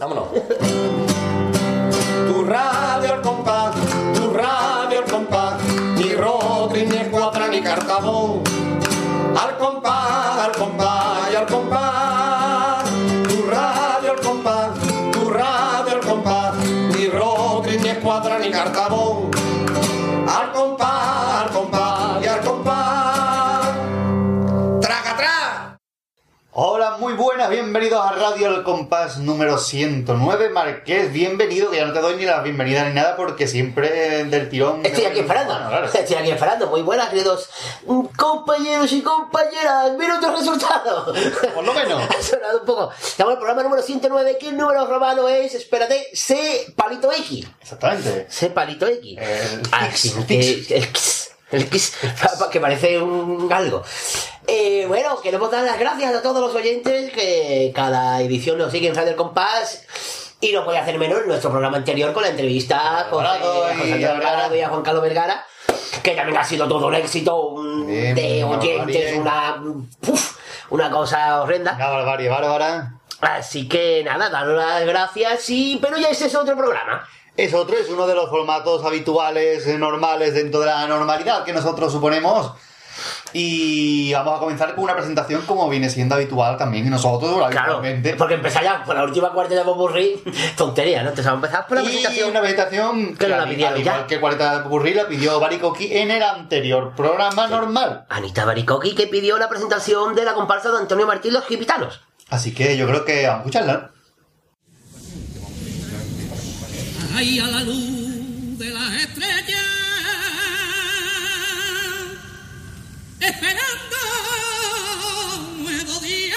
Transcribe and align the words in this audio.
Vámonos. 0.00 0.28
Tu 2.28 2.44
radio 2.44 3.14
al 3.14 3.20
compás, 3.20 3.74
tu 4.14 4.30
radio 4.32 4.98
al 5.00 5.10
compás, 5.10 5.60
ni 5.96 6.14
Rodri, 6.14 6.86
ni 6.86 6.98
Escuadra, 6.98 7.48
ni 7.48 7.60
Cartabón. 7.60 8.47
Muy 27.08 27.16
buenas, 27.16 27.48
bienvenidos 27.48 28.04
a 28.04 28.12
Radio 28.12 28.54
El 28.54 28.62
Compás 28.62 29.16
número 29.16 29.56
109. 29.56 30.50
Marqués, 30.50 31.10
bienvenido, 31.10 31.70
que 31.70 31.78
ya 31.78 31.86
no 31.86 31.94
te 31.94 32.00
doy 32.00 32.16
ni 32.16 32.26
la 32.26 32.42
bienvenida 32.42 32.86
ni 32.86 32.94
nada 32.94 33.16
porque 33.16 33.46
siempre 33.48 34.26
del 34.26 34.50
tirón. 34.50 34.84
Estoy 34.84 35.06
aquí 35.06 35.20
esperando. 35.20 35.54
Bueno, 35.54 35.70
claro. 35.70 35.86
Estoy 35.86 36.16
aquí 36.16 36.30
esperando. 36.30 36.66
Muy 36.66 36.82
buenas, 36.82 37.08
queridos 37.08 37.48
compañeros 38.14 38.92
y 38.92 39.00
compañeras. 39.00 39.92
Mira 39.98 40.18
otro 40.18 40.36
resultado. 40.36 41.14
Por 41.54 41.64
lo 41.64 41.72
menos. 41.72 42.02
Ha 42.18 42.22
sonado 42.22 42.60
un 42.60 42.66
poco. 42.66 42.92
Estamos 42.92 43.32
en 43.32 43.36
el 43.36 43.38
programa 43.38 43.62
número 43.62 43.82
109. 43.82 44.36
¿Qué 44.38 44.52
número 44.52 44.86
romano 44.86 45.30
es? 45.30 45.54
Espérate. 45.54 46.08
C 46.12 46.74
palito 46.76 47.10
X. 47.10 47.46
Exactamente. 47.62 48.26
C 48.28 48.50
palito 48.50 48.86
X. 48.86 49.18
El 49.18 49.62
Así 49.72 50.14
X, 50.28 50.66
que. 50.68 51.27
El. 51.50 51.68
Que 52.50 52.60
parece 52.60 53.00
un 53.00 53.52
algo. 53.52 53.82
Eh, 54.46 54.84
bueno, 54.88 55.20
queremos 55.20 55.50
dar 55.50 55.64
las 55.64 55.78
gracias 55.78 56.14
a 56.14 56.22
todos 56.22 56.40
los 56.40 56.54
oyentes 56.54 57.12
que 57.12 57.72
cada 57.74 58.20
edición 58.22 58.56
nos 58.58 58.72
siguen 58.72 58.90
en 58.92 58.96
Radio 58.96 59.10
El 59.10 59.16
Compás. 59.16 59.84
Y 60.40 60.52
no 60.52 60.64
puede 60.64 60.78
hacer 60.78 60.96
menos 60.98 61.26
nuestro 61.26 61.50
programa 61.50 61.76
anterior 61.78 62.12
con 62.12 62.22
la 62.22 62.28
entrevista 62.30 63.08
con 63.10 63.24
José 63.24 63.38
Antonio 63.72 64.10
Alvarado. 64.10 64.16
Alvarado 64.16 64.56
y 64.56 64.60
a 64.60 64.68
Juan 64.68 64.82
Carlos 64.82 65.02
Vergara, 65.02 65.44
que 66.02 66.12
también 66.12 66.38
ha 66.38 66.44
sido 66.44 66.68
todo 66.68 66.86
un 66.86 66.94
éxito 66.94 67.36
un- 67.48 67.86
Bien, 67.88 68.14
de 68.14 68.44
oyentes, 68.44 69.16
una, 69.18 69.60
uf, 70.06 70.36
una 70.70 70.90
cosa 70.90 71.42
horrenda. 71.42 71.72
Una 71.74 71.88
barbarie 71.88 72.28
bárbara. 72.28 72.94
Así 73.20 73.68
que 73.68 74.04
nada, 74.04 74.30
daros 74.30 74.56
las 74.56 74.86
gracias 74.86 75.50
y... 75.50 75.76
Pero 75.82 75.98
ya 75.98 76.08
ese 76.08 76.26
es 76.26 76.34
otro 76.36 76.56
programa. 76.56 77.04
Es 77.38 77.54
otro, 77.54 77.76
es 77.76 77.88
uno 77.88 78.04
de 78.08 78.16
los 78.16 78.28
formatos 78.28 78.84
habituales, 78.84 79.64
eh, 79.68 79.78
normales 79.78 80.34
dentro 80.34 80.58
de 80.58 80.66
la 80.66 80.88
normalidad 80.88 81.44
que 81.44 81.52
nosotros 81.52 81.92
suponemos. 81.92 82.50
Y 83.32 84.12
vamos 84.12 84.36
a 84.36 84.40
comenzar 84.40 84.74
con 84.74 84.82
una 84.82 84.96
presentación 84.96 85.42
como 85.42 85.68
viene 85.68 85.88
siendo 85.88 86.16
habitual 86.16 86.56
también 86.56 86.90
nosotros 86.90 87.48
Claro, 87.50 87.80
porque 88.16 88.34
empezar 88.34 88.64
ya 88.64 88.82
por 88.84 88.96
la 88.96 89.04
última 89.04 89.30
cuarta 89.32 89.54
de 89.54 89.62
Popurrí, 89.62 90.20
tontería, 90.56 91.04
¿no? 91.04 91.10
Entonces 91.10 91.26
vamos 91.26 91.44
a 91.44 91.46
empezar 91.46 91.66
por 91.68 91.76
la 91.76 91.82
y 91.84 91.86
presentación. 91.86 92.30
una 92.30 92.40
presentación 92.40 93.16
Que 93.16 93.28
la 93.28 93.44
pidieron 93.44 93.74
al 93.74 93.80
igual 93.80 94.00
ya. 94.00 94.06
que 94.08 94.18
Cuarta 94.18 94.64
Popurrí 94.64 94.94
la 94.94 95.06
pidió 95.06 95.38
Baricoqui 95.38 95.96
en 95.96 96.10
el 96.10 96.22
anterior 96.24 96.92
programa 96.96 97.46
normal. 97.46 98.04
Anita 98.08 98.46
Baricoqui 98.46 98.96
que 98.96 99.06
pidió 99.06 99.38
la 99.38 99.48
presentación 99.48 100.16
de 100.16 100.24
la 100.24 100.34
comparsa 100.34 100.72
de 100.72 100.78
Antonio 100.78 101.06
Martín 101.06 101.34
Los 101.34 101.44
Gipitanos. 101.46 102.00
Así 102.30 102.52
que 102.52 102.76
yo 102.76 102.88
creo 102.88 103.04
que 103.04 103.28
vamos 103.28 103.36
a 103.36 103.38
escucharla. 103.42 103.90
Ahí 107.18 107.38
a 107.40 107.46
la 107.48 107.64
luz 107.64 108.58
de 108.58 108.70
las 108.70 108.94
estrellas, 108.94 109.66
esperando 113.18 113.96
nuevo 115.64 115.98
día. 115.98 116.36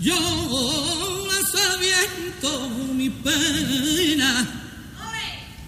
Yo 0.00 0.18
aviento 1.72 2.68
mi 2.94 3.10
pena 3.10 4.30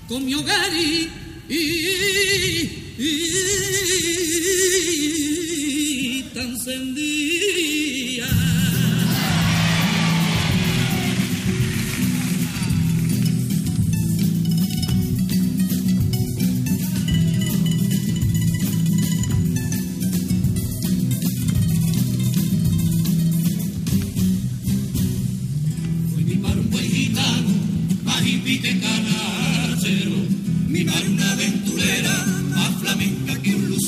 con 0.09 0.25
mi 0.25 0.35
hogar 0.35 0.73
y, 0.75 1.09
y- 1.49 2.97
y 6.19 6.23
tan 6.35 6.49
encendida. 6.49 8.27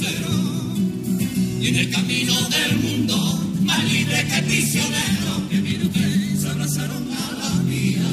Y 0.01 1.67
en 1.69 1.77
el 1.77 1.91
camino 1.91 2.33
del 2.49 2.77
mundo, 2.79 3.17
más 3.63 3.85
libre 3.93 4.25
que 4.29 4.43
prisionero. 4.43 5.49
Que 5.51 5.61
virgen 5.61 6.39
se 6.41 6.49
abrazaron 6.49 7.09
a 7.13 7.33
la 7.33 7.63
mía 7.63 8.07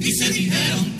y 0.00 0.12
se 0.12 0.32
dijeron 0.32 0.91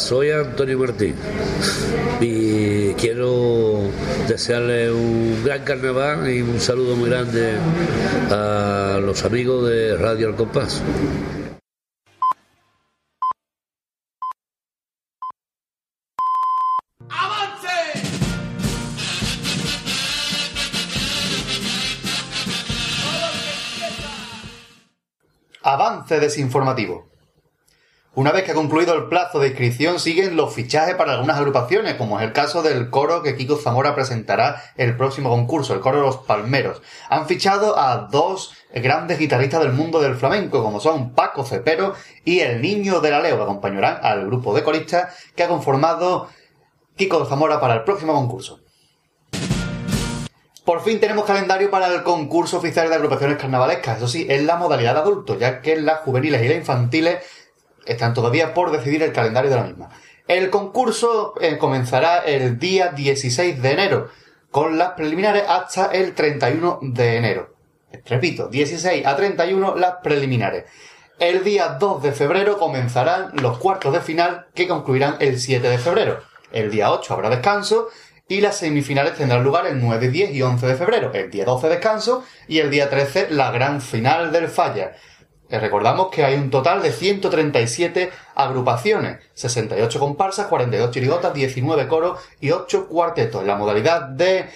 soy 0.00 0.30
Antonio 0.30 0.78
Martín 0.78 1.14
y 2.20 2.94
quiero 2.94 3.82
desearle 4.26 4.90
un 4.90 5.44
gran 5.44 5.62
carnaval 5.62 6.28
y 6.28 6.40
un 6.40 6.58
saludo 6.58 6.96
muy 6.96 7.10
grande 7.10 7.52
a 8.30 8.98
los 9.02 9.24
amigos 9.24 9.68
de 9.68 9.96
Radio 9.96 10.28
Al 10.28 10.36
Compás. 10.36 10.82
Avance 25.62 26.18
desinformativo. 26.18 27.09
Una 28.12 28.32
vez 28.32 28.42
que 28.42 28.50
ha 28.50 28.54
concluido 28.54 28.92
el 28.94 29.04
plazo 29.04 29.38
de 29.38 29.48
inscripción, 29.48 30.00
siguen 30.00 30.34
los 30.34 30.52
fichajes 30.52 30.96
para 30.96 31.12
algunas 31.12 31.36
agrupaciones, 31.36 31.94
como 31.94 32.18
es 32.18 32.26
el 32.26 32.32
caso 32.32 32.60
del 32.60 32.90
coro 32.90 33.22
que 33.22 33.36
Kiko 33.36 33.56
Zamora 33.56 33.94
presentará 33.94 34.60
el 34.76 34.96
próximo 34.96 35.28
concurso, 35.28 35.74
el 35.74 35.80
coro 35.80 35.98
de 35.98 36.06
los 36.06 36.16
Palmeros. 36.16 36.82
Han 37.08 37.28
fichado 37.28 37.78
a 37.78 38.08
dos 38.10 38.52
grandes 38.74 39.16
guitarristas 39.16 39.62
del 39.62 39.74
mundo 39.74 40.00
del 40.00 40.16
flamenco, 40.16 40.60
como 40.60 40.80
son 40.80 41.14
Paco 41.14 41.44
Cepero 41.44 41.94
y 42.24 42.40
el 42.40 42.60
Niño 42.60 43.00
de 43.00 43.12
la 43.12 43.20
Leo, 43.20 43.36
que 43.36 43.44
acompañarán 43.44 44.00
al 44.02 44.26
grupo 44.26 44.56
de 44.56 44.64
coristas 44.64 45.14
que 45.36 45.44
ha 45.44 45.48
conformado 45.48 46.28
Kiko 46.96 47.24
Zamora 47.26 47.60
para 47.60 47.74
el 47.74 47.84
próximo 47.84 48.12
concurso. 48.12 48.58
Por 50.64 50.82
fin 50.82 51.00
tenemos 51.00 51.24
calendario 51.24 51.70
para 51.70 51.86
el 51.86 52.02
concurso 52.02 52.58
oficial 52.58 52.88
de 52.88 52.94
agrupaciones 52.94 53.38
carnavalescas, 53.38 53.96
eso 53.96 54.08
sí, 54.08 54.26
en 54.28 54.46
la 54.46 54.56
modalidad 54.56 55.04
de 55.04 55.38
ya 55.38 55.62
que 55.62 55.76
las 55.76 56.00
juveniles 56.00 56.42
y 56.42 56.48
las 56.48 56.56
infantiles 56.58 57.24
están 57.90 58.14
todavía 58.14 58.54
por 58.54 58.70
decidir 58.70 59.02
el 59.02 59.12
calendario 59.12 59.50
de 59.50 59.56
la 59.56 59.64
misma. 59.64 59.90
El 60.28 60.50
concurso 60.50 61.34
eh, 61.40 61.58
comenzará 61.58 62.18
el 62.20 62.58
día 62.58 62.92
16 62.92 63.60
de 63.60 63.72
enero, 63.72 64.08
con 64.50 64.78
las 64.78 64.90
preliminares 64.90 65.44
hasta 65.48 65.86
el 65.86 66.14
31 66.14 66.78
de 66.82 67.16
enero. 67.16 67.54
Repito, 68.06 68.48
16 68.48 69.04
a 69.06 69.16
31 69.16 69.76
las 69.76 69.96
preliminares. 70.02 70.64
El 71.18 71.44
día 71.44 71.76
2 71.78 72.02
de 72.02 72.12
febrero 72.12 72.58
comenzarán 72.58 73.32
los 73.42 73.58
cuartos 73.58 73.92
de 73.92 74.00
final 74.00 74.46
que 74.54 74.68
concluirán 74.68 75.16
el 75.20 75.38
7 75.38 75.68
de 75.68 75.78
febrero. 75.78 76.20
El 76.52 76.70
día 76.70 76.90
8 76.90 77.12
habrá 77.12 77.28
descanso 77.28 77.88
y 78.28 78.40
las 78.40 78.56
semifinales 78.56 79.16
tendrán 79.16 79.42
lugar 79.42 79.66
el 79.66 79.80
9, 79.80 80.08
10 80.08 80.30
y 80.30 80.42
11 80.42 80.66
de 80.66 80.76
febrero. 80.76 81.12
El 81.12 81.30
día 81.30 81.44
12 81.44 81.68
descanso 81.68 82.24
y 82.46 82.60
el 82.60 82.70
día 82.70 82.88
13 82.88 83.30
la 83.30 83.50
gran 83.50 83.80
final 83.80 84.30
del 84.30 84.48
Falla. 84.48 84.92
Les 85.50 85.60
recordamos 85.60 86.08
que 86.10 86.24
hay 86.24 86.36
un 86.36 86.48
total 86.48 86.80
de 86.80 86.92
137 86.92 88.10
agrupaciones, 88.36 89.18
68 89.34 89.98
comparsas, 89.98 90.46
42 90.46 90.92
chirigotas, 90.92 91.34
19 91.34 91.88
coros 91.88 92.20
y 92.40 92.52
8 92.52 92.86
cuartetos. 92.86 93.40
En 93.40 93.48
la 93.48 93.56
modalidad 93.56 94.02
de, 94.02 94.48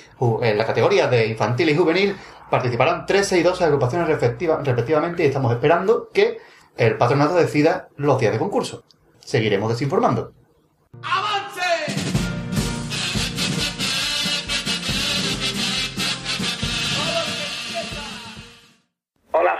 la 0.54 0.64
categoría 0.64 1.08
de 1.08 1.26
infantil 1.26 1.68
y 1.70 1.76
juvenil 1.76 2.16
participarán 2.48 3.06
13 3.06 3.38
y 3.38 3.42
12 3.42 3.64
agrupaciones 3.64 4.06
respectiva- 4.06 4.60
respectivamente 4.62 5.24
y 5.24 5.26
estamos 5.26 5.52
esperando 5.52 6.10
que 6.12 6.38
el 6.76 6.96
patronato 6.96 7.34
decida 7.34 7.88
los 7.96 8.20
días 8.20 8.32
de 8.32 8.38
concurso. 8.38 8.84
Seguiremos 9.18 9.70
desinformando. 9.70 10.32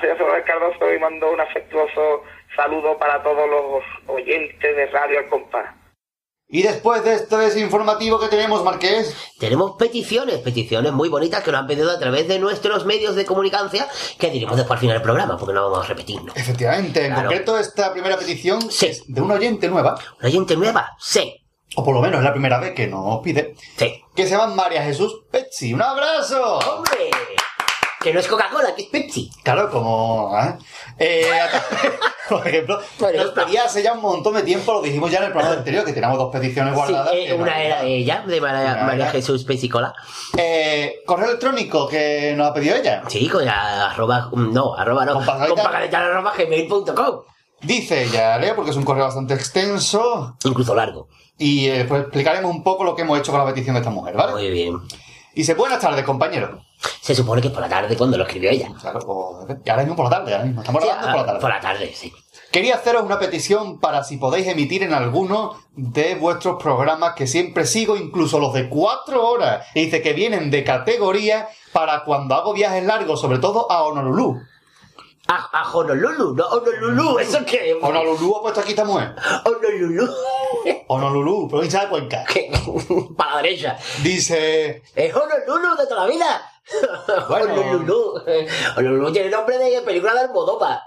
Soy 0.07 0.13
José 0.13 0.23
Manuel 0.25 0.45
Cardoso 0.45 0.93
y 0.95 0.99
mando 0.99 1.33
un 1.33 1.41
afectuoso 1.41 2.23
saludo 2.57 2.99
para 2.99 3.23
todos 3.23 3.49
los 3.49 3.83
oyentes 4.07 4.77
de 4.77 4.87
Radio 4.87 5.21
El 5.21 5.29
Compás. 5.29 5.75
Y 6.47 6.63
después 6.63 7.03
de 7.03 7.15
este 7.15 7.37
desinformativo 7.39 8.21
que 8.21 8.29
tenemos, 8.29 8.63
Marqués, 8.63 9.17
Tenemos 9.41 9.73
peticiones, 9.79 10.39
peticiones 10.39 10.93
muy 10.93 11.09
bonitas 11.09 11.43
que 11.43 11.51
nos 11.51 11.63
han 11.63 11.67
pedido 11.67 11.91
a 11.91 11.99
través 11.99 12.29
de 12.29 12.39
nuestros 12.39 12.85
medios 12.85 13.17
de 13.17 13.25
comunicación 13.25 13.87
que 14.21 14.31
diremos 14.31 14.57
después 14.57 14.77
al 14.77 14.81
final 14.81 14.97
del 14.97 15.03
programa, 15.03 15.37
porque 15.39 15.55
no 15.55 15.71
vamos 15.71 15.85
a 15.87 15.89
repetirnos. 15.89 16.37
efectivamente, 16.37 17.01
en 17.07 17.13
Claro. 17.15 17.29
concreto 17.29 17.59
esta 17.59 17.93
primera 17.93 18.17
petición 18.19 18.61
Sí. 18.71 18.87
es 18.87 19.03
de 19.13 19.21
una 19.23 19.35
oyente 19.35 19.69
nueva, 19.69 19.97
¿Una 20.21 20.29
oyente 20.29 20.55
nueva? 20.55 20.91
Sí, 20.99 21.35
o 21.77 21.85
por 21.85 21.95
lo 21.95 22.03
menos 22.03 22.19
es 22.19 22.25
la 22.25 22.33
primera 22.33 22.61
vez 22.61 22.73
que 22.75 22.87
nos 22.89 23.21
pide, 23.21 23.55
sí. 23.79 24.05
que 24.15 24.25
se 24.25 24.37
llama 24.37 24.55
María 24.55 24.83
Jesús 24.83 25.23
Pezzi. 25.33 25.73
¡Un 25.73 25.83
abrazo! 25.83 26.59
¡Hombre! 26.59 27.11
Que 28.05 28.13
no 28.13 28.21
es 28.21 28.29
Coca-Cola, 28.29 28.75
que 28.75 28.83
es 28.83 28.89
Pepsi. 28.89 29.31
Claro, 29.43 29.71
como... 29.71 30.39
¿eh? 30.39 30.59
Eh, 30.99 31.27
por 32.29 32.47
ejemplo, 32.47 32.79
nos 33.01 33.31
pedía 33.31 33.65
hace 33.65 33.83
ya 33.83 33.95
un 33.95 34.03
montón 34.03 34.35
de 34.35 34.43
tiempo, 34.43 34.75
lo 34.75 34.83
dijimos 34.83 35.11
ya 35.11 35.19
en 35.19 35.25
el 35.25 35.33
programa 35.33 35.57
anterior, 35.57 35.87
que 35.87 35.95
teníamos 35.95 36.19
dos 36.19 36.31
peticiones 36.31 36.75
Sí, 36.75 36.77
guardadas. 36.77 37.13
eh, 37.15 37.29
no 37.31 37.37
una 37.43 37.63
era 37.63 37.83
ella, 37.83 38.23
de 38.27 38.41
María, 38.43 38.85
María 38.85 39.11
Jesús 39.11 39.45
Pepsi 39.45 39.71
Cola. 39.71 39.95
Eh, 40.37 40.97
correo 41.07 41.29
electrónico 41.29 41.89
que 41.89 42.35
nos 42.37 42.51
ha 42.51 42.53
pedido 42.53 42.77
ella. 42.77 43.03
Sí, 43.09 43.27
con 43.27 43.43
la 43.45 43.87
arroba, 43.91 44.29
no, 44.35 44.75
arroba 44.75 45.07
no, 45.07 45.15
Con 45.15 45.25
con 45.25 45.67
arroba 45.95 46.33
gmail.com. 46.37 47.21
Dice 47.63 48.03
ella, 48.05 48.37
leo 48.37 48.55
porque 48.55 48.73
es 48.73 48.77
un 48.77 48.85
correo 48.85 49.05
bastante 49.05 49.33
extenso 49.33 50.37
Incluso 50.45 50.75
largo. 50.75 51.09
y 51.39 51.69
eh, 51.71 51.87
pues 51.89 52.03
explicaremos 52.03 52.51
un 52.51 52.63
poco 52.63 52.85
lo 52.85 52.95
que 52.95 53.01
hemos 53.03 53.19
hecho 53.19 53.33
con 53.33 53.41
la 53.41 53.47
petición 53.47 53.75
de 53.75 53.81
esta 53.81 53.91
mujer, 53.91 54.15
¿vale? 54.15 54.33
Muy 54.33 54.51
bien. 54.51 54.77
Dice, 55.35 55.55
buenas 55.55 55.81
tardes, 55.81 56.05
compañero. 56.05 56.63
Se 57.01 57.15
supone 57.15 57.41
que 57.43 57.49
es 57.49 57.53
por 57.55 57.63
la 57.63 57.69
tarde 57.69 57.97
cuando 57.97 58.17
lo 58.17 58.25
escribió 58.25 58.51
ella. 58.51 58.69
Claro, 58.81 59.01
o- 59.07 59.47
y 59.65 59.69
ahora 59.71 59.83
mismo 59.83 59.97
por 59.97 60.05
la 60.05 60.11
tarde, 60.19 60.33
ahora 60.33 60.45
mismo. 60.45 60.61
Estamos 60.61 60.83
Sí, 60.83 60.89
hablando 60.89 61.07
por 61.09 61.17
la 61.17 61.23
ah, 61.23 61.27
tarde. 61.27 61.41
por 61.41 61.51
la 61.51 61.61
tarde, 61.61 61.93
sí. 61.95 62.13
Quería 62.53 62.77
haceros 62.77 63.03
una 63.03 63.19
petición 63.19 63.81
para 63.81 64.05
si 64.05 64.17
podéis 64.17 64.47
emitir 64.47 64.85
en 64.85 64.95
alguno 64.95 65.59
de 65.75 66.15
vuestros 66.15 66.63
programas 66.63 67.15
que 67.15 67.27
siempre 67.27 67.67
sigo, 67.67 67.97
incluso 67.97 68.39
los 68.39 68.53
de 68.55 68.69
cuatro 68.69 69.27
horas. 69.27 69.67
Y 69.75 69.87
dice 69.87 70.03
que 70.03 70.13
vienen 70.13 70.51
de 70.53 70.63
categoría 70.63 71.49
para 71.73 72.05
cuando 72.05 72.37
hago 72.37 72.53
viajes 72.55 72.85
largos, 72.85 73.21
sobre 73.21 73.39
todo 73.39 73.71
a 73.73 73.83
Honolulu. 73.83 74.41
A, 75.27 75.37
a 75.63 75.73
Honolulu, 75.73 76.35
no 76.37 76.45
Honolulu, 76.47 77.19
¿eso 77.19 77.39
qué? 77.45 77.77
Honolulu 77.83 78.37
ha 78.37 78.43
puesto 78.43 78.61
aquí 78.61 78.71
esta 78.71 78.85
mujer. 78.85 79.17
Honolulu. 79.45 80.09
Honolulu, 80.89 81.49
provincia 81.49 81.81
de 81.81 81.89
Cuenca. 81.89 82.25
Para 83.17 83.37
la 83.37 83.43
derecha. 83.43 83.77
Dice, 84.03 84.83
Es 84.95 85.15
Honolulu 85.15 85.77
de 85.77 85.87
toda 85.87 86.07
la 86.07 86.13
vida. 86.13 86.51
Bueno. 87.29 87.55
Honolulu. 87.55 88.23
Honolulu 88.77 89.13
tiene 89.13 89.31
nombre 89.31 89.59
de 89.59 89.83
película 89.83 90.15
de 90.15 90.21
Almodóvar. 90.21 90.81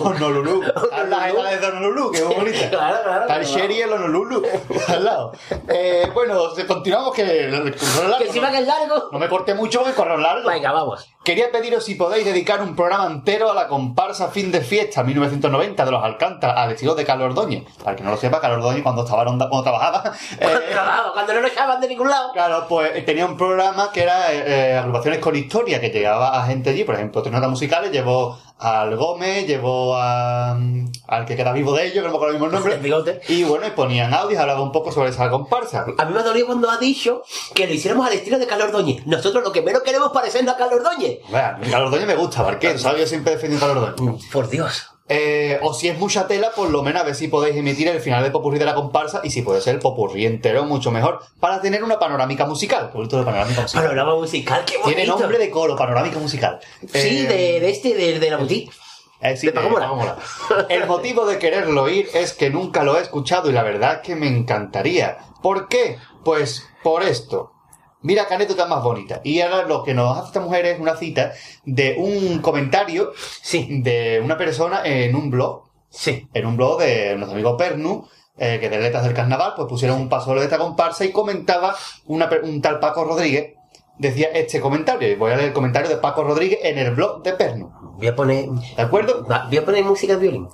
Honolulu. 0.00 0.62
Habla 0.92 1.32
la 1.32 1.56
de 1.56 1.66
Honolulu, 1.66 2.10
que 2.10 2.18
es 2.18 2.24
bonita. 2.24 2.70
Claro, 2.70 2.98
claro, 3.02 3.26
claro. 3.26 3.42
Sherry 3.44 3.80
el 3.80 3.92
Honolulu 3.92 4.42
al 4.88 5.04
lado. 5.04 5.32
Eh, 5.68 6.10
bueno, 6.12 6.40
continuamos 6.66 7.14
que 7.14 7.22
el 7.22 7.54
el 7.54 7.74
correo 7.76 8.08
largo, 8.08 8.18
Que 8.18 8.24
encima 8.24 8.50
que 8.50 8.58
es 8.58 8.66
largo. 8.66 9.08
No 9.10 9.18
me 9.18 9.28
corte 9.28 9.54
mucho 9.54 9.86
el 9.86 9.94
correo 9.94 10.18
largo. 10.18 10.48
Venga, 10.48 10.72
vamos. 10.72 11.08
Quería 11.24 11.52
pediros 11.52 11.84
si 11.84 11.94
podéis 11.94 12.24
dedicar 12.24 12.60
un 12.60 12.74
programa 12.74 13.06
entero 13.06 13.50
a 13.50 13.54
la 13.54 13.68
comparsa 13.68 14.28
Fin 14.28 14.50
de 14.50 14.60
Fiesta 14.60 15.04
1990 15.04 15.84
de 15.84 15.90
los 15.90 16.02
Alcántara 16.02 16.60
al 16.60 16.72
estilo 16.72 16.94
de 16.94 17.04
Carlos 17.04 17.28
Ordóñez. 17.28 17.64
Para 17.82 17.94
que 17.96 18.02
no 18.02 18.10
lo 18.10 18.16
sepa, 18.16 18.40
Carlos 18.40 18.58
Ordóñez 18.58 18.82
cuando 18.82 19.04
estaba 19.04 19.22
Onda, 19.22 19.48
cuando 19.48 19.62
trabajaba, 19.62 20.12
eh, 20.32 20.36
Cuando, 20.40 21.12
cuando 21.12 21.34
no 21.34 21.40
lo 21.40 21.46
echaban 21.46 21.80
de 21.80 21.88
ningún 21.88 22.10
lado. 22.10 22.32
claro, 22.32 22.66
pues 22.68 23.04
tenía 23.06 23.24
un 23.24 23.36
programa 23.36 23.92
que 23.92 24.02
era 24.02 24.32
eh, 24.32 24.44
eh, 24.72 24.76
agrupaciones 24.76 25.20
con 25.22 25.34
historia, 25.34 25.80
que 25.80 25.88
llegaba 25.88 26.38
a 26.38 26.46
gente 26.46 26.70
allí, 26.70 26.84
por 26.84 26.94
ejemplo, 26.96 27.22
tres 27.22 27.32
notas 27.32 27.48
musicales, 27.48 27.90
llevó 27.90 28.38
al 28.58 28.94
Gómez, 28.96 29.46
llevó 29.46 29.96
a, 29.96 30.54
mm, 30.54 30.92
al 31.08 31.24
que 31.24 31.34
queda 31.34 31.52
vivo 31.52 31.74
de 31.74 31.84
ellos, 31.86 31.94
que 31.96 32.02
no 32.02 32.10
me 32.10 32.16
acuerdo 32.16 32.34
el 32.34 32.40
mismo 32.40 32.52
nombre. 32.52 32.74
El 32.74 32.80
bigote. 32.80 33.20
Y 33.28 33.44
bueno, 33.44 33.66
y 33.66 33.70
ponían 33.70 34.12
audios, 34.12 34.40
hablaba 34.40 34.60
un 34.60 34.70
poco 34.70 34.92
sobre 34.92 35.10
esa 35.10 35.30
comparsa. 35.30 35.86
A 35.96 36.04
mí 36.04 36.14
me 36.14 36.22
dolió 36.22 36.46
cuando 36.46 36.70
ha 36.70 36.76
dicho 36.76 37.22
que 37.54 37.66
lo 37.66 37.72
hiciéramos 37.72 38.06
al 38.06 38.12
estilo 38.12 38.38
de 38.38 38.46
Carlos 38.46 38.68
Ordóñez. 38.68 39.06
Nosotros 39.06 39.42
lo 39.42 39.50
que 39.52 39.62
menos 39.62 39.82
queremos 39.82 40.12
parecernos 40.12 40.54
a 40.54 40.58
Carlos 40.58 40.80
Ordóñez. 40.80 41.20
Bueno, 41.28 41.58
Carlos 41.70 42.06
me 42.06 42.14
gusta, 42.14 42.42
Barqués, 42.42 42.82
¿sabes? 42.82 43.00
Yo 43.00 43.06
siempre 43.06 43.32
he 43.32 43.36
defendido 43.36 43.64
a 43.64 43.68
Carlos. 43.68 44.20
Por 44.30 44.48
Dios. 44.48 44.91
Eh, 45.14 45.58
o 45.62 45.74
si 45.74 45.88
es 45.88 45.98
mucha 45.98 46.26
tela, 46.26 46.52
por 46.56 46.70
lo 46.70 46.82
menos 46.82 47.02
a 47.02 47.04
ver 47.04 47.14
si 47.14 47.28
podéis 47.28 47.54
emitir 47.56 47.86
el 47.88 48.00
final 48.00 48.22
de 48.22 48.30
popurrí 48.30 48.58
de 48.58 48.64
la 48.64 48.74
comparsa 48.74 49.20
y 49.22 49.30
si 49.30 49.42
puede 49.42 49.60
ser 49.60 49.74
el 49.74 49.80
popurrí 49.80 50.24
entero, 50.24 50.64
mucho 50.64 50.90
mejor, 50.90 51.20
para 51.38 51.60
tener 51.60 51.84
una 51.84 51.98
panorámica 51.98 52.46
musical. 52.46 52.90
De 52.94 53.08
panorámica 53.08 53.62
musical. 53.62 53.82
Panorama 53.84 54.14
musical, 54.14 54.64
qué 54.64 54.78
bonito. 54.78 54.96
Tiene 54.96 55.06
nombre 55.06 55.38
de 55.38 55.50
coro, 55.50 55.76
panorámica 55.76 56.18
musical. 56.18 56.60
Sí, 56.80 56.86
Eh, 56.94 57.26
de, 57.28 57.60
de 57.60 57.70
este, 57.70 57.94
de, 57.94 58.18
de 58.18 58.30
la 58.30 58.36
boutique. 58.38 58.72
eh, 59.20 59.36
sí, 59.36 59.46
de 59.46 59.52
de 59.52 59.58
Paco 59.58 59.68
Mora. 59.70 59.84
Paco 59.84 59.96
Mora. 59.96 60.16
El 60.68 60.86
motivo 60.86 61.26
de 61.26 61.38
quererlo 61.38 61.82
oír 61.82 62.08
es 62.14 62.32
que 62.32 62.48
nunca 62.50 62.82
lo 62.82 62.96
he 62.98 63.02
escuchado 63.02 63.50
y 63.50 63.52
la 63.52 63.62
verdad 63.62 63.96
es 63.96 64.00
que 64.00 64.16
me 64.16 64.28
encantaría. 64.28 65.18
¿Por 65.42 65.68
qué? 65.68 65.98
Pues 66.24 66.66
por 66.82 67.02
esto. 67.02 67.52
Mira 68.02 68.26
qué 68.26 68.34
anécdota 68.34 68.66
más 68.66 68.82
bonita. 68.82 69.20
Y 69.24 69.40
ahora 69.40 69.66
lo 69.66 69.82
que 69.82 69.94
nos 69.94 70.16
hace 70.16 70.28
esta 70.28 70.40
mujer 70.40 70.66
es 70.66 70.80
una 70.80 70.96
cita 70.96 71.32
de 71.64 71.96
un 71.98 72.40
comentario 72.40 73.12
Sí, 73.42 73.80
de 73.82 74.20
una 74.24 74.36
persona 74.36 74.82
en 74.84 75.14
un 75.14 75.30
blog 75.30 75.72
sí. 75.92 76.28
en 76.32 76.46
un 76.46 76.56
blog 76.56 76.80
de 76.80 77.14
nuestro 77.16 77.34
amigo 77.34 77.56
Pernu, 77.56 78.08
eh, 78.38 78.58
que 78.60 78.68
de 78.68 78.80
letras 78.80 79.04
del 79.04 79.14
carnaval, 79.14 79.52
pues 79.54 79.68
pusieron 79.68 80.00
un 80.00 80.08
paso 80.08 80.34
de 80.34 80.44
esta 80.44 80.58
comparsa 80.58 81.04
y 81.04 81.12
comentaba 81.12 81.76
una 82.06 82.28
un 82.42 82.60
tal 82.60 82.80
Paco 82.80 83.04
Rodríguez, 83.04 83.54
decía 83.98 84.28
este 84.32 84.60
comentario, 84.60 85.10
y 85.10 85.14
voy 85.14 85.32
a 85.32 85.36
leer 85.36 85.48
el 85.48 85.54
comentario 85.54 85.88
de 85.88 85.96
Paco 85.96 86.24
Rodríguez 86.24 86.60
en 86.62 86.78
el 86.78 86.92
blog 86.92 87.22
de 87.22 87.34
Pernu. 87.34 87.70
Voy 87.96 88.06
a 88.06 88.16
poner. 88.16 88.48
¿De 88.48 88.82
acuerdo? 88.82 89.26
va, 89.26 89.46
Voy 89.48 89.58
a 89.58 89.64
poner 89.64 89.84
música 89.84 90.14
de 90.16 90.20
violín. 90.20 90.48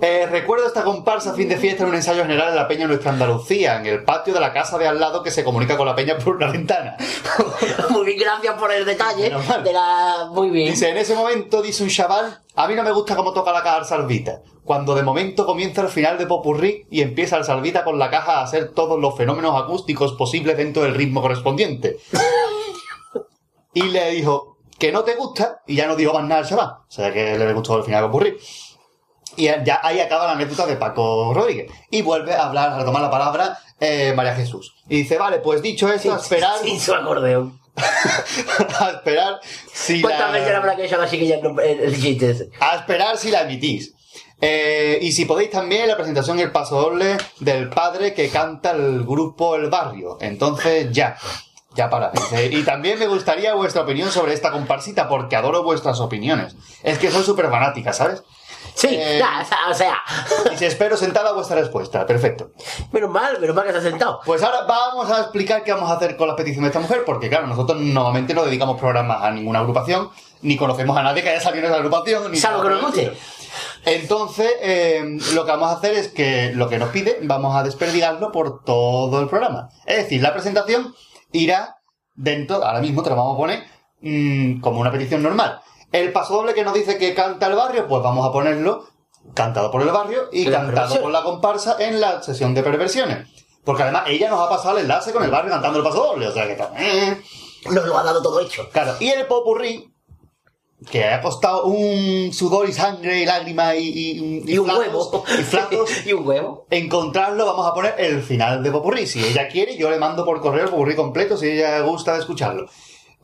Eh, 0.00 0.26
recuerdo 0.30 0.66
esta 0.66 0.84
comparsa 0.84 1.30
a 1.30 1.34
fin 1.34 1.48
de 1.48 1.56
fiesta 1.56 1.82
en 1.82 1.88
un 1.88 1.94
ensayo 1.94 2.22
general 2.22 2.50
en 2.50 2.56
la 2.56 2.68
Peña 2.68 2.86
Nuestra 2.86 3.12
Andalucía, 3.12 3.76
en 3.76 3.86
el 3.86 4.04
patio 4.04 4.34
de 4.34 4.40
la 4.40 4.52
casa 4.52 4.78
de 4.78 4.86
al 4.86 5.00
lado 5.00 5.22
que 5.22 5.30
se 5.30 5.42
comunica 5.42 5.76
con 5.76 5.86
la 5.86 5.94
Peña 5.94 6.18
por 6.18 6.36
una 6.36 6.50
ventana. 6.50 6.96
Muy 7.90 8.06
bien, 8.06 8.18
gracias 8.18 8.54
por 8.54 8.70
el 8.72 8.84
detalle. 8.84 9.32
De 9.64 9.72
la. 9.72 10.28
Muy 10.32 10.50
bien. 10.50 10.70
Dice, 10.70 10.90
en 10.90 10.98
ese 10.98 11.14
momento 11.14 11.62
dice 11.62 11.82
un 11.82 11.88
chaval, 11.88 12.42
a 12.54 12.68
mí 12.68 12.74
no 12.74 12.82
me 12.82 12.92
gusta 12.92 13.16
cómo 13.16 13.32
toca 13.32 13.52
la 13.52 13.62
caja 13.62 13.78
el 13.78 13.84
Salvita. 13.84 14.42
Cuando 14.64 14.94
de 14.94 15.02
momento 15.02 15.46
comienza 15.46 15.82
el 15.82 15.88
final 15.88 16.18
de 16.18 16.26
Popurrí 16.26 16.86
y 16.90 17.00
empieza 17.00 17.36
el 17.36 17.44
Salvita 17.44 17.84
con 17.84 17.98
la 17.98 18.10
caja 18.10 18.40
a 18.40 18.42
hacer 18.42 18.72
todos 18.72 19.00
los 19.00 19.16
fenómenos 19.16 19.60
acústicos 19.62 20.14
posibles 20.14 20.56
dentro 20.56 20.82
del 20.82 20.94
ritmo 20.94 21.22
correspondiente. 21.22 21.98
y 23.74 23.82
le 23.82 24.10
dijo, 24.10 24.55
que 24.78 24.92
no 24.92 25.04
te 25.04 25.14
gusta, 25.14 25.62
y 25.66 25.76
ya 25.76 25.86
no 25.86 25.96
dijo 25.96 26.12
más 26.12 26.24
nada 26.24 26.40
al 26.42 26.48
chaval. 26.48 26.68
O 26.88 26.90
sea 26.90 27.12
que 27.12 27.38
le 27.38 27.52
gustó 27.52 27.78
el 27.78 27.84
final 27.84 28.02
de 28.02 28.08
Popurrí. 28.08 28.36
Y 29.36 29.44
ya 29.44 29.80
ahí 29.82 30.00
acaba 30.00 30.26
la 30.26 30.32
anécdota 30.32 30.66
de 30.66 30.76
Paco 30.76 31.34
Rodríguez. 31.34 31.70
Y 31.90 32.02
vuelve 32.02 32.34
a 32.34 32.46
hablar, 32.46 32.80
a 32.80 32.84
tomar 32.84 33.02
la 33.02 33.10
palabra 33.10 33.58
eh, 33.80 34.12
María 34.16 34.34
Jesús. 34.34 34.74
Y 34.88 34.98
dice, 34.98 35.18
vale, 35.18 35.38
pues 35.38 35.60
dicho 35.60 35.92
eso, 35.92 36.14
a 36.14 36.16
esperar, 36.16 36.58
Sin 36.62 36.80
su 36.80 36.94
acordeón. 36.94 37.60
a 38.80 38.90
esperar 38.90 39.38
si 39.70 40.00
¿Cuántas 40.00 40.32
veces 40.32 40.50
la, 40.50 40.58
habrá 40.58 40.76
que 40.76 40.86
echar 40.86 40.98
así 40.98 41.18
que 41.18 41.26
ya 41.26 41.36
el, 41.36 42.00
chiste 42.00 42.30
ese? 42.30 42.48
a 42.58 42.76
esperar 42.76 43.18
si 43.18 43.30
la 43.30 43.42
emitís. 43.42 43.92
Eh, 44.40 44.98
y 45.02 45.12
si 45.12 45.24
podéis 45.24 45.50
también 45.50 45.88
la 45.88 45.96
presentación 45.96 46.38
y 46.38 46.42
el 46.42 46.52
paso 46.52 46.80
doble 46.80 47.16
del 47.40 47.68
padre 47.68 48.14
que 48.14 48.30
canta 48.30 48.70
el 48.70 49.04
grupo 49.04 49.56
El 49.56 49.68
Barrio. 49.68 50.16
Entonces 50.20 50.90
ya, 50.90 51.18
ya 51.76 51.90
para. 51.90 52.10
Dice, 52.10 52.46
Y 52.46 52.62
también 52.62 52.98
me 52.98 53.06
gustaría 53.06 53.54
vuestra 53.54 53.82
opinión 53.82 54.10
sobre 54.10 54.32
esta 54.34 54.50
comparsita 54.50 55.08
porque 55.08 55.36
adoro 55.36 55.62
vuestras 55.62 56.00
opiniones. 56.00 56.56
Es 56.82 56.98
que 56.98 57.10
soy 57.10 57.22
súper 57.22 57.48
fanática, 57.50 57.92
¿sabes? 57.92 58.22
Sí, 58.74 58.88
Eh, 58.90 59.18
ya, 59.18 59.46
o 59.70 59.74
sea, 59.74 59.96
Y 60.52 60.56
si 60.56 60.66
espero 60.66 60.96
sentada 60.96 61.32
vuestra 61.32 61.56
respuesta. 61.56 62.04
Perfecto. 62.06 62.50
menos 62.92 63.10
mal, 63.10 63.40
menos 63.40 63.56
mal 63.56 63.64
que 63.64 63.72
se 63.72 63.78
ha 63.78 63.82
sentado. 63.82 64.20
Pues 64.24 64.42
ahora 64.42 64.62
vamos 64.66 65.10
a 65.10 65.20
explicar 65.20 65.62
qué 65.64 65.72
vamos 65.72 65.90
a 65.90 65.94
hacer 65.94 66.16
con 66.16 66.28
las 66.28 66.36
peticiones 66.36 66.72
de 66.72 66.78
esta 66.78 66.80
mujer, 66.80 67.04
porque 67.06 67.28
claro, 67.28 67.46
nosotros 67.46 67.80
normalmente 67.80 68.34
no 68.34 68.44
dedicamos 68.44 68.78
programas 68.78 69.22
a 69.22 69.30
ninguna 69.30 69.60
agrupación, 69.60 70.10
ni 70.42 70.56
conocemos 70.56 70.96
a 70.96 71.02
nadie 71.02 71.22
que 71.22 71.30
haya 71.30 71.40
salido 71.40 71.64
en 71.64 71.70
esa 71.70 71.76
agrupación, 71.78 72.30
ni 72.30 72.38
Salvo 72.38 72.62
que 72.62 72.68
nos 72.68 72.82
guste. 72.82 73.16
Entonces, 73.86 74.52
eh, 74.60 75.18
lo 75.32 75.44
que 75.46 75.52
vamos 75.52 75.70
a 75.70 75.76
hacer 75.76 75.94
es 75.94 76.08
que 76.08 76.52
lo 76.54 76.68
que 76.68 76.78
nos 76.78 76.90
pide, 76.90 77.18
vamos 77.22 77.56
a 77.56 77.62
desperdigarlo 77.62 78.32
por 78.32 78.62
todo 78.64 79.20
el 79.20 79.28
programa. 79.28 79.70
Es 79.86 79.96
decir, 79.98 80.20
la 80.22 80.32
presentación 80.34 80.94
irá 81.32 81.76
dentro, 82.14 82.64
ahora 82.64 82.80
mismo 82.80 83.02
te 83.02 83.10
lo 83.10 83.16
vamos 83.16 83.34
a 83.34 83.38
poner 83.38 83.64
mm, 84.00 84.60
como 84.60 84.80
una 84.80 84.90
petición 84.90 85.22
normal. 85.22 85.60
El 85.92 86.12
paso 86.12 86.34
doble 86.34 86.54
que 86.54 86.64
nos 86.64 86.74
dice 86.74 86.98
que 86.98 87.14
canta 87.14 87.46
el 87.46 87.54
barrio, 87.54 87.86
pues 87.86 88.02
vamos 88.02 88.26
a 88.26 88.32
ponerlo 88.32 88.86
cantado 89.34 89.70
por 89.70 89.82
el 89.82 89.88
barrio 89.88 90.28
y 90.32 90.46
cantado 90.46 91.00
por 91.00 91.10
la 91.10 91.22
comparsa 91.22 91.76
en 91.78 92.00
la 92.00 92.22
sesión 92.22 92.54
de 92.54 92.62
perversiones. 92.62 93.28
Porque 93.64 93.82
además 93.82 94.04
ella 94.06 94.30
nos 94.30 94.40
ha 94.40 94.48
pasado 94.48 94.76
el 94.78 94.84
enlace 94.84 95.12
con 95.12 95.24
el 95.24 95.30
barrio 95.30 95.50
cantando 95.50 95.78
el 95.78 95.84
paso 95.84 96.04
doble, 96.04 96.28
o 96.28 96.32
sea 96.32 96.46
que 96.46 96.52
está... 96.52 96.72
eh. 96.78 97.20
Nos 97.70 97.84
lo 97.84 97.98
ha 97.98 98.04
dado 98.04 98.22
todo 98.22 98.40
hecho. 98.40 98.68
Claro, 98.70 98.94
y 99.00 99.08
el 99.08 99.26
popurrí, 99.26 99.92
que 100.90 101.04
ha 101.04 101.20
costado 101.22 101.64
un 101.66 102.32
sudor 102.32 102.68
y 102.68 102.72
sangre 102.72 103.20
y 103.20 103.26
lágrimas 103.26 103.74
y, 103.76 104.42
y, 104.44 104.52
Y 104.52 104.58
un 104.58 104.66
flacos, 104.66 104.86
huevo. 104.86 105.24
Y 105.26 105.42
flacos, 105.42 105.90
y 106.06 106.12
un 106.12 106.26
huevo. 106.26 106.66
encontrarlo, 106.70 107.46
vamos 107.46 107.66
a 107.66 107.72
poner 107.74 107.94
el 107.98 108.22
final 108.22 108.62
de 108.62 108.70
popurrí. 108.70 109.06
Si 109.06 109.24
ella 109.24 109.48
quiere, 109.48 109.76
yo 109.76 109.90
le 109.90 109.98
mando 109.98 110.24
por 110.24 110.40
correo 110.40 110.64
el 110.64 110.70
popurrí 110.70 110.94
completo, 110.94 111.36
si 111.36 111.48
ella 111.48 111.80
gusta 111.80 112.12
de 112.14 112.20
escucharlo. 112.20 112.68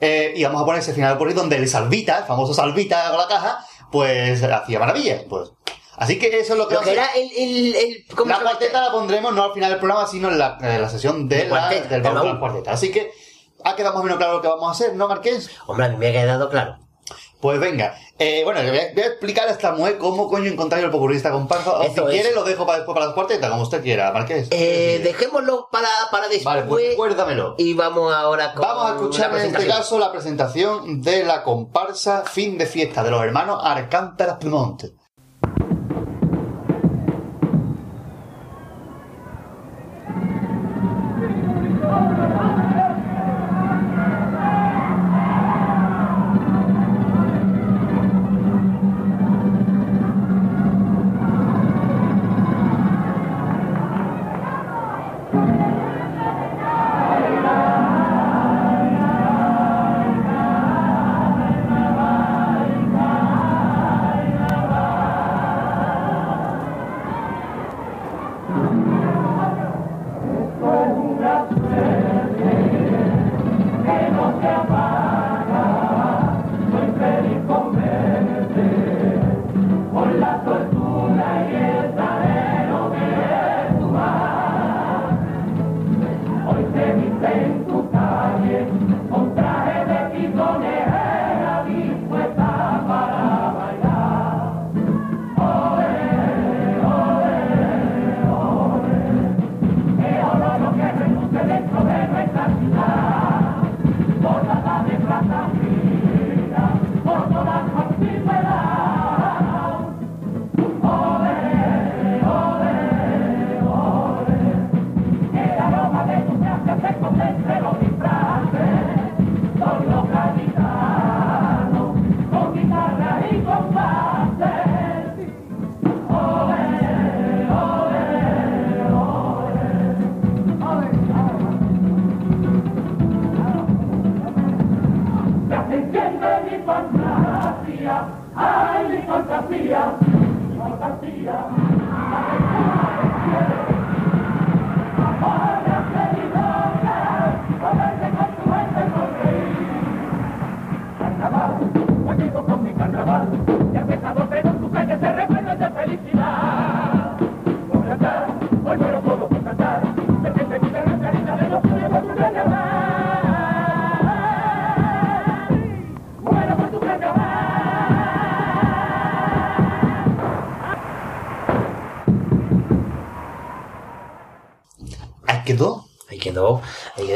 Eh, 0.00 0.32
y 0.34 0.42
vamos 0.44 0.62
a 0.62 0.64
poner 0.64 0.80
ese 0.80 0.94
final 0.94 1.10
de 1.10 1.14
popurrí 1.16 1.34
donde 1.34 1.56
el 1.56 1.68
Salvita, 1.68 2.18
el 2.18 2.24
famoso 2.24 2.54
Salvita 2.54 3.08
con 3.10 3.18
la 3.18 3.28
caja, 3.28 3.64
pues 3.92 4.42
hacía 4.42 4.78
maravillas. 4.78 5.22
Pues. 5.28 5.50
Así 5.96 6.18
que 6.18 6.26
eso 6.40 6.54
es 6.54 6.58
lo 6.58 6.66
que 6.66 6.74
Lo 6.74 6.80
que 6.80 6.92
era 6.92 7.06
el, 7.14 7.30
el, 7.36 7.74
el 7.74 8.04
¿cómo 8.16 8.30
La 8.32 8.40
cuarteta 8.40 8.80
la 8.80 8.90
pondremos 8.90 9.32
no 9.34 9.44
al 9.44 9.52
final 9.52 9.70
del 9.70 9.78
programa, 9.78 10.06
sino 10.08 10.30
en 10.30 10.38
la, 10.38 10.56
en 10.60 10.80
la 10.80 10.88
sesión 10.88 11.28
de 11.28 11.36
De 11.36 11.44
la- 11.44 11.48
cuarteta, 11.50 11.88
del 11.88 12.02
baúl 12.02 12.22
de 12.22 12.32
la 12.32 12.40
cuarteta. 12.40 12.72
Así 12.72 12.90
que 12.90 13.12
ha 13.62 13.76
quedado 13.76 13.92
más 13.94 14.00
o 14.00 14.04
menos 14.04 14.16
claro 14.18 14.32
lo 14.36 14.40
que 14.42 14.48
vamos 14.48 14.66
a 14.68 14.72
hacer, 14.72 14.96
¿no, 14.96 15.06
Marqués? 15.06 15.50
Hombre, 15.66 15.86
a 15.86 15.88
mí 15.90 15.96
me 15.98 16.08
ha 16.08 16.12
quedado 16.12 16.48
claro. 16.48 16.78
Pues 17.42 17.58
venga, 17.58 17.98
eh, 18.20 18.42
bueno, 18.44 18.60
voy 18.60 18.78
a, 18.78 18.92
voy 18.94 19.02
a 19.02 19.06
explicar 19.06 19.48
a 19.48 19.50
esta 19.50 19.72
mujer 19.72 19.98
cómo 19.98 20.28
coño 20.28 20.48
encontrar 20.48 20.80
el 20.84 20.90
popurrista 20.92 21.32
comparsa. 21.32 21.72
O 21.72 21.82
si 21.82 21.88
es. 21.90 22.00
quiere, 22.02 22.32
lo 22.34 22.44
dejo 22.44 22.64
para 22.64 22.78
después 22.78 22.94
para 22.94 23.06
las 23.06 23.14
cuartetas, 23.16 23.50
como 23.50 23.62
usted 23.64 23.82
quiera, 23.82 24.12
Marqués. 24.12 24.46
Eh, 24.52 24.94
Sí. 24.98 25.02
dejémoslo 25.02 25.68
para, 25.72 25.88
para 26.12 26.28
después. 26.28 26.44
Vale, 26.44 26.62
pues 26.62 26.90
recuérdamelo. 26.90 27.56
Y 27.58 27.74
vamos 27.74 28.14
ahora 28.14 28.54
con 28.54 28.62
Vamos 28.62 28.86
a 28.90 28.94
escuchar 28.94 29.32
la 29.32 29.40
en 29.44 29.54
este 29.56 29.66
caso 29.66 29.98
la 29.98 30.12
presentación 30.12 31.02
de 31.02 31.24
la 31.24 31.42
comparsa 31.42 32.22
Fin 32.24 32.56
de 32.58 32.66
Fiesta 32.66 33.02
de 33.02 33.10
los 33.10 33.20
hermanos 33.24 33.60
Arcántara 33.60 34.38
Plumonte. 34.38 34.92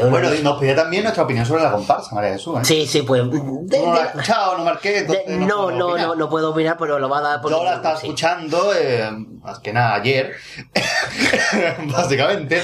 Bueno, 0.09 0.33
y 0.33 0.41
nos 0.41 0.59
pedía 0.59 0.75
también 0.75 1.03
nuestra 1.03 1.23
opinión 1.23 1.45
sobre 1.45 1.63
la 1.63 1.71
comparsa, 1.71 2.13
María 2.15 2.31
Jesús. 2.33 2.57
¿eh? 2.57 2.65
Sí, 2.65 2.87
sí, 2.87 3.01
pues. 3.03 3.23
de- 3.29 3.79
No 3.81 3.93
la 3.93 4.01
he 4.01 4.05
escuchado, 4.07 4.57
no 4.57 4.63
Marqués. 4.63 5.07
de- 5.07 5.23
no, 5.27 5.71
no, 5.71 5.97
no, 5.97 6.15
no 6.15 6.29
puedo 6.29 6.51
opinar, 6.51 6.77
pero 6.77 6.99
lo 6.99 7.09
va 7.09 7.19
a 7.19 7.21
dar 7.21 7.41
por 7.41 7.51
Yo 7.51 7.63
la 7.63 7.75
estaba 7.75 7.95
sí. 7.97 8.07
escuchando, 8.07 8.71
eh, 8.73 9.09
más 9.41 9.59
que 9.59 9.73
nada 9.73 9.93
ayer, 9.95 10.33
básicamente. 11.91 12.61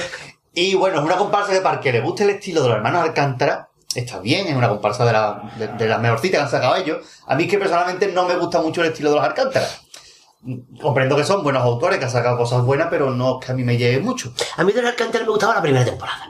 Y 0.52 0.74
bueno, 0.74 0.98
es 0.98 1.04
una 1.04 1.16
comparsa 1.16 1.52
que 1.52 1.60
para 1.60 1.80
que 1.80 1.92
le 1.92 2.00
guste 2.00 2.24
el 2.24 2.30
estilo 2.30 2.62
de 2.62 2.68
los 2.68 2.76
hermanos 2.76 3.02
Alcántara, 3.02 3.68
está 3.94 4.20
bien, 4.20 4.46
es 4.46 4.54
una 4.56 4.68
comparsa 4.68 5.04
de, 5.04 5.12
la, 5.12 5.42
de, 5.58 5.68
de 5.68 5.88
las 5.88 6.00
mejorcitas 6.00 6.38
que 6.38 6.44
han 6.44 6.50
sacado 6.50 6.76
ellos. 6.76 7.04
A 7.26 7.34
mí 7.34 7.44
es 7.44 7.50
que 7.50 7.58
personalmente 7.58 8.06
no 8.08 8.24
me 8.26 8.36
gusta 8.36 8.60
mucho 8.60 8.80
el 8.82 8.88
estilo 8.88 9.10
de 9.10 9.16
los 9.16 9.24
Alcántara. 9.24 9.66
Comprendo 10.80 11.16
que 11.16 11.24
son 11.24 11.42
buenos 11.42 11.62
autores, 11.62 11.98
que 11.98 12.04
han 12.04 12.10
sacado 12.10 12.36
cosas 12.36 12.62
buenas, 12.62 12.88
pero 12.90 13.10
no 13.10 13.38
es 13.40 13.46
que 13.46 13.52
a 13.52 13.54
mí 13.54 13.64
me 13.64 13.76
llegue 13.78 13.98
mucho. 14.00 14.32
A 14.56 14.62
mí 14.62 14.72
de 14.72 14.82
los 14.82 14.90
Alcántara 14.90 15.24
me 15.24 15.30
gustaba 15.30 15.54
la 15.54 15.62
primera 15.62 15.84
temporada. 15.84 16.28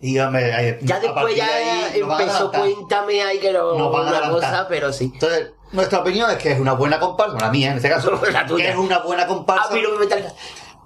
Y 0.00 0.14
ya, 0.14 0.30
me- 0.30 0.68
eh, 0.68 0.78
Ya 0.82 0.96
a 0.96 1.00
después 1.00 1.26
de 1.26 1.36
ya 1.36 1.46
ahí 1.46 2.00
empezó. 2.00 2.50
Cuéntame 2.52 3.22
ahí 3.22 3.38
que 3.38 3.52
no 3.52 3.60
a 3.60 4.00
una 4.02 4.30
cosa, 4.30 4.66
pero 4.68 4.92
sí. 4.92 5.10
Entonces, 5.12 5.50
Nuestra 5.72 5.98
opinión 5.98 6.30
es 6.30 6.38
que 6.38 6.52
es 6.52 6.58
una 6.58 6.72
buena 6.72 6.98
comparsa, 6.98 7.36
la 7.38 7.50
mía 7.50 7.70
en 7.72 7.76
este 7.76 7.90
caso, 7.90 8.12
La 8.32 8.46
tuya. 8.46 8.64
que 8.64 8.70
es 8.70 8.76
una 8.78 9.00
buena 9.00 9.26
comparsa, 9.26 9.68
A 9.70 9.74
mí 9.74 9.82
no 9.82 9.90
me 9.98 10.06
metáis- 10.06 10.32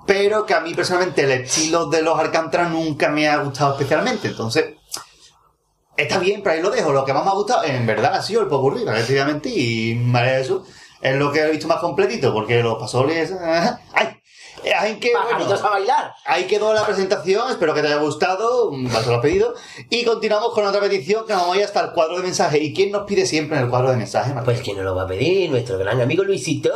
pero 0.07 0.45
que 0.45 0.54
a 0.54 0.61
mí 0.61 0.75
personalmente 0.75 1.23
el 1.23 1.31
estilo 1.31 1.87
de 1.87 2.02
los 2.02 2.19
Alcántara 2.19 2.69
nunca 2.69 3.09
me 3.09 3.28
ha 3.28 3.37
gustado 3.37 3.75
especialmente. 3.75 4.26
Entonces, 4.28 4.75
está 5.97 6.19
bien, 6.19 6.42
pero 6.42 6.57
ahí 6.57 6.62
lo 6.62 6.71
dejo. 6.71 6.90
Lo 6.92 7.04
que 7.04 7.12
más 7.12 7.23
me 7.25 7.31
ha 7.31 7.35
gustado, 7.35 7.62
en 7.64 7.87
verdad, 7.87 8.14
ha 8.14 8.23
sido 8.23 8.40
el 8.42 8.49
popurrí, 8.49 8.83
efectivamente, 8.83 9.49
y 9.50 9.95
María 9.95 10.38
Jesús 10.38 10.62
es 11.00 11.14
lo 11.16 11.31
que 11.31 11.40
he 11.42 11.50
visto 11.52 11.69
más 11.69 11.78
completito, 11.78 12.33
porque 12.33 12.61
los 12.62 12.76
pasoles... 12.78 13.33
¡Ay! 13.92 14.12
Ay, 14.78 14.97
que, 14.97 15.11
bueno, 15.12 15.28
Pajaritos 15.28 15.64
a 15.64 15.71
bailar. 15.71 16.14
Ahí 16.25 16.45
quedó 16.45 16.73
la 16.73 16.85
presentación, 16.87 17.50
espero 17.50 17.75
que 17.75 17.81
te 17.83 17.88
haya 17.88 17.97
gustado, 17.97 18.69
un 18.71 18.88
paso 18.88 19.11
lo 19.11 19.16
has 19.16 19.23
pedido. 19.23 19.54
Y 19.90 20.04
continuamos 20.04 20.52
con 20.54 20.66
otra 20.66 20.81
petición 20.81 21.26
que 21.26 21.33
nos 21.33 21.42
vamos 21.42 21.57
a 21.57 21.59
ir 21.61 21.64
hasta 21.64 21.81
el 21.81 21.92
cuadro 21.92 22.16
de 22.16 22.23
mensaje. 22.23 22.59
¿Y 22.59 22.73
quién 22.73 22.90
nos 22.90 23.04
pide 23.04 23.26
siempre 23.26 23.57
en 23.59 23.64
el 23.64 23.71
cuadro 23.71 23.90
de 23.90 23.97
mensaje, 23.97 24.31
Martín? 24.31 24.45
Pues 24.45 24.61
quién 24.62 24.76
nos 24.76 24.85
lo 24.85 24.95
va 24.95 25.02
a 25.02 25.07
pedir, 25.07 25.50
nuestro 25.50 25.78
gran 25.78 26.00
amigo 26.00 26.25
Luisito. 26.25 26.71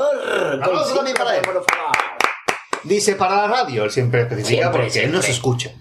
para 1.16 1.36
él. 1.36 1.42
Dice 2.84 3.16
para 3.16 3.36
la 3.36 3.48
radio, 3.48 3.84
él 3.84 3.90
siempre 3.90 4.22
especifica 4.22 4.62
Siempre, 4.62 4.82
porque 4.82 5.04
él 5.04 5.12
nos 5.12 5.24
siempre. 5.24 5.30
escucha. 5.32 5.72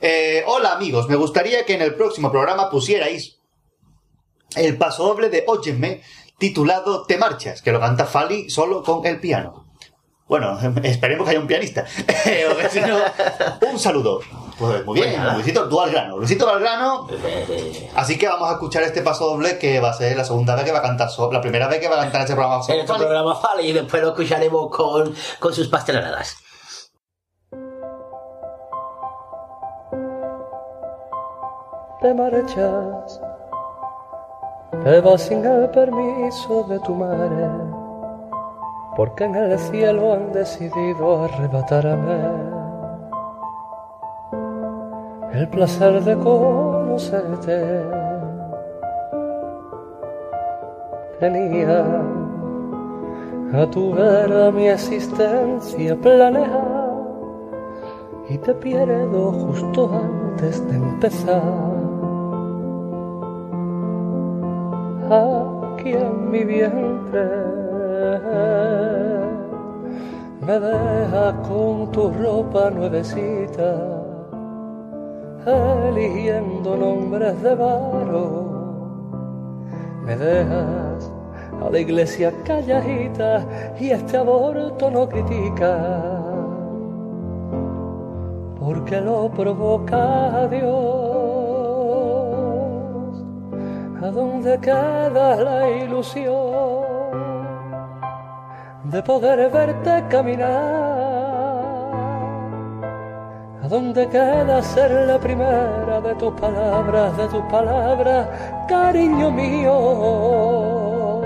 Eh, 0.00 0.42
hola 0.46 0.72
amigos, 0.72 1.08
me 1.08 1.16
gustaría 1.16 1.64
que 1.64 1.74
en 1.74 1.82
el 1.82 1.94
próximo 1.94 2.30
programa 2.32 2.70
pusierais 2.70 3.38
el 4.56 4.76
paso 4.78 5.04
doble 5.04 5.28
de 5.28 5.44
Óyeme 5.46 6.02
titulado 6.38 7.04
Te 7.06 7.18
marchas, 7.18 7.62
que 7.62 7.70
lo 7.70 7.78
canta 7.80 8.06
Fali 8.06 8.50
solo 8.50 8.82
con 8.82 9.04
el 9.06 9.20
piano. 9.20 9.69
Bueno, 10.30 10.56
esperemos 10.84 11.24
que 11.26 11.30
haya 11.32 11.40
un 11.40 11.48
pianista. 11.48 11.84
Si 12.70 12.80
no, 12.80 12.98
un 13.72 13.78
saludo. 13.80 14.20
Pues 14.56 14.84
muy 14.86 15.00
bien. 15.00 15.24
Luisito, 15.34 15.68
tú 15.68 15.80
al 15.80 15.90
grano. 15.90 16.18
Luisito 16.18 16.48
al 16.48 16.60
grano. 16.60 17.08
Así 17.96 18.16
que 18.16 18.28
vamos 18.28 18.48
a 18.48 18.52
escuchar 18.52 18.84
este 18.84 19.02
paso 19.02 19.26
doble 19.26 19.58
que 19.58 19.80
va 19.80 19.90
a 19.90 19.92
ser 19.92 20.16
la 20.16 20.24
segunda 20.24 20.54
vez 20.54 20.64
que 20.64 20.70
va 20.72 20.78
a 20.78 20.82
cantar, 20.82 21.10
so- 21.10 21.32
la 21.32 21.40
primera 21.40 21.66
vez 21.66 21.80
que 21.80 21.88
va 21.88 21.96
a 21.96 22.02
cantar 22.02 22.20
este 22.20 22.34
programa. 22.34 22.56
nuestro 22.64 22.86
Fali. 22.86 23.04
programa 23.06 23.34
Fale 23.34 23.62
y 23.64 23.72
después 23.72 24.00
lo 24.02 24.10
escucharemos 24.10 24.70
con, 24.70 25.12
con 25.40 25.52
sus 25.52 25.66
pasteleradas. 25.66 26.36
te 32.00 32.14
marchas, 32.14 33.20
te 34.84 35.00
vas 35.00 35.22
sin 35.22 35.44
el 35.44 35.68
permiso 35.70 36.64
de 36.64 36.78
tu 36.80 36.94
madre, 36.94 37.46
porque 38.96 39.24
en 39.24 39.34
el 39.34 39.58
cielo 39.58 40.12
han 40.12 40.32
decidido 40.32 41.24
arrebatarme 41.24 42.60
el 45.32 45.48
placer 45.48 46.02
de 46.02 46.16
conocerte. 46.16 47.84
Tenía 51.20 52.02
a 53.52 53.66
tu 53.70 53.92
vera 53.92 54.50
mi 54.50 54.68
existencia 54.68 55.96
planeada 55.96 56.80
y 58.28 58.38
te 58.38 58.54
pierdo 58.54 59.32
justo 59.32 59.90
antes 59.92 60.66
de 60.68 60.76
empezar. 60.76 61.42
Aquí 65.10 65.92
en 65.92 66.30
mi 66.30 66.44
vientre 66.44 67.69
me 70.46 70.58
deja 70.58 71.42
con 71.42 71.92
tu 71.92 72.10
ropa 72.10 72.70
nuevecita, 72.70 74.02
eligiendo 75.46 76.76
nombres 76.76 77.42
de 77.42 77.54
varo. 77.54 78.50
Me 80.04 80.16
dejas 80.16 81.12
a 81.62 81.70
la 81.70 81.78
iglesia 81.78 82.32
calladita 82.44 83.44
y 83.78 83.90
este 83.90 84.16
aborto 84.16 84.90
no 84.90 85.08
critica 85.08 86.20
porque 88.58 89.00
lo 89.00 89.30
provoca 89.30 90.48
Dios. 90.48 90.70
¿A 94.02 94.10
dónde 94.10 94.58
queda 94.58 95.36
la 95.36 95.70
ilusión 95.70 96.89
de 98.84 99.02
poder 99.02 99.50
verte 99.50 100.04
caminar? 100.08 100.48
¿A 103.62 103.68
dónde 103.68 104.08
queda 104.08 104.62
ser 104.62 104.90
la 105.06 105.18
primera 105.18 106.00
de 106.00 106.14
tus 106.14 106.32
palabras, 106.40 107.16
de 107.16 107.28
tus 107.28 107.42
palabras, 107.44 108.26
cariño 108.68 109.30
mío? 109.30 111.20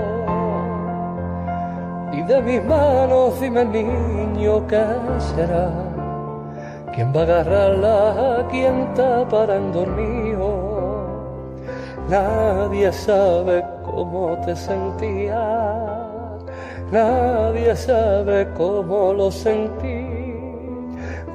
Y 2.11 2.21
de 2.21 2.41
mis 2.41 2.63
manos, 2.65 3.39
dime 3.39 3.63
niño, 3.65 4.67
¿qué 4.67 4.85
será? 5.35 5.69
¿Quién 6.93 7.13
va 7.15 7.21
a 7.21 7.23
agarrarla? 7.23 8.47
¿Quién 8.49 8.93
tapará 8.93 9.59
dormido? 9.59 10.75
Nadie 12.09 12.91
sabe 12.91 13.65
cómo 13.83 14.37
te 14.45 14.55
sentías, 14.55 16.04
nadie 16.91 17.75
sabe 17.75 18.47
cómo 18.55 19.13
lo 19.13 19.31
sentí. 19.31 20.15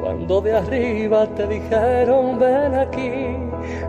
Cuando 0.00 0.40
de 0.40 0.56
arriba 0.56 1.26
te 1.36 1.46
dijeron 1.46 2.38
ven 2.38 2.74
aquí, 2.74 3.36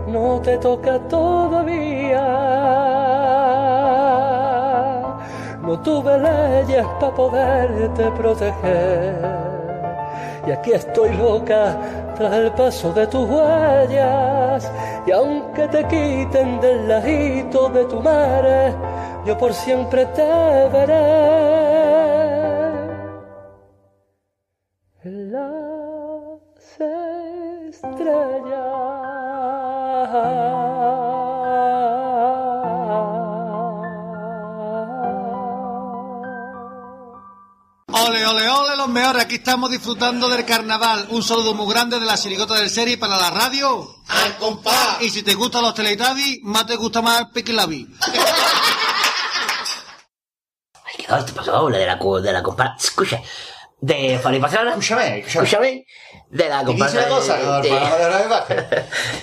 no 0.07 0.41
te 0.41 0.57
toca 0.57 0.99
todavía. 1.07 2.27
No 5.61 5.79
tuve 5.79 6.17
leyes 6.17 6.85
para 6.99 7.13
poderte 7.13 8.11
proteger. 8.11 9.51
Y 10.47 10.51
aquí 10.51 10.71
estoy 10.73 11.15
loca 11.15 11.77
tras 12.15 12.33
el 12.33 12.51
paso 12.51 12.91
de 12.93 13.07
tus 13.07 13.29
huellas. 13.29 14.71
Y 15.05 15.11
aunque 15.11 15.67
te 15.67 15.83
quiten 15.85 16.59
del 16.59 16.87
ladito 16.87 17.69
de 17.69 17.85
tu 17.85 18.01
madre, 18.01 18.73
yo 19.25 19.37
por 19.37 19.53
siempre 19.53 20.05
te 20.07 20.21
veré. 20.21 21.31
En 25.03 25.31
las 25.31 26.41
estrellas. 27.69 28.01
Ole, 37.93 38.25
ole, 38.25 38.49
ole, 38.49 38.75
los 38.77 38.87
mejores. 38.87 39.23
Aquí 39.23 39.35
estamos 39.35 39.69
disfrutando 39.69 40.29
del 40.29 40.45
carnaval. 40.45 41.07
Un 41.09 41.23
saludo 41.23 41.53
muy 41.53 41.71
grande 41.71 41.99
de 41.99 42.05
la 42.05 42.17
chirigota 42.17 42.55
del 42.55 42.69
serie 42.69 42.97
para 42.97 43.17
la 43.17 43.29
radio. 43.29 43.95
¡Al 44.07 44.37
compás! 44.37 45.01
Y 45.01 45.09
si 45.09 45.23
te 45.23 45.33
gustan 45.35 45.63
los 45.63 45.73
Teletubbies, 45.73 46.39
más 46.43 46.65
te 46.65 46.75
gusta 46.75 47.01
más 47.01 47.21
el 47.21 47.29
Piquilabi. 47.29 47.87
Te 51.19 51.33
pasó 51.33 51.51
doble 51.51 51.77
de 51.77 51.85
la, 51.85 51.95
de 51.95 52.33
la 52.33 52.41
comparsa. 52.41 52.75
Escucha, 52.79 53.21
de 53.81 54.17
Fali 54.19 54.39
Pastrana. 54.39 54.71
Escúchame, 54.71 55.19
escúchame. 55.19 55.85
De 56.29 56.47
la 56.47 56.63
comparsa. 56.63 56.97
una 56.99 57.07
cosa, 57.09 57.61
de, 57.61 57.69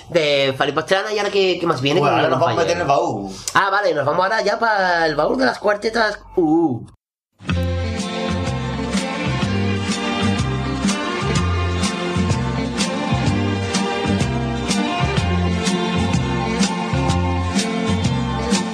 de, 0.09 0.51
de 0.51 0.73
Pastrana, 0.73 1.11
y 1.11 1.17
ahora 1.17 1.31
que, 1.31 1.59
que 1.59 1.65
más 1.65 1.81
viene 1.81 1.99
Bueno, 1.99 2.15
ahora 2.15 2.29
la 2.29 2.29
nos 2.29 2.39
vamos 2.39 2.57
a 2.57 2.61
meter 2.61 2.75
en 2.75 2.81
el 2.81 2.87
baúl. 2.87 3.31
Ah, 3.55 3.69
vale, 3.71 3.93
nos 3.95 4.05
vamos 4.05 4.23
ahora 4.23 4.41
ya 4.41 4.59
para 4.59 5.07
el 5.07 5.15
baúl 5.15 5.37
de 5.37 5.45
las 5.45 5.57
cuartetas. 5.57 6.19
Uh. 6.35 6.85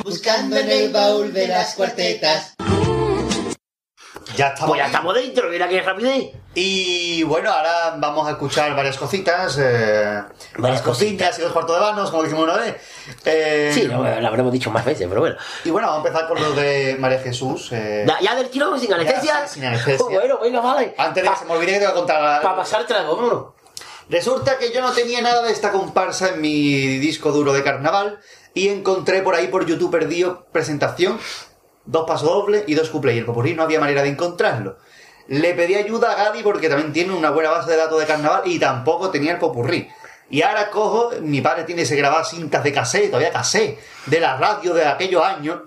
Buscando 0.04 0.58
en 0.58 0.70
el 0.70 0.92
baúl 0.92 1.32
de 1.32 1.48
las 1.48 1.76
cuartetas. 1.76 2.55
Ya 4.36 4.48
estamos. 4.48 4.70
Pues 4.70 4.80
ya 4.80 4.86
estamos 4.88 5.14
dentro, 5.14 5.50
mira 5.50 5.68
qué 5.68 5.82
rapidez. 5.82 6.32
Y 6.56 7.22
bueno, 7.24 7.52
ahora 7.52 7.96
vamos 7.98 8.28
a 8.28 8.32
escuchar 8.32 8.76
varias 8.76 8.98
cositas. 8.98 9.58
Eh, 9.62 10.22
varias 10.58 10.82
cositas 10.82 11.38
y 11.38 11.42
dos 11.44 11.52
cuartos 11.52 11.76
de 11.76 11.82
vanos, 11.82 12.10
como 12.10 12.24
dijimos 12.24 12.44
una 12.46 12.58
vez. 12.58 12.76
Eh, 13.26 13.72
Sí, 13.74 13.84
lo, 13.84 14.04
lo 14.04 14.28
habremos 14.28 14.52
dicho 14.52 14.72
más 14.72 14.84
veces, 14.84 15.08
pero 15.08 15.22
bueno. 15.22 15.36
Y 15.64 15.70
bueno, 15.70 15.88
vamos 15.90 16.04
a 16.04 16.08
empezar 16.08 16.28
con 16.28 16.42
lo 16.42 16.52
de 16.54 16.96
María 17.00 17.20
Jesús. 17.20 17.70
eh, 17.72 18.04
Ya, 18.08 18.20
ya 18.20 18.36
del 18.36 18.50
tirón, 18.50 18.80
sin 18.80 18.92
anestesia. 18.94 19.46
sí, 19.48 19.56
sin 19.56 19.66
anestesia. 19.66 20.06
bueno, 20.10 20.40
venga, 20.42 20.60
vale. 20.62 20.96
antes 20.98 21.24
de 21.24 21.30
que 21.30 21.36
se 21.36 21.46
me 21.46 21.54
olvide 21.54 21.74
que 21.74 21.80
te 21.80 21.86
voy 21.86 21.92
a 21.92 21.96
contar. 21.96 22.42
Para 22.42 22.56
pasar 22.56 22.86
trago, 22.88 23.16
vámonos. 23.16 23.46
Resulta 24.10 24.58
que 24.58 24.72
yo 24.72 24.82
no 24.82 24.92
tenía 24.92 25.22
nada 25.22 25.42
de 25.44 25.52
esta 25.52 25.72
comparsa 25.72 26.30
en 26.30 26.42
mi 26.42 26.98
disco 27.00 27.32
duro 27.32 27.54
de 27.54 27.64
carnaval 27.64 28.20
y 28.54 28.70
encontré 28.70 29.22
por 29.24 29.36
ahí 29.36 29.48
por 29.48 29.66
YouTube 29.66 29.92
perdido 29.92 30.46
presentación, 30.52 31.20
dos 31.86 32.06
pasos 32.08 32.28
dobles 32.28 32.64
y 32.68 32.76
dos 32.76 32.90
cuplés 32.90 33.16
y 33.16 33.20
el 33.20 33.26
popurrí 33.26 33.54
no 33.54 33.64
había 33.64 33.80
manera 33.80 34.04
de 34.04 34.10
encontrarlo. 34.10 34.78
Le 35.28 35.54
pedí 35.54 35.76
ayuda 35.76 36.12
a 36.12 36.16
Gadi 36.16 36.44
porque 36.44 36.70
también 36.70 36.94
tiene 36.94 37.14
una 37.14 37.32
buena 37.32 37.50
base 37.50 37.72
de 37.72 37.78
datos 37.78 38.00
de 38.00 38.06
carnaval 38.06 38.44
y 38.46 38.60
tampoco 38.60 39.10
tenía 39.10 39.34
el 39.34 39.40
popurrí. 39.40 39.90
Y 40.30 40.42
ahora 40.42 40.70
cojo, 40.70 41.12
mi 41.22 41.42
padre 41.42 41.64
tiene 41.64 41.84
ese 41.84 41.96
grabar 41.96 42.26
cintas 42.26 42.64
de 42.64 42.74
cassette, 42.74 43.08
todavía 43.08 43.32
cassette, 43.32 43.80
de 44.08 44.20
la 44.20 44.38
radio 44.38 44.74
de 44.74 44.86
aquellos 44.86 45.24
años. 45.24 45.62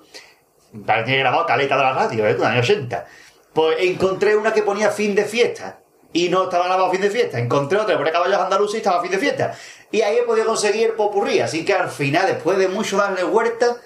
Tiene 0.70 1.18
grabado 1.18 1.46
caleta 1.46 1.76
de 1.76 1.82
la 1.82 1.92
radio, 1.92 2.26
¿eh? 2.26 2.34
De 2.34 2.38
los 2.38 2.46
años 2.46 2.68
80. 2.68 3.06
Pues 3.52 3.76
encontré 3.80 4.36
una 4.36 4.52
que 4.52 4.62
ponía 4.62 4.90
fin 4.90 5.14
de 5.14 5.24
fiesta. 5.24 5.80
Y 6.12 6.28
no 6.28 6.44
estaba 6.44 6.66
grabado 6.66 6.90
fin 6.90 7.00
de 7.00 7.10
fiesta. 7.10 7.38
Encontré 7.38 7.78
otra 7.78 7.94
que 7.94 7.98
ponía 7.98 8.12
caballos 8.12 8.38
andaluces 8.38 8.74
y 8.74 8.78
estaba 8.78 9.00
fin 9.02 9.10
de 9.10 9.18
fiesta. 9.18 9.54
Y 9.90 10.00
ahí 10.02 10.18
he 10.18 10.22
podido 10.22 10.46
conseguir 10.46 10.88
el 10.88 10.92
popurrí. 10.92 11.40
Así 11.40 11.64
que 11.64 11.74
al 11.74 11.88
final, 11.88 12.26
después 12.26 12.58
de 12.58 12.68
mucho 12.68 12.96
darle 12.96 13.24
vuelta, 13.24 13.76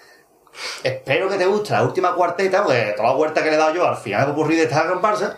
espero 0.83 1.29
que 1.29 1.37
te 1.37 1.47
guste 1.47 1.73
la 1.73 1.83
última 1.83 2.15
cuarteta, 2.15 2.63
porque 2.63 2.95
toda 2.97 3.11
la 3.11 3.15
vuelta 3.15 3.43
que 3.43 3.51
le 3.51 3.57
he 3.57 3.59
dado 3.59 3.75
yo 3.75 3.87
al 3.87 3.97
final 3.97 4.27
de 4.27 4.33
popurrí 4.33 4.57
de 4.57 4.65
esta 4.65 4.89
comparsa. 4.89 5.37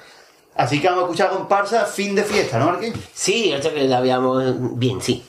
Así 0.57 0.81
que 0.81 0.87
vamos 0.87 1.03
a 1.03 1.07
escuchar 1.07 1.31
comparsa 1.31 1.85
fin 1.85 2.15
de 2.15 2.23
fiesta, 2.23 2.59
¿no, 2.59 2.67
Marquín? 2.67 2.95
Sí, 3.13 3.53
esto 3.53 3.73
que 3.73 3.85
la 3.89 3.99
habíamos 3.99 4.79
bien, 4.79 5.01
sí. 5.01 5.27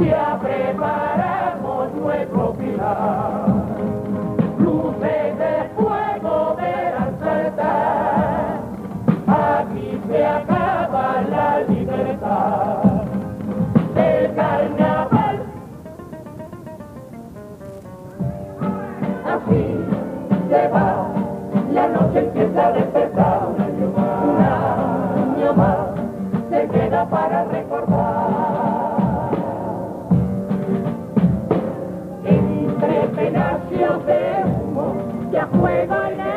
Ya 0.00 0.38
preparamos 0.40 1.92
nuestro 1.94 2.54
pilar. 2.54 3.47
Se 20.48 20.68
va. 20.68 21.06
La 21.72 21.88
noche 21.88 22.18
empieza 22.18 22.66
a 22.66 22.72
despertar. 22.72 23.48
Un 23.48 23.60
año 23.60 23.88
más. 23.96 24.24
Un. 25.54 25.94
Se 26.50 26.68
queda 26.68 27.04
para 27.06 27.44
recordar. 27.44 28.58
entre 32.24 33.08
pedacios 33.08 34.06
de 34.06 34.44
humo 34.44 34.94
ya 35.32 35.48
juega 35.58 36.08
el 36.10 36.27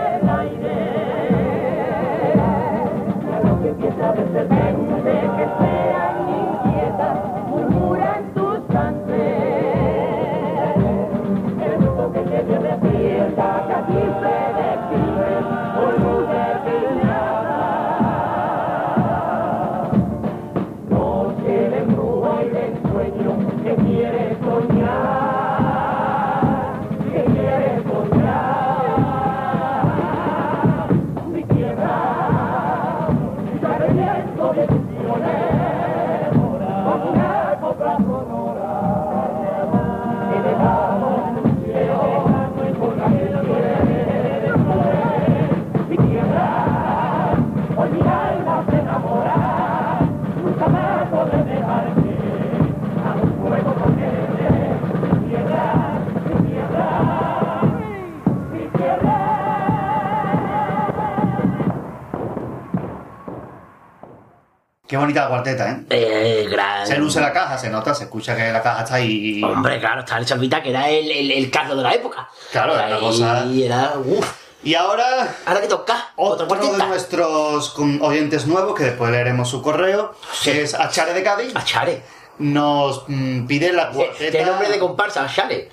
Qué 64.91 64.97
bonita 64.97 65.21
la 65.21 65.29
cuarteta, 65.29 65.71
¿eh? 65.71 65.77
Eh, 65.89 66.47
gran... 66.51 66.85
Se 66.85 66.97
luce 66.97 67.21
la 67.21 67.31
caja, 67.31 67.57
se 67.57 67.69
nota, 67.69 67.95
se 67.95 68.03
escucha 68.03 68.35
que 68.35 68.51
la 68.51 68.61
caja 68.61 68.83
está 68.83 68.95
ahí. 68.95 69.41
Hombre, 69.41 69.79
claro, 69.79 70.01
está 70.01 70.17
el 70.17 70.25
Chalvita, 70.25 70.61
que 70.61 70.69
era 70.71 70.89
el, 70.89 71.09
el, 71.09 71.31
el 71.31 71.49
caso 71.49 71.77
de 71.77 71.81
la 71.81 71.93
época. 71.93 72.27
Claro, 72.51 72.73
era 72.75 72.87
una 72.87 72.99
cosa- 72.99 73.45
Y 73.45 73.63
era... 73.63 73.93
Uf. 74.03 74.29
Y 74.63 74.75
ahora, 74.75 75.33
Ahora 75.45 75.61
que 75.61 75.67
toca, 75.67 76.09
otra 76.17 76.45
otro 76.45 76.73
de 76.73 76.77
nuestros 76.87 77.73
oyentes 78.01 78.45
nuevos, 78.47 78.75
que 78.77 78.83
después 78.83 79.09
leeremos 79.11 79.49
su 79.49 79.61
correo, 79.61 80.13
que 80.43 80.63
es 80.63 80.73
Achare 80.73 81.13
de 81.13 81.23
Cádiz, 81.23 81.55
Achare. 81.55 82.03
nos 82.39 83.05
mm, 83.07 83.47
pide 83.47 83.71
la 83.71 83.91
cuarteta 83.91 84.37
de 84.39 84.45
nombre 84.45 84.67
de 84.67 84.77
comparsa, 84.77 85.23
Achare. 85.23 85.69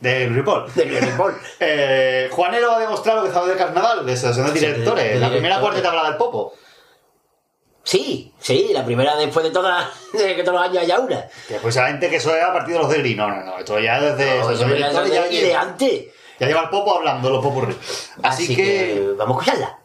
de 0.00 0.28
Ripoll. 0.28 0.72
De 0.74 0.84
Ripoll. 1.00 1.34
Eh, 1.60 2.28
Juanero 2.32 2.70
va 2.72 2.78
a 2.78 2.80
demostrar 2.80 3.14
lo 3.18 3.22
que 3.24 3.30
sabe 3.30 3.52
de 3.52 3.56
carnaval, 3.56 4.04
de 4.04 4.12
asociación 4.12 4.52
de 4.52 4.58
Sí, 4.58 4.66
directores. 4.66 5.04
de- 5.04 5.14
de 5.14 5.20
la 5.20 5.30
primera 5.30 5.60
cuarteta 5.60 5.88
habla 5.90 6.04
del 6.08 6.16
Popo. 6.16 6.52
Sí, 7.88 8.32
sí, 8.40 8.70
la 8.72 8.84
primera 8.84 9.14
después 9.16 9.44
de 9.44 9.52
todas 9.52 9.86
de 10.12 10.34
que 10.34 10.42
todos 10.42 10.58
los 10.60 10.68
años 10.68 10.82
haya 10.82 10.98
una. 10.98 11.24
Que 11.46 11.52
después 11.54 11.76
la 11.76 11.86
gente 11.86 12.10
que 12.10 12.16
eso 12.16 12.34
es 12.36 12.42
a 12.42 12.52
partir 12.52 12.74
de 12.74 12.80
los 12.80 12.90
de. 12.90 13.14
No, 13.14 13.28
no, 13.28 13.44
no. 13.44 13.58
Esto 13.60 13.78
ya 13.78 14.00
desde 14.00 14.40
No, 14.40 14.50
eso 14.50 14.64
de- 14.66 14.80
ya, 14.80 14.90
de 15.22 15.30
lleva, 15.30 15.60
antes. 15.60 16.06
ya 16.40 16.46
lleva 16.48 16.62
el 16.64 16.68
Popo 16.70 16.96
hablando, 16.96 17.30
los 17.30 17.44
popurrí. 17.44 17.76
Así, 18.24 18.42
Así, 18.44 18.56
que... 18.56 18.64
que... 18.64 19.06
vamos 19.16 19.36
a 19.36 19.40
escucharla. 19.40 19.78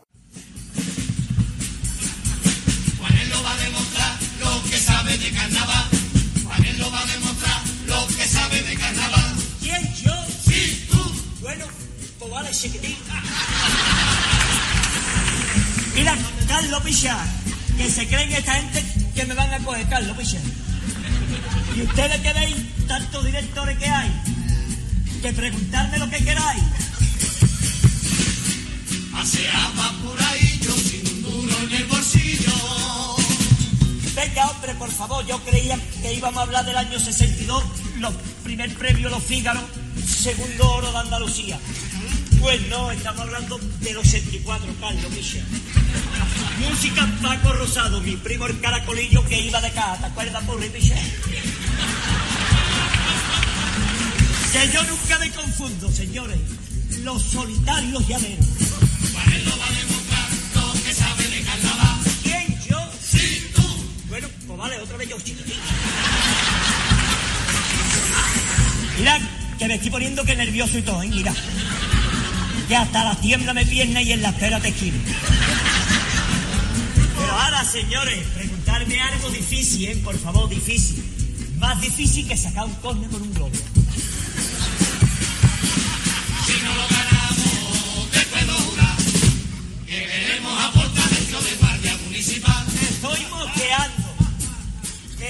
Juanelo 2.98 3.44
va 3.44 3.52
a 3.52 3.56
demostrar 3.58 4.18
lo 4.40 4.64
que 4.70 4.78
sabe 4.78 5.18
de 5.20 5.32
carnaval. 5.32 5.86
Juanelo 6.44 6.92
va 6.92 7.02
a 7.02 7.06
demostrar 7.06 7.62
lo 7.86 8.08
que 8.08 8.26
sabe 8.28 8.62
de 8.64 8.76
carnaval. 8.78 9.36
¿Quién? 9.62 9.94
¿Yo? 10.04 10.14
Sí, 10.44 10.88
tú. 10.92 10.98
Bueno, 11.42 11.66
pues 12.18 12.32
vale, 12.32 12.50
chiquitín. 12.50 12.98
Mira, 15.96 16.16
Carlos 16.48 16.82
Pichar, 16.84 17.20
que 17.82 17.90
se 17.90 18.08
creen 18.08 18.32
esta 18.32 18.54
gente 18.54 18.84
que 19.16 19.26
me 19.26 19.34
van 19.34 19.52
a 19.54 19.60
coger, 19.60 19.88
Carlos 19.90 20.16
Pichar. 20.16 20.42
Y 21.76 21.82
ustedes 21.82 22.22
que 22.22 22.34
veis 22.34 22.56
tantos 22.88 23.26
directores 23.26 23.78
que 23.78 23.88
hay, 23.88 24.12
que 25.22 25.34
preguntarme 25.34 25.98
lo 25.98 26.10
que 26.10 26.24
queráis. 26.24 26.64
Paseaba 29.12 29.94
por 30.04 30.22
ahí 30.24 30.60
yo 30.62 30.72
sin 30.74 31.08
un 31.08 31.22
duro 31.24 31.58
en 31.64 31.74
el 31.74 31.86
bolsillo. 31.86 32.52
Venga, 34.16 34.48
hombre, 34.52 34.76
por 34.76 34.92
favor, 34.92 35.26
yo 35.26 35.40
creía 35.44 35.80
que 36.04 36.14
íbamos 36.14 36.38
a 36.38 36.44
hablar 36.44 36.66
del 36.66 36.78
año 36.78 37.00
62, 37.00 37.64
los 37.98 38.14
primer 38.44 38.72
premio 38.76 39.10
Los 39.10 39.24
Fígaro, 39.24 39.62
segundo 40.06 40.70
oro 40.70 40.92
de 40.92 40.98
Andalucía. 41.00 41.60
Pues 42.42 42.68
no, 42.70 42.92
estamos 42.92 43.22
hablando 43.22 43.60
del 43.82 43.98
84, 43.98 44.68
Carlos 44.80 45.12
Michel. 45.12 45.44
Música 46.60 47.08
Paco 47.22 47.54
Rosado, 47.54 48.02
mi 48.02 48.16
primo 48.16 48.48
el 48.48 48.60
caracolillo 48.60 49.24
que 49.26 49.40
iba 49.42 49.62
de 49.62 49.72
caja, 49.72 49.98
¿te 49.98 50.06
acuerdas, 50.08 50.44
Purri 50.46 50.70
Michel? 50.70 50.98
Que 54.52 54.72
yo 54.74 54.84
nunca 54.84 55.20
me 55.20 55.32
confundo, 55.32 55.92
señores. 55.92 56.40
Los 57.04 57.22
solitarios 57.22 58.08
llameros. 58.08 58.46
Juanelo 59.14 59.52
va 59.60 59.68
a 59.68 59.72
demostrar 59.72 60.30
lo 60.56 60.84
que 60.84 60.94
sabe 60.94 61.24
de 61.28 61.42
carnaval. 61.44 62.00
¿Quién? 62.24 62.60
¿Yo? 62.68 62.92
Sí, 63.02 63.52
tú. 63.56 63.62
Bueno, 64.10 64.28
pues 64.48 64.58
vale, 64.58 64.80
otra 64.80 64.98
vez 64.98 65.10
yo, 65.10 65.18
chiquitín. 65.20 65.58
Mira, 68.98 69.20
que 69.60 69.68
me 69.68 69.76
estoy 69.76 69.92
poniendo 69.92 70.24
que 70.26 70.36
nervioso 70.36 70.78
y 70.80 70.82
todo, 70.82 71.04
¿eh? 71.04 71.08
Mira. 71.08 71.34
Que 72.72 72.78
hasta 72.78 73.04
la 73.04 73.16
tiembla 73.16 73.54
me 73.54 73.66
pierna 73.66 74.02
y 74.02 74.14
en 74.14 74.22
la 74.22 74.30
espera 74.30 74.58
te 74.62 74.70
esquivo. 74.70 74.98
Pero 77.18 77.32
ahora, 77.34 77.66
señores, 77.66 78.26
preguntarme 78.34 78.98
algo 79.02 79.30
difícil, 79.30 79.90
¿eh? 79.90 79.98
Por 79.98 80.18
favor, 80.18 80.48
difícil. 80.48 81.04
Más 81.58 81.82
difícil 81.82 82.26
que 82.30 82.38
sacar 82.38 82.64
un 82.64 82.74
córner 82.76 83.10
con 83.10 83.24
un 83.24 83.34
globo. 83.34 83.52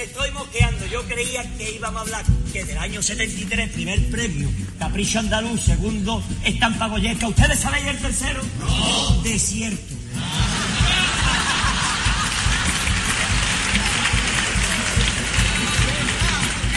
Me 0.02 0.08
estoy 0.08 0.32
moqueando. 0.32 0.84
Yo 0.86 1.00
creía 1.04 1.44
que 1.56 1.76
íbamos 1.76 1.98
a 1.98 2.00
hablar 2.00 2.24
que 2.52 2.64
del 2.64 2.76
año 2.76 3.00
73, 3.00 3.70
primer 3.70 4.10
premio, 4.10 4.48
Capricho 4.76 5.20
Andaluz, 5.20 5.60
segundo, 5.60 6.20
Estampa 6.44 6.88
Goyesca. 6.88 7.28
¿Ustedes 7.28 7.60
saben 7.60 7.86
el 7.86 7.98
tercero? 7.98 8.42
No. 8.58 9.22
Desierto. 9.22 9.94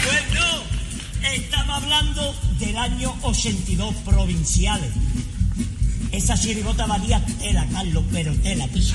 Pues 0.04 0.22
no. 0.32 1.28
Estamos 1.32 1.82
hablando 1.82 2.34
del 2.60 2.76
año 2.76 3.12
82 3.22 3.92
provinciales. 4.04 4.92
Esa 6.12 6.38
chirigota 6.38 6.86
valía 6.86 7.20
tela, 7.40 7.66
Carlos, 7.72 8.04
pero 8.12 8.32
tela, 8.36 8.68
picha 8.68 8.94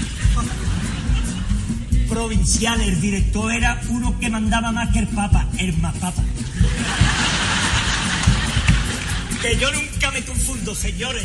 provincial, 2.11 2.81
el 2.81 2.99
director 2.99 3.53
era 3.53 3.79
uno 3.89 4.17
que 4.19 4.29
mandaba 4.29 4.71
más 4.73 4.91
que 4.91 4.99
el 4.99 5.07
Papa, 5.07 5.47
el 5.57 5.77
más 5.77 5.95
Papa. 5.95 6.21
Que 9.41 9.55
yo 9.55 9.71
nunca 9.71 10.11
me 10.11 10.23
confundo, 10.25 10.75
señores. 10.75 11.23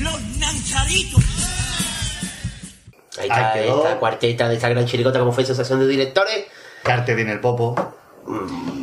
Los 0.00 0.20
nanchaditos. 0.38 1.24
Ahí 3.16 3.28
está 3.28 3.52
Ahí 3.52 3.62
quedó. 3.62 3.84
esta 3.84 3.98
cuarteta 4.00 4.48
de 4.48 4.56
esta 4.56 4.68
gran 4.68 4.86
chiricota 4.86 5.20
como 5.20 5.30
fue 5.30 5.44
Asociación 5.44 5.78
de 5.78 5.86
Directores, 5.86 6.46
Carte 6.82 7.14
tiene 7.14 7.32
el 7.32 7.40
popo. 7.40 7.76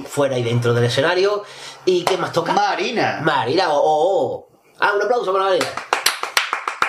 fuera 0.08 0.38
y 0.40 0.44
dentro 0.44 0.74
del 0.74 0.86
escenario. 0.86 1.44
¿Y 1.86 2.04
qué 2.04 2.18
más 2.18 2.32
toca? 2.32 2.54
Marina. 2.54 3.20
Marina, 3.22 3.66
oh, 3.72 3.82
oh. 3.84 4.50
Ah, 4.80 4.94
un 4.96 5.02
aplauso 5.02 5.34
para 5.34 5.46
Marina. 5.46 5.66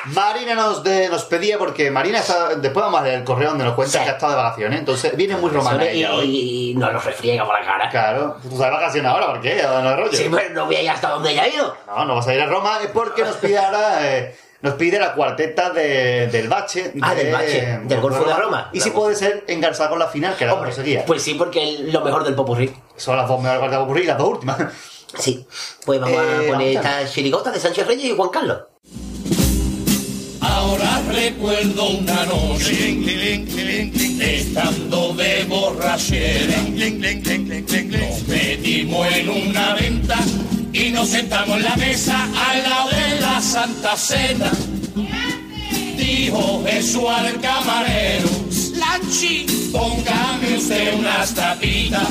Marina 0.07 0.55
nos, 0.55 0.83
de- 0.83 1.09
nos 1.09 1.25
pedía, 1.25 1.59
porque 1.59 1.91
Marina 1.91 2.19
está. 2.19 2.55
Después 2.57 2.85
vamos 2.85 3.01
a 3.01 3.05
leer 3.05 3.19
el 3.21 3.25
correo 3.25 3.51
donde 3.51 3.65
nos 3.65 3.75
cuenta 3.75 3.99
Sí. 3.99 4.05
que 4.05 4.11
ha 4.11 4.15
estado 4.15 4.33
de 4.33 4.43
vacaciones. 4.43 4.79
Entonces 4.79 5.17
viene 5.17 5.37
muy 5.37 5.51
romana 5.51 5.85
y, 5.85 5.99
ella 5.99 6.15
hoy. 6.15 6.71
y 6.71 6.75
no 6.75 6.91
nos 6.93 7.05
refriega 7.05 7.45
por 7.45 7.59
la 7.59 7.65
cara. 7.67 7.89
Claro. 7.89 8.37
Tú 8.43 8.49
estás 8.49 8.67
de 8.67 8.71
vacaciones 8.71 9.11
ahora, 9.13 9.27
¿por 9.29 9.41
qué? 9.41 9.63
No 9.63 9.97
rollo. 9.97 10.13
Sí, 10.13 10.29
pero 10.31 10.55
no 10.55 10.67
voy 10.67 10.77
a 10.77 10.83
ir 10.83 10.91
hasta 10.91 11.11
donde 11.11 11.31
ella 11.33 11.43
ha 11.45 11.49
ido. 11.49 11.77
No, 11.87 12.05
no 12.05 12.15
vas 12.17 12.27
a 12.27 12.35
ir 12.35 12.41
a 12.41 12.47
Roma, 12.47 12.79
es 12.83 12.91
porque 12.91 13.23
nos 13.23 13.37
pide 13.37 13.59
ahora. 13.59 13.99
eh, 14.17 14.37
nos 14.63 14.75
pide 14.75 14.99
la 14.99 15.13
cuarteta 15.15 15.71
de- 15.71 16.29
del 16.29 16.49
bache. 16.49 16.93
Ah, 17.03 17.15
de- 17.15 17.25
del 17.25 17.33
Bache, 17.33 17.81
del 17.83 18.01
Golfo 18.01 18.23
de 18.25 18.33
Roma. 18.35 18.71
Y 18.73 18.81
si 18.81 18.91
puede 18.91 19.17
ser 19.17 19.45
engarzada 19.49 19.91
con 19.91 19.99
la 19.99 20.07
final, 20.07 20.37
que 20.37 20.45
era 20.45 20.61
que 20.65 20.71
seguía. 20.73 21.05
Pues 21.05 21.21
sí, 21.23 21.35
porque 21.35 21.75
es 21.87 21.93
lo 21.93 22.01
mejor 22.03 22.23
del 22.25 22.35
popurrí. 22.37 22.73
Son 22.97 23.17
las 23.17 23.27
dos 23.27 23.39
mejores 23.41 23.59
cuartetas 23.59 23.81
de 23.81 23.85
popurrí 23.85 24.03
y 24.03 24.07
las 24.07 24.19
dos 24.19 24.29
últimas. 24.29 24.59
Sí. 25.19 25.47
Pues 25.85 26.01
vamos 26.01 26.17
Eh, 26.17 26.47
a 26.49 26.53
poner 26.53 26.77
estas 26.77 27.13
chirigotas 27.13 27.53
de 27.53 27.61
Sánchez 27.61 27.87
Reyes 27.87 28.05
y 28.07 28.17
Juan 28.17 28.31
Carlos. 28.31 28.59
Ahora 30.63 31.03
recuerdo 31.11 31.89
una 31.91 32.25
noche 32.25 32.97
estando 34.21 35.13
de 35.15 35.45
borrachera. 35.45 36.63
Nos 36.63 38.29
metimos 38.29 39.07
en 39.13 39.29
una 39.29 39.75
venta 39.75 40.19
y 40.73 40.91
nos 40.91 41.09
sentamos 41.09 41.57
en 41.57 41.65
la 41.65 41.77
mesa 41.77 42.29
al 42.49 42.63
lado 42.63 42.91
de 42.91 43.21
la 43.21 43.41
Santa 43.41 43.97
Cena. 43.97 44.53
Dijo 45.97 46.65
Jesús 46.65 47.09
al 47.09 47.41
camarero, 47.41 48.31
Lanchi, 48.77 49.47
póngame 49.73 50.59
usted 50.59 50.95
unas 50.97 51.35
tapitas. 51.35 52.09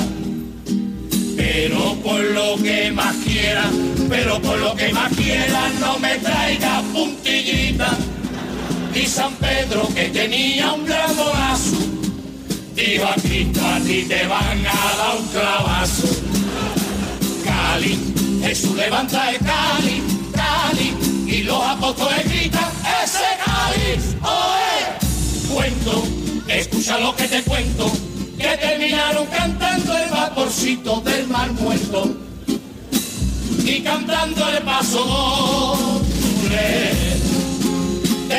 Pero 1.36 1.94
por 2.04 2.20
lo 2.20 2.56
que 2.62 2.92
más 2.92 3.16
quiera, 3.24 3.64
pero 4.10 4.40
por 4.42 4.58
lo 4.58 4.74
que 4.74 4.92
más 4.92 5.10
quiera, 5.14 5.70
no 5.80 5.98
me 5.98 6.18
traiga 6.18 6.82
puntillita. 6.92 7.96
Y 8.94 9.06
San 9.06 9.34
Pedro, 9.36 9.88
que 9.94 10.08
tenía 10.10 10.72
un 10.72 10.84
gran 10.84 11.16
bolazo, 11.16 11.78
dijo 12.74 13.06
a 13.06 13.14
ti 13.14 14.04
te 14.06 14.26
van 14.26 14.66
a 14.66 14.96
dar 14.98 15.16
un 15.18 15.26
clavazo. 15.28 16.08
Cali, 17.42 17.98
Jesús 18.42 18.76
levanta 18.76 19.30
el 19.30 19.38
Cali, 19.38 20.02
Cali, 20.32 20.94
y 21.26 21.42
los 21.42 21.62
apóstoles 21.64 22.28
gritan, 22.28 22.70
ese 23.02 23.24
Cali, 23.44 24.18
oe. 24.22 25.54
Cuento, 25.54 26.04
escucha 26.48 26.98
lo 26.98 27.16
que 27.16 27.28
te 27.28 27.42
cuento, 27.44 27.90
que 28.38 28.56
terminaron 28.58 29.26
cantando 29.26 29.96
el 29.96 30.10
vaporcito 30.10 31.00
del 31.00 31.28
mar 31.28 31.50
muerto 31.52 32.14
y 33.64 33.80
cantando 33.80 34.48
el 34.48 34.62
paso. 34.62 35.92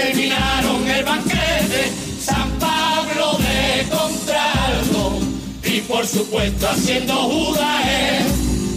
Terminaron 0.03 0.85
el 0.85 1.05
banquete 1.05 1.89
San 2.19 2.49
Pablo 2.59 3.37
de 3.37 3.87
Contraldo 3.87 5.19
y 5.63 5.79
por 5.79 6.05
supuesto 6.05 6.67
haciendo 6.67 7.13
Judas 7.13 8.27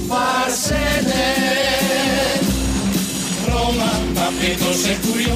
Farcenet. 0.08 1.12
Roma, 3.48 3.90
Papeto 4.14 4.72
se 4.72 4.96
murió 5.08 5.34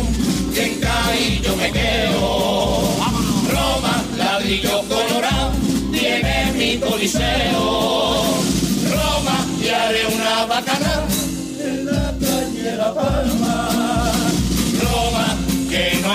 y 0.55 0.59
en 0.61 0.81
Cádiz 0.81 1.43
yo 1.43 1.57
me 1.57 1.73
quedo. 1.73 2.95
Roma, 3.51 4.05
ladrillo 4.17 4.85
colorado, 4.89 5.51
tiene 5.91 6.53
mi 6.55 6.79
coliseo. 6.79 8.23
Roma, 8.95 9.45
y 9.61 9.69
haré 9.69 10.07
una 10.07 10.47
bacana 10.47 11.03
en 11.59 11.87
la 11.87 12.15
calle 12.21 12.77
La 12.77 12.95
Palma. 12.95 13.50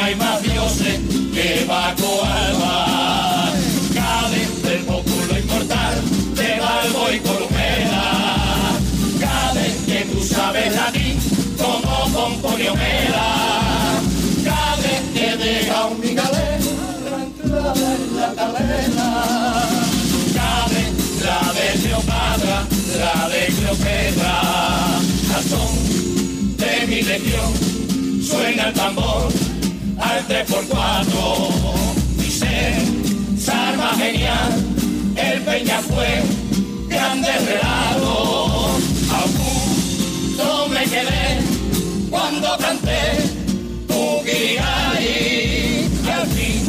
Hay 0.06 0.14
más 0.18 0.40
dioses 0.44 1.00
que 1.34 1.66
Baco 1.68 2.24
Alba. 2.24 3.52
Del 4.62 4.82
populo 4.82 5.40
inmortal, 5.40 5.96
de 6.36 6.60
Balbo 6.60 7.12
y 7.12 7.20
Columela. 7.22 8.78
Cádiz, 9.20 9.76
que 9.88 10.06
tú 10.12 10.24
sabes 10.24 10.76
latín, 10.76 11.18
como 11.58 12.14
Pomponio 12.14 12.76
Mela. 12.76 14.00
Cádiz, 14.44 15.02
que 15.16 15.38
deja 15.38 15.86
un 15.86 16.00
migaleno, 16.00 16.70
anclada 17.18 17.96
en 17.96 18.16
la 18.16 18.34
cadena. 18.36 19.64
Cádiz, 20.36 21.24
la 21.26 21.54
de 21.54 21.80
Cleopatra, 21.82 22.68
la 23.00 23.30
de 23.30 23.46
Cleopatra. 23.48 24.98
Al 25.36 25.44
son 25.50 26.58
de 26.58 26.88
mi 26.88 27.02
legión, 27.02 28.24
suena 28.24 28.68
el 28.68 28.74
tambor 28.74 29.45
al 30.00 30.28
3x4. 30.28 31.86
Dice, 32.18 32.76
arma 33.52 33.94
genial, 33.98 34.54
el 35.16 35.42
Peña 35.42 35.80
fue 35.82 36.24
grande 36.88 37.32
relato. 37.40 38.78
A 39.12 39.22
punto 39.38 40.70
me 40.70 40.84
quedé 40.84 41.40
cuando 42.10 42.58
canté 42.58 43.02
Ugirigay. 43.90 45.06
Y 46.06 46.10
al 46.10 46.28
fin, 46.28 46.64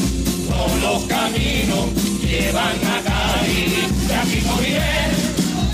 todos 0.49 0.81
los 0.81 1.03
caminos 1.05 1.87
llevan 2.23 2.79
a 2.85 3.03
Cali. 3.03 3.65
De 4.09 4.15
aquí 4.15 4.41
moriré, 4.47 4.97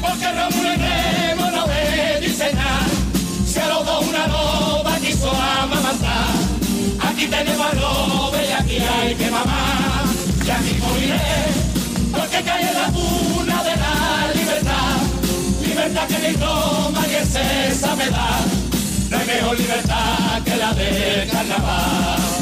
porque 0.01 0.29
no 0.35 0.51
me 0.63 1.22
Aquí 7.23 7.31
tenemos 7.31 7.65
a 7.65 7.75
lobe 7.75 8.49
y 8.49 8.53
aquí 8.53 8.79
hay 8.79 9.15
que 9.15 9.31
mamar. 9.31 10.07
Y 10.45 10.51
aquí 10.51 10.77
moriré, 10.81 11.21
porque 12.11 12.43
cae 12.43 12.69
en 12.69 12.75
la 12.75 12.89
cuna 12.89 13.63
de 13.63 13.77
la 13.77 14.33
libertad. 14.35 14.97
Libertad 15.65 16.09
que 16.09 16.29
ni 16.29 16.35
toma 16.35 17.07
ni 17.07 17.15
esa 17.15 17.95
me. 17.95 18.07
No 18.11 19.19
hay 19.19 19.27
mejor 19.27 19.57
libertad 19.57 20.43
que 20.45 20.57
la 20.57 20.75
del 20.75 21.31
carnaval. 21.31 22.42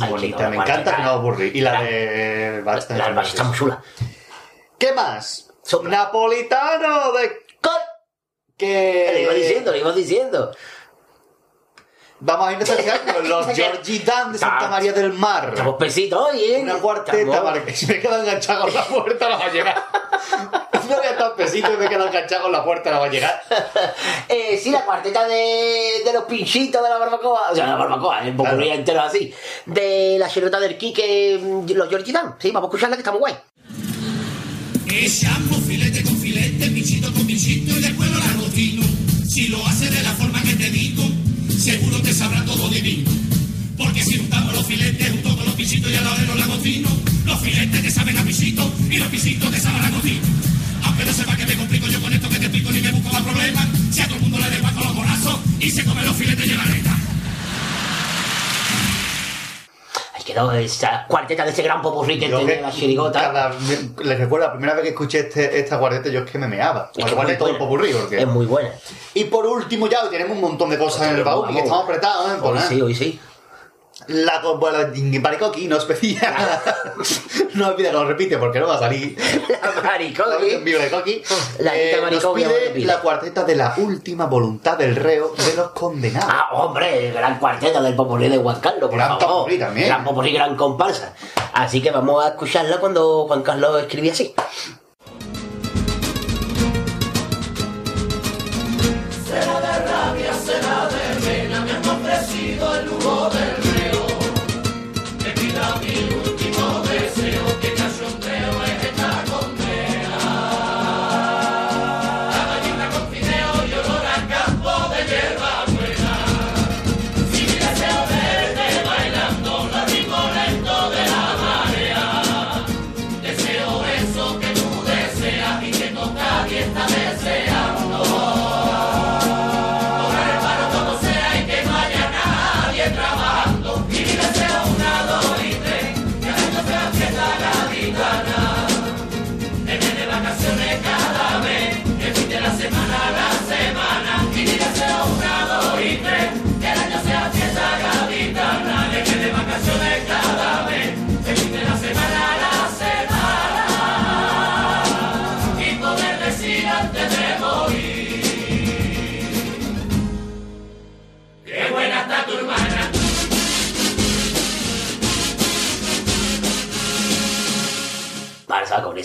Ay, 0.00 0.10
Bonita, 0.10 0.50
me 0.50 0.56
encanta 0.56 0.96
que 0.96 1.02
no 1.02 1.10
aburrí. 1.10 1.50
Y 1.54 1.60
la 1.60 1.82
de 1.82 2.62
Bach 2.64 2.84
La 2.90 2.96
me 2.96 3.02
albahaca 3.02 3.28
está 3.28 3.44
muy 3.44 3.56
chula. 3.56 3.82
¿Qué 4.78 4.92
más? 4.92 5.52
Sopla. 5.62 5.90
Napolitano 5.90 7.12
de 7.12 7.46
¡Col! 7.60 7.72
que 8.56 9.10
Lo 9.12 9.18
iba 9.20 9.32
diciendo, 9.34 9.70
lo 9.72 9.76
iba 9.76 9.92
diciendo. 9.92 10.56
Vamos 12.18 12.48
a 12.48 12.52
ir 12.52 12.58
con 13.14 13.28
los 13.28 13.46
Georgitan 13.54 14.32
de 14.32 14.38
Santa 14.38 14.68
María 14.68 14.92
del 14.92 15.12
Mar. 15.12 15.50
Estamos 15.50 15.76
pesitos, 15.76 16.28
oye. 16.32 16.60
Una 16.62 16.74
cuarteta, 16.74 17.18
Estamos- 17.18 17.42
vale, 17.44 17.62
que 17.64 17.76
si 17.76 17.86
me 17.86 18.00
quedo 18.00 18.18
enganchado 18.20 18.62
con 18.64 18.74
la 18.74 18.84
puerta 18.86 19.28
no 19.28 19.38
va 19.38 19.44
a 19.46 19.52
llegar. 19.52 19.84
No 20.88 20.94
voy 20.98 21.06
a 21.06 21.10
estar 21.10 21.34
pesito 21.34 21.72
y 21.74 21.76
me 21.78 21.88
quedo 21.88 22.06
enganchado 22.06 22.42
con 22.44 22.52
la 22.52 22.62
puerta 22.64 22.92
no 22.92 23.00
va 23.00 23.06
a 23.06 23.08
llegar. 23.10 23.42
Eh, 24.28 24.60
sí, 24.62 24.70
la 24.70 24.84
cuarteta 24.84 25.26
de, 25.26 26.02
de 26.04 26.12
los 26.12 26.24
pinchitos 26.24 26.80
de 26.82 26.88
la 26.88 26.98
barbacoa, 26.98 27.50
o 27.50 27.54
sea, 27.56 27.66
la 27.66 27.74
barbacoa, 27.76 28.20
el 28.24 28.34
popurrí 28.36 28.66
Claro. 28.66 28.72
entero 28.78 29.00
así, 29.00 29.32
de 29.66 30.16
la 30.18 30.28
chirota 30.28 30.60
del 30.60 30.76
Quique, 30.78 31.38
mm, 31.42 31.68
los 31.72 31.88
Georgitán. 31.88 32.36
Sí, 32.38 32.50
vamos 32.52 32.68
a 32.68 32.70
escucharla 32.70 32.96
que 32.96 33.00
está 33.00 33.10
muy 33.10 33.18
guay. 33.20 33.34
Echamos 34.88 35.58
filete 35.66 36.02
con 36.04 36.16
filete, 36.16 36.70
pinchito 36.70 37.12
con 37.12 37.26
pinchito 37.26 37.72
y 37.76 37.80
después 37.80 38.10
lo 38.10 38.18
largotino. 38.18 38.82
Si 39.28 39.48
lo 39.48 39.64
haces 39.66 39.90
de 39.94 40.02
la 40.02 40.10
forma 40.12 40.35
seguro 41.66 42.00
te 42.00 42.14
sabrá 42.14 42.44
todo 42.44 42.68
divino. 42.68 43.10
Porque 43.76 44.00
si 44.00 44.18
juntamos 44.18 44.54
los 44.54 44.66
filetes 44.66 45.10
junto 45.10 45.36
con 45.36 45.46
los 45.46 45.54
pinchitos 45.56 45.90
y 45.90 45.96
a 45.96 46.00
la 46.00 46.12
hora 46.12 46.20
de 46.20 46.26
los 46.28 46.38
lagotinos, 46.38 46.92
los 47.24 47.40
filetes 47.40 47.82
te 47.82 47.90
saben 47.90 48.16
a 48.16 48.22
pisito 48.22 48.72
y 48.88 48.98
los 48.98 49.08
pisitos 49.08 49.50
te 49.50 49.58
saben 49.58 49.82
a 49.82 49.90
lagotino. 49.90 50.20
Aunque 50.84 51.04
no 51.04 51.12
sepa 51.12 51.36
que 51.36 51.44
me 51.44 51.56
complico 51.56 51.88
yo 51.88 52.00
con 52.00 52.12
esto 52.12 52.28
que 52.28 52.38
te 52.38 52.46
explico 52.46 52.70
ni 52.70 52.80
me 52.82 52.92
busco 52.92 53.12
más 53.12 53.22
problemas, 53.22 53.66
si 53.90 54.00
a 54.00 54.04
todo 54.06 54.14
el 54.14 54.22
mundo 54.22 54.38
le 54.38 54.50
desguaco 54.50 54.84
los 54.84 54.94
morazos 54.94 55.40
y 55.58 55.70
se 55.70 55.84
come 55.84 56.04
los 56.04 56.16
filetes 56.16 56.46
y 56.46 56.54
la 56.54 56.64
neta. 56.66 56.96
Quiero 60.26 60.50
esa 60.50 61.06
cuarteta 61.06 61.44
de 61.44 61.50
ese 61.52 61.62
gran 61.62 61.80
popurrí 61.80 62.18
que 62.18 62.28
que 62.28 62.60
la 62.60 62.72
chirigota. 62.72 63.20
cada- 63.20 63.54
les 64.02 64.18
recuerdo, 64.18 64.46
la 64.48 64.52
primera 64.52 64.74
vez 64.74 64.82
que 64.82 64.88
escuché 64.88 65.20
este, 65.20 65.60
esta 65.60 65.76
guardeta 65.76 66.08
yo 66.08 66.20
es 66.22 66.30
que 66.30 66.36
me 66.36 66.48
meaba. 66.48 66.90
Es 66.96 67.04
que 67.04 67.32
es 67.32 67.38
todo 67.38 67.48
el 67.48 67.56
popurrí, 67.56 67.92
porque... 67.92 68.18
Es 68.18 68.26
muy 68.26 68.44
buena. 68.44 68.70
Y 69.14 69.24
por 69.24 69.46
último 69.46 69.86
ya, 69.86 70.02
hoy 70.02 70.10
tenemos 70.10 70.32
un 70.34 70.40
montón 70.40 70.68
de 70.70 70.78
cosas 70.78 71.08
en 71.08 71.14
el 71.16 71.22
baúl 71.22 71.48
y 71.50 71.54
que 71.54 71.60
estamos 71.60 71.84
apretados, 71.84 72.28
¿eh? 72.32 72.34
Hoy 72.42 72.50
Pues, 72.50 72.64
sí, 72.64 72.82
hoy 72.82 72.94
sí. 72.96 73.20
La 74.08 74.40
Baricoqui 74.40 75.66
no 75.68 75.76
especía. 75.76 76.34
no 77.54 77.68
olvida 77.68 77.90
que 77.90 77.92
lo 77.92 78.04
repite 78.06 78.38
porque 78.38 78.60
no 78.60 78.68
va 78.68 78.76
a 78.76 78.78
salir. 78.78 79.16
La 79.62 79.82
maricoqui. 79.82 80.50
En 80.50 80.64
vivo 80.64 80.80
de 80.80 80.90
Coqui. 80.90 81.22
La 81.58 81.76
Eh, 81.76 81.98
nos 82.10 82.24
pide 82.34 82.84
la 82.84 83.00
cuarteta 83.00 83.44
de 83.44 83.56
la 83.56 83.74
última 83.78 84.26
voluntad 84.26 84.78
del 84.78 84.96
reo 84.96 85.34
de 85.36 85.54
los 85.54 85.70
condenados. 85.70 86.28
Ah, 86.30 86.48
hombre, 86.52 87.08
el 87.08 87.14
gran 87.14 87.38
cuarteto 87.38 87.82
del 87.82 87.94
popurrí 87.94 88.28
de 88.28 88.38
Juan 88.38 88.60
Carlos, 88.60 88.88
por 88.88 88.98
Gran 88.98 89.18
popurrí 89.18 89.58
también. 89.58 89.88
Gran 89.88 90.04
popurrí, 90.04 90.32
gran 90.32 90.56
comparsa. 90.56 91.14
Así 91.52 91.80
que 91.80 91.90
vamos 91.90 92.24
a 92.24 92.28
escucharla 92.28 92.78
cuando 92.78 93.26
Juan 93.26 93.42
Carlos 93.42 93.80
escribía 93.80 94.12
así. 94.12 94.34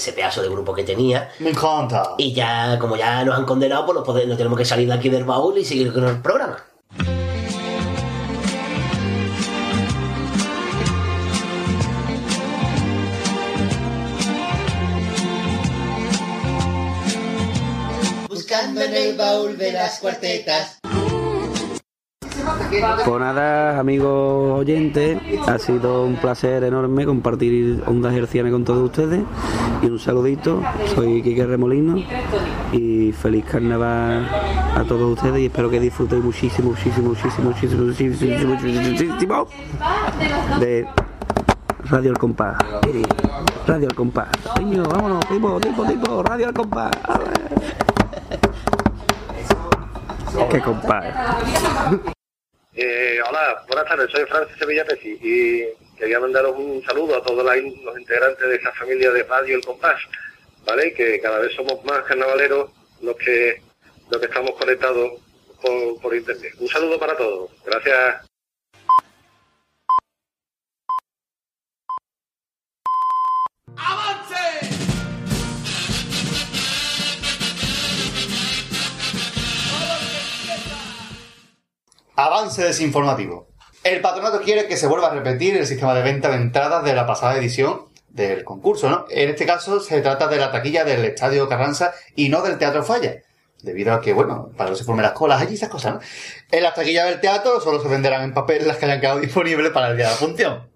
Ese 0.02 0.14
pedazo 0.14 0.42
de 0.42 0.50
grupo 0.50 0.74
que 0.74 0.84
tenía. 0.84 1.30
Me 1.40 1.52
encanta. 1.52 2.16
Y 2.18 2.34
ya, 2.34 2.78
como 2.80 2.96
ya 2.98 3.24
nos 3.24 3.38
han 3.38 3.46
condenado, 3.46 3.86
pues 3.86 3.98
nos, 4.00 4.08
pode- 4.08 4.26
nos 4.28 4.38
tenemos 4.38 4.58
que 4.58 4.66
salir 4.66 4.88
de 4.88 4.94
aquí 4.96 5.10
del 5.10 5.24
baúl 5.26 5.58
y 5.58 5.66
seguir 5.66 5.94
con 5.94 6.06
el 6.08 6.22
programa. 6.22 6.58
Buscando 18.30 18.82
en 18.82 18.94
el 18.96 19.16
baúl 19.18 19.58
de 19.58 19.72
las 19.74 20.00
cuartetas. 20.00 20.80
Pues 23.06 23.20
nada, 23.20 23.80
amigos 23.80 24.60
oyentes, 24.60 25.20
ha 25.48 25.58
sido 25.60 26.06
un 26.06 26.16
placer 26.16 26.64
enorme 26.64 27.06
compartir 27.06 27.84
Ondas 27.86 28.14
Hercianas 28.14 28.52
con 28.52 28.64
todos 28.64 28.84
ustedes. 28.86 29.22
Y 29.82 29.88
un 29.88 30.00
saludito, 30.00 30.62
soy 30.96 31.22
Quique 31.22 31.46
Remolino 31.46 31.98
y 32.72 33.12
feliz 33.12 33.46
carnaval 33.46 34.28
a 34.76 34.84
todos 34.88 35.14
ustedes 35.14 35.40
y 35.42 35.46
espero 35.46 35.70
que 35.70 35.80
disfrutéis 35.80 36.24
muchísimo, 36.24 36.70
muchísimo, 36.70 37.10
muchísimo, 37.10 37.50
muchísimo, 37.50 37.84
muchísimo, 37.84 38.56
muchísimo, 38.56 39.48
de 40.60 40.88
Radio 41.86 42.12
El 42.12 42.18
Compás. 42.18 42.58
Radio 43.68 43.88
El 43.88 43.96
Compás. 43.96 44.28
Radio 46.24 46.48
El 46.48 46.54
Compás. 46.54 46.92
Qué 50.50 50.62
compás. 50.62 51.06
Eh, 52.74 53.20
hola, 53.28 53.66
buenas 53.68 53.86
tardes, 53.86 54.10
soy 54.12 54.26
Francis 54.26 54.56
Sevilla 54.58 54.86
Pesi 54.86 55.20
y 55.22 55.98
quería 55.98 56.22
mandaros 56.22 56.56
un 56.58 56.82
saludo 56.86 57.18
a 57.18 57.22
todos 57.22 57.44
los 57.44 58.00
integrantes 58.00 58.48
de 58.48 58.56
esta 58.56 58.72
familia 58.72 59.12
de 59.12 59.24
Radio 59.24 59.58
El 59.58 59.66
Compás, 59.66 60.02
¿vale? 60.66 60.94
Que 60.94 61.20
cada 61.20 61.40
vez 61.40 61.54
somos 61.54 61.84
más 61.84 62.02
carnavaleros 62.04 62.72
los 63.02 63.18
que, 63.18 63.62
los 64.10 64.22
que 64.22 64.28
estamos 64.28 64.52
conectados 64.52 65.20
por, 65.62 66.02
por 66.02 66.16
internet. 66.16 66.54
Un 66.60 66.68
saludo 66.70 66.98
para 66.98 67.18
todos, 67.18 67.52
gracias. 67.66 68.26
Avance 73.76 74.81
desinformativo. 82.58 83.48
El 83.84 84.02
patronato 84.02 84.42
quiere 84.42 84.68
que 84.68 84.78
se 84.78 84.88
vuelva 84.88 85.08
a 85.08 85.14
repetir 85.14 85.58
el 85.58 85.66
sistema 85.66 85.94
de 85.94 86.04
venta 86.04 86.30
de 86.30 86.38
entradas 86.38 86.84
de 86.84 86.94
la 86.94 87.08
pasada 87.08 87.38
edición 87.38 87.88
del 88.10 88.44
concurso, 88.44 88.90
¿no? 88.90 89.06
En 89.10 89.30
este 89.30 89.46
caso 89.46 89.80
se 89.80 90.02
trata 90.02 90.28
de 90.28 90.38
la 90.38 90.52
taquilla 90.52 90.84
del 90.84 91.04
Estadio 91.06 91.48
Carranza 91.50 91.94
y 92.16 92.30
no 92.30 92.42
del 92.42 92.58
Teatro 92.58 92.84
Falla. 92.84 93.16
Debido 93.64 93.94
a 93.94 94.02
que, 94.02 94.14
bueno, 94.14 94.52
para 94.58 94.72
que 94.72 94.76
se 94.76 94.84
formen 94.84 95.04
las 95.04 95.14
colas 95.14 95.42
allí, 95.42 95.56
esas 95.56 95.70
cosas, 95.70 95.96
¿no? 95.96 96.00
En 96.52 96.64
las 96.64 96.74
taquillas 96.74 97.06
del 97.06 97.22
teatro 97.22 97.60
solo 97.62 97.82
se 97.82 97.88
venderán 97.88 98.24
en 98.24 98.34
papel 98.34 98.68
las 98.68 98.78
que 98.78 98.86
hayan 98.86 99.00
quedado 99.00 99.20
disponibles 99.22 99.72
para 99.72 99.90
el 99.90 99.98
día 99.98 100.08
de 100.08 100.12
la 100.12 100.18
función. 100.18 100.71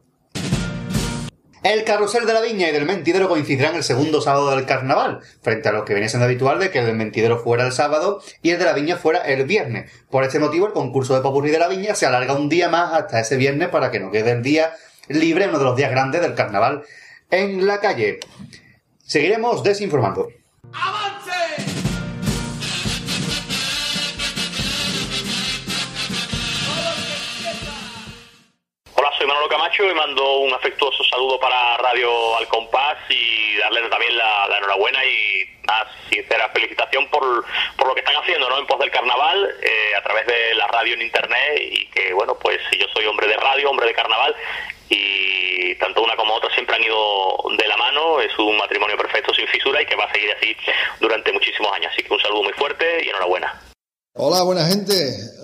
El 1.66 1.84
carrusel 1.84 2.28
de 2.28 2.34
la 2.34 2.42
viña 2.42 2.70
y 2.70 2.72
del 2.72 2.86
mentidero 2.86 3.28
coincidirán 3.28 3.74
el 3.74 3.84
segundo 3.84 4.22
sábado 4.22 4.52
del 4.52 4.68
carnaval, 4.68 5.22
frente 5.42 5.68
a 5.68 5.72
lo 5.72 5.84
que 5.84 5.96
viene 5.96 6.10
siendo 6.10 6.26
habitual 6.26 6.60
de 6.60 6.70
que 6.70 6.78
el 6.78 6.94
mentidero 6.94 7.40
fuera 7.40 7.66
el 7.66 7.72
sábado 7.72 8.22
y 8.44 8.52
el 8.52 8.60
de 8.60 8.66
la 8.66 8.74
viña 8.74 8.98
fuera 8.98 9.22
el 9.22 9.46
viernes. 9.46 9.90
Por 10.12 10.24
este 10.24 10.38
motivo, 10.38 10.68
el 10.68 10.74
concurso 10.74 11.16
de 11.16 11.22
popurrí 11.22 11.50
de 11.50 11.58
la 11.58 11.68
viña 11.68 11.96
se 11.96 12.06
alarga 12.06 12.36
un 12.36 12.50
día 12.50 12.70
más 12.70 12.94
hasta 12.94 13.20
ese 13.20 13.36
viernes 13.36 13.70
para 13.70 13.90
que 13.90 14.00
no 14.00 14.12
quede 14.12 14.30
el 14.34 14.44
día 14.44 14.76
libre, 15.08 15.48
uno 15.48 15.58
de 15.58 15.66
los 15.66 15.76
días 15.76 15.90
grandes 15.90 16.22
del 16.22 16.36
carnaval 16.36 16.84
en 17.32 17.66
la 17.66 17.80
calle. 17.80 18.20
Seguiremos 19.04 19.64
desinformando. 19.64 20.28
Hola, 20.66 21.20
soy 29.26 29.30
Manolo 29.30 29.50
Camacho 29.50 29.90
y 29.90 29.94
mando 29.96 30.38
un 30.38 30.54
afectuoso 30.54 31.04
saludo 31.04 31.40
para 31.40 31.78
Radio 31.78 32.38
Al 32.38 32.48
Compás 32.48 32.98
y 33.10 33.58
darles 33.58 33.90
también 33.90 34.16
la, 34.16 34.48
la 34.48 34.58
enhorabuena 34.60 35.04
y 35.04 35.50
una 35.64 35.88
sincera 36.12 36.50
felicitación 36.50 37.08
por, 37.08 37.44
por 37.76 37.88
lo 37.88 37.96
que 37.96 38.02
están 38.02 38.18
haciendo 38.18 38.48
¿no? 38.48 38.60
en 38.60 38.68
pos 38.68 38.78
del 38.78 38.92
carnaval 38.92 39.50
eh, 39.64 39.96
a 39.98 40.04
través 40.04 40.28
de 40.28 40.54
la 40.54 40.68
radio 40.68 40.94
en 40.94 41.02
internet 41.02 41.60
y 41.60 41.88
que 41.88 42.14
bueno 42.14 42.38
pues 42.38 42.60
yo 42.78 42.86
soy 42.94 43.06
hombre 43.08 43.28
de 43.28 43.38
radio, 43.38 43.72
hombre 43.72 43.88
de 43.88 43.94
carnaval 43.94 44.36
y 44.90 45.74
tanto 45.76 46.04
una 46.04 46.16
como 46.16 46.36
otra 46.36 46.54
siempre 46.54 46.76
han 46.76 46.84
ido 46.84 47.38
de 47.58 47.68
la 47.68 47.78
mano, 47.78 48.22
es 48.22 48.38
un 48.38 48.56
matrimonio 48.58 48.96
perfecto 48.96 49.34
sin 49.34 49.48
fisura 49.48 49.82
y 49.82 49.88
que 49.88 49.96
va 49.96 50.04
a 50.04 50.14
seguir 50.14 50.32
así 50.38 50.56
durante 51.00 51.32
muchísimos 51.32 51.74
años, 51.74 51.92
así 51.92 52.04
que 52.04 52.14
un 52.14 52.20
saludo 52.20 52.44
muy 52.44 52.54
fuerte 52.54 53.04
y 53.04 53.10
enhorabuena. 53.10 53.65
Hola, 54.18 54.44
buena 54.44 54.66
gente. 54.66 54.96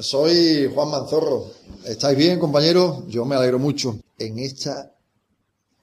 Soy 0.02 0.72
Juan 0.74 0.90
Manzorro. 0.92 1.52
¿Estáis 1.84 2.18
bien, 2.18 2.40
compañeros? 2.40 3.04
Yo 3.08 3.26
me 3.26 3.36
alegro 3.36 3.60
mucho. 3.60 3.98
En 4.18 4.40
esta 4.40 4.94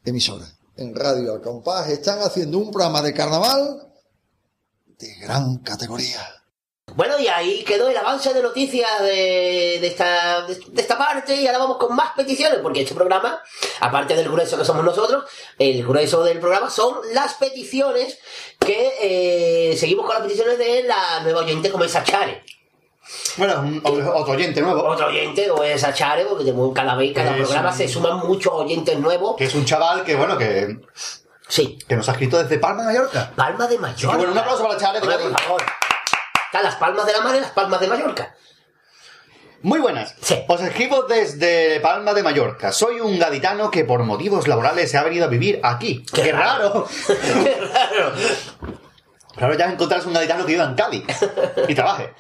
emisora, 0.07 0.47
en 0.75 0.95
Radio 0.95 1.35
Al 1.35 1.43
Compás, 1.43 1.91
están 1.91 2.21
haciendo 2.21 2.57
un 2.57 2.71
programa 2.71 3.03
de 3.03 3.13
carnaval 3.13 3.93
de 4.99 5.15
gran 5.17 5.59
categoría. 5.59 6.19
Bueno, 6.97 7.19
y 7.19 7.29
ahí 7.29 7.63
quedó 7.63 7.91
el 7.91 7.97
avance 7.99 8.33
de 8.33 8.43
noticias 8.43 8.89
de, 9.03 9.87
esta, 9.87 10.47
de 10.47 10.81
esta 10.81 10.97
parte 10.97 11.37
y 11.37 11.47
ahora 11.47 11.59
vamos 11.59 11.77
con 11.77 11.95
más 11.95 12.15
peticiones, 12.17 12.61
porque 12.63 12.81
este 12.81 12.95
programa, 12.95 13.39
aparte 13.81 14.17
del 14.17 14.31
grueso 14.31 14.57
que 14.57 14.65
somos 14.65 14.83
nosotros, 14.83 15.25
el 15.59 15.87
grueso 15.87 16.25
del 16.25 16.41
programa 16.41 16.71
son 16.71 17.01
las 17.13 17.35
peticiones 17.35 18.19
que 18.59 19.73
eh, 19.73 19.77
seguimos 19.77 20.07
con 20.07 20.15
las 20.15 20.25
peticiones 20.25 20.57
de 20.57 20.85
la 20.85 21.21
nueva 21.21 21.41
oyente 21.41 21.71
como 21.71 21.85
esa 21.85 22.03
Chare. 22.03 22.43
Bueno, 23.37 23.61
un- 23.61 23.81
otro 23.85 24.33
oyente 24.33 24.61
nuevo. 24.61 24.83
Otro 24.85 25.07
oyente, 25.07 25.51
o 25.51 25.63
es 25.63 25.83
a 25.85 25.93
Chare, 25.95 26.25
porque 26.27 26.45
tenemos- 26.45 26.73
cada 26.75 26.95
vez, 26.95 27.13
cada 27.15 27.31
Es 27.37 27.43
programa 27.43 27.71
un- 27.71 27.77
se 27.77 27.89
suman 27.89 28.19
muchos 28.27 28.53
oyentes 28.53 28.99
nuevos. 28.99 29.37
Que 29.37 29.45
es 29.45 29.55
un 29.55 29.65
chaval 29.65 30.05
que, 30.05 30.15
bueno, 30.17 30.37
que. 30.37 30.79
Sí. 31.49 31.79
Que 31.89 31.97
nos 31.97 32.09
ha 32.09 32.13
escrito 32.13 32.43
desde 32.43 32.59
Palma 32.59 32.83
de 32.83 32.89
Mallorca. 32.93 33.33
Palma 33.35 33.67
de 33.67 33.79
Mallorca. 33.79 34.11
que, 34.11 34.17
bueno, 34.19 34.33
un 34.33 34.39
aplauso 34.39 34.63
para 34.65 34.79
Chale 34.79 35.01
de 35.01 35.07
Cádiz. 35.07 35.27
por 35.29 35.41
favor. 35.41 35.63
Están 36.47 36.63
las 36.65 36.75
palmas 36.77 37.07
de 37.07 37.13
la 37.13 37.21
mar 37.21 37.35
y 37.37 37.41
las 37.41 37.51
palmas 37.53 37.81
de 37.81 37.87
Mallorca. 37.89 38.35
Muy 39.63 39.81
buenas. 39.81 40.15
Os 40.47 40.61
escribo 40.61 41.03
desde 41.03 41.81
Palma 41.81 42.15
de 42.15 42.23
Mallorca. 42.23 42.71
Soy 42.73 43.01
un 43.01 43.19
gaditano 43.19 43.71
que 43.71 43.85
por 43.85 44.03
motivos 44.05 44.47
laborales 44.47 44.91
se 44.91 44.99
ha 44.99 45.03
venido 45.03 45.25
a 45.25 45.29
vivir 45.29 45.59
aquí. 45.65 46.05
¡Qué, 46.15 46.31
raro! 46.33 46.87
¡Qué 47.07 47.61
raro! 47.61 48.13
Claro, 49.37 49.55
ya 49.55 49.67
encontrarás 49.67 50.07
un 50.07 50.13
gaditano 50.15 50.45
que 50.47 50.53
viva 50.53 50.65
en 50.65 50.75
Cádiz 50.75 51.05
y 51.69 51.75
trabaje. 51.75 52.13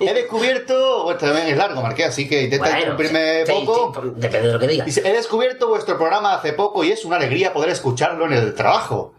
He 0.00 0.14
descubierto, 0.14 1.04
bueno, 1.04 1.18
también 1.18 1.46
es 1.46 1.56
largo, 1.56 1.80
Marqués, 1.82 2.08
así 2.08 2.28
que 2.28 2.42
intenta 2.42 2.64
Bueno, 2.66 2.78
interrumpirme 2.78 3.46
sí, 3.46 3.52
poco. 3.52 4.00
sí, 4.02 4.10
depende 4.16 4.46
de 4.48 4.52
lo 4.54 4.58
que 4.58 4.66
digas. 4.66 4.86
Dice, 4.86 5.08
he 5.08 5.12
descubierto 5.12 5.68
vuestro 5.68 5.96
programa 5.96 6.34
hace 6.34 6.52
poco 6.52 6.82
y 6.84 6.92
es 6.92 7.04
una 7.04 7.16
alegría 7.16 7.52
poder 7.52 7.70
escucharlo 7.70 8.26
en 8.26 8.32
el 8.32 8.54
trabajo. 8.54 9.14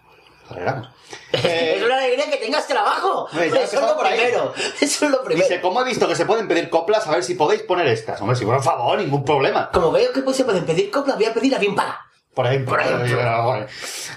Alegramos. 0.50 0.90
Eh, 1.32 1.76
es 1.78 1.84
una 1.84 1.98
alegría 1.98 2.30
que 2.30 2.38
tengas 2.38 2.68
trabajo. 2.68 3.28
Hombre, 3.32 3.50
ya 3.50 3.62
Eso 3.64 3.80
es 3.80 3.82
lo 3.82 3.98
primero. 3.98 4.54
Eso 4.82 5.06
es 5.06 5.12
lo 5.12 5.24
primero. 5.24 5.48
Dice, 5.48 5.62
como 5.62 5.82
he 5.82 5.84
visto 5.84 6.08
que 6.08 6.16
se 6.16 6.26
pueden 6.26 6.48
pedir 6.48 6.70
coplas, 6.70 7.08
a 7.08 7.12
ver 7.12 7.24
si 7.24 7.34
podéis 7.36 7.64
poner 7.64 7.88
estas. 7.88 8.22
Hombre, 8.22 8.36
si 8.36 8.46
por 8.46 8.62
favor, 8.64 8.98
ningún 9.00 9.24
problema. 9.26 9.70
Como 9.72 9.92
veo 9.92 10.12
que 10.12 10.22
pues, 10.22 10.38
se 10.38 10.44
pueden 10.44 10.66
pedir 10.66 10.92
coplas, 10.92 11.18
voy 11.18 11.26
a 11.26 11.34
pedir 11.34 11.56
a 11.56 11.60
bien 11.60 11.76
paga. 11.76 12.06
Por 12.34 12.48
ejemplo. 12.48 12.72
Por 12.76 12.82
ejemplo. 12.82 13.68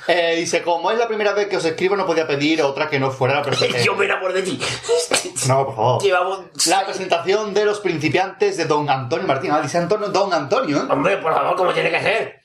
Eh, 0.08 0.36
dice, 0.36 0.62
como 0.62 0.92
es 0.92 0.98
la 0.98 1.08
primera 1.08 1.32
vez 1.32 1.48
que 1.48 1.56
os 1.56 1.64
escribo, 1.64 1.96
no 1.96 2.06
podía 2.06 2.28
pedir 2.28 2.62
otra 2.62 2.88
que 2.88 3.00
no 3.00 3.10
fuera 3.10 3.34
la 3.34 3.42
presentación. 3.44 3.84
Yo 3.84 3.96
me 3.96 4.04
enamoro 4.04 4.32
de 4.32 4.42
ti. 4.42 4.60
No, 5.48 5.66
por 5.66 5.76
favor. 5.76 6.02
Llevamos... 6.02 6.66
La 6.66 6.84
presentación 6.84 7.52
de 7.54 7.64
los 7.64 7.80
principiantes 7.80 8.56
de 8.56 8.64
Don 8.64 8.88
Antonio 8.88 9.26
Martín. 9.26 9.50
Ah, 9.52 9.60
dice 9.60 9.78
Antonio, 9.78 10.08
Don 10.08 10.32
Antonio. 10.32 10.78
¿eh? 10.78 10.86
Hombre, 10.88 11.18
por 11.18 11.34
favor, 11.34 11.56
como 11.56 11.72
tiene 11.72 11.90
que 11.90 12.00
ser. 12.00 12.40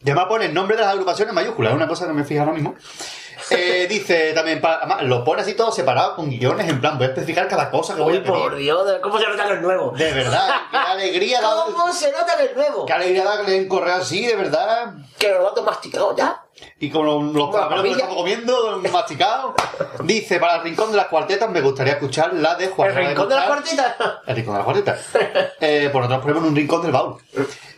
Ya 0.00 0.14
me 0.14 0.26
pone 0.26 0.46
el 0.46 0.54
nombre 0.54 0.76
de 0.76 0.82
las 0.82 0.92
agrupaciones 0.92 1.30
en 1.30 1.34
mayúsculas, 1.34 1.72
es 1.72 1.76
una 1.76 1.88
cosa 1.88 2.06
que 2.06 2.12
me 2.12 2.24
fija 2.24 2.40
ahora 2.42 2.52
mismo. 2.52 2.74
Eh, 3.56 3.86
dice 3.88 4.32
también, 4.32 4.60
además, 4.64 5.02
lo 5.02 5.24
pone 5.24 5.42
así 5.42 5.54
todo 5.54 5.70
separado 5.72 6.16
con 6.16 6.28
guiones, 6.30 6.68
en 6.68 6.80
plan, 6.80 6.96
voy 6.98 7.06
a 7.06 7.10
especificar 7.10 7.46
cada 7.48 7.70
cosa 7.70 7.94
que 7.94 8.02
voy 8.02 8.14
Uy, 8.14 8.18
a 8.18 8.22
pedir. 8.22 8.34
por 8.34 8.56
Dios, 8.56 8.92
¿cómo 9.02 9.18
se 9.18 9.26
nota 9.28 9.46
que 9.46 9.54
es 9.54 9.60
nuevo? 9.62 9.92
De 9.96 10.12
verdad, 10.12 10.48
qué 10.70 10.76
alegría 10.92 11.40
da- 11.40 11.64
¿Cómo 11.64 11.92
se 11.92 12.10
nota 12.12 12.36
que 12.36 12.44
es 12.44 12.56
nuevo? 12.56 12.86
Qué 12.86 12.92
alegría 12.92 13.24
darle 13.24 13.56
en 13.56 13.68
correo 13.68 13.94
así, 13.96 14.26
de 14.26 14.36
verdad. 14.36 14.92
Que 15.18 15.28
lo 15.30 15.42
datos 15.44 15.64
masticados 15.64 16.16
ya. 16.16 16.40
Y 16.78 16.88
con 16.90 17.04
los, 17.04 17.22
los 17.34 17.46
Como 17.50 17.52
caramelos 17.52 17.84
que 17.84 17.92
estamos 18.02 18.16
comiendo, 18.16 18.80
masticados. 18.92 19.54
Dice, 20.04 20.38
para 20.38 20.56
el 20.56 20.62
rincón 20.62 20.90
de 20.92 20.96
las 20.96 21.06
cuartetas 21.06 21.50
me 21.50 21.60
gustaría 21.60 21.94
escuchar 21.94 22.32
la 22.34 22.54
de 22.54 22.68
Juan 22.68 22.90
¿El 22.90 23.06
rincón 23.08 23.28
de 23.28 23.34
la 23.34 23.46
cuarteta? 23.46 24.20
El 24.26 24.36
rincón 24.36 24.54
de 24.54 24.58
las 24.58 24.64
cuartetas. 24.64 25.00
Eh, 25.60 25.88
por 25.92 26.02
nosotros 26.02 26.22
ponemos 26.24 26.48
un 26.48 26.54
rincón 26.56 26.82
del 26.82 26.92
baúl. 26.92 27.16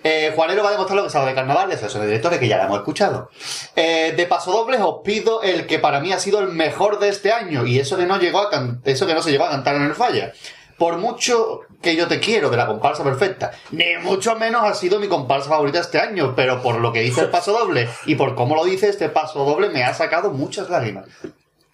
Eh, 0.09 0.31
Juanelo 0.37 0.63
va 0.63 0.69
a 0.69 0.73
demostrar 0.73 0.97
lo 0.97 1.03
que 1.03 1.11
sabe 1.11 1.31
de 1.31 1.35
carnaval, 1.35 1.69
de 1.69 1.75
asesor 1.75 2.03
de 2.03 2.07
directores, 2.07 2.39
que 2.39 2.47
ya 2.47 2.59
la 2.59 2.67
hemos 2.67 2.79
escuchado. 2.79 3.29
Eh, 3.75 4.15
de 4.17 4.27
paso 4.27 4.53
dobles 4.53 4.81
os 4.81 5.01
pido 5.03 5.43
el 5.43 5.67
que 5.67 5.81
para 5.81 5.99
mí 5.99 6.13
ha 6.13 6.21
sido 6.21 6.39
el 6.39 6.47
mejor 6.47 7.01
de 7.01 7.09
este 7.09 7.33
año, 7.33 7.67
y 7.67 7.81
eso 7.81 7.97
que 7.97 8.07
no 8.07 8.17
llegó 8.17 8.39
a 8.39 8.51
eso 8.85 9.07
que 9.09 9.15
no 9.15 9.21
se 9.21 9.33
llegó 9.33 9.47
a 9.47 9.51
cantar 9.51 9.75
en 9.75 9.83
el 9.83 9.97
falla. 9.97 10.33
Por 10.79 10.99
mucho 10.99 11.63
que 11.83 11.97
yo 11.97 12.07
te 12.07 12.21
quiero 12.21 12.51
de 12.51 12.57
la 12.57 12.69
comparsa 12.69 13.03
perfecta, 13.03 13.51
ni 13.73 13.97
mucho 14.01 14.37
menos 14.37 14.63
ha 14.63 14.75
sido 14.75 15.01
mi 15.01 15.09
comparsa 15.09 15.49
favorita 15.49 15.81
este 15.81 15.99
año, 15.99 16.35
pero 16.37 16.63
por 16.63 16.79
lo 16.79 16.93
que 16.93 17.01
dice 17.01 17.23
el 17.23 17.31
paso 17.31 17.51
doble 17.51 17.89
y 18.05 18.15
por 18.15 18.37
cómo 18.37 18.55
lo 18.55 18.65
dice 18.65 18.89
este 18.89 19.09
paso 19.09 19.45
doble 19.45 19.71
me 19.71 19.83
ha 19.83 19.93
sacado 19.93 20.31
muchas 20.31 20.71
lágrimas. 20.71 21.07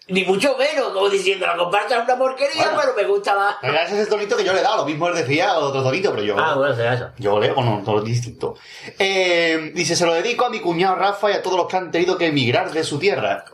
Ni 0.09 0.24
mucho 0.24 0.57
menos, 0.59 0.92
como 0.92 1.09
diciendo, 1.09 1.46
la 1.46 1.57
comparsa 1.57 1.98
es 1.98 2.05
una 2.05 2.18
porquería, 2.18 2.70
Bueno. 2.72 2.92
pero 2.94 2.96
me 3.09 3.14
gusta 3.14 3.34
más. 3.36 3.57
Gracias 3.62 3.92
a 3.92 4.03
ese 4.03 4.11
tonito 4.11 4.36
que 4.36 4.44
yo 4.44 4.53
le 4.53 4.59
he 4.59 4.62
dado, 4.62 4.78
lo 4.78 4.84
mismo 4.84 5.07
él 5.09 5.14
decía 5.14 5.57
otro 5.59 5.82
tonito, 5.82 6.11
pero 6.11 6.22
yo... 6.24 6.34
Ah, 6.38 6.55
bueno, 6.57 6.74
será 6.74 6.94
eso. 6.94 7.09
Yo 7.18 7.38
leo 7.38 7.55
con 7.55 7.68
un 7.68 7.84
tono 7.84 8.00
distinto. 8.03 8.57
Eh, 8.98 9.70
dice, 9.74 9.94
se 9.94 10.05
lo 10.05 10.12
dedico 10.14 10.44
a 10.44 10.50
mi 10.50 10.61
cuñado 10.61 10.96
Rafa 10.96 11.30
y 11.30 11.34
a 11.34 11.42
todos 11.42 11.57
los 11.57 11.66
que 11.68 11.76
han 11.76 11.90
tenido 11.92 12.18
que 12.18 12.26
emigrar 12.26 12.72
de 12.72 12.82
su 12.82 12.98
tierra. 12.98 13.44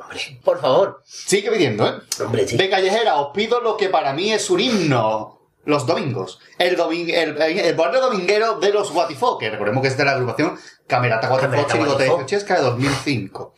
Por 0.43 0.61
favor. 0.61 1.03
Sigue 1.05 1.51
pidiendo, 1.51 1.87
¿eh? 1.87 1.95
Hombre, 2.25 2.49
sí. 2.49 2.57
De 2.57 2.71
callejera, 2.71 3.17
os 3.17 3.33
pido 3.35 3.61
lo 3.61 3.77
que 3.77 3.89
para 3.91 4.13
mí 4.15 4.33
es 4.33 4.49
un 4.49 4.61
himno. 4.61 5.35
Los 5.65 5.85
domingos. 5.85 6.39
El, 6.57 6.77
domin 6.77 7.11
el, 7.11 7.37
el 7.43 7.75
barrio 7.75 8.01
dominguero 8.01 8.59
de 8.59 8.73
los 8.73 8.91
Guatifoques. 8.91 9.51
Recordemos 9.53 9.83
que 9.83 9.89
es 9.89 9.99
de 9.99 10.05
la 10.07 10.13
agrupación 10.13 10.59
Camerata 10.87 11.29
Guatifo. 11.29 12.25
Chesca 12.25 12.55
de 12.57 12.63
2005. 12.63 13.55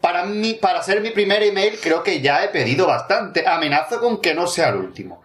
Para 0.00 0.24
mí, 0.24 0.54
para 0.54 0.82
ser 0.82 1.00
mi 1.00 1.10
primer 1.10 1.42
email, 1.42 1.78
creo 1.82 2.02
que 2.02 2.20
ya 2.20 2.44
he 2.44 2.48
pedido 2.48 2.86
bastante. 2.86 3.46
Amenazo 3.46 4.00
con 4.00 4.20
que 4.20 4.34
no 4.34 4.46
sea 4.46 4.68
el 4.68 4.76
último. 4.76 5.22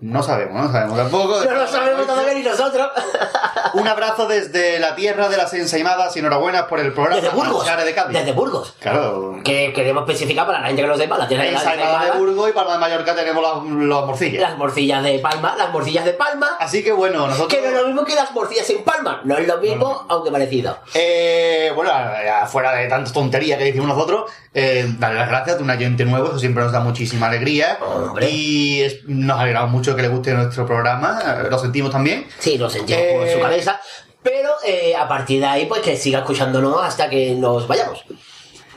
No 0.00 0.22
sabemos, 0.22 0.54
no 0.62 0.72
sabemos 0.72 0.96
tampoco. 0.96 1.44
No 1.44 1.50
lo 1.54 1.66
sabemos 1.66 2.06
todavía 2.06 2.34
ni 2.34 2.42
nosotros. 2.42 2.88
Un 3.74 3.86
abrazo 3.86 4.26
desde 4.26 4.78
la 4.78 4.94
tierra 4.94 5.28
de 5.28 5.36
las 5.36 5.52
ensaimadas 5.52 6.16
y 6.16 6.20
enhorabuena 6.20 6.66
por 6.66 6.80
el 6.80 6.92
programa. 6.92 7.16
Desde 7.20 7.28
Burgos. 7.36 7.66
De 7.66 7.94
Cádiz. 7.94 8.18
Desde 8.18 8.32
Burgos. 8.32 8.74
Claro. 8.80 9.36
Que 9.44 9.72
queremos 9.74 10.02
especificar 10.08 10.46
para 10.46 10.60
la 10.60 10.66
gente 10.68 10.82
que 10.82 10.88
lo 10.88 10.96
sepa, 10.96 11.18
la 11.18 11.28
tierra 11.28 11.44
de 11.44 11.52
la 11.52 12.04
de 12.04 12.18
Burgos 12.18 12.48
y 12.50 12.52
para 12.52 12.72
de 12.72 12.78
Mallorca 12.78 13.14
tenemos 13.14 13.42
las, 13.42 13.62
las 13.86 14.06
morcillas. 14.06 14.40
las 14.42 14.56
morcillas 14.58 15.02
de 15.02 15.18
Palma, 15.18 15.54
las 15.56 15.70
morcillas 15.70 16.04
de 16.04 16.12
Palma, 16.14 16.56
Así 16.58 16.82
que 16.82 16.92
bueno, 16.92 17.26
nosotros... 17.26 17.48
que 17.48 17.60
no 17.60 17.68
es 17.68 17.74
lo 17.74 17.86
mismo 17.86 18.04
que 18.04 18.14
las 18.14 18.32
morcillas 18.32 18.68
en 18.70 18.82
Palma. 18.82 19.20
No 19.24 19.36
es 19.36 19.46
lo 19.46 19.58
mismo, 19.58 20.06
aunque 20.08 20.30
parecido. 20.30 20.78
Eh, 20.94 21.70
bueno, 21.74 21.90
ya 22.24 22.46
fuera 22.46 22.72
de 22.72 22.88
tanta 22.88 23.12
tontería 23.12 23.58
que 23.58 23.64
decimos 23.64 23.88
nosotros, 23.88 24.30
eh, 24.54 24.86
darle 24.98 25.18
las 25.20 25.28
gracias 25.28 25.58
de 25.58 25.62
un 25.64 25.70
oyente 25.70 26.04
nuevo, 26.04 26.28
eso 26.28 26.38
siempre 26.38 26.62
nos 26.64 26.72
da 26.72 26.80
muchísima 26.80 27.26
alegría. 27.28 27.78
Y 28.20 28.80
es- 28.82 29.04
nos 29.06 29.38
alegramos 29.38 29.70
mucho 29.70 29.89
que 29.96 30.02
le 30.02 30.08
guste 30.08 30.32
nuestro 30.34 30.66
programa, 30.66 31.20
eh, 31.44 31.48
lo 31.50 31.58
sentimos 31.58 31.90
también. 31.90 32.26
Sí, 32.38 32.58
lo 32.58 32.68
sentimos 32.70 33.02
Eh, 33.02 33.32
su 33.34 33.40
cabeza. 33.40 33.80
Pero 34.22 34.50
eh, 34.66 34.94
a 34.94 35.08
partir 35.08 35.40
de 35.40 35.46
ahí, 35.46 35.66
pues 35.66 35.80
que 35.80 35.96
siga 35.96 36.18
escuchándonos 36.20 36.82
hasta 36.82 37.08
que 37.08 37.34
nos 37.34 37.66
vayamos. 37.66 38.04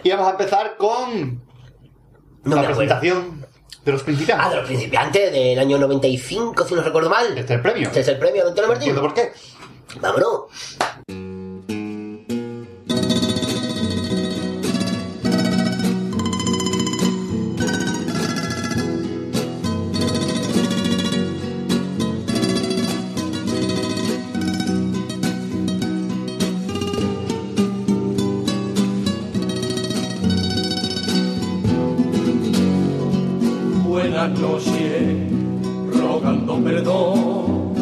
Y 0.04 0.10
vamos 0.10 0.28
a 0.28 0.32
empezar 0.32 0.76
con 0.78 1.42
No 2.44 2.56
la 2.56 2.64
presentación 2.66 3.46
de 3.84 3.92
los 3.92 4.04
principiantes. 4.04 4.48
Ah, 4.48 4.50
de 4.50 4.56
los 4.58 4.66
principiantes 4.66 5.32
del 5.32 5.60
año 5.60 5.78
95, 5.78 6.66
si 6.66 6.76
no 6.76 6.82
recuerdo 6.82 7.10
mal. 7.10 7.28
Este 7.38 7.42
es 7.42 7.52
el 7.52 7.62
premio. 7.62 7.88
Este 7.88 8.00
es 8.02 8.08
el 8.08 8.18
premio 8.18 8.48
Antonio 8.48 8.68
No 8.70 8.74
Martín. 8.74 8.96
por 8.96 9.14
qué. 9.14 9.32
Vámonos. 10.00 10.44
Buenas 34.24 34.40
noches, 34.40 36.00
rogando 36.00 36.64
perdón. 36.64 37.74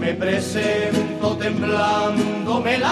Me 0.00 0.14
presento 0.14 1.36
temblándome 1.36 2.76
el 2.76 2.82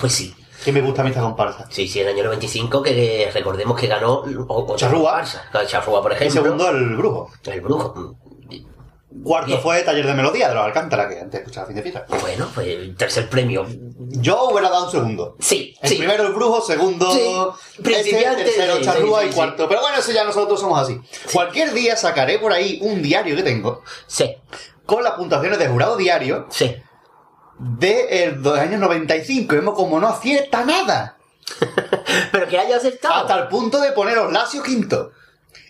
Pues 0.00 0.12
sí. 0.14 0.34
Que 0.64 0.72
me 0.72 0.82
gusta 0.82 1.00
a 1.00 1.04
mí 1.04 1.10
esta 1.10 1.22
comparsa. 1.22 1.66
Sí, 1.70 1.88
sí, 1.88 2.00
en 2.00 2.08
el 2.08 2.14
año 2.14 2.24
95, 2.24 2.82
que 2.82 3.30
recordemos 3.32 3.78
que 3.80 3.86
ganó 3.86 4.22
otra 4.48 4.76
Charrúa. 4.76 5.12
comparsa. 5.12 5.66
Charrúa, 5.66 6.02
por 6.02 6.12
Y 6.12 6.14
ejemplo. 6.16 6.42
segundo, 6.42 6.68
el 6.70 6.96
brujo. 6.96 7.30
El 7.44 7.60
brujo. 7.62 8.16
Cuarto 9.24 9.58
fue 9.58 9.82
Taller 9.82 10.06
de 10.06 10.14
Melodía 10.14 10.48
de 10.48 10.54
los 10.54 10.64
Alcántara, 10.64 11.08
que 11.08 11.18
antes 11.18 11.40
escuchaba 11.40 11.66
fin 11.66 11.76
de 11.76 11.82
fiesta. 11.82 12.06
Bueno, 12.20 12.48
pues 12.54 12.68
el 12.68 12.94
tercer 12.96 13.28
premio. 13.28 13.66
Yo 13.98 14.50
hubiera 14.50 14.70
dado 14.70 14.84
un 14.84 14.90
segundo. 14.90 15.36
Sí, 15.40 15.74
El 15.82 15.88
sí. 15.90 15.96
primero 15.96 16.26
el 16.28 16.32
brujo, 16.32 16.60
segundo 16.60 17.10
Sí. 17.12 17.82
Principiante, 17.82 18.42
este, 18.44 18.56
tercero 18.56 18.76
sí, 18.76 18.84
charrúa 18.84 19.24
y 19.24 19.30
cuarto. 19.30 19.68
Pero 19.68 19.80
bueno, 19.80 19.96
eso 19.98 20.12
ya 20.12 20.22
nosotros 20.24 20.60
somos 20.60 20.78
así. 20.80 21.00
Cualquier 21.32 21.72
día 21.72 21.96
sacaré 21.96 22.38
por 22.38 22.52
ahí 22.52 22.78
un 22.82 23.02
diario 23.02 23.34
que 23.34 23.42
tengo. 23.42 23.82
Sí. 24.06 24.36
Con 24.86 25.02
las 25.02 25.14
puntuaciones 25.14 25.58
de 25.58 25.66
jurado 25.68 25.96
diario. 25.96 26.46
Sí. 26.50 26.76
De 27.62 28.24
el- 28.24 28.42
de 28.42 28.50
los 28.50 28.58
años 28.58 28.80
95. 28.80 29.54
Vemos 29.54 29.74
como 29.74 30.00
no 30.00 30.08
acierta 30.08 30.64
nada. 30.64 31.16
Pero 32.32 32.48
que 32.48 32.58
haya 32.58 32.76
acertado. 32.76 33.14
Hasta 33.14 33.38
el 33.38 33.48
punto 33.48 33.80
de 33.80 33.92
poner 33.92 34.18
Oslasio 34.18 34.62
quinto. 34.62 35.12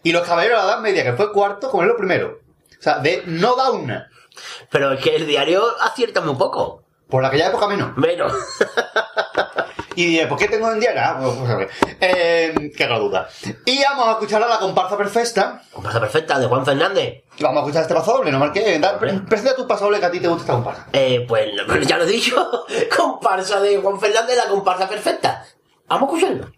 Y 0.03 0.12
los 0.12 0.26
caballeros 0.26 0.61
de 0.61 0.66
la 0.66 0.72
Edad 0.74 0.80
Media, 0.82 1.05
que 1.05 1.12
fue 1.14 1.32
cuarto, 1.32 1.70
ponerlo 1.70 1.97
primero. 1.97 2.41
O 2.78 2.82
sea, 2.82 2.99
de 2.99 3.22
no 3.26 3.57
da 3.57 3.70
una. 3.70 4.09
Pero 4.70 4.93
es 4.93 5.03
que 5.03 5.16
el 5.16 5.26
diario 5.26 5.64
acierta 5.82 6.20
muy 6.20 6.36
poco. 6.36 6.84
Por 7.09 7.24
aquella 7.24 7.49
época 7.49 7.66
menos. 7.66 7.97
Menos. 7.97 8.32
Y 10.01 10.07
diré, 10.07 10.26
¿por 10.26 10.38
qué 10.38 10.48
tengo 10.48 10.70
en 10.72 10.80
diario? 10.80 11.03
Ah, 11.05 11.18
pues, 11.20 11.34
pues, 11.36 11.51
a 11.51 11.57
ver. 11.57 11.68
Eh, 12.01 12.72
qué 12.74 12.86
duda. 12.86 13.28
Y 13.66 13.82
vamos 13.82 14.09
a 14.09 14.11
escuchar 14.12 14.42
a 14.42 14.46
la 14.48 14.59
comparsa 14.59 14.96
perfecta. 14.96 15.62
Comparsa 15.72 16.01
perfecta 16.01 16.38
de 16.38 16.46
Juan 16.46 16.64
Fernández. 16.64 17.24
Vamos 17.40 17.59
a 17.59 17.61
escuchar 17.61 17.82
este 17.82 17.94
paso 17.94 18.12
doble, 18.16 18.32
no 18.32 18.38
marqué. 18.38 18.78
Da- 18.78 18.98
pre- 18.98 19.12
Presenta 19.28 19.55
tu 19.57 19.66
paso 19.66 19.84
doble 19.84 20.01
que 20.01 20.07
a 20.07 20.11
ti 20.11 20.20
te 20.20 20.28
gusta 20.28 20.42
esta 20.44 20.53
comparsa. 20.55 20.86
Eh, 20.94 21.26
pues 21.28 21.51
pues 21.66 21.86
ya 21.86 21.98
lo 21.98 22.05
he 22.05 22.07
dicho. 22.07 22.36
comparsa 22.96 23.61
de 23.61 23.76
Juan 23.76 24.01
Fernández, 24.01 24.36
la 24.36 24.48
comparsa 24.48 24.88
perfecta. 24.88 25.44
Vamos 25.86 26.09
a 26.11 26.16
escucharlo. 26.16 26.51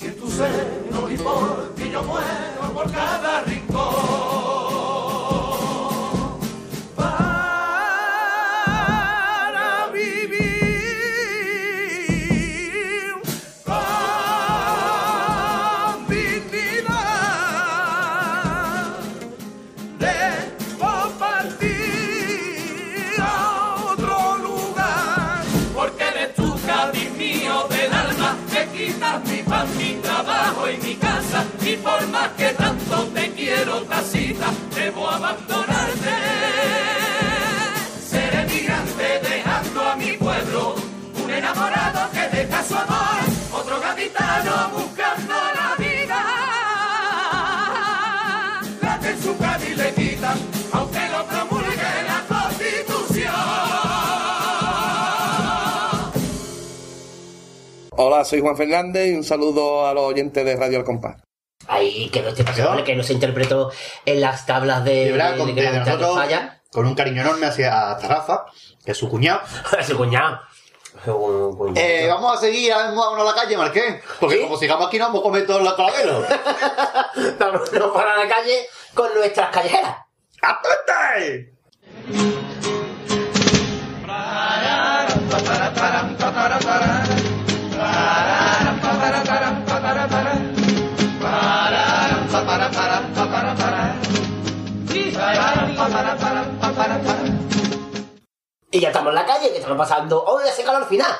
En 0.00 0.16
tu 0.16 0.28
seno 0.28 1.10
y 1.10 1.16
por 1.18 1.74
ti 1.74 1.90
yo 1.90 2.02
muero 2.02 2.72
por 2.74 2.90
cada 2.90 3.42
rincón. 3.42 3.61
Por 31.92 32.08
más 32.08 32.28
que 32.38 32.48
tanto 32.54 33.04
te 33.14 33.30
quiero 33.32 33.82
tacita 33.82 34.48
debo 34.74 35.08
abandonarte. 35.08 36.14
Seré 38.10 38.44
migrante 38.46 39.20
dejando 39.28 39.80
a 39.82 39.96
mi 39.96 40.12
pueblo 40.12 40.74
un 41.22 41.30
enamorado 41.30 42.10
que 42.12 42.36
deja 42.36 42.62
su 42.64 42.74
amor 42.74 43.20
otro 43.52 43.80
gaditano 43.80 44.70
buscando 44.76 45.34
la 45.58 45.70
vida. 45.84 46.20
La 48.80 48.98
que 49.00 49.10
en 49.10 49.22
su 49.22 49.36
Cádiz 49.36 49.76
le 49.76 49.92
quitan 49.94 50.38
aunque 50.72 51.08
lo 51.14 51.26
promulgue 51.26 51.92
la 52.10 52.20
constitución. 52.28 53.34
Hola, 57.96 58.24
soy 58.24 58.40
Juan 58.40 58.56
Fernández 58.56 59.10
y 59.10 59.14
un 59.14 59.24
saludo 59.24 59.86
a 59.86 59.92
los 59.94 60.04
oyentes 60.04 60.44
de 60.44 60.56
Radio 60.56 60.78
Al 60.78 60.84
Compás. 60.84 61.31
Ahí 61.82 62.08
quedó 62.10 62.28
este 62.28 62.44
que 62.84 62.94
no 62.96 63.02
se 63.02 63.12
interpretó 63.12 63.70
en 64.06 64.20
las 64.20 64.46
tablas 64.46 64.84
de, 64.84 65.12
de, 65.12 65.36
con, 65.36 65.54
de 65.54 65.78
nosotros, 65.78 66.14
Falla. 66.14 66.60
con 66.70 66.86
un 66.86 66.94
cariño 66.94 67.22
enorme 67.22 67.46
hacia 67.46 67.98
Rafa, 67.98 68.46
que 68.84 68.92
es 68.92 68.98
su 68.98 69.08
cuñado. 69.08 69.40
su 69.86 69.96
cuñado. 69.96 70.40
Eh, 71.74 72.06
vamos 72.08 72.36
a 72.36 72.40
seguir, 72.40 72.72
ahora 72.72 72.86
mismo 72.88 73.02
vámonos 73.02 73.26
a 73.26 73.34
la 73.34 73.42
calle, 73.42 73.56
Marqués. 73.56 74.02
Porque 74.20 74.42
como 74.42 74.56
sigamos 74.56 74.86
aquí, 74.86 74.98
nos 74.98 75.08
vamos 75.12 75.20
a 75.20 75.24
comer 75.24 75.46
todos 75.46 75.62
los 75.62 75.74
calaveros. 75.74 76.24
Vámonos 77.38 77.92
para 77.92 78.16
la 78.16 78.28
calle 78.28 78.66
con 78.94 79.12
nuestras 79.14 79.50
callejeras. 79.50 79.96
¡Apunte! 80.42 81.52
Y 98.70 98.80
ya 98.80 98.88
estamos 98.88 99.10
en 99.10 99.14
la 99.16 99.26
calle, 99.26 99.50
que 99.50 99.56
estamos 99.58 99.76
pasando. 99.78 100.22
¡Oh, 100.24 100.40
ese 100.40 100.62
calor 100.64 100.86
final! 100.88 101.12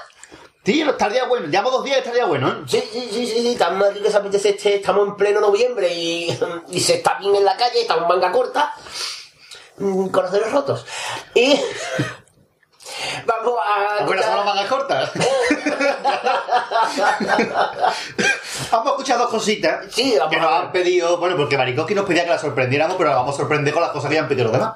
Sí, 0.64 0.80
estaría 0.80 1.24
bueno. 1.26 1.46
Llevamos 1.48 1.72
dos 1.72 1.84
días, 1.84 1.98
estaría 1.98 2.24
bueno, 2.24 2.48
¿eh? 2.48 2.54
Sí, 2.66 2.82
sí, 2.92 3.08
sí, 3.12 3.26
sí, 3.26 3.40
sí. 3.42 3.52
Estamos, 3.52 3.88
aquí 3.88 4.00
que 4.00 4.10
se 4.10 4.16
apetece 4.16 4.50
este- 4.50 4.76
estamos 4.76 5.08
en 5.08 5.16
pleno 5.16 5.40
noviembre 5.40 5.92
y, 5.92 6.38
y 6.68 6.80
se 6.80 6.94
está 6.94 7.18
bien 7.18 7.34
en 7.34 7.44
la 7.44 7.56
calle, 7.56 7.80
estamos 7.82 8.04
en 8.04 8.08
manga 8.08 8.30
corta, 8.30 8.72
mm, 9.78 10.08
corazones 10.08 10.52
rotos. 10.52 10.86
Y 11.34 11.60
vamos 13.26 13.58
a... 13.64 14.04
Bueno, 14.04 14.22
son 14.22 14.36
las 14.36 14.44
mangas 14.46 14.66
cortas. 14.68 15.10
vamos 18.70 18.86
a 18.86 18.90
escuchar 18.90 19.18
dos 19.18 19.28
cositas 19.28 19.86
Sí, 19.90 20.14
que 20.30 20.36
nos 20.36 20.52
han 20.52 20.72
pedido. 20.72 21.18
Bueno, 21.18 21.36
porque 21.36 21.56
Marikoski 21.56 21.94
nos 21.94 22.06
pedía 22.06 22.24
que 22.24 22.30
la 22.30 22.38
sorprendiéramos, 22.38 22.96
pero 22.96 23.10
la 23.10 23.16
vamos 23.16 23.34
a 23.34 23.38
sorprender 23.38 23.72
con 23.72 23.82
las 23.82 23.92
cosas 23.92 24.10
que 24.10 24.18
han 24.18 24.28
pedido 24.28 24.44
los 24.44 24.52
demás. 24.52 24.74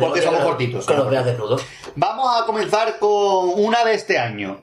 Porque 0.00 0.22
somos 0.22 0.44
cortitos. 0.44 0.86
Que 0.86 0.94
somos 0.94 1.10
veas 1.10 1.24
desnudos. 1.24 1.62
Vamos 1.96 2.40
a 2.40 2.46
comenzar 2.46 2.98
con 2.98 3.50
una 3.56 3.84
de 3.84 3.94
este 3.94 4.18
año. 4.18 4.62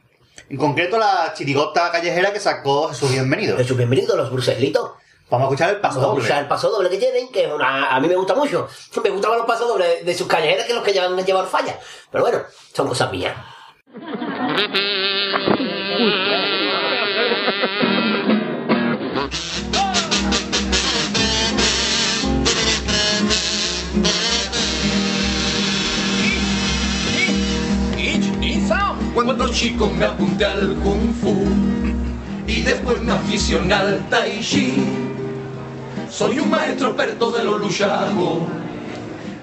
En 0.49 0.57
concreto, 0.57 0.97
la 0.97 1.33
chirigota 1.35 1.91
callejera 1.91 2.31
que 2.31 2.39
sacó 2.39 2.89
Jesús 2.89 3.11
Bienvenido. 3.11 3.57
Jesús 3.57 3.75
Bienvenido, 3.75 4.15
los 4.15 4.31
bruselitos. 4.31 4.91
Vamos 5.29 5.45
a 5.45 5.49
escuchar 5.49 5.69
el 5.71 5.81
paso 5.81 5.95
Vamos 5.95 6.03
a 6.03 6.07
doble. 6.09 6.21
escuchar 6.21 6.43
el 6.43 6.47
paso 6.47 6.69
doble 6.69 6.89
que 6.89 6.97
tienen, 6.97 7.31
que 7.31 7.45
es 7.45 7.51
una, 7.51 7.95
a 7.95 7.99
mí 7.99 8.07
me 8.07 8.15
gusta 8.15 8.35
mucho. 8.35 8.67
Me 9.03 9.09
gustan 9.09 9.31
más 9.31 9.39
los 9.39 9.47
pasos 9.47 9.67
dobles 9.67 10.05
de 10.05 10.13
sus 10.13 10.27
callejeras 10.27 10.67
que 10.67 10.73
los 10.75 10.83
que 10.83 10.93
llevan 10.93 11.17
a 11.17 11.21
llevar 11.23 11.47
falla. 11.47 11.79
Pero 12.11 12.23
bueno, 12.23 12.41
son 12.73 12.87
cosas 12.87 13.11
mías. 13.11 13.35
Cuando 29.13 29.47
chico 29.49 29.89
me 29.89 30.05
apunté 30.05 30.45
al 30.45 30.75
Kung 30.83 31.13
Fu 31.21 31.45
y 32.45 32.61
después 32.63 33.01
me 33.01 33.13
aficioné 33.13 33.73
al 33.73 34.09
Tai 34.09 34.39
Chi. 34.41 34.73
Soy 36.09 36.39
un 36.39 36.49
maestro 36.49 36.89
experto 36.89 37.31
de 37.31 37.45
los 37.45 37.61
luchagos 37.61 38.39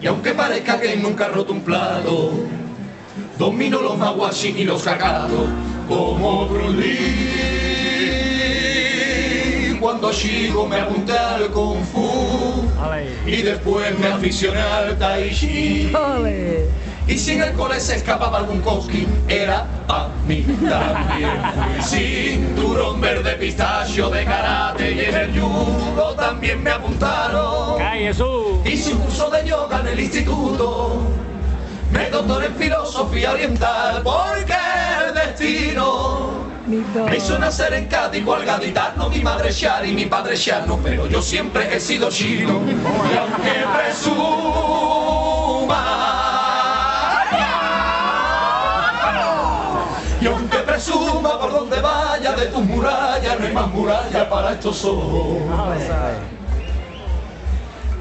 y 0.01 0.07
aunque 0.07 0.33
parezca 0.35 0.79
que 0.79 0.97
nunca 0.97 1.27
he 1.27 1.29
roto 1.31 1.55
un 1.55 1.63
plato, 1.63 2.33
domino 3.43 3.83
los 3.83 3.99
maguashi 3.99 4.55
y 4.57 4.63
los 4.63 4.85
cagados 4.85 5.49
como 5.89 6.47
Bruce 6.47 6.77
Lee. 6.77 7.33
Cuando 9.81 10.13
chico 10.13 10.65
me 10.69 10.79
apunté 10.79 11.19
al 11.19 11.51
Kung 11.51 11.83
Fu 11.83 12.71
y 13.27 13.43
después 13.43 13.99
me 13.99 14.07
aficioné 14.07 14.61
al 14.61 14.97
Tai 14.97 15.29
Chi. 15.35 15.91
Y 17.09 17.19
si 17.19 17.33
en 17.33 17.43
el 17.43 17.53
cole 17.55 17.81
se 17.81 17.97
escapaba 17.97 18.39
algún 18.39 18.61
cosquín, 18.61 19.09
era 19.27 19.67
a 19.89 20.09
mí 20.25 20.47
también. 20.71 21.33
Cinturón 21.83 23.01
verde 23.01 23.35
pistacho 23.35 24.09
de 24.09 24.25
karate 24.25 24.93
y 24.93 25.01
en 25.01 25.17
el 25.17 25.41
judo 25.41 26.15
también 26.15 26.63
me 26.63 26.71
apuntaron. 26.71 27.77
Hice 28.65 28.93
un 28.93 29.01
curso 29.01 29.29
de 29.31 29.49
yoga 29.49 29.81
en 29.81 29.89
el 29.89 29.99
instituto. 29.99 31.03
Me 31.93 32.11
doctoré 32.11 32.47
en 32.47 32.55
filosofía 32.57 33.33
oriental 33.33 34.03
porque 34.03 34.57
el 35.07 35.15
destino 35.15 36.43
me 36.67 37.17
hizo 37.17 37.39
nacer 37.39 37.75
en 37.75 37.87
Cádiz, 37.87 38.25
cual 38.25 38.45
gaditano, 38.45 39.11
mi 39.11 39.21
madre 39.21 39.53
Shari 39.53 39.91
y 39.91 39.95
mi 39.95 40.07
padre 40.07 40.37
Shano, 40.37 40.79
pero 40.83 41.07
yo 41.07 41.21
siempre 41.21 41.75
he 41.75 41.79
sido 41.79 42.09
chino. 42.09 42.63
Y 43.13 43.17
aunque 43.17 43.53
presuma 43.77 45.03
Y 50.21 50.27
aunque 50.27 50.59
presuma 50.59 51.41
por 51.41 51.53
donde 51.53 51.81
vaya 51.81 52.33
de 52.33 52.47
tus 52.47 52.65
murallas, 52.65 53.41
no 53.41 53.47
hay 53.47 53.53
más 53.53 53.69
muralla 53.69 54.31
para 54.31 54.53
estos 54.53 54.85
ojos. 54.85 55.39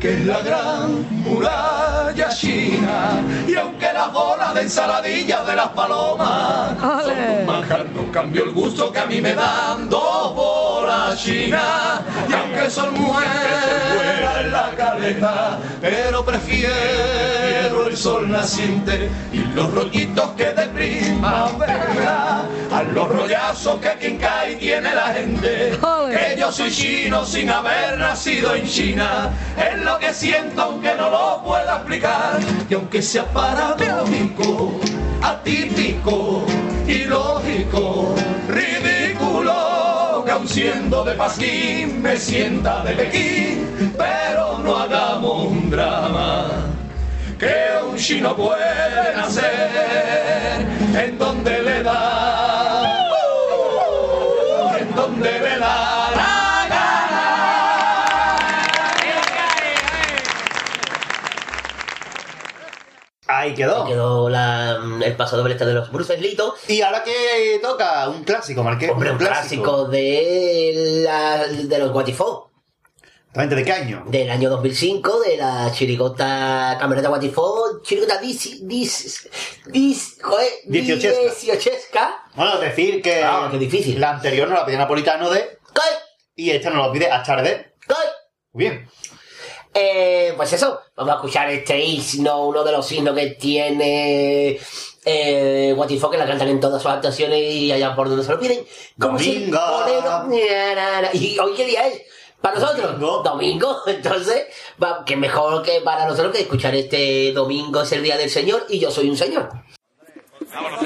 Que 0.01 0.13
es 0.13 0.25
la 0.25 0.39
gran 0.41 1.05
muralla 1.23 2.29
china. 2.29 3.21
Y 3.47 3.53
aunque 3.53 3.93
las 3.93 4.11
bolas 4.11 4.55
de 4.55 4.61
ensaladilla 4.61 5.43
de 5.43 5.55
las 5.55 5.67
palomas 5.69 6.75
son 7.03 7.39
un 7.39 7.45
manjar, 7.45 7.85
no 7.91 8.11
cambio 8.11 8.45
el 8.45 8.51
gusto 8.51 8.91
que 8.91 8.97
a 8.97 9.05
mí 9.05 9.21
me 9.21 9.35
dan 9.35 9.87
dos 9.89 10.33
bolas 10.33 11.23
chinas. 11.23 12.01
Y 12.27 12.33
aunque 12.33 12.67
son 12.71 12.99
mujeres 12.99 13.31
en 14.39 14.51
la 14.51 14.71
caleta, 14.75 15.59
pero 15.79 16.25
prefiero 16.25 17.87
el 17.87 17.95
sol 17.95 18.27
naciente 18.31 19.07
y 19.31 19.37
los 19.53 19.71
rollitos 19.71 20.31
que 20.31 20.45
de 20.45 20.67
primavera 20.69 22.45
a 22.71 22.83
los 22.83 23.07
rollazos 23.07 23.79
que 23.81 23.89
quien 23.99 24.17
cae 24.17 24.55
tiene 24.55 24.95
la 24.95 25.13
gente. 25.13 25.77
Que 26.09 26.39
yo 26.39 26.51
soy 26.51 26.71
chino 26.71 27.23
sin 27.25 27.49
haber 27.49 27.99
nacido 27.99 28.55
en 28.55 28.65
China. 28.65 29.29
Lo 29.91 29.99
que 29.99 30.13
siento 30.13 30.61
aunque 30.61 30.93
no 30.95 31.09
lo 31.09 31.43
pueda 31.43 31.77
explicar. 31.77 32.39
Y 32.69 32.73
aunque 32.73 33.01
sea 33.01 33.25
paradójico, 33.25 34.79
atípico, 35.21 36.45
ilógico, 36.87 38.15
ridículo, 38.47 40.23
que 40.25 40.31
aun 40.31 40.47
siendo 40.47 41.03
de 41.03 41.13
Pasquín 41.13 42.01
me 42.01 42.15
sienta 42.17 42.83
de 42.83 42.93
Pekín, 42.93 43.93
pero 43.97 44.59
no 44.59 44.77
hagamos 44.77 45.47
un 45.47 45.69
drama 45.69 46.45
que 47.37 47.55
un 47.89 47.97
chino 47.97 48.35
puede 48.35 49.15
nacer 49.15 50.65
en 50.95 51.17
donde 51.17 51.61
le 51.63 51.83
da, 51.83 52.83
en 54.79 54.95
donde 54.95 55.31
le 55.39 55.59
da 55.59 56.30
Ahí 63.41 63.55
quedó. 63.55 63.85
Quedó 63.87 64.29
la- 64.29 64.79
el 65.03 65.15
paso 65.15 65.35
doble 65.35 65.53
este 65.53 65.65
de 65.65 65.73
los 65.73 65.91
Bruce 65.91 66.15
Lito. 66.17 66.53
Y 66.67 66.81
ahora 66.81 67.03
que 67.03 67.59
toca 67.59 68.07
un 68.09 68.23
clásico, 68.23 68.63
Marqués. 68.63 68.91
Hombre, 68.91 69.11
un 69.11 69.17
clásico 69.17 69.85
de, 69.85 71.01
la, 71.03 71.47
de 71.47 71.79
los 71.79 71.91
Guatifó. 71.91 72.51
¿de 73.33 73.63
qué 73.63 73.71
año? 73.71 74.03
Del 74.07 74.29
año 74.29 74.49
2005, 74.49 75.21
de 75.21 75.37
la 75.37 75.71
chirigota 75.71 76.75
Camerata 76.79 77.07
Guatifó, 77.07 77.81
chirigota 77.81 78.17
dis, 78.19 78.67
dis, 78.67 79.27
dis, 79.67 80.17
joder, 80.21 80.49
Dieciochesca. 80.65 81.21
dieciochesca. 81.21 82.23
Bueno, 82.35 82.59
decir 82.59 83.01
que 83.01 83.23
Ah, 83.23 83.47
qué 83.49 83.57
difícil. 83.57 83.99
la 83.99 84.11
anterior 84.11 84.49
nos 84.49 84.59
la 84.59 84.65
pidió 84.65 84.77
Napolitano 84.77 85.29
de... 85.31 85.57
Y 86.35 86.51
esta 86.51 86.69
nos 86.69 86.85
la 86.87 86.93
pide 86.93 87.09
Achar 87.09 87.41
de... 87.41 87.73
Muy 88.53 88.65
bien. 88.65 88.89
Eh, 89.73 90.33
pues 90.35 90.51
eso, 90.53 90.81
vamos 90.95 91.13
a 91.13 91.15
escuchar 91.15 91.49
este 91.49 91.79
himno, 91.79 92.45
uno 92.47 92.63
de 92.63 92.71
los 92.73 92.91
himnos 92.91 93.15
que 93.15 93.27
tiene 93.31 94.59
eh, 95.05 95.73
Guatifó, 95.75 96.09
que 96.09 96.17
la 96.17 96.27
cantan 96.27 96.49
en 96.49 96.59
todas 96.59 96.81
sus 96.81 96.91
actuaciones 96.91 97.39
y 97.39 97.71
allá 97.71 97.95
por 97.95 98.09
donde 98.09 98.23
se 98.23 98.31
lo 98.31 98.39
piden. 98.39 98.65
Como 98.99 99.17
si 99.17 99.45
Domingo. 99.49 99.59
na. 100.75 101.09
¿Y 101.13 101.39
hoy 101.39 101.53
qué 101.55 101.65
día 101.65 101.87
es? 101.87 102.01
Para 102.41 102.59
nosotros, 102.59 102.99
domingo. 103.23 103.81
Entonces, 103.87 104.47
va, 104.81 105.05
que 105.05 105.15
mejor 105.15 105.61
que 105.61 105.81
para 105.81 106.05
nosotros 106.05 106.33
que 106.33 106.41
escuchar 106.41 106.75
este 106.75 107.31
domingo 107.33 107.81
es 107.83 107.91
el 107.91 108.03
día 108.03 108.17
del 108.17 108.29
Señor 108.29 108.65
y 108.67 108.79
yo 108.79 108.91
soy 108.91 109.09
un 109.09 109.17
Señor. 109.17 109.49
Vámonos. 110.53 110.79
A 110.81 110.83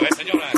ver, 0.00 0.14
señora, 0.14 0.50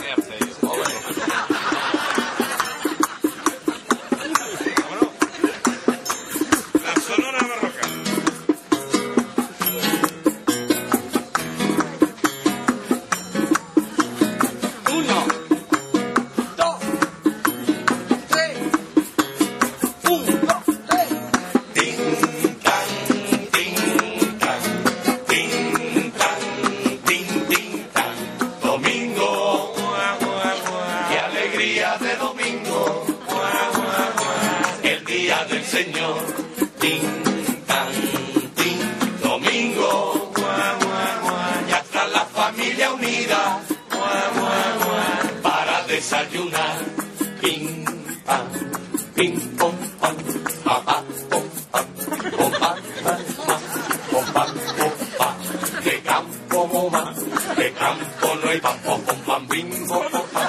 hay 58.55 58.61
pam, 58.61 58.79
pom, 58.85 59.01
pom, 59.03 59.19
pam, 59.27 59.49
bim, 59.49 59.69
pom, 59.89 60.05
pom, 60.13 60.27
pam. 60.33 60.49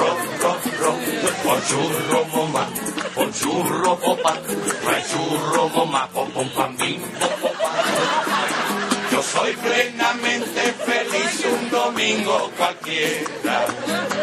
Ro, 0.00 0.10
ro, 0.42 0.52
ro, 0.80 0.92
con 1.42 1.60
churro, 1.68 2.24
moma, 2.32 2.66
con 3.14 3.32
churro, 3.32 3.96
popa, 3.96 4.32
trae 4.82 5.02
churro, 5.10 5.68
moma, 5.68 6.08
pom, 6.14 6.30
pom, 6.30 6.48
pam, 6.56 6.76
pam. 6.76 6.96
Yo 9.12 9.22
soy 9.22 9.52
plenamente 9.56 10.62
feliz 10.86 11.44
un 11.44 11.70
domingo 11.70 12.50
cualquiera, 12.56 13.66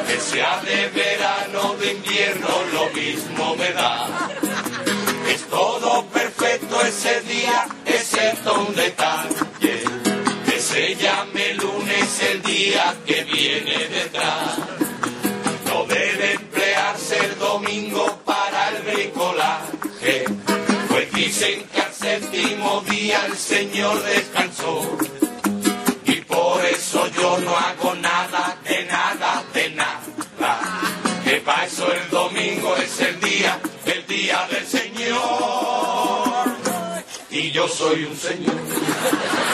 que 0.07 0.19
sea 0.19 0.59
de 0.65 0.87
verano, 0.89 1.75
de 1.79 1.91
invierno, 1.93 2.49
lo 2.73 2.89
mismo 2.99 3.55
me 3.57 3.71
da. 3.73 4.07
Es 5.27 5.43
todo 5.49 6.03
perfecto 6.05 6.81
ese 6.81 7.21
día, 7.21 7.67
excepto 7.85 8.53
un 8.53 8.73
detalle, 8.73 9.35
que 12.57 12.63
se 12.63 12.73
llame 12.73 12.87
lunes 12.87 12.87
el 12.87 12.87
día 12.87 12.95
que 13.05 13.23
viene 13.23 13.87
detrás. 13.87 14.57
No 15.65 15.85
debe 15.85 16.33
emplearse 16.33 17.17
el 17.17 17.37
domingo 17.39 18.19
para 18.25 18.69
el 18.69 18.83
bricolaje, 18.83 20.25
pues 20.89 21.11
dicen 21.13 21.65
que 21.73 21.81
al 21.81 21.93
séptimo 21.93 22.81
día 22.89 23.25
el 23.25 23.37
Señor 23.37 24.03
descansó. 24.03 24.97
Y 26.05 26.15
por 26.21 26.65
eso 26.65 27.07
yo 27.15 27.37
no 27.39 27.57
hago 27.57 27.95
nada, 27.95 28.57
de 28.67 28.85
nada, 28.85 29.43
de 29.53 29.69
nada. 29.71 30.59
Que 31.23 31.35
para 31.37 31.65
eso 31.65 31.91
el 31.91 32.09
domingo 32.09 32.75
es 32.77 32.99
el 33.01 33.19
día, 33.19 33.59
el 33.85 34.07
día 34.07 34.47
del 34.51 34.65
Señor. 34.65 35.17
Y 37.29 37.51
yo 37.51 37.67
soy 37.67 38.05
un 38.05 38.17
Señor. 38.17 39.46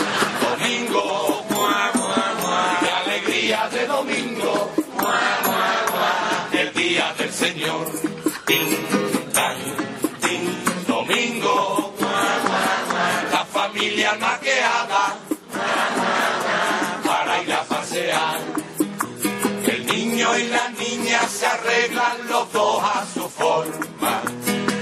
Y 20.37 20.47
la 20.47 20.69
niña 20.69 21.27
se 21.27 21.45
arreglan 21.45 22.27
los 22.27 22.51
dos 22.51 22.83
a 22.83 23.05
su 23.13 23.29
forma. 23.29 24.21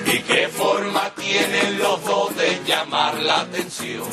¿Y 0.06 0.20
qué 0.20 0.47
forma 0.47 1.14
tienen 1.16 1.80
los 1.80 2.04
dos 2.06 2.36
de 2.36 2.62
llamar 2.66 3.20
la 3.20 3.41
atención? 3.41 4.08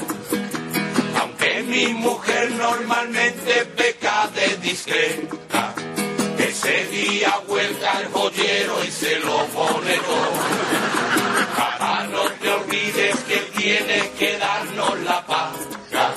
Aunque 1.21 1.63
mi 1.63 1.89
mujer 1.89 2.51
normalmente 2.53 3.65
peca 3.77 4.29
de 4.35 4.57
discreta, 4.57 5.75
ese 6.39 6.87
día 6.87 7.35
vuelca 7.47 8.01
el 8.01 8.09
joyero 8.09 8.85
y 8.85 8.91
se 8.91 9.19
lo 9.21 9.45
pone 9.47 9.97
todo. 9.97 10.33
Papá, 11.57 12.07
no 12.11 12.23
te 12.41 12.51
olvides 12.51 13.17
que 13.25 13.35
él 13.35 13.47
tiene 13.57 14.11
que 14.19 14.39
darnos 14.39 14.99
la 15.01 15.25
paga. 15.27 16.15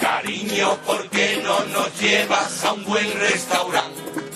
Cariño, 0.00 0.76
¿por 0.86 1.08
qué 1.10 1.40
no 1.42 1.60
nos 1.66 2.00
llevas 2.00 2.64
a 2.64 2.72
un 2.72 2.84
buen 2.84 3.12
restaurante? 3.20 4.29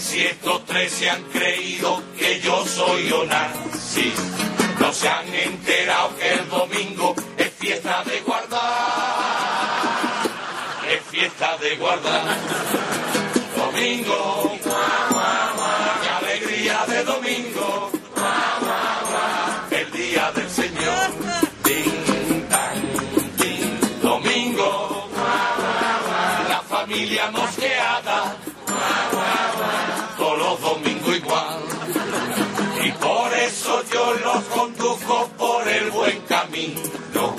Si 0.00 0.20
estos 0.20 0.64
tres 0.64 0.92
se 0.92 1.10
han 1.10 1.24
creído 1.24 2.00
que 2.16 2.40
yo 2.40 2.64
soy 2.64 3.10
Onassi. 3.10 4.12
No 4.78 4.92
se 4.92 5.08
han 5.08 5.26
enterado 5.34 6.16
que 6.16 6.34
el 6.34 6.48
domingo 6.48 7.16
es 7.36 7.50
fiesta 7.54 8.04
de 8.04 8.20
guardar. 8.20 8.60
Es 10.88 11.02
fiesta 11.10 11.56
de 11.58 11.76
guardar. 11.76 12.36
Domingo, 13.56 14.47
conduzco 34.78 35.28
por 35.36 35.68
el 35.68 35.90
buen 35.90 36.20
camino, 36.22 37.34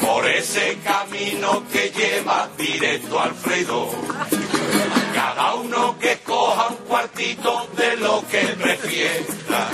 por 0.00 0.26
ese 0.28 0.78
camino 0.84 1.64
que 1.72 1.90
lleva 1.90 2.48
directo 2.56 3.20
al 3.20 3.34
Fredo. 3.34 3.90
Cada 5.14 5.54
uno 5.54 5.98
que 5.98 6.18
coja 6.18 6.68
un 6.68 6.76
cuartito 6.88 7.68
de 7.76 7.96
lo 7.96 8.22
que 8.30 8.42
prefiera. 8.62 9.68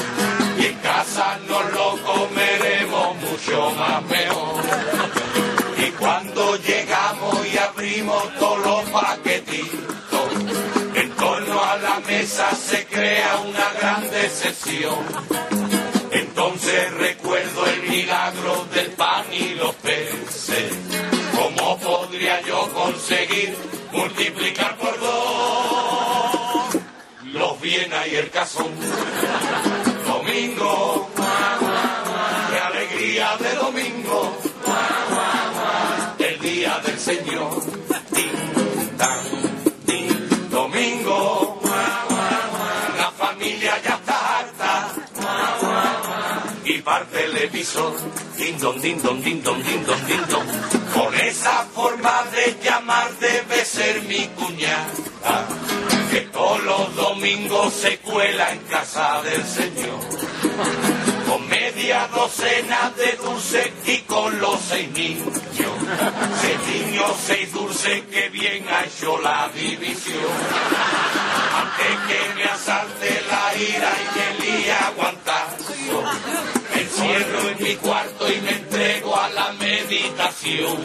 Y 0.58 0.66
en 0.66 0.74
casa 0.78 1.38
nos 1.46 1.72
lo 1.72 1.98
comeremos 2.02 3.16
mucho 3.16 3.70
más 3.72 4.02
mejor. 4.04 4.64
Y 5.86 5.90
cuando 5.92 6.56
llegamos 6.56 7.46
y 7.52 7.58
abrimos 7.58 8.34
todos 8.38 8.64
los 8.64 8.90
paquetitos, 8.90 10.32
en 10.94 11.10
torno 11.10 11.62
a 11.62 11.76
la 11.76 12.00
mesa 12.00 12.54
se 12.54 12.86
crea 12.86 13.36
una 13.44 13.72
gran 13.78 14.10
decepción. 14.10 15.83
Recuerdo 16.74 17.66
el 17.66 17.82
milagro 17.88 18.66
del 18.74 18.90
pan 18.92 19.24
y 19.32 19.54
los 19.54 19.74
peces. 19.76 20.72
¿Cómo 21.34 21.78
podría 21.78 22.40
yo 22.40 22.68
conseguir 22.72 23.56
multiplicar 23.92 24.76
por 24.76 24.98
dos 24.98 26.76
los 27.32 27.60
bienes 27.60 28.12
y 28.12 28.16
el 28.16 28.28
cazón? 28.30 28.72
Domingo, 30.04 31.10
parte 47.44 47.58
el 47.58 47.60
emisor. 47.60 47.94
Din 48.36 48.58
don, 48.58 48.80
din 48.80 49.00
don, 49.02 49.22
din 49.22 49.42
don, 49.42 49.62
din 49.62 49.84
don, 49.84 50.06
din 50.06 50.24
don. 50.28 50.46
Con 50.92 51.14
esa 51.14 51.66
forma 51.74 52.24
de 52.32 52.56
llamar 52.62 53.10
debe 53.20 53.64
ser 53.64 54.02
mi 54.02 54.26
cuñada, 54.36 55.46
que 56.10 56.20
todos 56.32 56.62
los 56.64 56.96
domingos 56.96 57.72
se 57.72 57.98
cuela 57.98 58.52
en 58.52 58.60
casa 58.70 59.22
del 59.22 59.44
Señor. 59.44 60.00
Con 61.28 61.48
media 61.48 62.08
docena 62.14 62.92
de 62.96 63.16
dulces 63.22 63.70
y 63.86 63.98
con 64.02 64.38
los 64.40 64.60
seis 64.60 64.90
niños. 64.90 65.32
Seis 66.40 66.58
niños, 66.72 67.12
seis 67.26 67.52
dulces, 67.52 68.02
que 68.10 68.28
bien 68.28 68.66
ha 68.68 68.84
hecho 68.84 69.18
la 69.20 69.50
división. 69.54 70.32
Antes 71.62 71.96
que 72.08 72.34
me 72.34 72.44
asalte 72.44 73.22
la 73.30 73.54
ira 73.56 73.92
y 74.02 74.18
me 74.18 74.44
líe 74.44 74.72
aguantar. 74.72 76.63
Encierro 76.76 77.48
en 77.50 77.62
mi 77.62 77.74
cuarto 77.76 78.32
y 78.32 78.40
me 78.40 78.50
entrego 78.50 79.16
a 79.16 79.28
la 79.30 79.52
meditación. 79.52 80.78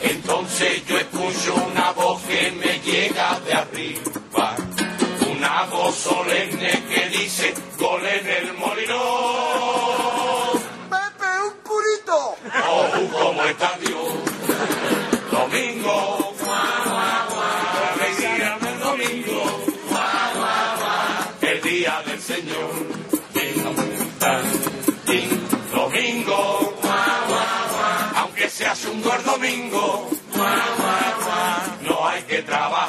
Entonces 0.00 0.86
yo 0.86 0.98
escucho 0.98 1.54
una 1.54 1.92
voz 1.92 2.22
que 2.22 2.52
me 2.52 2.80
llega 2.80 3.40
de 3.40 3.52
arriba. 3.52 4.56
Una 5.30 5.64
voz 5.64 5.94
solemne 5.94 6.82
que 6.88 7.08
dice, 7.18 7.54
gol 7.78 8.04
en 8.06 8.26
el 8.26 8.52
molino. 8.54 10.52
¡Pepe, 10.90 11.30
un 11.44 11.54
purito! 11.62 12.36
Oh, 12.68 12.88
¿cómo 13.12 13.44
está 13.44 13.76
Dios? 13.80 14.26
Domingo, 15.30 16.25
hace 29.26 29.34
un 29.34 29.40
buen 29.40 29.50
domingo, 29.50 30.08
no 31.82 32.08
hay 32.08 32.22
que 32.22 32.42
trabajar. 32.42 32.85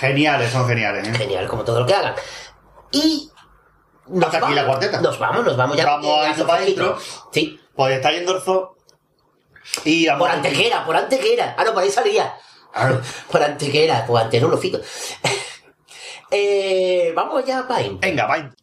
Geniales, 0.00 0.52
son 0.52 0.66
geniales. 0.68 1.06
¿eh? 1.08 1.14
Genial, 1.14 1.46
como 1.48 1.64
todo 1.64 1.80
lo 1.80 1.86
que 1.86 1.94
hagan. 1.94 2.14
Y. 2.92 3.30
Nos 4.06 4.24
Hasta 4.24 4.38
aquí 4.38 4.42
vamos. 4.42 4.56
la 4.56 4.66
cuarteta. 4.66 5.00
Nos 5.00 5.18
vamos, 5.18 5.44
nos 5.44 5.56
vamos 5.56 5.76
ya. 5.76 5.84
Vamos 5.84 6.26
a 6.26 6.30
ir 6.30 6.46
para 6.46 6.62
adentro. 6.62 6.98
Sí. 7.32 7.60
Pues 7.74 7.94
está 7.96 8.10
yendo 8.10 8.34
el 8.36 8.42
zoo 8.42 8.76
Y 9.84 10.08
por 10.10 10.30
Antequera, 10.30 10.84
por 10.84 10.96
Antequera. 10.96 11.54
Ah, 11.58 11.64
no, 11.64 11.74
por 11.74 11.82
ahí 11.82 11.90
salía. 11.90 12.34
Ah, 12.74 12.92
Por 13.30 13.42
Antequera, 13.42 14.04
por 14.06 14.20
ante 14.20 14.40
no 14.40 14.48
lo 14.48 14.58
fico. 14.58 14.78
Eh, 16.30 17.12
vamos 17.16 17.44
ya, 17.44 17.66
Pain. 17.66 17.98
Venga, 17.98 18.28
Pain. 18.28 18.54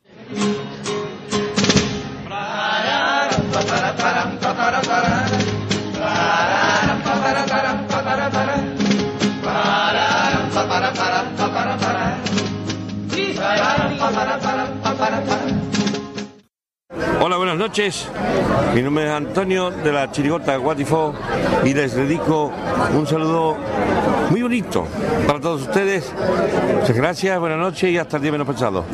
Hola, 17.22 17.38
buenas 17.38 17.58
noches. 17.58 18.08
Mi 18.76 18.84
nombre 18.84 19.06
es 19.06 19.12
Antonio 19.12 19.72
de 19.72 19.92
la 19.92 20.12
Chirigota 20.12 20.56
Guatifó 20.58 21.16
y 21.64 21.74
les 21.74 21.96
dedico 21.96 22.52
un 22.94 23.08
saludo 23.08 23.58
muy 24.30 24.44
bonito 24.44 24.88
para 25.26 25.40
todos 25.40 25.64
ustedes. 25.64 26.14
Muchas 26.82 26.96
gracias, 26.96 27.40
buenas 27.40 27.58
noches 27.58 27.90
y 27.90 27.98
hasta 27.98 28.18
el 28.18 28.24
día 28.24 28.32
menos 28.32 28.48
pensado. 28.48 28.86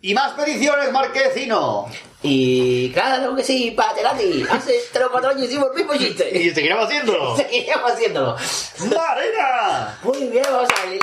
Y 0.00 0.14
más 0.14 0.32
peticiones, 0.32 0.92
Marquecino. 0.92 1.86
Y 2.22 2.90
claro 2.92 3.34
que 3.34 3.42
sí, 3.42 3.72
Patelati. 3.72 4.44
Hace 4.50 4.74
tres 4.92 5.06
o 5.06 5.10
cuatro 5.10 5.30
años 5.30 5.44
hicimos 5.44 5.68
el 5.70 5.76
mismo 5.76 5.96
chiste. 5.96 6.36
Y 6.36 6.50
seguiremos 6.50 6.86
haciéndolo. 6.86 7.36
seguiremos 7.36 7.92
haciéndolo. 7.92 8.36
¡Marina! 8.80 9.98
Muy 10.02 10.26
bien, 10.26 10.44
vamos 10.50 10.68
a 10.70 10.86
ver. 10.86 11.00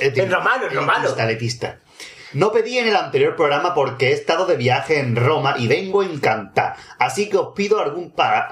en 0.00 0.30
romano, 0.30 0.66
en 0.68 0.74
romano. 0.74 1.02
Letista, 1.02 1.26
letista. 1.26 1.80
No 2.34 2.52
pedí 2.52 2.78
en 2.78 2.88
el 2.88 2.96
anterior 2.96 3.36
programa 3.36 3.74
porque 3.74 4.08
he 4.08 4.12
estado 4.12 4.46
de 4.46 4.56
viaje 4.56 4.98
en 4.98 5.16
Roma 5.16 5.54
y 5.58 5.68
vengo 5.68 6.02
encantar. 6.02 6.76
Así 6.98 7.28
que 7.28 7.36
os 7.36 7.54
pido 7.54 7.80
algún 7.80 8.10
pa 8.10 8.48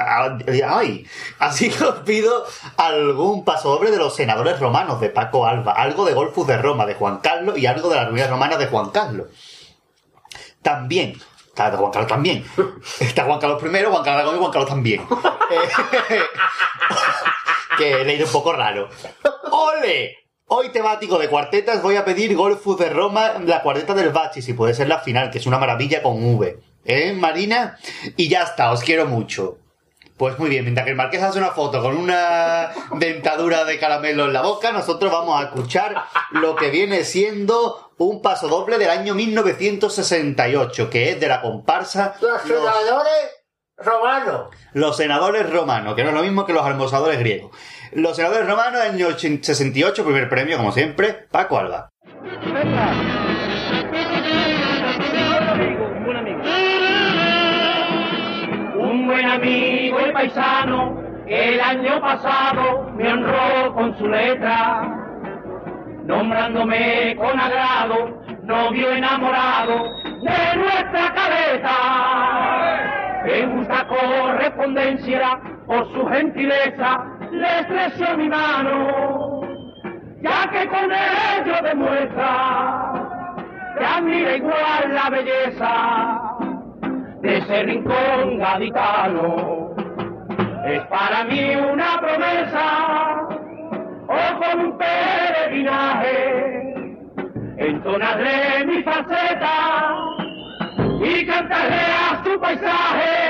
ay, 0.68 1.07
así 1.39 1.70
que 1.70 1.85
os 1.85 1.99
pido 2.01 2.45
algún 2.76 3.45
pasodoble 3.45 3.91
de 3.91 3.99
los 3.99 4.14
senadores 4.14 4.59
romanos 4.61 5.01
de 5.01 5.11
Paco 5.11 5.47
Alba, 5.47 5.72
algo 5.72 6.05
de 6.05 6.14
Golfus 6.14 6.47
de 6.47 6.57
Roma 6.57 6.87
de 6.87 6.95
Juan 6.95 7.18
Carlos 7.18 7.59
y 7.59 7.66
algo 7.66 7.89
de 7.89 7.97
las 7.97 8.09
ruinas 8.09 8.30
romanas 8.30 8.59
de 8.59 8.66
Juan 8.66 8.91
Carlos. 8.91 9.26
También 10.62 11.20
Está 11.53 11.76
Juan 11.76 11.93
Carlos 11.93 12.09
también. 12.09 12.45
Está 12.99 13.24
Juan 13.24 13.39
Carlos 13.39 13.62
I, 13.62 13.85
Juan 13.85 14.03
Carlos 14.03 14.35
y 14.35 14.39
Juan 14.39 14.51
Carlos 14.51 14.68
también. 14.68 15.07
Eh, 15.53 15.68
que 17.76 17.93
he 18.01 18.05
leído 18.07 18.24
un 18.24 18.33
poco 18.33 18.55
raro. 18.55 18.89
¡Ole! 19.51 20.22
Hoy 20.55 20.68
temático 20.68 21.18
de 21.18 21.30
cuartetas 21.30 21.80
voy 21.80 21.96
a 21.96 22.05
pedir 22.05 22.36
Golfus 22.36 22.76
de 22.76 22.90
Roma, 22.90 23.38
la 23.42 23.62
cuarteta 23.62 23.94
del 23.94 24.11
Bachi, 24.11 24.42
si 24.42 24.53
puede 24.53 24.74
ser 24.74 24.86
la 24.86 24.98
final, 24.98 25.30
que 25.30 25.38
es 25.38 25.46
una 25.46 25.57
maravilla 25.57 26.03
con 26.03 26.22
V. 26.22 26.61
¿Eh, 26.84 27.14
Marina? 27.14 27.78
Y 28.18 28.28
ya 28.28 28.42
está, 28.42 28.70
os 28.70 28.82
quiero 28.82 29.07
mucho. 29.07 29.57
Pues 30.18 30.38
muy 30.38 30.50
bien, 30.50 30.64
mientras 30.64 30.84
que 30.84 30.90
el 30.90 30.96
Marqués 30.98 31.22
hace 31.22 31.38
una 31.38 31.53
foto 31.53 31.80
con 31.80 31.96
una 31.96 32.70
dentadura 32.98 33.64
de 33.64 33.78
caramelo 33.78 34.26
en 34.26 34.34
la 34.34 34.42
boca, 34.42 34.72
nosotros 34.72 35.11
vamos 35.11 35.40
a 35.40 35.44
escuchar 35.44 36.05
lo 36.32 36.55
que 36.55 36.68
viene 36.68 37.05
siendo 37.05 37.94
un 37.96 38.20
paso 38.20 38.46
doble 38.46 38.76
del 38.76 38.90
año 38.90 39.14
1968, 39.14 40.90
que 40.90 41.12
es 41.12 41.18
de 41.18 41.28
la 41.28 41.40
comparsa 41.40 42.14
Los 42.20 42.42
senadores 42.42 43.42
romanos. 43.78 44.50
Los 44.74 44.98
senadores 44.98 45.48
romanos, 45.48 45.94
que 45.94 46.03
no 46.03 46.11
es 46.11 46.14
lo 46.14 46.22
mismo 46.22 46.44
que 46.44 46.53
los 46.53 46.66
almorzadores 46.66 47.18
griegos. 47.18 47.53
Los 47.95 48.16
senadores 48.16 48.49
romanos, 48.49 48.80
año 48.80 49.09
68, 49.11 50.03
primer 50.03 50.26
premio, 50.30 50.57
como 50.57 50.72
siempre, 50.72 51.26
Paco 51.30 51.59
Alba. 51.59 51.90
Un 58.78 59.07
buen 59.07 59.26
amigo 59.26 59.99
y 60.09 60.12
paisano 60.12 61.03
el 61.26 61.61
año 61.61 62.01
pasado 62.01 62.90
me 62.97 63.12
honró 63.12 63.74
con 63.74 63.99
su 63.99 64.09
letra, 64.09 64.88
nombrándome 66.07 67.14
con 67.16 67.38
agrado 67.38 68.22
novio 68.43 68.90
enamorado 68.90 69.84
de 70.05 70.57
nuestra 70.57 71.14
cabeza. 71.14 71.74
En 73.26 73.57
justa 73.59 73.86
correspondencia, 73.86 75.40
por 75.66 75.93
su 75.93 76.07
gentileza, 76.07 77.22
le 77.33 77.61
estrecho 77.61 78.16
mi 78.16 78.28
mano, 78.28 79.41
ya 80.22 80.51
que 80.51 80.68
con 80.68 80.93
ello 80.93 81.62
demuestra 81.62 82.93
que 83.78 83.85
admira 83.85 84.37
igual 84.37 84.95
la 84.95 85.11
belleza 85.11 86.20
de 87.22 87.39
ese 87.39 87.62
rincón 87.64 88.39
gaditano. 88.39 89.74
Es 90.66 90.83
para 90.87 91.24
mí 91.24 91.57
una 91.57 91.99
promesa, 92.01 93.26
o 94.07 94.39
con 94.39 94.61
un 94.66 94.78
peregrinaje, 94.78 96.14
entonaré 97.57 98.64
mi 98.66 98.83
faceta 98.83 99.97
y 101.01 101.26
cantaré 101.26 101.85
a 102.11 102.22
su 102.22 102.39
paisaje, 102.39 103.22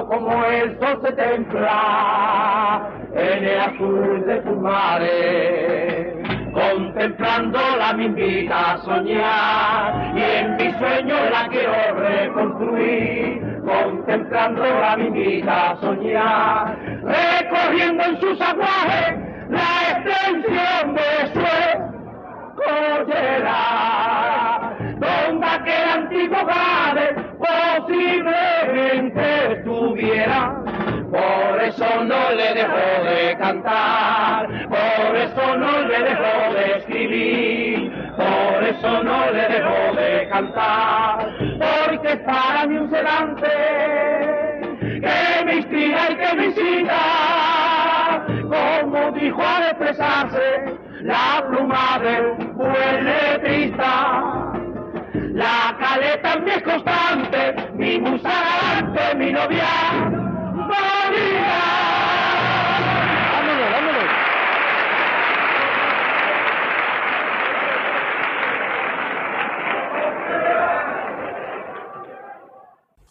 como 0.00 0.44
el 0.46 0.78
sol 0.78 1.00
se 1.04 1.12
templa 1.12 2.88
en 3.14 3.44
el 3.44 3.60
azul 3.60 4.24
de 4.26 4.42
sus 4.42 4.56
mares. 4.56 6.16
Contemplándola 6.52 7.92
me 7.94 8.04
invita 8.04 8.78
soñar 8.84 10.16
y 10.16 10.22
en 10.22 10.56
mi 10.56 10.72
sueño 10.78 11.14
la 11.30 11.48
quiero 11.48 11.74
reconstruir. 11.98 13.42
Contemplándola 13.64 14.96
me 14.96 15.04
invita 15.06 15.76
soñar, 15.80 16.76
recorriendo 17.04 18.04
en 18.04 18.20
sus 18.20 18.40
aguajes 18.40 19.14
la 19.50 19.68
extensión 19.90 20.94
de 20.94 21.32
su 21.32 21.52
collera, 22.56 23.91
eso 31.74 32.04
no 32.04 32.30
le 32.34 32.54
dejo 32.54 33.04
de 33.04 33.36
cantar, 33.38 34.46
por 34.68 35.16
eso 35.16 35.56
no 35.56 35.80
le 35.82 35.98
dejo 36.02 36.54
de 36.54 36.78
escribir, 36.78 37.92
por 38.14 38.62
eso 38.62 39.02
no 39.02 39.30
le 39.30 39.48
dejo 39.48 39.94
de 39.96 40.28
cantar, 40.28 41.30
porque 41.58 42.12
es 42.12 42.18
para 42.18 42.66
mí 42.66 42.76
un 42.76 42.90
sedante 42.90 43.48
que 44.80 45.44
me 45.46 45.54
inspira 45.56 46.10
y 46.10 46.14
que 46.14 46.36
me 46.36 46.46
incita, 46.46 48.26
como 48.42 49.12
dijo 49.12 49.42
al 49.42 49.62
expresarse 49.62 50.76
la 51.00 51.44
pluma 51.48 51.98
del 52.02 52.32
buen 52.54 53.04
letrista. 53.04 54.52
La 55.32 55.74
caleta 55.80 56.34
en 56.34 56.48
es 56.48 56.62
constante, 56.62 57.54
mi 57.74 57.98
musa 57.98 58.30
mi 59.16 59.32
novia, 59.32 60.31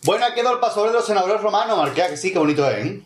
Bueno, 0.03 0.25
quedó 0.33 0.53
el 0.53 0.59
paso 0.59 0.83
de 0.85 0.93
los 0.93 1.05
senadores 1.05 1.41
romanos, 1.41 1.77
Marquea, 1.77 2.09
que 2.09 2.17
sí, 2.17 2.31
qué 2.33 2.39
bonito 2.39 2.67
es, 2.69 2.85
¿eh? 2.85 3.01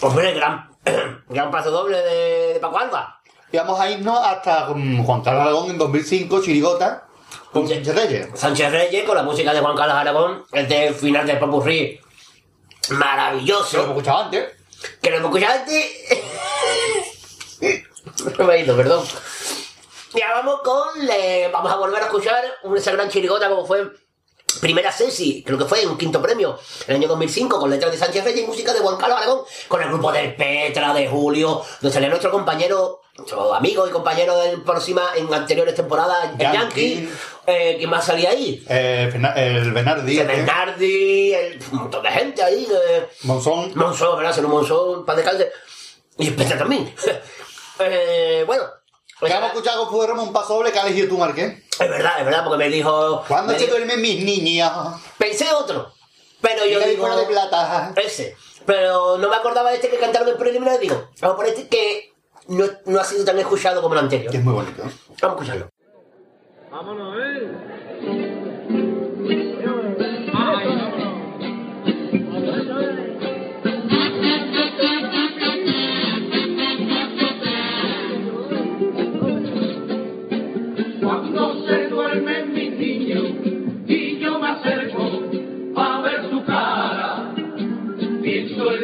Hombre, 0.00 0.32
gran, 0.34 0.70
gran 1.28 1.50
paso 1.50 1.70
doble 1.70 1.98
de, 1.98 2.54
de 2.54 2.60
Paco 2.60 2.78
Alba. 2.78 3.20
Y 3.50 3.56
vamos 3.56 3.78
a 3.80 3.90
irnos 3.90 4.18
hasta 4.24 4.68
mm, 4.68 5.04
Juan 5.04 5.20
Carlos 5.22 5.42
Aragón 5.42 5.70
en 5.70 5.78
2005, 5.78 6.42
Chirigota, 6.42 7.06
con 7.52 7.68
Sánchez 7.68 7.94
Reyes. 7.94 8.28
Sánchez 8.34 8.70
Reyes 8.70 9.04
con 9.04 9.16
la 9.16 9.22
música 9.22 9.52
de 9.52 9.60
Juan 9.60 9.76
Carlos 9.76 9.96
Aragón, 9.96 10.44
el 10.52 10.68
de 10.68 10.92
final 10.94 11.26
del 11.26 11.38
Popurrí. 11.38 12.00
Maravilloso. 12.90 13.76
Lo 13.78 13.82
hemos 13.84 13.96
escuchado 13.96 14.22
antes. 14.24 14.48
Que 15.00 15.10
lo 15.10 15.16
hemos 15.18 15.28
escuchado 15.30 15.60
antes. 15.60 15.84
Me 18.38 18.54
he 18.54 18.60
ido, 18.64 18.76
perdón. 18.76 19.04
Ya 20.14 20.30
vamos 20.34 20.60
con. 20.62 21.08
eh, 21.10 21.48
vamos 21.52 21.70
a 21.72 21.76
volver 21.76 22.02
a 22.02 22.06
escuchar 22.06 22.42
un- 22.64 22.76
esa 22.76 22.92
gran 22.92 23.08
chirigota 23.08 23.48
como 23.48 23.64
fue. 23.66 23.90
Primera 24.60 24.92
Ceci, 24.92 25.42
creo 25.44 25.58
que 25.58 25.64
fue 25.64 25.86
un 25.86 25.96
quinto 25.96 26.20
premio 26.20 26.58
en 26.86 26.90
el 26.90 26.96
año 26.96 27.08
2005 27.08 27.58
con 27.58 27.70
letras 27.70 27.92
de 27.92 27.98
Sánchez 27.98 28.24
Reyes 28.24 28.44
y 28.44 28.46
música 28.46 28.72
de 28.72 28.80
Juan 28.80 28.96
Carlos 28.96 29.18
Aragón 29.18 29.40
con 29.68 29.82
el 29.82 29.88
grupo 29.88 30.12
del 30.12 30.34
Petra, 30.34 30.92
de 30.92 31.08
Julio, 31.08 31.62
donde 31.80 31.92
salía 31.92 32.08
nuestro 32.08 32.30
compañero, 32.30 33.00
nuestro 33.16 33.54
amigo 33.54 33.86
y 33.86 33.90
compañero 33.90 34.42
en 34.42 34.62
próxima 34.64 35.02
en 35.16 35.32
anteriores 35.32 35.74
temporadas, 35.74 36.30
el 36.32 36.38
Yankee. 36.38 36.94
Yankee. 36.94 37.08
Eh, 37.46 37.74
¿Quién 37.78 37.90
más 37.90 38.04
salía 38.04 38.30
ahí? 38.30 38.64
Eh, 38.68 39.10
el 39.36 39.72
Bernardi. 39.72 40.18
El 40.18 40.26
Bernardi, 40.26 41.32
el, 41.32 41.58
un 41.72 41.78
montón 41.78 42.02
de 42.02 42.10
gente 42.10 42.42
ahí. 42.42 42.66
Eh, 42.88 43.08
Monzón. 43.24 43.72
Monzón, 43.74 44.44
un 44.44 44.50
Monzón, 44.50 45.04
para 45.04 45.18
descansar. 45.18 45.48
Y 46.18 46.28
espera 46.28 46.58
también. 46.58 46.94
Eh, 47.78 48.44
bueno. 48.46 48.64
Que 49.18 49.26
escuchar 49.26 49.76
con 49.76 49.88
Fuego 49.88 50.02
de 50.02 50.08
Roma 50.08 50.22
un 50.22 50.32
paso 50.32 50.54
doble 50.54 50.70
que 50.70 50.78
ha 50.78 50.86
elegido 50.86 51.08
tú, 51.08 51.18
Marqués. 51.18 51.61
Es 51.80 51.88
verdad, 51.90 52.18
es 52.18 52.24
verdad, 52.24 52.44
porque 52.44 52.58
me 52.58 52.68
dijo... 52.68 53.24
¿Cuándo 53.26 53.52
me 53.52 53.58
se 53.58 53.64
dijo- 53.66 53.76
duermen 53.76 54.00
mis 54.00 54.22
niñas? 54.24 54.72
Pensé 55.18 55.52
otro. 55.52 55.92
Pero 56.40 56.64
yo 56.66 56.80
Y 56.80 56.90
digo... 56.90 57.16
de 57.16 57.24
plata. 57.26 57.92
Ese. 57.96 58.36
Pero 58.66 59.16
no 59.18 59.28
me 59.28 59.36
acordaba 59.36 59.70
de 59.70 59.76
este 59.76 59.88
que 59.88 59.98
cantaron 59.98 60.28
en 60.28 60.36
preliminar. 60.36 60.78
Digo, 60.78 61.08
vamos 61.20 61.36
por 61.36 61.46
este 61.46 61.68
que 61.68 62.12
no, 62.48 62.64
no 62.86 63.00
ha 63.00 63.04
sido 63.04 63.24
tan 63.24 63.38
escuchado 63.38 63.80
como 63.82 63.94
el 63.94 64.00
anterior. 64.00 64.30
Que 64.30 64.38
es 64.38 64.44
muy 64.44 64.54
bonito. 64.54 64.82
Vamos 64.82 65.22
a 65.22 65.26
escucharlo. 65.28 65.68
Vámonos, 66.70 67.16
¿eh? 67.20 68.28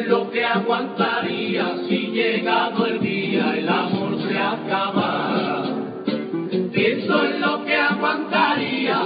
Lo 0.09 0.27
que 0.31 0.43
aguantaría 0.43 1.75
si 1.87 2.07
llegado 2.07 2.87
el 2.87 2.99
día 2.99 3.53
el 3.55 3.69
amor 3.69 4.19
se 4.27 4.39
acabara. 4.39 5.65
Pienso 6.73 7.25
en 7.25 7.39
lo 7.39 7.63
que 7.63 7.75
aguantaría, 7.75 9.01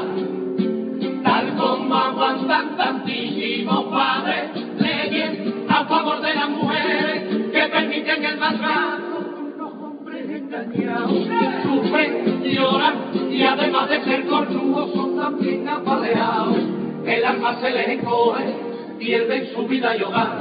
tal 1.21 1.55
como 1.57 1.93
aguantan 1.93 2.77
tantísimos 2.77 3.83
padres, 3.87 4.51
leyes 4.79 5.39
a 5.67 5.83
favor 5.83 6.21
de 6.21 6.35
las 6.35 6.49
mujeres 6.49 7.51
que 7.51 7.67
permiten 7.67 8.23
el 8.23 8.37
maltrato. 8.37 9.51
Los 9.57 9.73
hombres 9.73 10.29
engañados 10.29 11.27
sufren, 11.63 12.43
lloran 12.43 12.95
y 13.29 13.43
además 13.43 13.89
de 13.89 14.03
ser 14.05 14.25
cornudos 14.25 14.93
son 14.93 15.17
también 15.17 15.67
apaleados. 15.67 16.59
El 17.05 17.25
alma 17.25 17.57
se 17.59 17.71
les 17.71 17.89
encoge, 17.89 18.72
pierden 19.03 19.51
su 19.53 19.67
vida 19.67 19.97
y 19.97 20.01
hogar 20.01 20.39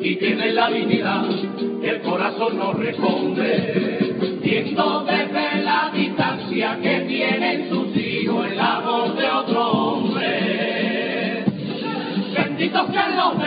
y 0.00 0.16
pierden 0.16 0.54
la 0.54 0.70
dignidad. 0.70 1.24
El 1.82 2.00
corazón 2.02 2.56
no 2.56 2.72
responde. 2.72 4.14
Viendo 4.42 5.04
desde 5.04 5.62
la 5.62 5.90
distancia 5.92 6.78
que 6.80 7.00
tienen 7.00 7.68
sus 7.68 7.96
hijos 7.96 8.50
el 8.50 8.60
amor 8.60 9.14
de 9.16 9.26
otro 9.28 9.70
hombre. 9.70 11.44
Benditos 12.36 12.90
sean 12.92 13.16
los 13.16 13.38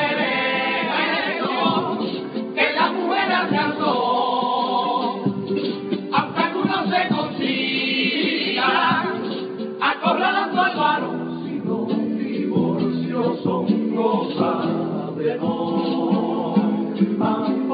mountain 17.22 17.71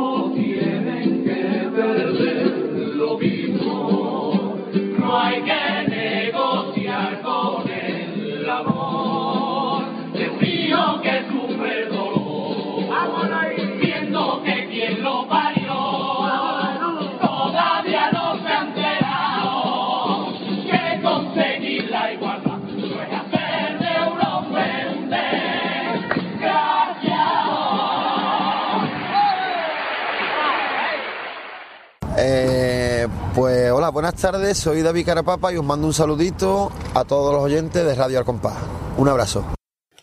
Eh, 32.30 33.08
pues 33.34 33.72
hola, 33.72 33.88
buenas 33.88 34.14
tardes, 34.16 34.58
soy 34.58 34.82
David 34.82 35.06
Carapapa 35.06 35.54
y 35.54 35.56
os 35.56 35.64
mando 35.64 35.88
un 35.88 35.94
saludito 35.94 36.70
a 36.94 37.06
todos 37.06 37.34
los 37.34 37.42
oyentes 37.42 37.86
de 37.86 37.96
Radio 37.96 38.20
Al 38.20 38.26
Compás. 38.26 38.56
Un 38.98 39.08
abrazo. 39.08 39.46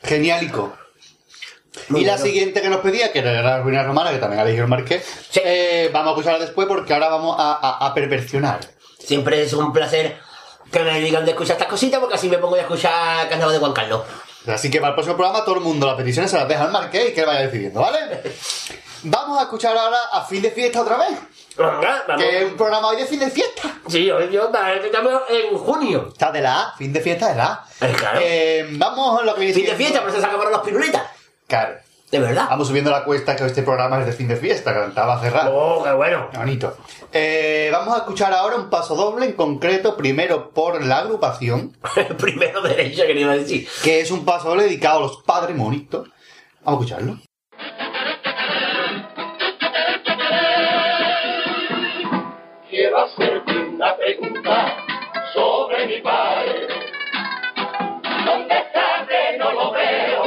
Genialico. 0.02 0.72
Muy 1.90 2.00
y 2.00 2.04
la 2.06 2.16
siguiente 2.16 2.62
que 2.62 2.70
nos 2.70 2.80
pedía, 2.80 3.12
que 3.12 3.18
era 3.18 3.42
la 3.42 3.60
ruina 3.60 3.82
romana, 3.82 4.10
que 4.10 4.16
también 4.16 4.40
ha 4.40 4.44
elegido 4.44 4.64
el 4.64 4.70
Marqués, 4.70 5.04
eh, 5.34 5.90
vamos 5.92 6.08
a 6.08 6.10
escucharla 6.12 6.38
después 6.46 6.66
porque 6.66 6.94
ahora 6.94 7.10
vamos 7.10 7.36
a, 7.38 7.58
a- 7.60 7.86
a 7.88 7.92
perversionar. 7.92 8.60
Siempre 8.98 9.42
es 9.42 9.52
un 9.52 9.70
placer 9.70 10.16
que 10.72 10.80
me 10.80 10.98
digan 11.00 11.26
de 11.26 11.32
escuchar 11.32 11.56
estas 11.56 11.68
cositas 11.68 12.00
porque 12.00 12.14
así 12.14 12.30
me 12.30 12.38
pongo 12.38 12.54
a 12.54 12.60
escuchar 12.60 13.28
Carnaval 13.28 13.52
de 13.52 13.58
Juan 13.60 13.72
Carlos. 13.74 14.00
Así 14.46 14.70
que 14.70 14.78
para 14.78 14.90
el 14.90 14.94
próximo 14.94 15.14
programa 15.18 15.44
todo 15.44 15.56
el 15.56 15.60
mundo 15.60 15.86
las 15.86 15.96
peticiones 15.96 16.30
se 16.30 16.38
las 16.38 16.48
deja 16.48 16.64
al 16.64 16.72
Marqués 16.72 17.10
y 17.10 17.12
que 17.12 17.20
él 17.20 17.26
vaya 17.26 17.40
decidiendo, 17.42 17.80
¿vale? 17.82 17.98
Vamos 19.06 19.38
a 19.38 19.42
escuchar 19.42 19.76
ahora 19.76 19.98
a 20.12 20.24
fin 20.24 20.40
de 20.40 20.50
fiesta 20.50 20.80
otra 20.80 20.96
vez. 20.96 21.10
Que 22.16 22.38
es 22.38 22.50
un 22.50 22.56
programa 22.56 22.88
hoy 22.88 22.96
de 22.96 23.06
fin 23.06 23.20
de 23.20 23.30
fiesta. 23.30 23.80
Sí, 23.86 24.10
hoy 24.10 24.30
yo 24.30 24.50
estamos 24.82 25.22
en 25.28 25.56
junio. 25.56 26.08
Está 26.08 26.32
de 26.32 26.40
la 26.40 26.62
A, 26.62 26.76
fin 26.76 26.92
de 26.92 27.00
fiesta 27.00 27.28
de 27.28 27.36
la 27.36 27.52
A. 27.80 27.86
claro. 27.96 28.20
Eh, 28.22 28.66
vamos 28.72 29.20
a 29.20 29.24
lo 29.24 29.34
que 29.34 29.40
viene 29.40 29.54
Fin 29.54 29.66
de 29.66 29.76
fiesta, 29.76 30.00
pero 30.04 30.12
se 30.18 30.24
acabaron 30.24 30.52
las 30.52 30.62
pirulitas. 30.62 31.02
Claro. 31.46 31.76
¿De 32.10 32.20
verdad? 32.20 32.46
Vamos 32.48 32.68
subiendo 32.68 32.90
la 32.90 33.04
cuesta 33.04 33.34
que 33.34 33.44
este 33.44 33.62
programa 33.62 33.98
es 34.00 34.06
de 34.06 34.12
fin 34.12 34.28
de 34.28 34.36
fiesta, 34.36 34.72
que 34.72 34.88
estaba 34.88 35.20
cerrado. 35.20 35.52
Oh, 35.52 35.82
qué 35.82 35.92
bueno. 35.92 36.28
Qué 36.30 36.38
bonito. 36.38 36.76
Eh, 37.12 37.70
vamos 37.72 37.94
a 37.94 37.98
escuchar 37.98 38.32
ahora 38.32 38.56
un 38.56 38.70
paso 38.70 38.94
doble 38.94 39.26
en 39.26 39.32
concreto, 39.32 39.96
primero 39.96 40.50
por 40.50 40.84
la 40.84 40.98
agrupación. 40.98 41.76
primero 42.18 42.62
derecho, 42.62 43.02
que 43.04 43.12
iba 43.18 43.32
a 43.32 43.36
decir. 43.36 43.68
Que 43.82 44.00
es 44.00 44.10
un 44.10 44.24
paso 44.24 44.50
doble 44.50 44.64
dedicado 44.64 44.98
a 44.98 45.02
los 45.02 45.22
padres 45.22 45.56
monitos. 45.56 46.08
Vamos 46.62 46.80
a 46.80 46.84
escucharlo. 46.84 47.18
Una 53.74 53.96
pregunta 53.96 54.76
sobre 55.32 55.86
mi 55.86 56.00
padre. 56.00 56.68
¿Dónde 58.24 58.54
está 58.54 59.04
que 59.08 59.36
no 59.38 59.50
lo 59.50 59.72
veo? 59.72 60.22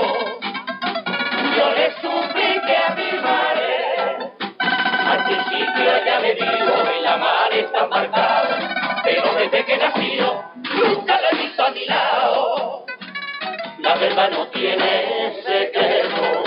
Yo 1.56 1.72
le 1.78 1.91
supliqué 2.02 2.78
a 2.78 2.95
mi 2.95 3.12
madre. 3.22 4.34
Al 4.60 5.24
principio 5.24 5.95
ella 5.95 6.20
me 6.20 6.34
dijo, 6.34 6.74
y 7.00 7.02
la 7.02 7.18
madre 7.18 7.60
está 7.62 7.88
marcada. 7.88 9.02
Pero 9.06 9.34
desde 9.36 9.66
que 9.66 9.78
nació, 9.78 10.43
nunca 10.84 11.22
la 11.22 11.30
he 11.30 11.36
visto 11.36 11.66
a 11.66 11.70
mi 11.70 11.86
lado. 11.86 12.86
La 13.80 13.95
verdad 13.95 14.30
no 14.32 14.48
tiene 14.48 15.41
secreto. 15.45 16.43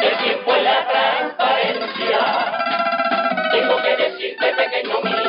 El 0.00 0.16
tiempo 0.24 0.56
y 0.56 0.62
la 0.62 0.88
transparencia. 0.88 2.46
Tengo 3.52 3.76
que 3.82 3.96
decirte, 3.96 4.52
pequeño 4.52 5.00
mío, 5.02 5.25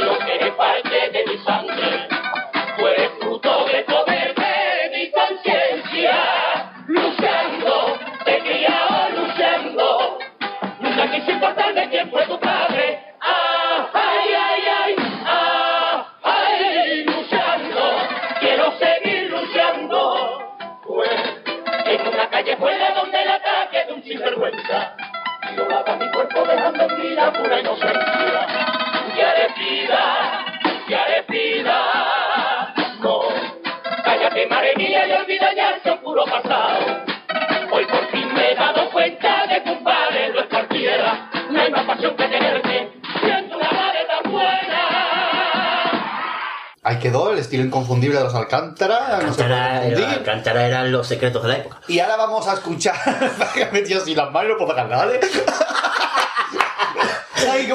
quedó 47.10 47.32
el 47.32 47.40
estilo 47.40 47.64
inconfundible 47.64 48.18
de 48.18 48.24
los 48.26 48.36
Alcántara. 48.36 49.20
no 49.22 49.34
se 49.34 49.44
puede 49.44 49.54
Alcántara, 49.56 49.86
era- 49.88 50.12
Alcántara 50.12 50.68
eran 50.68 50.92
los 50.92 51.08
secretos 51.08 51.44
de 51.44 51.50
la 51.50 51.58
época. 51.58 51.82
Y 51.88 52.00
ahora 52.00 52.16
vamos 52.18 52.48
a 52.48 52.54
escuchar. 52.54 52.96
Me 53.56 53.62
he 53.62 53.72
metido 53.72 54.02
así 54.02 54.14
las 54.16 54.32
manos 54.32 54.58
no. 54.60 54.68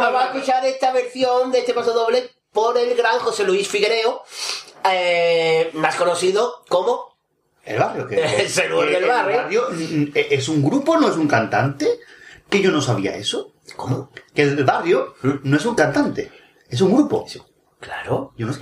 Vamos 0.01 0.22
a 0.22 0.26
escuchar 0.26 0.64
esta 0.66 0.93
versión 0.93 1.51
de 1.53 1.61
este 1.61 1.72
paso 1.74 1.93
doble 1.93 2.30
por 2.53 2.76
el 2.76 2.95
gran 2.97 3.18
José 3.18 3.45
Luis 3.45 3.68
Figuereo, 3.68 4.22
eh, 4.91 5.70
más 5.74 5.95
conocido 5.97 6.62
como 6.68 7.16
El 7.64 7.78
barrio, 7.78 8.07
que 8.09 8.22
El 8.43 8.49
Señor 8.49 8.87
del 8.87 8.97
el 8.97 9.09
barrio. 9.09 9.66
mm, 9.70 10.05
¿Es 10.14 10.49
un 10.49 10.62
grupo, 10.62 10.97
no 10.99 11.09
es 11.09 11.16
un 11.16 11.28
cantante? 11.28 12.01
Que 12.51 12.61
yo 12.61 12.70
no 12.70 12.83
sabía 12.83 13.14
eso. 13.16 13.53
¿Cómo? 13.76 14.11
Que 14.35 14.43
el 14.43 14.64
barrio 14.64 15.14
no 15.45 15.57
es 15.57 15.64
un 15.64 15.74
cantante, 15.74 16.30
es 16.68 16.80
un 16.80 16.93
grupo. 16.95 17.24
Claro. 17.80 18.33
Yo 18.37 18.47
no 18.47 18.53
sé. 18.53 18.61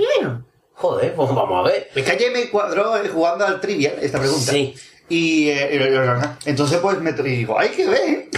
Joder, 0.81 1.15
pues 1.15 1.35
vamos 1.35 1.67
a 1.67 1.71
ver. 1.71 1.91
Es 1.95 2.05
que 2.05 2.11
ayer 2.13 2.33
me 2.33 2.49
cuadró 2.49 2.97
eh, 2.97 3.09
jugando 3.09 3.47
al 3.47 3.61
trivial 3.61 3.97
esta 4.01 4.19
pregunta. 4.19 4.51
Sí. 4.51 4.75
Y 5.11 5.51
eh, 5.51 6.35
entonces 6.47 6.79
pues 6.79 6.99
me 7.01 7.13
digo, 7.13 7.59
hay 7.59 7.69
que 7.69 7.87
ver. 7.87 8.29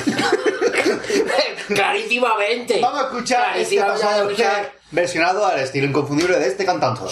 Clarísimamente. 1.69 2.81
Vamos 2.81 3.01
a 3.01 3.05
escuchar 3.05 3.57
este 3.57 3.77
Clarísimamente, 3.77 4.73
versionado 4.91 5.47
al 5.47 5.61
estilo 5.61 5.87
inconfundible 5.87 6.37
de 6.41 6.49
este 6.49 6.65
cantante. 6.65 7.03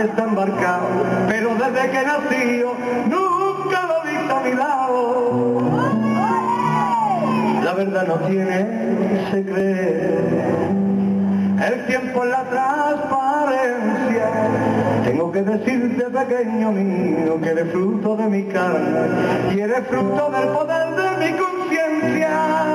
La 0.00 0.06
mar 0.06 0.06
está 0.06 0.24
embarcado. 0.24 0.86
Pero 1.28 1.54
desde 1.54 1.90
que 1.90 2.02
nací 2.02 2.58
yo, 2.60 2.74
nunca 3.06 3.86
lo 3.86 4.04
he 4.04 4.10
visto 4.10 4.36
a 4.36 4.40
mi 4.40 4.54
lado. 4.54 5.60
La 7.64 7.72
verdad 7.74 8.06
no 8.06 8.14
tiene 8.26 9.30
secreto. 9.30 10.20
El 11.66 11.86
tiempo 11.86 12.24
es 12.24 12.30
la 12.30 12.44
transparencia. 12.44 14.30
Tengo 15.04 15.30
que 15.30 15.42
decirte, 15.42 16.04
pequeño 16.04 16.72
mío, 16.72 17.40
que 17.40 17.50
eres 17.50 17.70
fruto 17.70 18.16
de 18.16 18.28
mi 18.28 18.44
carne 18.44 19.54
y 19.54 19.60
eres 19.60 19.86
fruto 19.86 20.30
del 20.30 20.48
poder 20.48 20.94
de 20.96 21.26
mi 21.26 21.38
conciencia. 21.38 22.69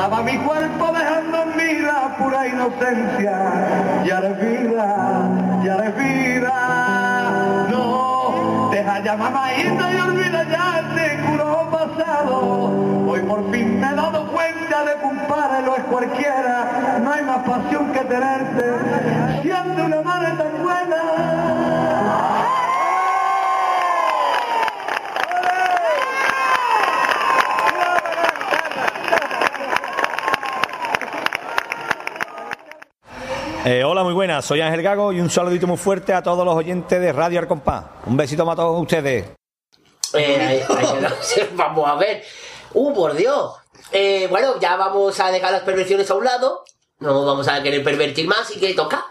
Violaba 0.00 0.22
mi 0.22 0.38
cuerpo 0.38 0.92
dejando 0.92 1.42
en 1.42 1.56
mí 1.56 1.78
la 1.80 2.16
pura 2.16 2.46
inocencia. 2.46 4.02
Ya 4.04 4.18
eres 4.18 4.40
vida, 4.40 5.28
ya 5.62 5.74
eres 5.74 5.96
vida. 5.96 7.66
No, 7.70 8.70
deja 8.72 9.00
ya 9.00 9.16
mamadita 9.16 9.92
y 9.92 10.00
olvida 10.00 10.44
ya 10.44 10.80
este 10.80 11.20
culo 11.24 11.68
pasado. 11.70 13.06
Hoy 13.08 13.20
por 13.20 13.50
fin 13.50 13.78
me 13.78 13.88
he 13.88 13.94
dado 13.94 14.26
cuenta 14.32 14.84
de 14.84 15.00
que 15.00 15.06
un 15.06 15.18
padre 15.28 15.66
lo 15.66 15.76
es 15.76 15.84
cualquiera. 15.84 16.98
No 17.02 17.12
hay 17.12 17.22
más 17.22 17.38
pasión 17.38 17.92
que 17.92 18.00
tenerte 18.00 19.42
siendo 19.42 19.84
una 19.84 20.00
madre 20.00 20.32
tan 20.32 20.62
buena. 20.62 21.59
Eh, 33.64 33.84
hola, 33.84 34.02
muy 34.04 34.14
buenas. 34.14 34.44
Soy 34.44 34.60
Ángel 34.60 34.82
Gago 34.82 35.12
y 35.12 35.20
un 35.20 35.28
saludito 35.28 35.66
muy 35.66 35.76
fuerte 35.76 36.14
a 36.14 36.22
todos 36.22 36.44
los 36.44 36.54
oyentes 36.54 37.00
de 37.00 37.12
Radio 37.12 37.40
Arcompá. 37.40 38.00
Un 38.06 38.16
besito 38.16 38.44
para 38.44 38.56
todos 38.56 38.80
ustedes. 38.80 39.26
Eh, 40.14 40.66
vamos 41.54 41.88
a 41.88 41.94
ver. 41.96 42.22
Uh, 42.72 42.94
por 42.94 43.14
Dios. 43.14 43.54
Eh, 43.92 44.26
bueno, 44.30 44.58
ya 44.60 44.76
vamos 44.76 45.18
a 45.20 45.30
dejar 45.30 45.52
las 45.52 45.62
perversiones 45.62 46.10
a 46.10 46.14
un 46.14 46.24
lado. 46.24 46.64
No 47.00 47.24
vamos 47.24 47.48
a 47.48 47.62
querer 47.62 47.84
pervertir 47.84 48.26
más 48.26 48.54
y 48.56 48.60
que 48.60 48.72
toca. 48.74 49.04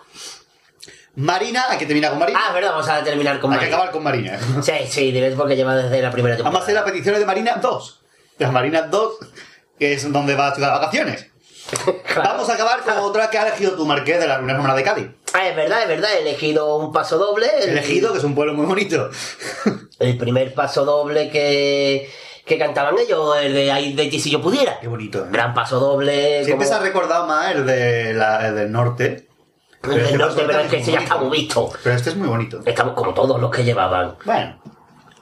Marina, 1.15 1.65
hay 1.69 1.77
que 1.77 1.85
terminar 1.85 2.11
con 2.11 2.19
Marina. 2.19 2.39
Ah, 2.41 2.47
es 2.49 2.53
verdad, 2.53 2.71
vamos 2.71 2.89
a 2.89 3.03
terminar 3.03 3.39
con 3.39 3.51
Hay 3.51 3.59
que 3.59 3.65
Marina. 3.65 3.77
acabar 3.77 3.93
con 3.93 4.03
Marina. 4.03 4.39
Sí, 4.61 4.73
sí, 4.87 5.11
debes 5.11 5.35
porque 5.35 5.55
lleva 5.55 5.75
desde 5.75 6.01
la 6.01 6.11
primera 6.11 6.37
Vamos 6.37 6.61
a 6.61 6.63
hacer 6.63 6.75
las 6.75 6.83
peticiones 6.85 7.19
de 7.19 7.25
Marina 7.25 7.55
2. 7.61 8.01
Las 8.37 8.51
Marinas 8.51 8.89
2, 8.89 9.13
que 9.77 9.93
es 9.93 10.11
donde 10.11 10.35
va 10.35 10.45
a 10.45 10.49
estudiar 10.49 10.71
vacaciones. 10.71 11.27
Vamos 12.15 12.49
a 12.49 12.53
acabar 12.53 12.81
con 12.81 12.97
otra 12.97 13.29
que 13.29 13.37
ha 13.37 13.47
elegido 13.47 13.73
tu 13.73 13.85
marqués 13.85 14.19
de 14.19 14.27
la 14.27 14.39
Luna 14.39 14.55
Romana 14.55 14.75
de 14.75 14.83
Cádiz. 14.83 15.07
Ah, 15.33 15.47
es 15.47 15.55
verdad, 15.55 15.81
es 15.83 15.87
verdad, 15.87 16.09
he 16.17 16.21
elegido 16.21 16.75
un 16.77 16.91
paso 16.91 17.17
doble. 17.17 17.47
el- 17.61 17.69
Elegido, 17.69 18.11
que 18.11 18.17
es 18.17 18.23
un 18.23 18.35
pueblo 18.35 18.53
muy 18.53 18.65
bonito. 18.65 19.09
El 19.99 20.17
primer 20.17 20.53
paso 20.53 20.85
doble 20.85 21.29
que, 21.29 22.09
que 22.45 22.57
cantaban 22.57 22.95
ellos, 22.97 23.37
el 23.41 23.53
de 23.53 23.71
Ay 23.71 23.93
de 23.93 24.07
ti 24.07 24.19
si 24.19 24.31
yo 24.31 24.41
pudiera. 24.41 24.79
Qué 24.79 24.87
bonito. 24.87 25.19
¿eh? 25.25 25.27
Gran 25.31 25.53
paso 25.53 25.79
doble. 25.79 26.43
Siempre 26.43 26.65
se 26.67 26.73
ha 26.73 26.79
recordado 26.79 27.27
más 27.27 27.51
el, 27.51 27.65
de 27.65 28.13
la- 28.13 28.47
el 28.47 28.55
del 28.55 28.71
norte. 28.71 29.27
El 29.83 29.89
del 29.91 29.99
este 30.05 30.17
norte, 30.17 30.35
pero 30.35 30.49
es 30.51 30.55
doble 30.57 30.69
que 30.69 30.77
ese 30.77 30.91
ya 30.91 30.99
está 30.99 31.15
muy 31.17 31.37
visto. 31.39 31.71
Pero 31.83 31.95
este 31.95 32.09
es 32.09 32.15
muy 32.15 32.27
bonito. 32.27 32.59
Estamos 32.65 32.93
como 32.95 33.13
todos 33.13 33.39
los 33.39 33.51
que 33.51 33.63
llevaban. 33.63 34.15
Bueno. 34.25 34.59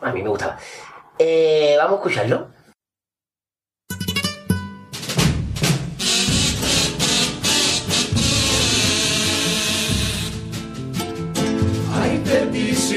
A 0.01 0.11
mí 0.11 0.21
me 0.23 0.29
gustaba. 0.29 0.57
Eh, 1.19 1.75
vamos 1.77 1.93
a 1.93 1.95
escucharlo. 1.97 2.47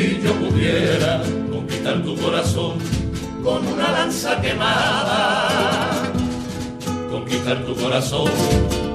Si 0.01 0.18
yo 0.22 0.32
pudiera 0.34 1.20
conquistar 1.53 2.03
tu 2.03 2.16
corazón 2.16 2.78
con 3.44 3.66
una 3.66 3.92
lanza 3.92 4.40
quemada. 4.40 5.48
Conquistar 7.11 7.59
tu 7.66 7.74
corazón 7.76 8.30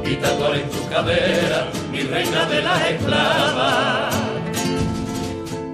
y 0.04 0.16
tatuar 0.16 0.56
en 0.56 0.70
tu 0.70 0.90
cadera 0.90 1.68
mi 1.92 2.02
reina 2.02 2.46
de 2.46 2.62
las 2.62 2.90
esclavas. 2.90 4.16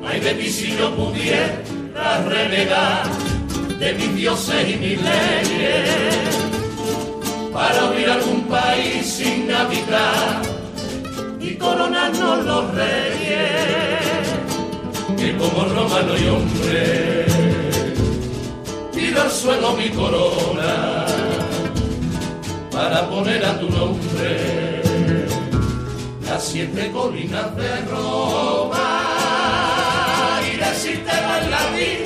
Ay 0.06 0.20
de 0.20 0.34
ti 0.34 0.50
si 0.50 0.76
yo 0.78 0.94
pudiera 0.96 2.10
renegar 2.28 3.04
de 3.80 3.94
mis 3.94 4.16
dioses 4.16 4.70
y 4.70 4.76
mis 4.84 4.98
leyes 5.02 6.42
para 7.54 7.90
huir 7.90 8.10
a 8.10 8.16
algún 8.16 8.42
país 8.48 9.06
sin 9.06 9.50
habitar 9.50 10.42
y 11.40 11.56
coronarnos 11.56 12.46
los 12.46 12.76
reyes, 12.76 14.31
que 15.22 15.38
como 15.38 15.66
romano 15.66 16.18
y 16.18 16.28
hombre, 16.28 17.26
pido 18.92 19.22
al 19.22 19.30
suelo 19.30 19.74
mi 19.74 19.90
corona 19.90 21.06
para 22.72 23.08
poner 23.08 23.46
a 23.46 23.60
tu 23.60 23.70
nombre. 23.70 24.82
Las 26.26 26.44
siete 26.44 26.90
colinas 26.92 27.56
de 27.56 27.82
Roma. 27.82 28.88
Y 30.52 30.58
decirte 30.58 31.12
en 31.12 31.52
latín, 31.52 32.00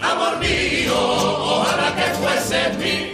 amor 0.00 0.38
mío, 0.38 0.98
ojalá 0.98 1.94
que 1.94 2.06
fueses 2.20 2.78
mi 2.78 3.12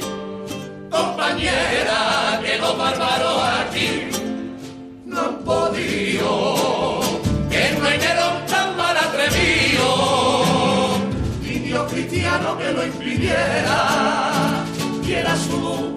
compañera, 0.89 2.40
que 2.43 2.56
los 2.59 2.78
bárbaros 2.78 3.43
aquí 3.60 3.90
no 5.05 5.20
han 5.20 5.36
podido, 5.44 6.93
que 12.59 12.72
lo 12.72 12.86
impidiera, 12.86 14.64
quiera 15.05 15.36
su 15.36 15.94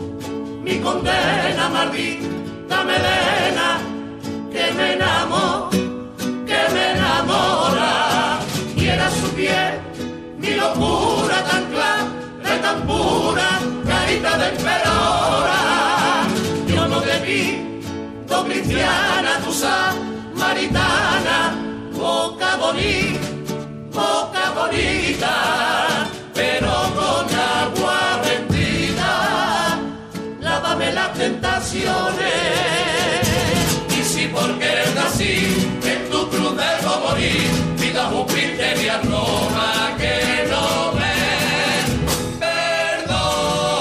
mi 0.63 0.79
condena 0.79 1.69
maldita 1.69 2.83
melena, 2.83 3.79
que 4.51 4.71
me 4.73 4.93
enamora, 4.93 5.69
que 6.49 6.73
me 6.73 6.91
enamora, 6.91 8.39
quiera 8.75 9.09
su 9.11 9.29
piel, 9.35 9.79
mi 10.37 10.51
locura 10.55 11.43
tan 11.49 11.65
clara, 11.71 12.61
tan 12.61 12.81
pura, 12.87 13.59
carita 13.85 14.37
de 14.37 14.47
emperadora, 14.49 15.59
yo 16.67 16.87
no 16.87 16.99
debí 17.01 17.67
do 18.27 18.43
cristiana, 18.43 19.39
tu 19.43 19.51
samaritana, 19.53 21.37
boca 21.93 22.55
bonita, 22.57 23.27
boca 23.91 24.51
bonita, 24.57 25.96
pero 26.37 26.73
con 26.97 27.25
agua 27.35 28.21
bendita, 28.23 29.79
lávame 30.39 30.93
las 30.93 31.13
tentaciones. 31.13 31.87
Y 33.97 34.03
si 34.03 34.27
por 34.27 34.59
querer 34.59 34.93
nací, 34.93 35.35
en 35.83 36.09
tu 36.11 36.29
cruz 36.29 36.53
debo 36.55 36.99
morir, 37.07 37.49
vida 37.79 38.05
Júpiter 38.05 38.77
y 38.77 38.89
Roma 39.07 39.95
que 39.97 40.47
no 40.51 40.93
me 40.93 41.15
perdone. 42.39 43.75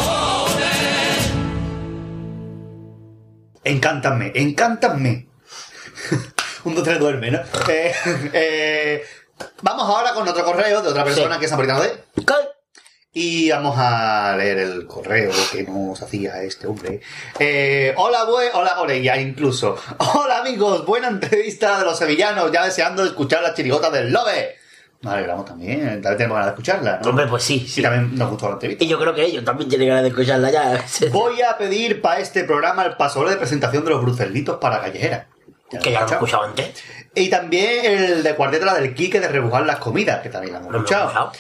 Encántame, 3.65 4.33
encántame. 4.35 5.28
Un, 6.65 6.74
dos, 6.74 6.83
tres, 6.83 6.99
duerme, 6.99 7.31
¿no? 7.31 7.41
Eh, 7.69 7.95
eh, 8.33 9.05
vamos 9.63 9.85
ahora 9.89 10.13
con 10.15 10.27
otro 10.29 10.45
correo 10.45 10.83
de 10.83 10.89
otra 10.89 11.05
persona 11.05 11.35
Sí. 11.35 11.39
que 11.41 11.45
es 11.47 11.51
samaritano 11.51 11.81
de. 11.83 12.05
Y 13.13 13.51
vamos 13.51 13.77
a 13.79 14.37
leer 14.37 14.59
el 14.59 14.87
correo 14.87 15.33
que 15.51 15.63
nos 15.63 16.03
hacía 16.03 16.43
este 16.43 16.67
hombre. 16.67 17.01
Eh, 17.39 17.95
hola, 17.97 18.25
bue 18.25 18.51
hola, 18.53 18.79
Orella, 18.79 19.17
incluso. 19.19 19.79
Hola, 20.15 20.41
amigos, 20.41 20.85
buena 20.85 21.09
entrevista 21.09 21.79
de 21.79 21.87
los 21.87 21.97
sevillanos, 21.97 22.53
ya 22.53 22.63
deseando 22.67 23.05
escuchar 23.05 23.43
la 23.43 23.55
chirigota 23.55 23.89
del 23.91 24.13
Lobe. 24.13 24.57
Nos 25.01 25.15
alegramos 25.15 25.47
también, 25.47 25.81
también 26.03 26.17
tenemos 26.19 26.35
ganas 26.35 26.47
de 26.47 26.51
escucharla, 26.51 27.01
¿no? 27.03 27.09
Hombre, 27.09 27.27
pues 27.27 27.43
sí, 27.43 27.67
Y 27.75 27.81
también 27.81 28.15
nos 28.19 28.29
gustó 28.31 28.49
la 28.49 28.55
entrevista. 28.55 28.85
Y 28.85 28.89
yo 28.89 28.99
creo 28.99 29.15
que 29.15 29.25
ellos 29.25 29.45
también 29.47 29.71
tienen 29.71 29.89
ganas 29.89 30.03
de 30.03 30.09
escucharla 30.11 30.51
ya. 30.51 30.85
Voy 31.11 31.41
a 31.41 31.57
pedir 31.57 32.03
para 32.03 32.21
este 32.21 32.45
programa 32.45 32.85
el 32.85 32.97
pasoble 32.99 33.31
de 33.31 33.37
presentación 33.39 33.83
de 33.85 33.91
los 33.93 34.03
brucelitos 34.03 34.59
para 34.59 34.81
callejera. 34.83 35.29
Que 35.71 35.91
ya 35.91 36.01
lo 36.01 36.07
hemos 36.07 36.13
escuchado 36.13 36.43
antes. 36.45 36.83
Y 37.16 37.30
también 37.30 37.84
el 37.86 38.22
de 38.22 38.34
cuarteta 38.34 38.66
la 38.66 38.74
del 38.74 38.94
Quique 38.94 39.20
de 39.20 39.28
rebujar 39.28 39.64
las 39.64 39.78
comidas, 39.78 40.20
que 40.20 40.28
también 40.28 40.52
la 40.52 40.60
hemos 40.60 40.72
escuchado. 40.74 41.32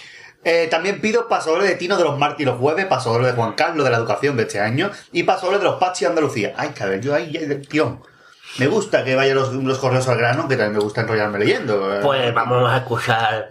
Eh, 0.42 0.68
también 0.70 1.02
pido 1.02 1.28
pasoble 1.28 1.66
de 1.66 1.74
Tino 1.74 1.98
de 1.98 2.04
los 2.04 2.18
Martí 2.18 2.46
los 2.46 2.58
jueves, 2.58 2.86
pasoble 2.86 3.26
de 3.26 3.34
Juan 3.34 3.52
Carlos 3.52 3.84
de 3.84 3.90
la 3.90 3.98
educación 3.98 4.38
de 4.38 4.44
este 4.44 4.58
año 4.58 4.90
y 5.12 5.24
pasoble 5.24 5.58
de 5.58 5.64
los 5.64 5.74
Pachi 5.76 6.04
de 6.04 6.10
Andalucía. 6.10 6.54
Ay, 6.56 6.70
cabrón, 6.70 7.02
yo 7.02 7.14
ahí 7.14 7.30
tirón. 7.68 8.00
Me 8.58 8.68
gusta 8.68 9.04
que 9.04 9.14
vayan 9.14 9.34
los, 9.34 9.52
los 9.52 9.78
correos 9.78 10.08
al 10.08 10.16
grano, 10.16 10.48
que 10.48 10.56
también 10.56 10.78
me 10.78 10.78
gusta 10.78 11.02
enrollarme 11.02 11.38
leyendo. 11.38 11.98
Pues 12.02 12.32
vamos 12.32 12.72
a 12.72 12.78
escuchar 12.78 13.50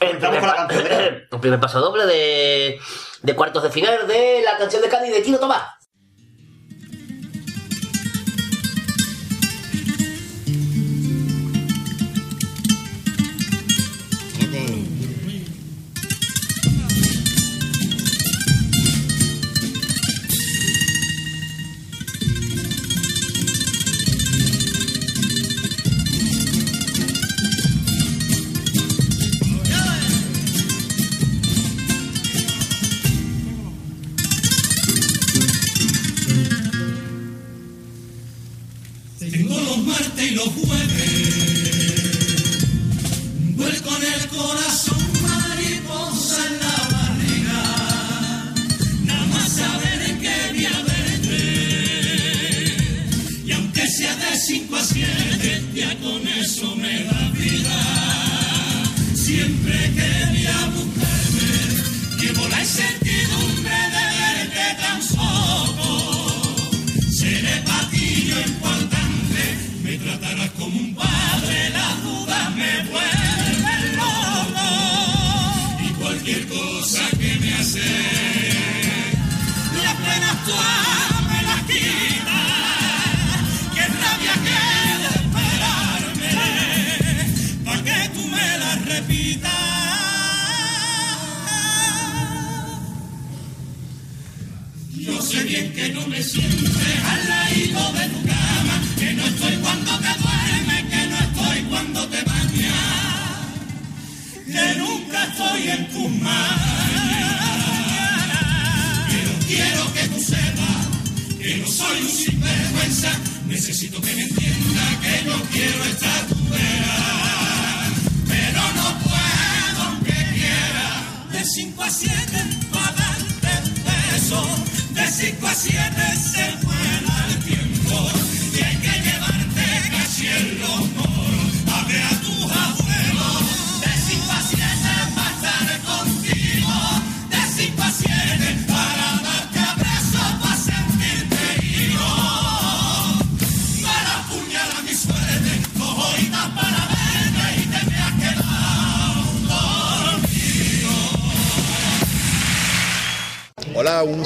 el 0.00 0.18
primer, 0.18 0.40
con 0.40 0.48
la 0.48 0.56
canción 0.56 0.86
el 0.88 1.28
primer 1.40 1.60
paso 1.60 1.78
doble 1.78 2.04
de, 2.06 2.80
de 3.22 3.34
cuartos 3.36 3.62
de 3.62 3.70
final 3.70 4.08
de 4.08 4.42
la 4.44 4.58
canción 4.58 4.82
de 4.82 4.88
Cádiz 4.88 5.12
de 5.12 5.20
Tino 5.20 5.38
Tomás. 5.38 5.77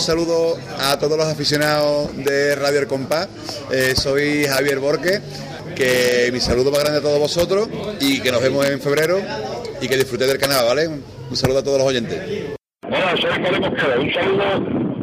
Saludo 0.03 0.59
a 0.81 0.99
todos 0.99 1.17
los 1.17 1.27
aficionados 1.27 2.15
de 2.17 2.57
Radio 2.57 2.81
El 2.81 2.87
Compás. 2.89 3.29
Eh, 3.71 3.95
soy 3.97 4.45
Javier 4.47 4.81
Borque, 4.81 5.21
que 5.77 6.29
mi 6.33 6.41
saludo 6.41 6.73
más 6.73 6.81
grande 6.81 6.99
a 6.99 7.03
todos 7.03 7.21
vosotros 7.21 7.69
y 8.01 8.21
que 8.21 8.33
nos 8.33 8.43
vemos 8.43 8.67
en 8.67 8.81
febrero 8.81 9.21
y 9.81 9.89
que 9.89 9.97
disfrutéis 9.97 10.31
del 10.31 10.41
canal, 10.41 10.67
¿vale? 10.67 10.89
Un 10.89 11.37
saludo 11.37 11.61
a 11.61 11.63
todos 11.63 11.79
los 11.79 11.87
oyentes. 11.87 12.21
Hola, 12.85 13.15
soy 13.17 13.61
Mosquera. 13.61 14.01
Un 14.01 14.13
saludo 14.13 14.45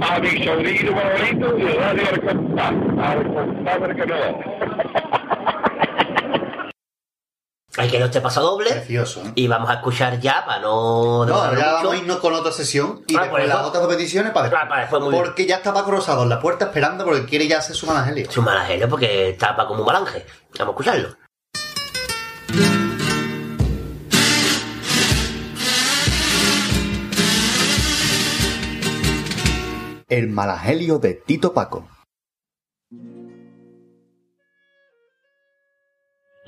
a 0.01 0.19
mi 0.19 0.43
sobrino 0.43 0.91
favorito 0.91 1.57
y 1.57 1.63
Radio 1.63 2.03
El 2.11 2.21
Compás, 2.21 2.73
al 3.01 3.33
compás 3.33 3.81
del 3.81 3.97
canal. 3.97 4.48
Que 7.89 7.99
no 7.99 8.05
este 8.05 8.21
paso 8.21 8.41
doble. 8.41 8.69
Precioso. 8.71 9.21
¿eh? 9.25 9.31
Y 9.35 9.47
vamos 9.47 9.69
a 9.69 9.75
escuchar 9.75 10.19
ya 10.19 10.43
para 10.45 10.59
no. 10.61 11.25
No, 11.25 11.35
ya 11.35 11.49
mucho. 11.51 11.61
vamos 11.73 11.93
a 11.93 11.97
irnos 11.97 12.17
con 12.17 12.33
otra 12.33 12.51
sesión 12.51 13.03
y 13.07 13.15
Ah, 13.15 13.21
después 13.21 13.43
pues 13.43 13.47
las 13.47 13.65
otras 13.65 13.83
dos 13.83 13.93
peticiones 13.93 14.31
para 14.31 14.43
después. 14.45 14.61
Ah, 14.63 14.69
para 14.69 14.81
después, 14.81 15.01
muy 15.01 15.11
bien. 15.11 15.23
porque 15.23 15.45
ya 15.45 15.55
está 15.57 15.73
Paco 15.73 15.91
Rosado 15.91 16.23
en 16.23 16.29
la 16.29 16.39
puerta 16.39 16.65
esperando 16.65 17.03
porque 17.05 17.25
quiere 17.25 17.47
ya 17.47 17.59
hacer 17.59 17.75
su 17.75 17.85
managelio. 17.87 18.29
Su 18.31 18.41
managelio 18.41 18.87
porque 18.89 19.35
tapa 19.39 19.65
como 19.67 19.81
un 19.81 19.85
malange. 19.87 20.25
Vamos 20.57 20.59
a 20.59 20.71
escucharlo. 20.71 21.09
El 30.07 30.27
managelio 30.29 30.97
de 30.99 31.13
Tito 31.13 31.53
Paco. 31.53 31.87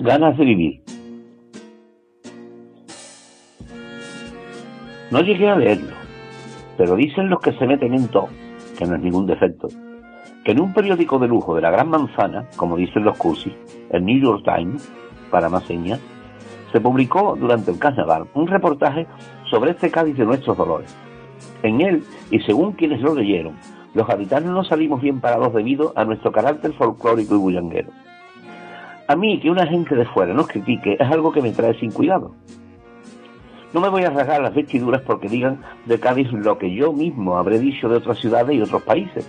Ganas 0.00 0.36
de 0.36 0.44
vivir. 0.44 0.82
No 5.12 5.20
llegué 5.20 5.50
a 5.50 5.56
leerlo, 5.56 5.94
pero 6.78 6.96
dicen 6.96 7.28
los 7.28 7.38
que 7.40 7.52
se 7.52 7.66
meten 7.66 7.92
en 7.92 8.08
todo, 8.08 8.30
que 8.78 8.86
no 8.86 8.94
es 8.94 9.02
ningún 9.02 9.26
defecto, 9.26 9.68
que 10.42 10.52
en 10.52 10.60
un 10.60 10.72
periódico 10.72 11.18
de 11.18 11.28
lujo 11.28 11.54
de 11.54 11.60
la 11.60 11.70
Gran 11.70 11.90
Manzana, 11.90 12.46
como 12.56 12.78
dicen 12.78 13.04
los 13.04 13.18
cursis, 13.18 13.52
el 13.90 14.06
New 14.06 14.18
York 14.22 14.42
Times, 14.42 14.90
para 15.30 15.50
más 15.50 15.64
señas, 15.64 16.00
se 16.72 16.80
publicó 16.80 17.36
durante 17.38 17.70
el 17.70 17.78
carnaval 17.78 18.24
un 18.32 18.46
reportaje 18.46 19.06
sobre 19.50 19.72
este 19.72 19.90
Cádiz 19.90 20.16
de 20.16 20.24
nuestros 20.24 20.56
dolores. 20.56 20.96
En 21.62 21.82
él, 21.82 22.02
y 22.30 22.40
según 22.40 22.72
quienes 22.72 23.02
lo 23.02 23.14
leyeron, 23.14 23.58
los 23.92 24.08
habitantes 24.08 24.50
no 24.50 24.64
salimos 24.64 25.02
bien 25.02 25.20
parados 25.20 25.52
debido 25.52 25.92
a 25.94 26.06
nuestro 26.06 26.32
carácter 26.32 26.72
folclórico 26.72 27.34
y 27.34 27.38
bullanguero. 27.38 27.90
A 29.08 29.14
mí 29.14 29.38
que 29.40 29.50
una 29.50 29.66
gente 29.66 29.94
de 29.94 30.06
fuera 30.06 30.32
nos 30.32 30.48
critique 30.48 30.96
es 30.98 31.10
algo 31.10 31.32
que 31.32 31.42
me 31.42 31.50
trae 31.50 31.78
sin 31.78 31.90
cuidado. 31.90 32.34
No 33.72 33.80
me 33.80 33.88
voy 33.88 34.02
a 34.04 34.10
rasgar 34.10 34.42
las 34.42 34.54
vestiduras 34.54 35.00
porque 35.02 35.28
digan 35.28 35.62
de 35.86 35.98
Cádiz 35.98 36.30
lo 36.32 36.58
que 36.58 36.74
yo 36.74 36.92
mismo 36.92 37.38
habré 37.38 37.58
dicho 37.58 37.88
de 37.88 37.96
otras 37.96 38.18
ciudades 38.18 38.54
y 38.56 38.60
otros 38.60 38.82
países. 38.82 39.28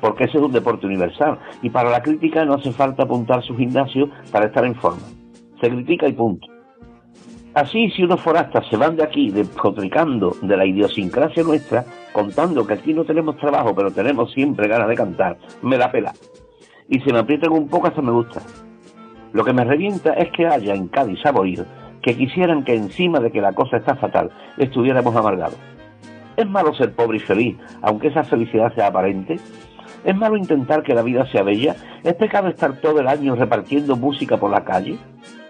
porque 0.00 0.24
ese 0.24 0.38
es 0.38 0.44
un 0.44 0.52
deporte 0.52 0.86
universal. 0.86 1.38
Y 1.62 1.70
para 1.70 1.90
la 1.90 2.02
crítica 2.02 2.44
no 2.44 2.54
hace 2.54 2.72
falta 2.72 3.02
apuntar 3.04 3.42
su 3.42 3.56
gimnasio 3.56 4.10
para 4.30 4.46
estar 4.46 4.64
en 4.64 4.74
forma. 4.74 5.02
Se 5.60 5.68
critica 5.68 6.08
y 6.08 6.12
punto. 6.12 6.46
Así, 7.54 7.90
si 7.90 8.04
unos 8.04 8.20
forastas 8.20 8.66
se 8.68 8.76
van 8.76 8.96
de 8.96 9.02
aquí 9.02 9.30
despotricando 9.30 10.36
de 10.40 10.56
la 10.56 10.64
idiosincrasia 10.64 11.42
nuestra, 11.42 11.84
contando 12.12 12.66
que 12.66 12.74
aquí 12.74 12.94
no 12.94 13.04
tenemos 13.04 13.36
trabajo, 13.38 13.74
pero 13.74 13.90
tenemos 13.90 14.32
siempre 14.32 14.68
ganas 14.68 14.88
de 14.88 14.94
cantar, 14.94 15.36
me 15.60 15.76
da 15.76 15.90
pela. 15.90 16.12
Y 16.88 17.00
si 17.00 17.12
me 17.12 17.18
aprietan 17.18 17.52
un 17.52 17.68
poco, 17.68 17.88
hasta 17.88 18.02
me 18.02 18.12
gusta. 18.12 18.40
Lo 19.32 19.44
que 19.44 19.52
me 19.52 19.64
revienta 19.64 20.12
es 20.14 20.30
que 20.32 20.46
haya 20.46 20.74
en 20.74 20.88
Cádiz 20.88 21.20
saboríos 21.22 21.66
que 22.02 22.16
quisieran 22.16 22.64
que 22.64 22.74
encima 22.74 23.20
de 23.20 23.30
que 23.30 23.40
la 23.40 23.52
cosa 23.52 23.78
está 23.78 23.96
fatal, 23.96 24.30
estuviéramos 24.56 25.14
amargados. 25.14 25.58
¿Es 26.36 26.48
malo 26.48 26.74
ser 26.74 26.94
pobre 26.94 27.18
y 27.18 27.20
feliz, 27.20 27.56
aunque 27.82 28.08
esa 28.08 28.24
felicidad 28.24 28.74
sea 28.74 28.86
aparente? 28.86 29.38
¿Es 30.04 30.16
malo 30.16 30.36
intentar 30.36 30.82
que 30.82 30.94
la 30.94 31.02
vida 31.02 31.26
sea 31.26 31.42
bella? 31.42 31.76
¿Es 32.02 32.14
pecado 32.14 32.48
estar 32.48 32.80
todo 32.80 33.00
el 33.00 33.08
año 33.08 33.34
repartiendo 33.36 33.96
música 33.96 34.38
por 34.38 34.50
la 34.50 34.64
calle? 34.64 34.96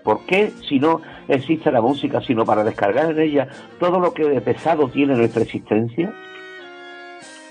¿Por 0.03 0.25
qué, 0.27 0.51
si 0.69 0.81
no 0.81 1.01
existe 1.29 1.71
la 1.71 1.81
música, 1.81 2.21
sino 2.23 2.45
para 2.45 2.65
descargar 2.65 3.11
en 3.11 3.21
ella 3.21 3.49
todo 3.79 4.01
lo 4.01 4.13
que 4.13 4.29
de 4.29 4.41
pesado 4.41 4.89
tiene 4.89 5.15
nuestra 5.15 5.43
existencia? 5.43 6.13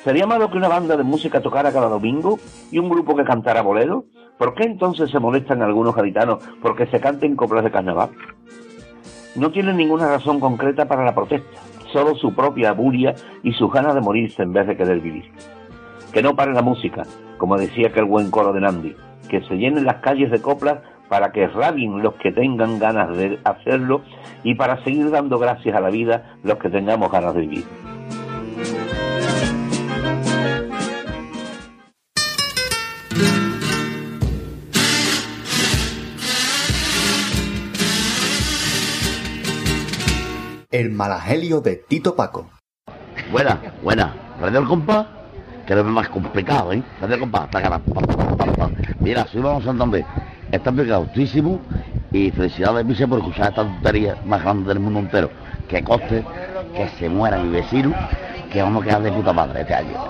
¿Sería 0.03 0.26
malo 0.26 0.49
que 0.49 0.57
una 0.57 0.67
banda 0.67 0.97
de 0.97 1.03
música 1.03 1.41
tocara 1.41 1.71
cada 1.71 1.88
domingo 1.88 2.39
y 2.71 2.80
un 2.80 2.89
grupo 2.89 3.15
que 3.15 3.23
cantara 3.23 3.61
bolero? 3.61 4.05
¿Por 4.38 4.53
qué 4.53 4.63
entonces 4.63 5.11
se 5.11 5.19
molestan 5.19 5.61
algunos 5.61 5.95
gaditanos 5.95 6.43
porque 6.61 6.88
se 6.88 6.99
canten 6.99 7.35
coplas 7.35 7.63
de 7.63 7.71
carnaval? 7.71 8.09
No 9.35 9.51
tienen 9.51 9.77
ninguna 9.77 10.07
razón 10.07 10.39
concreta 10.39 10.88
para 10.88 11.06
la 11.06 11.14
protesta, 11.14 11.61
solo 11.91 12.15
su 12.15 12.34
propia 12.34 12.72
buria 12.73 13.14
y 13.43 13.53
sus 13.53 13.72
ganas 13.72 13.93
de 13.95 14.01
morirse 14.01 14.41
en 14.43 14.53
vez 14.53 14.68
de 14.68 14.76
querer 14.76 14.99
vivir. 14.99 15.31
Que 16.11 16.23
no 16.23 16.35
pare 16.35 16.53
la 16.53 16.61
música, 16.61 17.03
como 17.38 17.57
decía 17.57 17.89
aquel 17.89 18.06
buen 18.06 18.31
coro 18.31 18.53
de 18.53 18.61
Nandi, 18.61 18.95
que 19.30 19.41
se 19.41 19.56
llenen 19.56 19.85
las 19.85 19.97
calles 19.97 20.31
de 20.31 20.41
coplas 20.41 20.80
para 21.07 21.31
que 21.31 21.47
rabien 21.47 22.01
los 22.01 22.15
que 22.15 22.31
tengan 22.31 22.80
ganas 22.80 23.15
de 23.15 23.39
hacerlo 23.43 24.01
y 24.43 24.56
para 24.56 24.84
seguir 24.84 25.10
dando 25.11 25.39
gracias 25.39 25.76
a 25.76 25.81
la 25.81 25.89
vida 25.89 26.38
los 26.43 26.57
que 26.57 26.69
tengamos 26.69 27.11
ganas 27.11 27.34
de 27.35 27.41
vivir. 27.41 27.65
El 40.80 40.91
malagelio 40.91 41.60
de 41.60 41.76
Tito 41.76 42.15
Paco. 42.15 42.49
Buena, 43.34 43.60
buena. 43.84 44.15
Radio 44.39 44.60
El 44.60 44.65
Compás, 44.65 45.07
que 45.68 45.76
lo 45.76 45.81
es 45.81 45.88
más 45.88 46.07
complicado, 46.07 46.72
¿eh? 46.72 46.81
Radio 47.01 47.15
El 47.15 47.19
Compás, 47.19 47.49
está. 47.53 47.81
Mira, 49.01 49.27
soy 49.27 49.41
Vamos 49.41 49.65
Santander. 49.65 50.06
Está 50.49 50.72
pegautísimo 50.72 51.60
y 52.14 52.31
felicidades, 52.31 52.88
Vice, 52.88 53.06
por 53.10 53.19
escuchar 53.19 53.49
esta 53.49 53.64
tontería 53.64 54.15
más 54.23 54.41
grande 54.41 54.69
del 54.69 54.80
mundo 54.80 55.01
entero. 55.01 55.30
Que 55.68 55.84
coste, 55.84 56.23
que 56.73 56.88
se 56.97 57.10
muera 57.10 57.38
mi 57.39 57.49
vecino, 57.49 57.93
que 58.49 58.61
vamos 58.61 58.81
a 58.81 58.85
quedar 58.85 59.01
de 59.01 59.11
puta 59.11 59.34
madre 59.34 59.60
este 59.64 59.73
año. 59.73 60.07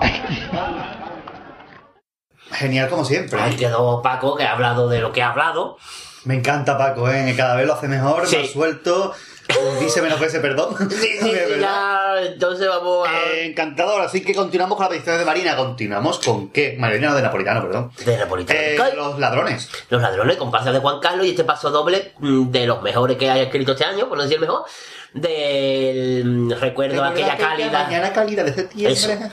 Genial 2.52 2.88
como 2.88 3.04
siempre. 3.04 3.40
Ahí 3.40 3.56
quedó 3.56 4.02
Paco, 4.02 4.36
que 4.36 4.44
ha 4.44 4.52
hablado 4.52 4.88
de 4.88 5.00
lo 5.00 5.10
que 5.12 5.20
ha 5.20 5.30
hablado. 5.30 5.78
Me 6.26 6.34
encanta 6.36 6.78
Paco, 6.78 7.10
¿eh? 7.10 7.34
Cada 7.36 7.56
vez 7.56 7.66
lo 7.66 7.72
hace 7.74 7.88
mejor, 7.88 8.28
Sí. 8.28 8.36
más 8.36 8.50
suelto. 8.50 9.14
Dice 9.80 10.02
menos 10.02 10.20
veces 10.20 10.40
perdón. 10.40 10.76
Sí, 10.90 11.18
sí, 11.20 11.30
verdad. 11.32 11.58
ya, 11.60 12.26
entonces 12.26 12.68
vamos 12.68 13.08
a... 13.08 13.12
Eh, 13.12 13.46
encantador, 13.46 14.00
así 14.02 14.22
que 14.22 14.34
continuamos 14.34 14.76
con 14.76 14.84
la 14.84 14.90
petición 14.90 15.18
de 15.18 15.24
Marina. 15.24 15.56
Continuamos 15.56 16.18
con 16.18 16.50
qué? 16.50 16.76
Marina 16.78 17.14
de 17.14 17.22
Napolitano, 17.22 17.62
perdón. 17.62 17.92
De 18.04 18.16
Napolitano. 18.16 18.58
Eh, 18.58 18.76
los 18.96 19.18
ladrones. 19.18 19.68
Los 19.88 20.02
ladrones, 20.02 20.36
comparsa 20.36 20.72
de 20.72 20.78
Juan 20.78 21.00
Carlos 21.00 21.26
y 21.26 21.30
este 21.30 21.44
paso 21.44 21.70
doble 21.70 22.12
mm, 22.18 22.50
de 22.50 22.66
los 22.66 22.82
mejores 22.82 23.16
que 23.16 23.30
haya 23.30 23.42
escrito 23.42 23.72
este 23.72 23.84
año, 23.84 24.08
por 24.08 24.16
no 24.16 24.24
decir 24.24 24.36
el 24.36 24.42
mejor, 24.42 24.64
del 25.14 26.24
mm, 26.24 26.50
recuerdo 26.52 27.04
aquella 27.04 27.36
cálida. 27.36 27.84
Mañana 27.84 28.12
cálida 28.12 28.44
de 28.44 28.54
septiembre. 28.54 29.30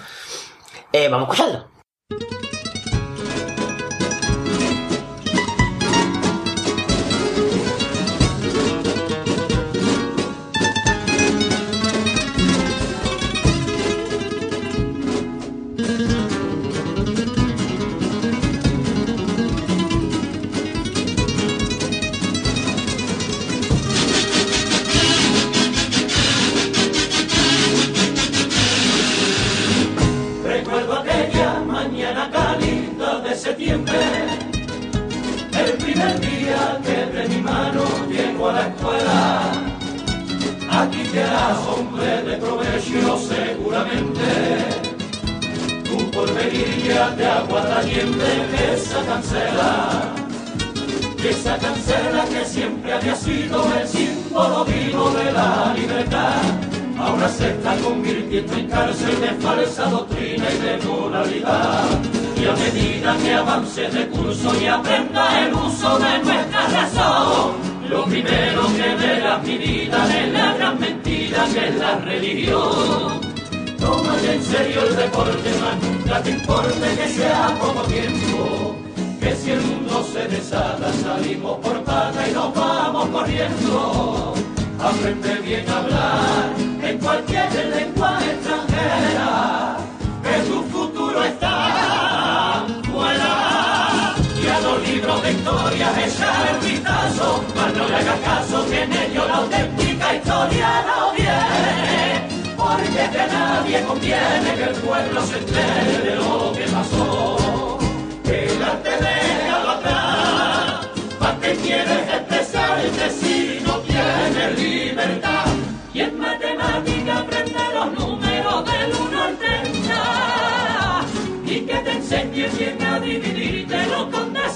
Eh, 0.91 1.09
vamos 1.09 1.27
a 1.27 1.33
escucharlo. 1.33 1.76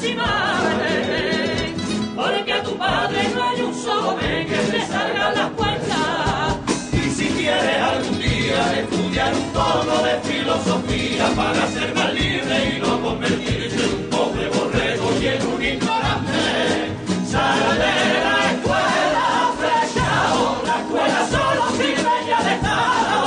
Decimales. 0.01 1.73
Porque 2.15 2.53
a 2.53 2.63
tu 2.63 2.77
padre 2.77 3.29
no 3.35 3.43
hay 3.49 3.61
un 3.61 3.73
solo 3.73 4.15
mes 4.17 4.47
que 4.47 4.77
le 4.77 4.85
salga 4.85 5.31
las 5.31 5.49
cuentas. 5.51 6.57
Y 6.91 7.09
si 7.09 7.27
quieres 7.29 7.81
algún 7.81 8.19
día 8.19 8.79
estudiar 8.79 9.33
un 9.33 9.49
poco 9.51 10.03
de 10.03 10.19
filosofía 10.21 11.27
para 11.35 11.67
ser 11.67 11.93
más 11.95 12.13
libre 12.13 12.75
y 12.75 12.79
no 12.79 13.01
convertirse 13.01 13.85
en 13.85 13.93
un 13.95 14.09
pobre 14.09 14.49
borrego 14.49 15.11
y 15.21 15.27
en 15.27 15.47
un 15.47 15.63
ignorante, 15.63 16.91
sal 17.29 17.59
de 17.83 17.95
la 18.27 18.51
escuela 18.51 19.53
flechado, 19.59 20.61
la 20.65 20.77
escuela 20.81 21.27
solo 21.29 21.63
sirve 21.77 22.15
ya 22.27 22.43
de 22.43 22.53
Estado. 22.55 23.23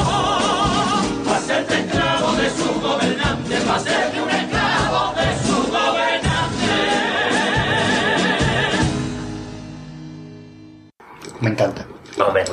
Para 1.24 1.36
hacerte 1.38 1.74
esclavo 1.80 2.32
de 2.32 2.50
su 2.50 2.80
gobernante, 2.80 3.56
para 3.60 3.76
hacerte 3.76 4.22
un 4.22 4.30
esclavo 4.30 4.43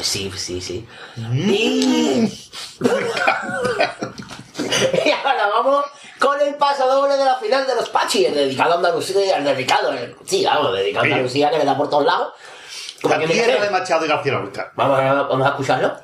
pues 0.01 0.07
sí, 0.07 0.31
sí, 0.35 0.59
sí. 0.61 0.87
Y... 1.17 2.27
y 5.05 5.11
ahora 5.11 5.47
vamos 5.47 5.85
con 6.19 6.39
el 6.41 6.55
paso 6.55 6.87
doble 6.87 7.15
de 7.17 7.25
la 7.25 7.35
final 7.35 7.67
de 7.67 7.75
los 7.75 7.89
Pachi, 7.89 8.25
el 8.25 8.33
dedicado 8.33 8.73
a 8.73 8.77
Andalucía, 8.77 9.37
el 9.37 9.43
dedicado, 9.43 9.91
el- 9.93 10.15
sí, 10.25 10.43
vamos, 10.45 10.73
dedicado 10.73 11.05
a. 11.05 11.09
Andalucía 11.11 11.49
que 11.51 11.57
le 11.59 11.65
da 11.65 11.77
por 11.77 11.89
todos 11.89 12.05
lados. 12.05 12.33
Como 13.01 13.13
La 13.15 13.19
que 13.19 13.27
tierra 13.27 13.55
sé. 13.59 13.61
de 13.61 13.69
Machado 13.71 14.05
y 14.05 14.09
García 14.09 14.33
Lorca. 14.33 14.71
Vamos 14.75 14.99
a, 14.99 15.13
vamos 15.13 15.45
a 15.47 15.49
escucharlo. 15.51 15.95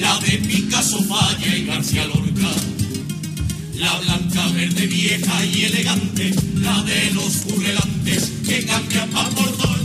La 0.00 0.16
de 0.18 0.38
Picasso 0.38 1.02
Falla 1.04 1.56
y 1.56 1.64
García 1.66 2.04
Lorca, 2.06 2.50
la 3.74 3.98
blanca, 4.00 4.48
verde, 4.48 4.86
vieja 4.86 5.44
y 5.46 5.64
elegante, 5.64 6.34
la 6.54 6.82
de 6.82 7.10
los 7.12 7.36
currelantes 7.38 8.32
que 8.46 8.64
cambian 8.64 9.10
pan 9.10 9.34
por 9.34 9.77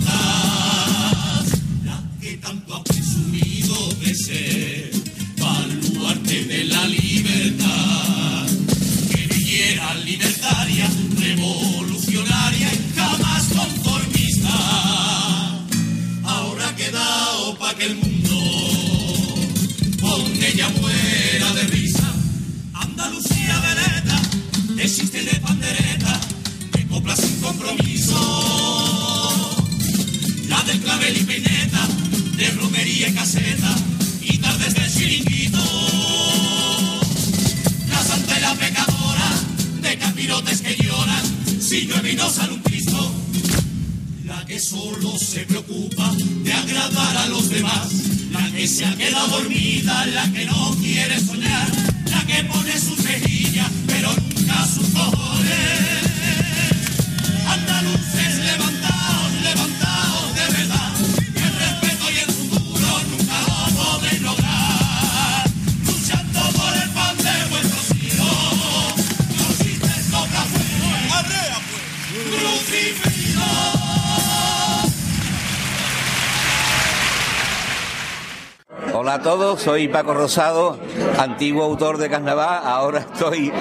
soy 79.84 79.92
Paco 79.92 80.14
Rosado, 80.14 80.78
antiguo 81.20 81.62
autor 81.66 81.98
de 81.98 82.10
carnaval, 82.10 82.62
ahora 82.64 83.00
estoy 83.00 83.52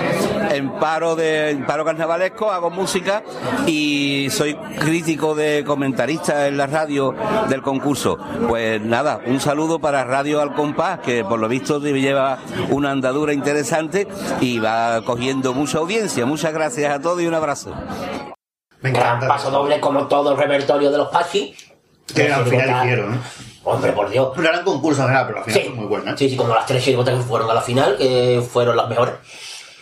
en 0.52 0.70
paro 0.78 1.16
de 1.16 1.50
en 1.50 1.66
paro 1.66 1.84
carnavalesco, 1.84 2.52
hago 2.52 2.70
música 2.70 3.24
y 3.66 4.28
soy 4.30 4.54
crítico 4.54 5.34
de 5.34 5.64
comentarista 5.66 6.46
en 6.46 6.58
la 6.58 6.68
radio 6.68 7.12
del 7.48 7.60
concurso. 7.60 8.18
Pues 8.46 8.80
nada, 8.80 9.20
un 9.26 9.40
saludo 9.40 9.80
para 9.80 10.04
Radio 10.04 10.40
Al 10.40 10.54
Compás, 10.54 11.00
que 11.00 11.24
por 11.24 11.40
lo 11.40 11.48
visto 11.48 11.80
lleva 11.80 12.38
una 12.70 12.92
andadura 12.92 13.32
interesante 13.32 14.06
y 14.40 14.60
va 14.60 15.02
cogiendo 15.04 15.54
mucha 15.54 15.78
audiencia. 15.78 16.24
Muchas 16.24 16.52
gracias 16.52 16.94
a 16.94 17.00
todos 17.00 17.20
y 17.20 17.26
un 17.26 17.34
abrazo. 17.34 17.72
Gran 18.80 19.18
paso 19.26 19.50
doble 19.50 19.80
como 19.80 20.06
todo 20.06 20.32
el 20.32 20.38
repertorio 20.38 20.92
de 20.92 20.98
los 20.98 21.08
Pachi. 21.08 21.52
Que 22.14 22.32
al 22.32 22.44
final 22.44 22.84
hicieron, 22.84 23.14
¿eh? 23.14 23.18
Hombre, 23.64 23.92
por 23.92 24.10
Dios. 24.10 24.32
Pero 24.34 24.48
eran 24.48 24.64
concursos 24.64 25.00
en 25.00 25.06
general, 25.06 25.26
pero 25.26 25.38
al 25.38 25.44
final 25.44 25.60
Sí. 25.62 25.68
fue 25.68 25.76
muy 25.76 25.86
buena. 25.86 26.16
Sí, 26.16 26.28
sí, 26.30 26.36
como 26.36 26.54
las 26.54 26.66
tres 26.66 26.82
chirigotas 26.84 27.14
que 27.16 27.22
fueron 27.22 27.50
a 27.50 27.54
la 27.54 27.62
final, 27.62 27.96
que 27.96 28.42
fueron 28.52 28.76
las 28.76 28.88
mejores. 28.88 29.14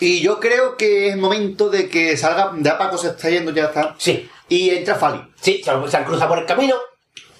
Y 0.00 0.20
yo 0.20 0.40
creo 0.40 0.76
que 0.76 1.08
es 1.10 1.16
momento 1.16 1.68
de 1.68 1.88
que 1.88 2.16
salga. 2.16 2.52
Ya 2.58 2.78
Paco 2.78 2.96
se 2.98 3.08
está 3.08 3.28
yendo, 3.30 3.52
ya 3.52 3.64
está. 3.66 3.94
Sí. 3.98 4.28
Y 4.48 4.70
entra 4.70 4.94
Fali. 4.96 5.22
Sí, 5.40 5.62
se 5.64 5.70
han, 5.70 5.88
se 5.90 5.96
han 5.96 6.04
cruzado 6.04 6.28
por 6.30 6.38
el 6.38 6.46
camino, 6.46 6.74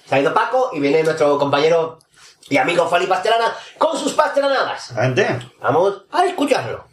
se 0.07 0.15
ha 0.15 0.19
ido 0.19 0.33
Paco 0.33 0.69
y 0.73 0.79
viene 0.79 1.03
nuestro 1.03 1.37
compañero 1.37 1.99
y 2.49 2.57
amigo 2.57 2.87
Fali 2.87 3.07
Pastelana 3.07 3.53
con 3.77 3.97
sus 3.97 4.13
pastelanadas. 4.13 4.93
Gente. 4.95 5.39
Vamos 5.61 6.03
a 6.11 6.25
escucharlo. 6.25 6.85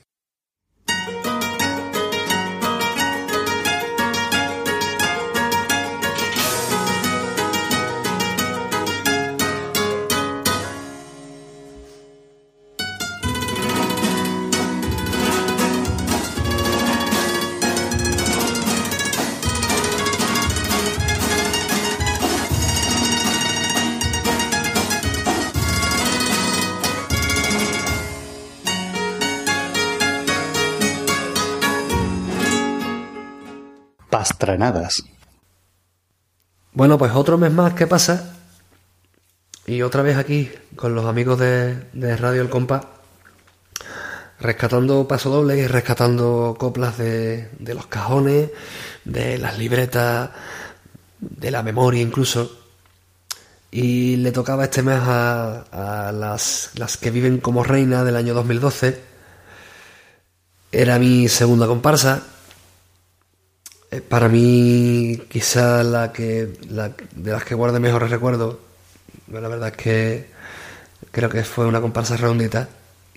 Bueno, 36.73 36.97
pues 36.97 37.13
otro 37.13 37.39
mes 37.39 37.53
más 37.53 37.75
que 37.75 37.87
pasa. 37.87 38.35
Y 39.67 39.83
otra 39.83 40.03
vez 40.03 40.17
aquí 40.17 40.51
con 40.77 40.95
los 40.95 41.05
amigos 41.05 41.39
de, 41.39 41.75
de 41.93 42.17
Radio 42.17 42.41
El 42.41 42.49
Compás. 42.49 42.85
Rescatando 44.41 45.09
paso 45.09 45.31
doble 45.31 45.59
y 45.59 45.67
rescatando 45.67 46.57
coplas 46.59 46.97
de, 46.97 47.51
de 47.59 47.75
los 47.75 47.87
cajones, 47.89 48.51
de 49.05 49.37
las 49.39 49.59
libretas, 49.59 50.31
de 51.19 51.51
la 51.51 51.63
memoria 51.63 52.01
incluso. 52.01 52.51
Y 53.71 54.17
le 54.17 54.33
tocaba 54.33 54.65
este 54.65 54.83
mes 54.83 55.01
a, 55.03 56.07
a 56.09 56.13
las, 56.13 56.71
las 56.77 56.97
que 56.97 57.11
viven 57.11 57.39
como 57.39 57.65
reina 57.65 58.05
del 58.05 58.17
año 58.17 58.33
2012. 58.35 59.03
Era 60.71 60.99
mi 60.99 61.29
segunda 61.29 61.67
comparsa. 61.67 62.23
Eh, 63.91 64.01
Para 64.01 64.29
mí, 64.29 65.19
quizá 65.29 65.83
la 65.83 66.13
que 66.13 66.59
la, 66.69 66.93
de 67.15 67.33
las 67.33 67.45
que 67.45 67.55
guarde 67.55 67.81
mejores 67.81 68.11
recuerdos, 68.11 68.57
la 69.29 69.41
verdad 69.49 69.69
es 69.69 69.77
que 69.77 70.31
creo 71.11 71.29
que 71.31 71.45
fue 71.45 71.67
una 71.67 71.81
comparsa 71.81 72.17
redondita. 72.17 72.69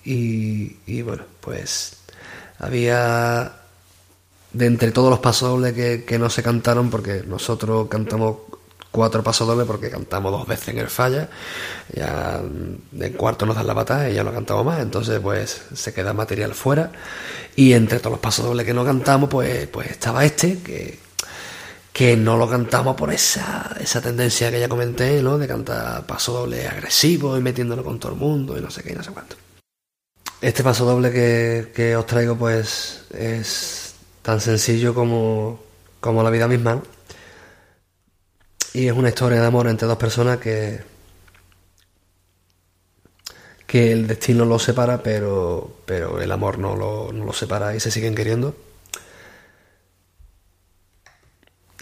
Y, 0.06 0.77
y 0.88 1.02
bueno, 1.03 1.23
pues 1.41 1.98
había 2.60 3.53
de 4.53 4.65
entre 4.65 4.91
todos 4.91 5.10
los 5.10 5.19
pasodobles 5.19 5.73
que, 5.73 6.03
que 6.06 6.19
no 6.19 6.30
se 6.30 6.43
cantaron, 6.43 6.89
porque 6.89 7.23
nosotros 7.27 7.88
cantamos 7.89 8.38
cuatro 8.91 9.23
pasodobles 9.23 9.65
porque 9.65 9.89
cantamos 9.89 10.31
dos 10.31 10.45
veces 10.45 10.69
en 10.69 10.80
el 10.80 10.88
falla, 10.88 11.30
ya 11.93 12.41
en 12.41 13.13
cuarto 13.13 13.45
nos 13.45 13.55
dan 13.55 13.68
la 13.68 13.73
batalla 13.73 14.09
y 14.09 14.13
ya 14.13 14.23
no 14.23 14.34
cantamos 14.34 14.65
más, 14.65 14.81
entonces 14.81 15.19
pues 15.22 15.63
se 15.73 15.93
queda 15.93 16.13
material 16.13 16.53
fuera. 16.53 16.91
Y 17.55 17.73
entre 17.73 17.99
todos 17.99 18.11
los 18.11 18.19
pasodobles 18.19 18.65
que 18.65 18.73
no 18.73 18.85
cantamos, 18.85 19.30
pues, 19.30 19.68
pues 19.68 19.91
estaba 19.91 20.23
este, 20.23 20.59
que, 20.59 20.99
que 21.91 22.15
no 22.15 22.38
lo 22.38 22.49
cantamos 22.49 22.95
por 22.95 23.11
esa, 23.11 23.76
esa 23.80 24.01
tendencia 24.01 24.51
que 24.51 24.59
ya 24.59 24.69
comenté, 24.69 25.22
¿no? 25.22 25.38
De 25.38 25.47
cantar 25.47 26.05
paso 26.05 26.34
doble 26.34 26.68
agresivo 26.68 27.38
y 27.38 27.41
metiéndolo 27.41 27.84
con 27.84 27.99
todo 27.99 28.13
el 28.13 28.18
mundo 28.18 28.57
y 28.57 28.61
no 28.61 28.69
sé 28.69 28.84
qué 28.84 28.93
y 28.93 28.95
no 28.95 29.03
sé 29.03 29.11
cuánto. 29.11 29.35
Este 30.41 30.63
paso 30.63 30.85
doble 30.85 31.11
que, 31.11 31.72
que 31.76 31.95
os 31.95 32.05
traigo, 32.05 32.35
pues, 32.35 33.03
es 33.13 33.95
tan 34.22 34.41
sencillo 34.41 34.93
como, 34.93 35.61
como 35.99 36.23
la 36.23 36.30
vida 36.30 36.47
misma. 36.47 36.81
Y 38.73 38.88
es 38.88 38.93
una 38.93 39.10
historia 39.10 39.41
de 39.41 39.48
amor 39.48 39.68
entre 39.68 39.88
dos 39.88 39.98
personas 39.98 40.38
que, 40.38 40.81
que 43.68 43.91
el 43.91 44.07
destino 44.07 44.45
los 44.45 44.64
separa, 44.64 45.02
pero, 45.03 45.77
pero 45.85 46.22
el 46.22 46.31
amor 46.31 46.57
no 46.57 46.76
lo, 46.76 47.11
no 47.11 47.26
los 47.26 47.38
separa 47.38 47.76
y 47.76 47.80
se 47.80 47.91
siguen 47.91 48.15
queriendo. 48.15 48.56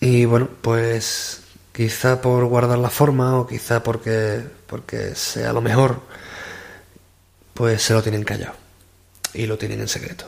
Y 0.01 0.25
bueno, 0.25 0.49
pues 0.61 1.41
quizá 1.73 2.21
por 2.21 2.45
guardar 2.45 2.77
la 2.79 2.89
forma 2.89 3.39
o 3.39 3.47
quizá 3.47 3.83
porque, 3.83 4.43
porque 4.67 5.15
sea 5.15 5.53
lo 5.53 5.61
mejor, 5.61 6.01
pues 7.53 7.81
se 7.81 7.93
lo 7.93 8.01
tienen 8.01 8.23
callado 8.23 8.55
y 9.33 9.45
lo 9.45 9.57
tienen 9.57 9.81
en 9.81 9.87
secreto. 9.87 10.25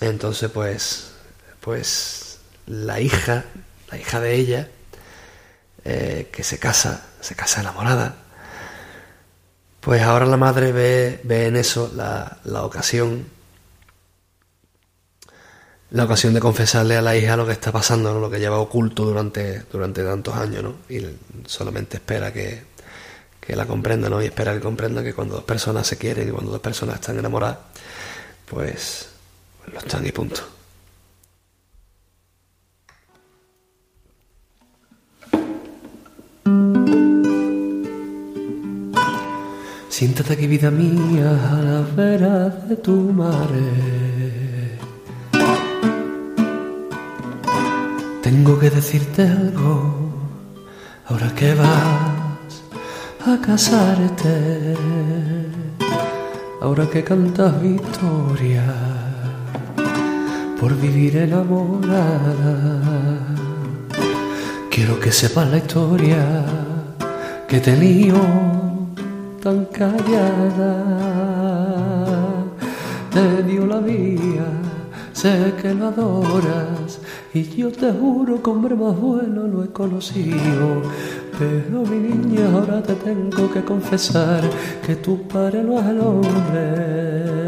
Entonces, 0.00 0.50
pues, 0.50 1.12
pues 1.60 2.38
la 2.66 3.00
hija, 3.00 3.44
la 3.90 3.98
hija 3.98 4.20
de 4.20 4.34
ella, 4.34 4.68
eh, 5.84 6.28
que 6.32 6.42
se 6.42 6.58
casa, 6.58 7.06
se 7.20 7.34
casa 7.34 7.60
enamorada, 7.60 8.16
pues 9.80 10.02
ahora 10.02 10.26
la 10.26 10.36
madre 10.36 10.72
ve, 10.72 11.20
ve 11.24 11.46
en 11.46 11.56
eso 11.56 11.90
la, 11.94 12.38
la 12.44 12.64
ocasión, 12.64 13.26
la 15.90 16.04
ocasión 16.04 16.34
de 16.34 16.40
confesarle 16.40 16.96
a 16.96 17.02
la 17.02 17.16
hija 17.16 17.36
lo 17.36 17.46
que 17.46 17.52
está 17.52 17.72
pasando, 17.72 18.12
¿no? 18.12 18.20
lo 18.20 18.30
que 18.30 18.38
lleva 18.38 18.58
oculto 18.58 19.04
durante, 19.04 19.60
durante 19.72 20.04
tantos 20.04 20.36
años, 20.36 20.62
¿no? 20.62 20.74
Y 20.88 21.04
solamente 21.46 21.96
espera 21.96 22.32
que, 22.32 22.62
que 23.40 23.56
la 23.56 23.66
comprenda, 23.66 24.08
¿no? 24.08 24.22
Y 24.22 24.26
espera 24.26 24.52
que 24.52 24.60
comprenda 24.60 25.02
que 25.02 25.14
cuando 25.14 25.36
dos 25.36 25.44
personas 25.44 25.86
se 25.86 25.96
quieren 25.96 26.28
y 26.28 26.30
cuando 26.30 26.52
dos 26.52 26.60
personas 26.60 26.96
están 26.96 27.18
enamoradas, 27.18 27.58
pues, 28.46 29.08
pues 29.58 29.72
lo 29.72 29.78
están 29.80 30.06
y 30.06 30.12
punto. 30.12 30.59
Siéntate 40.00 40.32
aquí, 40.32 40.46
vida 40.46 40.70
mía, 40.70 41.28
a 41.52 41.60
la 41.60 41.80
vera 41.94 42.48
de 42.48 42.74
tu 42.76 43.12
mare. 43.12 44.78
Tengo 48.22 48.58
que 48.58 48.70
decirte 48.70 49.28
algo, 49.28 49.76
ahora 51.04 51.28
que 51.34 51.52
vas 51.52 52.54
a 53.26 53.38
casarte, 53.42 54.74
ahora 56.62 56.88
que 56.88 57.04
cantas 57.04 57.60
victoria 57.60 58.64
por 60.58 60.74
vivir 60.80 61.18
enamorada. 61.18 62.56
Quiero 64.70 64.98
que 64.98 65.12
sepas 65.12 65.46
la 65.50 65.58
historia 65.58 66.24
que 67.46 67.60
te 67.60 67.76
lío 67.76 68.69
tan 69.40 69.64
callada. 69.66 70.74
Te 73.12 73.42
dio 73.42 73.66
la 73.66 73.78
vía, 73.80 74.46
sé 75.12 75.54
que 75.60 75.74
lo 75.74 75.88
adoras 75.88 77.00
y 77.34 77.42
yo 77.42 77.72
te 77.72 77.90
juro 77.92 78.42
que 78.42 78.50
hombre 78.50 78.74
más 78.74 78.96
bueno 78.96 79.48
no 79.48 79.64
he 79.64 79.68
conocido. 79.68 80.82
Pero 81.38 81.82
mi 81.90 81.96
niña, 82.08 82.50
ahora 82.52 82.82
te 82.82 82.94
tengo 82.94 83.50
que 83.50 83.62
confesar 83.62 84.42
que 84.86 84.96
tu 84.96 85.22
padre 85.26 85.62
no 85.62 85.80
es 85.80 85.86
el 85.86 86.00
hombre 86.00 87.40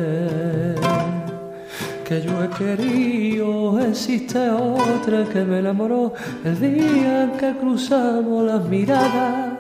que 2.05 2.23
yo 2.23 2.43
he 2.43 2.49
querido. 2.49 3.79
Existe 3.81 4.51
otra 4.51 5.25
que 5.33 5.45
me 5.45 5.59
enamoró 5.61 6.13
el 6.45 6.59
día 6.59 7.25
en 7.25 7.33
que 7.33 7.53
cruzamos 7.53 8.45
las 8.45 8.65
miradas. 8.69 9.52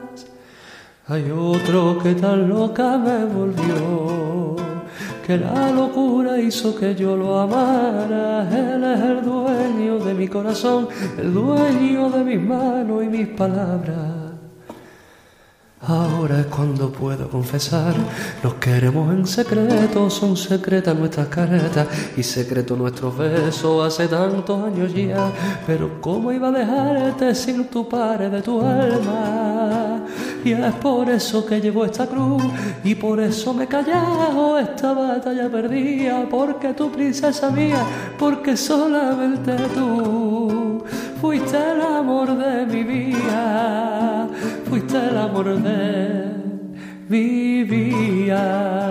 Hay 1.08 1.28
otro 1.32 1.98
que 2.00 2.14
tan 2.14 2.48
loca 2.48 2.96
me 2.96 3.24
volvió, 3.24 4.54
que 5.26 5.36
la 5.36 5.72
locura 5.72 6.38
hizo 6.38 6.76
que 6.76 6.94
yo 6.94 7.16
lo 7.16 7.40
amara. 7.40 8.48
Él 8.48 8.84
es 8.84 9.00
el 9.00 9.24
dueño 9.24 9.98
de 9.98 10.14
mi 10.14 10.28
corazón, 10.28 10.86
el 11.18 11.34
dueño 11.34 12.08
de 12.08 12.22
mis 12.22 12.40
manos 12.40 13.02
y 13.02 13.08
mis 13.08 13.26
palabras. 13.26 14.32
Ahora 15.84 16.38
es 16.38 16.46
cuando 16.46 16.92
puedo 16.92 17.28
confesar, 17.28 17.94
nos 18.44 18.54
queremos 18.54 19.12
en 19.12 19.26
secreto, 19.26 20.08
son 20.08 20.36
secretas 20.36 20.96
nuestras 20.96 21.26
caretas 21.26 21.88
y 22.16 22.22
secreto 22.22 22.76
nuestros 22.76 23.18
besos 23.18 23.84
hace 23.84 24.06
tantos 24.06 24.62
años 24.62 24.94
ya. 24.94 25.32
Pero 25.66 26.00
cómo 26.00 26.30
iba 26.30 26.50
a 26.50 26.52
dejarte 26.52 27.34
sin 27.34 27.66
tu 27.66 27.88
padre 27.88 28.30
de 28.30 28.40
tu 28.40 28.60
alma. 28.60 30.06
Y 30.44 30.52
es 30.52 30.74
por 30.74 31.09
eso 31.09 31.47
que 31.47 31.60
llevo 31.60 31.85
esta 31.85 32.06
cruz 32.06 32.43
y 32.82 32.97
por 32.97 33.20
eso 33.20 33.55
me 33.55 33.64
he 33.64 33.66
callado 33.69 34.59
esta 34.59 34.93
batalla 34.93 35.48
perdida, 35.48 36.27
porque 36.28 36.74
tu 36.74 36.90
princesa 36.90 37.51
mía, 37.51 37.85
porque 38.19 38.56
solamente 38.56 39.55
tú 39.74 40.82
fuiste 41.20 41.56
el 41.56 41.81
amor 41.81 42.36
de 42.36 42.66
mi 42.66 42.82
vida, 42.82 44.28
fuiste 44.69 44.97
el 44.98 45.16
amor 45.16 45.62
de 45.62 46.32
mi 47.09 47.62
vida. 47.62 48.82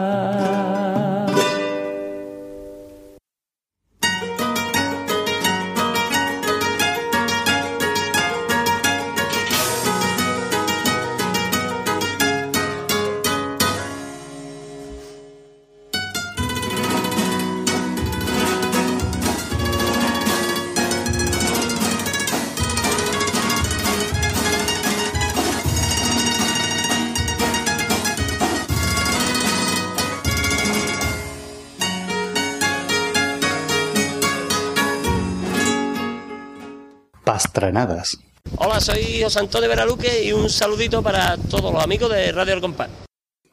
Hola, 38.58 38.82
soy 38.82 39.22
José 39.22 39.40
Antonio 39.40 39.70
Veraluque 39.70 40.24
y 40.24 40.32
un 40.32 40.50
saludito 40.50 41.04
para 41.04 41.38
todos 41.38 41.72
los 41.72 41.84
amigos 41.84 42.10
de 42.10 42.32
Radio 42.32 42.56
El 42.56 42.62
Compás. 42.62 42.90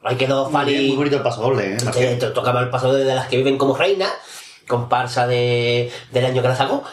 Ahí 0.03 0.15
quedó 0.15 0.49
Fali. 0.49 0.87
Muy 0.87 0.97
bonito 0.97 1.17
el 1.17 1.21
paso 1.21 1.41
doble, 1.41 1.75
¿eh? 1.75 1.77
Que 1.93 2.15
tocaba 2.15 2.61
el 2.61 2.69
paso 2.69 2.87
doble 2.91 3.03
de 3.03 3.13
las 3.13 3.27
que 3.27 3.37
viven 3.37 3.57
como 3.59 3.77
reina, 3.77 4.07
comparsa 4.67 5.27
de, 5.27 5.91
del 6.11 6.25
año 6.25 6.41
que 6.41 6.47
la 6.47 6.55
sacó, 6.55 6.83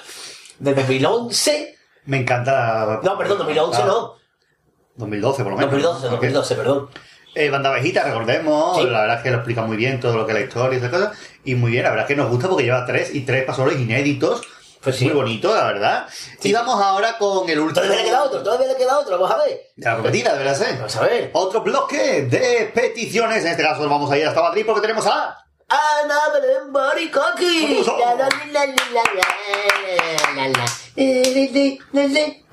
de 0.58 0.74
2011. 0.74 1.76
Me 2.04 2.18
encanta. 2.18 3.00
No, 3.02 3.16
perdón, 3.16 3.38
2011 3.38 3.84
no. 3.84 4.14
2012, 4.96 5.42
por 5.42 5.52
lo 5.52 5.58
menos. 5.58 5.72
2012, 5.72 6.08
2012, 6.08 6.54
perdón. 6.54 6.88
Eh, 7.34 7.48
Banda 7.50 7.70
Abejita, 7.70 8.02
recordemos, 8.04 8.76
Sí. 8.78 8.84
la 8.84 9.00
verdad 9.02 9.16
es 9.18 9.22
que 9.22 9.30
lo 9.30 9.36
explica 9.36 9.62
muy 9.62 9.76
bien 9.78 10.00
todo 10.00 10.16
lo 10.16 10.26
que 10.26 10.32
es 10.32 10.38
la 10.38 10.44
historia 10.44 10.74
y 10.74 10.78
esas 10.78 10.90
cosas. 10.90 11.18
Y 11.44 11.54
muy 11.54 11.70
bien, 11.70 11.84
la 11.84 11.90
verdad 11.90 12.04
es 12.04 12.08
que 12.08 12.16
nos 12.16 12.30
gusta 12.30 12.48
porque 12.48 12.64
lleva 12.64 12.84
tres 12.84 13.14
y 13.14 13.22
tres 13.22 13.44
pasoles 13.44 13.78
inéditos. 13.80 14.42
Pues 14.86 15.02
Muy 15.02 15.14
bonito, 15.14 15.52
la 15.52 15.64
verdad. 15.64 16.06
Y 16.44 16.52
vamos 16.52 16.80
ahora 16.80 17.18
con 17.18 17.50
el 17.50 17.58
último. 17.58 17.84
Todavía 17.84 18.04
le 18.04 18.08
queda 18.08 18.22
otro, 18.22 18.40
todavía 18.40 18.68
le 18.68 18.76
queda 18.76 18.96
otro, 19.00 19.18
vamos 19.18 19.32
a 19.32 19.38
ver. 19.44 19.60
De 19.74 19.84
la 19.84 19.94
prometida, 19.94 20.32
deberá 20.34 20.54
ser. 20.54 20.76
Vamos 20.76 20.94
a 20.94 21.00
ver. 21.00 21.30
Otro 21.32 21.60
bloque 21.62 22.22
de 22.22 22.70
peticiones. 22.72 23.44
En 23.44 23.50
este 23.50 23.64
caso 23.64 23.80
nos 23.80 23.90
vamos 23.90 24.08
a 24.12 24.16
ir 24.16 24.24
hasta 24.24 24.40
Madrid 24.40 24.62
porque 24.64 24.82
tenemos 24.82 25.04
a. 25.08 25.36
Ana 25.68 26.20
Belén 26.34 26.72
Baricoqui. 26.72 27.82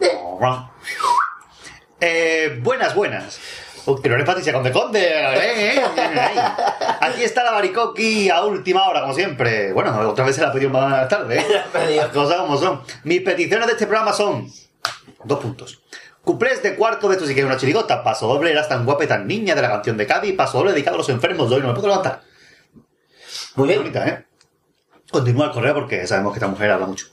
Eh. 0.02 0.26
Eh, 2.02 2.60
buenas, 2.64 2.96
buenas. 2.96 3.40
Uy, 3.86 4.00
pero 4.02 4.16
eres 4.16 4.26
Patricia 4.26 4.54
Conde 4.54 4.72
Conde. 4.72 5.02
¿eh? 5.02 5.82
Aquí 7.02 7.24
está 7.24 7.44
la 7.44 7.52
Baricoqui 7.52 8.30
a 8.30 8.44
última 8.44 8.88
hora, 8.88 9.02
como 9.02 9.14
siempre. 9.14 9.74
Bueno, 9.74 10.10
otra 10.10 10.24
vez 10.26 10.36
se 10.36 10.42
la 10.42 10.50
ha 10.50 10.54
pedido 10.54 10.70
más 10.70 11.08
tarde. 11.10 11.40
¿eh? 11.40 11.46
Las 11.96 12.08
cosas 12.08 12.38
como 12.42 12.58
son. 12.58 12.82
Mis 13.04 13.22
peticiones 13.22 13.68
de 13.68 13.74
este 13.74 13.86
programa 13.86 14.14
son. 14.14 14.50
Dos 15.26 15.40
puntos. 15.40 15.82
Cuplés 16.24 16.64
de 16.64 16.76
cuarto 16.76 17.10
de 17.10 17.16
esto 17.16 17.28
sí 17.28 17.34
que 17.34 17.42
es 17.42 17.46
una 17.46 17.58
chirigota. 17.58 18.04
Paso 18.04 18.28
doble, 18.28 18.52
eras 18.52 18.70
tan 18.70 18.86
guapa 18.86 19.04
y 19.04 19.08
tan 19.08 19.28
niña 19.28 19.54
de 19.54 19.62
la 19.62 19.70
canción 19.70 19.98
de 19.98 20.08
Cádiz. 20.08 20.34
Paso 20.36 20.60
doble 20.60 20.72
dedicado 20.72 20.96
a 20.96 21.00
los 21.00 21.10
enfermos 21.10 21.50
de 21.50 21.58
hoy. 21.58 21.62
No 21.62 21.68
me 21.68 21.74
puedo 21.74 21.88
levantar. 21.90 22.22
Muy 23.56 23.68
bien. 23.68 23.82
Bonita, 23.82 24.08
¿eh? 24.08 24.26
Continúa 25.12 25.48
el 25.48 25.52
correo 25.52 25.74
porque 25.74 26.08
sabemos 26.08 26.32
que 26.32 26.38
esta 26.38 26.48
mujer 26.48 26.72
habla 26.72 26.86
mucho. 26.86 27.08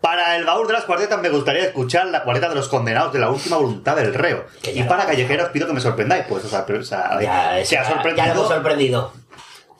Para 0.00 0.36
el 0.36 0.44
baúl 0.44 0.66
de 0.68 0.72
las 0.74 0.84
cuartetas 0.84 1.20
me 1.20 1.28
gustaría 1.28 1.64
escuchar 1.64 2.06
la 2.06 2.22
cuarteta 2.22 2.48
de 2.48 2.54
los 2.54 2.68
condenados 2.68 3.12
de 3.12 3.18
la 3.18 3.30
última 3.30 3.56
voluntad 3.56 3.96
del 3.96 4.14
reo. 4.14 4.46
Y 4.62 4.82
para 4.84 5.06
callejeros 5.06 5.48
pido 5.50 5.66
que 5.66 5.72
me 5.72 5.80
sorprendáis. 5.80 6.24
Pues, 6.28 6.44
o 6.44 6.48
sea, 6.48 6.64
pero, 6.64 6.80
o 6.80 6.84
sea, 6.84 7.18
Ya, 7.20 7.64
se 7.64 7.76
ha 7.76 7.82
ya- 7.82 7.88
sorprendido 7.88 8.26
ya 8.26 8.34
lo 8.34 8.40
hemos 8.40 8.48
sorprendido. 8.48 9.12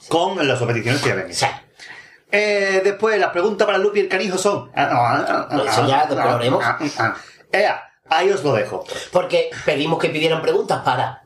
con 0.09 0.45
las 0.47 0.59
peticiones 0.61 1.01
que 1.01 1.13
ven. 1.13 1.31
Eh, 2.31 2.81
después, 2.83 3.17
las 3.19 3.31
preguntas 3.31 3.65
para 3.65 3.77
Lupi 3.77 3.99
y 3.99 4.01
el 4.03 4.09
canijo 4.09 4.37
son. 4.37 4.69
Ah, 4.75 4.89
ah, 4.91 5.47
ah, 5.49 5.63
Eso 5.67 5.87
ya 5.87 6.05
lo 6.09 6.21
haremos. 6.21 6.63
Ea, 7.51 7.81
ahí 8.09 8.29
os 8.29 8.43
lo 8.43 8.53
dejo. 8.53 8.83
Porque 9.11 9.49
pedimos 9.65 9.99
que 9.99 10.09
pidieran 10.09 10.41
preguntas 10.41 10.81
para 10.83 11.23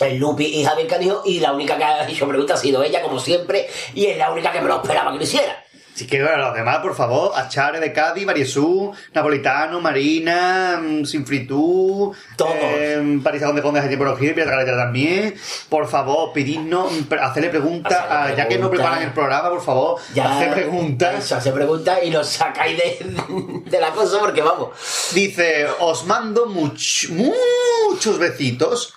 el 0.00 0.16
Lupi 0.18 0.46
y 0.46 0.64
Javier 0.64 0.86
Canijo 0.88 1.22
y 1.26 1.40
la 1.40 1.52
única 1.52 1.76
que 1.76 1.84
ha 1.84 2.08
hecho 2.08 2.26
preguntas 2.26 2.58
ha 2.58 2.62
sido 2.62 2.82
ella, 2.82 3.02
como 3.02 3.18
siempre, 3.18 3.68
y 3.92 4.06
es 4.06 4.16
la 4.16 4.30
única 4.30 4.50
que 4.50 4.62
me 4.62 4.68
lo 4.68 4.76
esperaba 4.76 5.10
que 5.12 5.18
lo 5.18 5.24
hiciera. 5.24 5.62
Así 5.94 6.06
que 6.06 6.22
bueno, 6.22 6.38
los 6.38 6.54
demás, 6.54 6.78
por 6.78 6.94
favor, 6.94 7.32
Achare 7.36 7.78
de 7.78 7.92
Cádiz, 7.92 8.24
Mariesú, 8.24 8.90
Napolitano, 9.12 9.80
Marina, 9.80 10.80
mm, 10.82 11.04
Sinfritú, 11.04 12.14
eh, 12.58 13.20
Parisagón 13.22 13.56
de 13.56 13.60
Condes 13.62 13.82
de 13.82 13.88
Tiempo 13.88 14.06
Rojido 14.06 14.30
y 14.30 14.34
Piedra 14.34 14.64
también. 14.64 15.34
Por 15.68 15.86
favor, 15.88 16.32
pedidnos, 16.32 16.90
mm, 16.92 17.12
hacerle 17.20 17.50
preguntas, 17.50 17.92
a- 18.08 18.34
ya 18.34 18.48
que 18.48 18.56
no 18.58 18.70
preparan 18.70 19.02
el 19.02 19.12
programa, 19.12 19.50
por 19.50 19.62
favor, 19.62 20.00
hacer 20.24 20.54
preguntas. 20.54 21.24
Eso, 21.24 21.36
hacer 21.36 21.52
preguntas 21.52 21.98
y 22.02 22.10
nos 22.10 22.28
sacáis 22.28 22.78
de, 22.78 23.62
de 23.66 23.80
la 23.80 23.90
cosa 23.90 24.18
porque 24.20 24.40
vamos. 24.40 24.70
Dice, 25.12 25.66
os 25.80 26.06
mando 26.06 26.46
much- 26.46 27.10
muchos 27.10 28.18
besitos. 28.18 28.94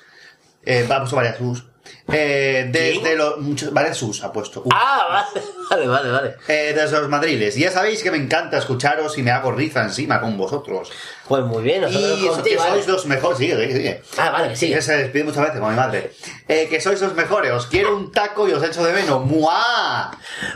Eh, 0.66 0.86
vamos 0.88 1.12
a 1.12 1.16
varias 1.18 1.38
sus. 1.38 1.66
Eh, 2.12 2.68
desde 2.70 3.16
los. 3.16 3.40
Muchos, 3.40 3.74
varias 3.74 3.98
sus 3.98 4.24
ha 4.24 4.32
puesto. 4.32 4.62
Uh. 4.62 4.70
Ah, 4.74 5.28
vale, 5.70 5.88
vale, 5.88 6.12
vale. 6.12 6.36
Eh, 6.48 6.74
desde 6.76 7.00
los 7.00 7.10
madriles. 7.10 7.56
Ya 7.56 7.72
sabéis 7.72 8.04
que 8.04 8.12
me 8.12 8.18
encanta 8.18 8.58
escucharos 8.58 9.18
y 9.18 9.24
me 9.24 9.32
hago 9.32 9.52
risa 9.52 9.84
encima 9.84 10.20
con 10.20 10.38
vosotros. 10.38 10.92
Pues 11.28 11.44
muy 11.44 11.64
bien, 11.64 11.82
nosotros 11.82 12.20
y 12.20 12.28
contigo, 12.28 12.44
que 12.44 12.58
¿vale? 12.58 12.72
sois 12.72 12.88
los 12.88 13.06
mejores. 13.06 13.38
Sigue, 13.38 13.56
sigue, 13.56 13.74
sigue. 13.76 14.04
Ah, 14.18 14.30
vale, 14.32 14.50
que 14.50 14.56
sigue. 14.56 14.76
Que 14.76 14.82
se 14.82 14.98
despide 14.98 15.24
muchas 15.24 15.44
veces 15.44 15.60
con 15.60 15.70
mi 15.70 15.76
madre. 15.76 16.12
Eh, 16.48 16.68
que 16.70 16.82
sois 16.82 17.00
los 17.02 17.14
mejores. 17.14 17.52
Os 17.52 17.68
quiero 17.68 17.96
un 17.96 18.12
taco 18.12 18.48
y 18.48 18.52
os 18.52 18.64
echo 18.64 18.84
de 18.84 18.94
menos. 18.94 19.26
¡Mua! 19.26 20.12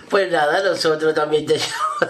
Pues 0.10 0.32
nada, 0.32 0.62
nosotros 0.64 1.14
también 1.14 1.46
te 1.46 1.60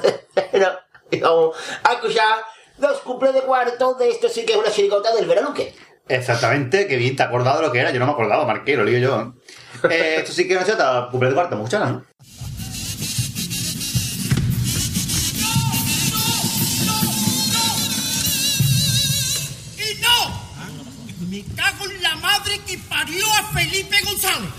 bueno, 0.52 0.72
y 1.12 1.20
vamos 1.20 1.56
a 1.84 1.94
escuchar 1.94 2.44
los 2.80 3.00
cumple 3.00 3.32
de 3.32 3.42
cuarto 3.42 3.96
de 3.96 4.10
esto 4.10 4.30
sí 4.30 4.46
que 4.46 4.54
es 4.54 4.60
una 4.60 4.72
chiricota 4.72 5.14
del 5.16 5.26
veranuque. 5.26 5.74
Exactamente, 6.10 6.88
que 6.88 6.96
bien, 6.96 7.16
te 7.16 7.24
has 7.24 7.30
acordado 7.30 7.60
de 7.60 7.68
lo 7.68 7.72
que 7.72 7.80
era. 7.80 7.92
Yo 7.92 8.00
no 8.00 8.06
me 8.06 8.12
acordaba, 8.14 8.46
Marqué, 8.46 8.76
lo 8.78 8.86
lío 8.86 9.00
yo. 9.00 9.22
¿eh? 9.22 9.32
Eh, 9.92 10.16
esto 10.20 10.32
sí 10.34 10.48
que 10.48 10.56
no 10.56 10.62
se 10.62 10.74
trata 10.74 11.08
cumple 11.12 11.30
de 11.30 11.36
cuarto, 11.36 11.56
muchas 11.56 11.92
¿no? 11.92 12.04
¡Y 19.78 20.02
no! 20.02 21.28
Me 21.30 21.44
cago 21.56 21.86
en 21.86 22.02
la 22.02 22.16
madre 22.16 22.60
que 22.66 22.80
parió 22.90 23.26
a 23.34 23.44
Felipe 23.54 23.98
González. 24.04 24.50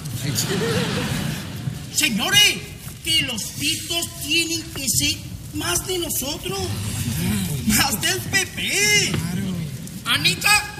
Señores, 1.95 2.59
que 3.03 3.23
los 3.23 3.43
pitos 3.43 4.07
tienen 4.25 4.63
que 4.73 4.87
ser 4.89 5.17
más 5.55 5.85
de 5.87 5.99
nosotros. 5.99 6.61
Más 7.67 8.01
del 8.01 8.21
PP. 8.21 9.13
Anita, 10.05 10.78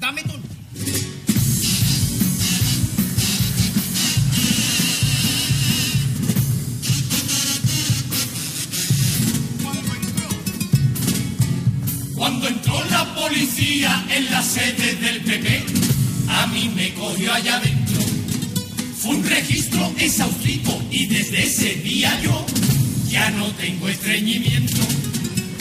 dame 0.00 0.22
tu... 0.22 0.32
Cuando 12.14 12.48
entró 12.48 12.82
la 12.90 13.14
policía 13.14 14.04
en 14.10 14.30
la 14.30 14.42
sede 14.42 14.96
del 14.96 15.20
PP, 15.20 15.64
a 16.28 16.46
mí 16.48 16.70
me 16.74 16.94
cogió 16.94 17.32
allá 17.32 17.56
adentro. 17.56 18.00
Fue 18.98 19.16
un 19.16 19.24
registro 19.24 19.92
exhaustivo 19.98 20.82
y 20.90 21.06
desde 21.06 21.44
ese 21.44 21.74
día 21.76 22.18
yo 22.22 22.44
ya 23.08 23.30
no 23.30 23.46
tengo 23.52 23.88
estreñimiento. 23.88 24.80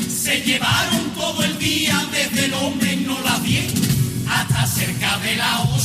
Se 0.10 0.42
llevaron 0.42 1.12
todo 1.12 1.44
el 1.44 1.58
día 1.60 2.04
desde 2.12 2.46
el 2.46 2.54
hombre 2.54 2.96
no 2.98 3.20
la 3.22 3.40
10 3.40 3.95
hasta 4.30 4.68
cerca 4.68 5.18
de 5.20 5.36
la 5.36 5.62
8. 5.62 5.80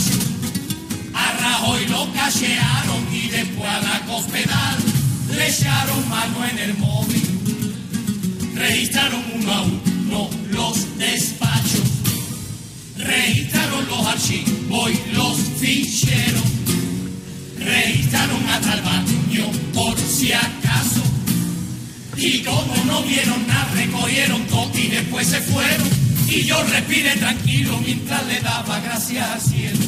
A 1.14 1.32
Rajoy 1.40 1.86
lo 1.88 2.12
cachearon 2.12 3.06
y 3.12 3.28
después 3.28 3.68
a 3.68 3.80
la 3.80 4.00
cospedal 4.06 4.76
le 5.36 5.48
echaron 5.48 6.08
mano 6.08 6.44
en 6.46 6.58
el 6.58 6.78
móvil. 6.78 7.22
Registraron 8.54 9.22
uno 9.34 9.52
a 9.52 9.62
uno 9.62 10.30
los 10.50 10.98
despachos. 10.98 11.82
Registraron 12.96 13.86
los 13.88 14.06
archivos 14.06 14.90
y 14.90 15.12
los 15.14 15.36
ficheros. 15.58 16.42
Registraron 17.58 18.48
hasta 18.48 18.74
el 18.74 18.82
baño 18.82 19.46
por 19.74 19.98
si 19.98 20.32
acaso. 20.32 21.02
Y 22.16 22.40
como 22.40 22.84
no 22.86 23.02
vieron 23.02 23.46
nada, 23.46 23.70
recogieron 23.74 24.42
todo 24.46 24.70
y 24.74 24.88
después 24.88 25.26
se 25.26 25.40
fueron. 25.40 25.99
Y 26.31 26.44
yo 26.44 26.62
respiré 26.62 27.16
tranquilo 27.16 27.77
mientras 27.85 28.24
le 28.27 28.40
daba 28.40 28.78
gracias 28.78 29.28
al 29.28 29.40
cielo. 29.40 29.85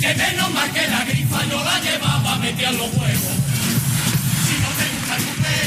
Que 0.00 0.14
menos 0.14 0.54
mal 0.54 0.70
que 0.70 0.86
la 0.86 1.04
grifa 1.04 1.44
yo 1.50 1.64
la 1.64 1.80
llevaba 1.80 2.38
metida 2.38 2.68
en 2.68 2.78
los 2.78 2.86
huevos. 2.94 3.36
Si 4.46 4.54
no 4.62 4.68
te 4.78 4.86
gusta 4.94 5.16
el 5.16 5.24
café, 5.24 5.58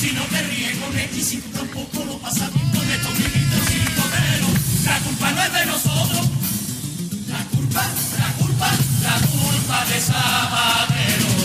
si 0.00 0.12
no 0.12 0.22
te 0.24 0.42
ríes 0.42 0.76
con 0.76 0.92
tú 1.40 1.58
tampoco 1.58 2.04
lo 2.04 2.18
pasas 2.18 2.52
bien 2.52 2.68
con 2.68 2.90
estos 2.90 3.12
mimitos 3.18 3.66
chiricoteros, 3.68 4.84
la 4.84 4.98
culpa 4.98 5.30
no 5.32 5.42
es 5.44 5.52
de 5.54 5.66
nosotros. 5.66 6.28
La 7.28 7.44
culpa, 7.56 7.84
la 8.18 8.32
culpa, 8.34 8.70
la 9.02 9.26
culpa 9.26 9.84
de 9.86 10.00
Zapatero. 10.00 11.39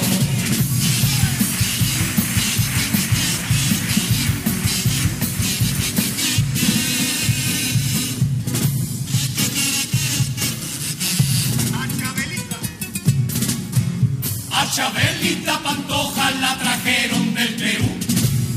A 14.66 14.72
Chabelita 14.72 15.60
Pantoja 15.62 16.32
la 16.42 16.58
trajeron 16.58 17.36
del 17.36 17.54
Perú, 17.54 17.86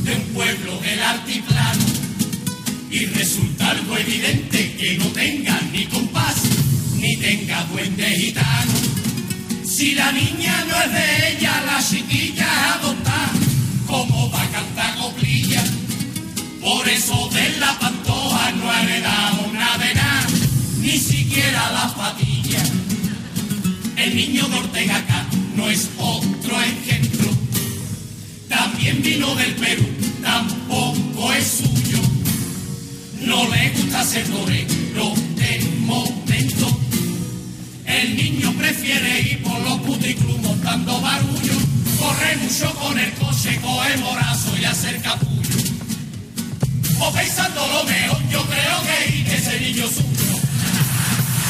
de 0.05 0.15
un 0.15 0.23
pueblo 0.33 0.81
del 0.81 1.03
altiplano. 1.03 1.85
Y 2.91 3.05
resulta 3.05 3.69
algo 3.73 3.95
evidente 3.99 4.75
que 4.79 4.97
no 4.97 5.05
tenga 5.09 5.61
ni 5.71 5.85
compás, 5.85 6.37
ni 6.97 7.15
tenga 7.19 7.63
duende 7.65 8.07
gitano. 8.07 8.73
Si 9.67 9.95
la 9.97 10.11
niña 10.13 10.65
no 10.67 10.81
es 10.81 10.93
de 10.93 11.29
ella, 11.33 11.63
la 11.67 11.87
chiquilla 11.87 12.47
es 12.47 12.77
adoptada, 12.77 13.33
¿cómo 13.87 14.31
va 14.31 14.43
a 14.43 14.49
cantar 14.49 14.97
coplilla? 14.97 15.63
Por 16.63 16.89
eso 16.89 17.29
de 17.35 17.51
la 17.59 17.79
Pantoja 17.79 18.51
no 18.53 18.71
ha 18.71 18.83
heredado 18.83 19.53
nada 19.53 19.77
de 19.77 19.95
nada, 19.95 20.27
ni 20.81 20.99
siquiera 20.99 21.71
las 21.71 21.93
patillas. 21.93 22.71
El 23.97 24.17
niño 24.17 24.49
de 24.49 24.57
Ortega 24.57 24.97
acá 24.97 25.28
no 25.59 25.69
es 25.69 25.91
otro 25.99 26.63
engendro. 26.63 27.31
También 28.49 29.03
vino 29.03 29.35
del 29.35 29.55
Perú, 29.57 29.87
tampoco 30.23 31.33
es 31.33 31.47
suyo. 31.59 32.01
No 33.23 33.49
le 33.49 33.71
gusta 33.71 34.05
ser 34.05 34.25
torero 34.29 35.13
de 35.35 35.61
momento. 35.81 36.81
El 37.87 38.17
niño 38.17 38.53
prefiere 38.53 39.21
ir 39.21 39.43
por 39.43 39.61
los 39.61 39.81
puticlubs 39.81 40.43
montando 40.43 41.01
barullo. 41.01 41.59
Corre 41.99 42.37
mucho 42.37 42.73
con 42.75 42.97
el 42.97 43.13
coche, 43.15 43.59
coge 43.61 43.97
morazo 43.99 44.57
y 44.61 44.65
hacer 44.65 45.03
capullo. 45.03 45.59
O 47.01 47.13
pensando 47.13 47.67
lo 47.67 47.85
mejor, 47.85 48.23
yo 48.31 48.47
creo 48.47 48.77
que 48.87 49.35
ese 49.35 49.61
niño 49.61 49.87
suyo. 49.89 50.37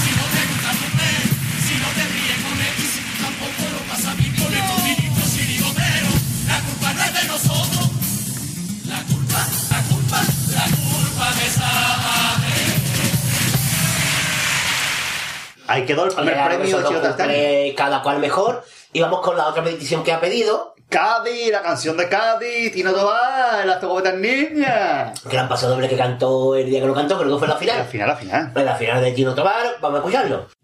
Si 0.01 0.11
no 0.17 0.25
te 0.35 0.43
gusta 0.51 0.71
comer, 0.81 1.23
si 1.67 1.75
no 1.83 1.89
te 1.97 2.05
ríes 2.13 2.39
con 2.43 2.59
él, 2.59 2.88
lo 3.99 4.05
pasas 4.05 4.17
bien 4.17 4.35
con 4.37 4.55
estos 4.55 4.83
minitos 4.83 5.35
chirigoteros, 5.35 6.15
la 6.47 6.61
culpa 6.61 6.95
no 6.95 7.03
es 7.05 7.15
de 7.15 7.29
nosotros. 7.29 7.91
La 8.87 9.03
culpa, 9.05 9.47
la 9.71 9.83
culpa, 9.83 10.21
la 10.55 10.65
culpa 10.77 11.27
de 11.33 11.51
Zapatero. 11.51 12.79
Ahí 15.67 15.85
quedó 15.85 16.07
el 16.07 16.15
primer 16.15 16.45
premio 16.47 16.79
de 16.81 17.75
cada 17.77 18.03
cual 18.03 18.19
mejor. 18.19 18.65
Y 18.93 19.01
vamos 19.01 19.21
con 19.21 19.37
la 19.37 19.49
otra 19.49 19.63
petición 19.63 20.03
que 20.03 20.13
ha 20.13 20.21
pedido. 20.21 20.75
Cádiz, 20.89 21.53
la 21.53 21.61
canción 21.61 21.99
de 21.99 22.09
Cádiz, 22.09 22.73
Tino 22.73 22.93
Tobar, 22.93 23.67
las 23.67 23.79
tocobetas 23.79 24.15
niñas. 24.15 25.23
Gran 25.25 25.47
paso 25.47 25.69
doble 25.69 25.87
que 25.87 25.99
cantó 25.99 26.55
el 26.55 26.65
día 26.65 26.81
que 26.81 26.87
lo 26.87 26.95
cantó, 26.95 27.19
creo 27.19 27.31
que 27.31 27.39
fue 27.39 27.49
la 27.49 27.57
final. 27.57 27.79
La 27.79 27.85
final, 27.85 28.09
la 28.09 28.17
final. 28.17 28.53
La 28.55 28.75
final 28.75 29.03
de 29.03 29.13
Tino 29.13 29.35
Tobar, 29.35 29.77
vamos 29.83 29.97
a 29.97 29.99
escucharlo. 29.99 30.58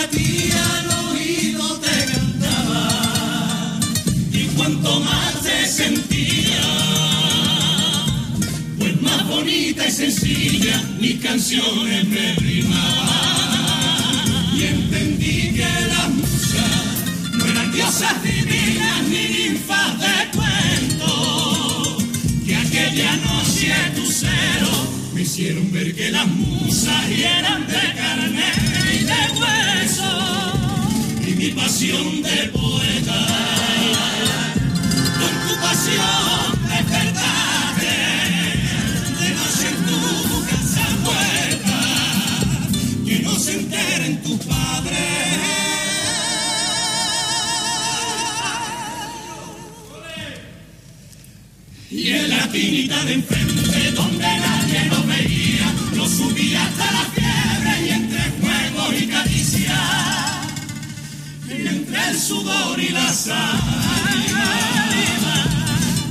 A 0.00 0.06
al 0.06 0.88
oído 1.12 1.78
te 1.78 2.04
cantaba. 2.06 3.78
Y 4.32 4.44
cuanto 4.56 5.00
más 5.00 5.42
te 5.42 5.66
sentía, 5.66 6.62
pues 8.78 9.02
más 9.02 9.28
bonita 9.28 9.86
y 9.86 9.90
sencilla 9.92 10.82
mis 10.98 11.20
canciones 11.20 12.08
me 12.08 12.34
rimaban. 12.36 13.08
Y 14.56 14.62
entendí 14.64 15.52
que 15.54 15.68
las 15.94 16.08
musas 16.10 17.34
no 17.36 17.44
eran 17.44 17.72
diosas 17.72 18.22
divinas 18.22 19.02
ni 19.06 19.28
ninfas 19.28 20.00
de 20.00 20.30
cuento. 20.34 21.98
Que 22.46 22.56
aquella 22.56 23.16
noche 23.16 23.74
tu 23.96 24.10
cero 24.10 24.70
me 25.12 25.22
hicieron 25.22 25.70
ver 25.72 25.94
que 25.94 26.10
las 26.10 26.26
musas 26.26 27.04
eran 27.10 27.66
de 27.66 27.94
carne 27.94 28.79
y 28.94 29.04
de 29.04 29.22
hueso. 29.40 30.12
Y 31.26 31.34
mi 31.34 31.50
pasión 31.50 32.22
de 32.22 32.48
poeta, 32.48 33.20
con 35.20 35.32
tu 35.48 35.54
pasión 35.60 36.50
despertaste 36.68 37.96
de 39.20 39.28
noche 39.38 39.66
en 39.68 39.78
tu 39.86 40.00
casa 40.50 40.86
puerta, 41.04 41.78
que 43.06 43.18
no 43.20 43.38
se 43.38 43.52
enteren 43.60 44.22
tus 44.22 44.38
padres. 44.44 45.00
Y 51.90 52.10
en 52.12 52.30
la 52.30 52.46
tinita 52.50 53.04
de 53.04 53.14
enfrente, 53.14 53.90
donde 53.92 54.24
nadie 54.24 54.84
nos 54.86 55.06
veía, 55.06 55.72
lo 55.96 56.06
subía 56.08 56.62
hasta 56.62 56.92
la 56.92 57.04
fiebre 57.14 57.86
y 57.86 57.90
entre 57.90 58.30
entre 61.48 62.10
el 62.10 62.18
sudor 62.18 62.78
y 62.80 62.90
la 62.90 63.12
saliva, 63.12 63.34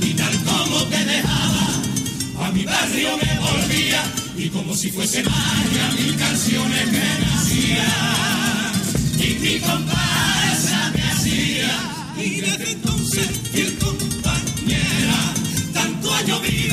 y 0.02 0.12
tal 0.14 0.36
como 0.44 0.84
te 0.84 1.04
dejaba, 1.04 2.46
a 2.46 2.50
mi 2.52 2.64
barrio 2.64 3.16
me 3.16 3.38
volvía, 3.40 4.02
y 4.36 4.48
como 4.50 4.76
si 4.76 4.90
fuese 4.90 5.22
magia, 5.22 5.90
mil 5.98 6.16
canciones 6.16 6.92
me 6.92 7.18
nacían, 7.24 8.72
y 9.18 9.38
mi 9.38 9.58
comparsa 9.60 10.90
me 10.94 11.02
hacía, 11.02 11.70
y 12.18 12.40
desde 12.40 12.72
entonces 12.72 13.26
fiel 13.52 13.78
compañera, 13.78 15.32
tanto 15.72 16.14
ha 16.14 16.22
llovido 16.22 16.69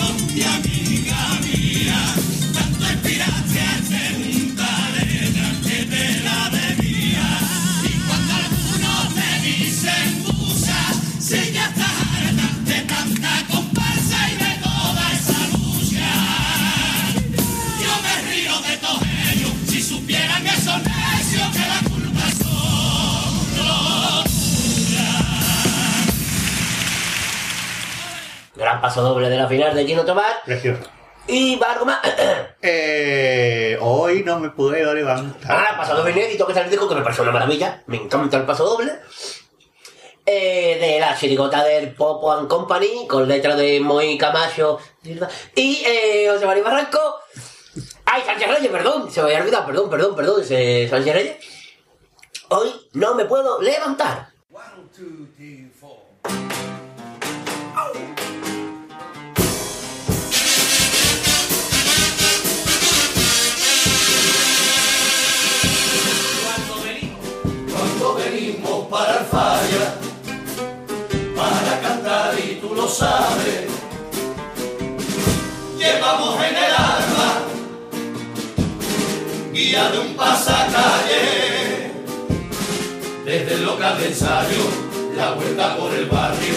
Gran 28.67 28.81
paso 28.81 29.01
doble 29.01 29.29
de 29.29 29.37
la 29.37 29.47
final 29.47 29.73
de 29.73 29.85
Gino 29.85 30.03
Tomás. 30.03 30.39
Precioso. 30.43 30.81
Y 31.25 31.55
va 31.55 31.71
algo 31.71 31.85
más. 31.85 31.99
Eh, 32.61 33.77
hoy 33.79 34.23
no 34.25 34.39
me 34.41 34.49
puedo 34.49 34.93
levantar. 34.93 35.51
Ahora, 35.51 35.77
paso 35.77 35.95
doble 35.95 36.11
inédito 36.11 36.45
que 36.45 36.53
sale 36.53 36.69
disco 36.69 36.89
que 36.89 36.95
me 36.95 37.01
pareció 37.01 37.23
una 37.23 37.31
maravilla. 37.31 37.81
Me 37.85 37.95
encanta 37.95 38.35
el 38.35 38.43
paso 38.43 38.65
doble. 38.65 38.91
Eh, 40.25 40.77
de 40.81 40.99
la 40.99 41.15
chirigota 41.15 41.63
del 41.63 41.93
Popo 41.93 42.29
and 42.33 42.49
Company, 42.49 43.07
con 43.07 43.25
letra 43.25 43.55
de 43.55 43.79
Moy 43.79 44.17
Camacho 44.17 44.79
y 45.55 45.81
eh, 45.85 46.27
José 46.29 46.45
María 46.45 46.63
Barranco. 46.63 46.99
Ay, 48.03 48.23
Sánchez 48.25 48.49
Reyes, 48.49 48.71
perdón, 48.71 49.09
se 49.09 49.21
me 49.21 49.27
había 49.27 49.39
olvidado, 49.39 49.65
perdón, 49.65 49.89
perdón, 49.89 50.15
perdón, 50.15 50.41
ese 50.41 50.89
Sánchez 50.89 51.13
Reyes. 51.13 51.37
Hoy 52.49 52.69
no 52.93 53.15
me 53.15 53.23
puedo 53.23 53.61
levantar. 53.61 54.27
Cuando 54.51 54.81
para 68.89 69.19
el 69.19 69.25
falla, 69.25 69.95
para 71.35 71.81
cantar 71.81 72.33
y 72.39 72.55
tú 72.55 72.73
lo 72.73 72.87
sabes, 72.87 73.65
llevamos 75.77 76.35
en 76.43 76.55
el 76.55 76.73
alma 76.75 77.41
guía 79.51 79.89
de 79.89 79.99
un 79.99 80.15
pasacalle, 80.15 81.91
desde 83.25 83.53
el 83.55 83.65
local 83.65 83.97
de 83.97 84.07
ensayo, 84.07 84.63
la 85.15 85.31
vuelta 85.31 85.75
por 85.75 85.93
el 85.93 86.05
barrio, 86.05 86.55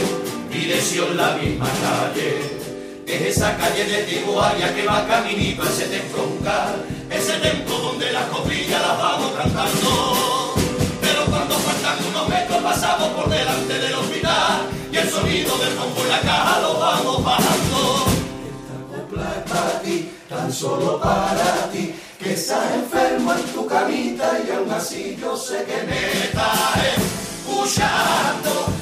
dirección 0.50 1.16
la 1.16 1.32
misma 1.36 1.66
calle. 1.66 2.60
Es 3.06 3.36
esa 3.36 3.56
calle 3.56 3.84
de 3.84 4.04
Tiguaya 4.04 4.72
que 4.72 4.86
va 4.86 5.04
caminito 5.08 5.62
a 5.62 5.66
ese 5.68 5.86
templo 5.86 6.22
juncal, 6.22 6.86
ese 7.10 7.32
templo 7.38 7.76
donde 7.76 8.12
las 8.12 8.26
copillas 8.26 8.80
las 8.80 8.98
vamos 8.98 9.32
cantando. 9.32 10.59
Pasamos 12.62 13.08
por 13.10 13.28
delante 13.28 13.78
del 13.78 13.94
hospital 13.94 14.68
y 14.92 14.96
el 14.96 15.10
sonido 15.10 15.56
del 15.58 15.74
combo 15.76 16.02
en 16.02 16.08
la 16.08 16.20
caja 16.20 16.60
lo 16.60 16.78
vamos 16.78 17.24
bajando. 17.24 18.06
Esta 18.50 18.76
copla 18.96 19.34
es 19.36 19.50
para 19.50 19.80
ti, 19.80 20.12
tan 20.28 20.52
solo 20.52 21.00
para 21.00 21.70
ti, 21.72 21.94
que 22.18 22.32
estás 22.34 22.74
enfermo 22.74 23.32
en 23.32 23.42
tu 23.52 23.66
camita 23.66 24.38
y 24.46 24.50
aún 24.50 24.70
así 24.70 25.16
yo 25.20 25.36
sé 25.36 25.64
que 25.64 25.82
me 25.86 26.12
estás 26.24 26.76
escuchando. 26.96 28.79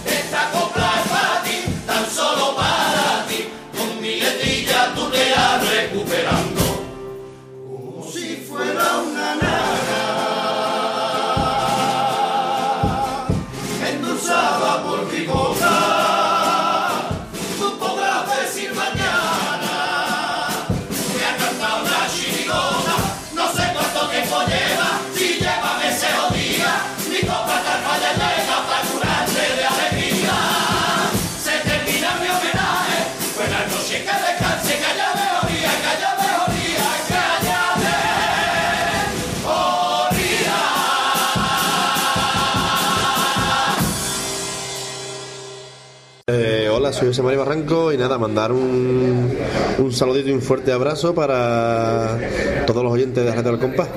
Soy 47.08 47.14
José 47.14 47.22
María 47.22 47.38
Barranco 47.38 47.92
y 47.92 47.96
nada, 47.96 48.18
mandar 48.18 48.52
un, 48.52 49.34
un 49.78 49.92
saludito 49.92 50.28
y 50.28 50.32
un 50.32 50.42
fuerte 50.42 50.72
abrazo 50.72 51.14
para 51.14 52.18
todos 52.66 52.82
los 52.82 52.92
oyentes 52.92 53.24
de 53.24 53.30
Radio 53.30 53.52
del 53.52 53.60
Compás. 53.60 53.88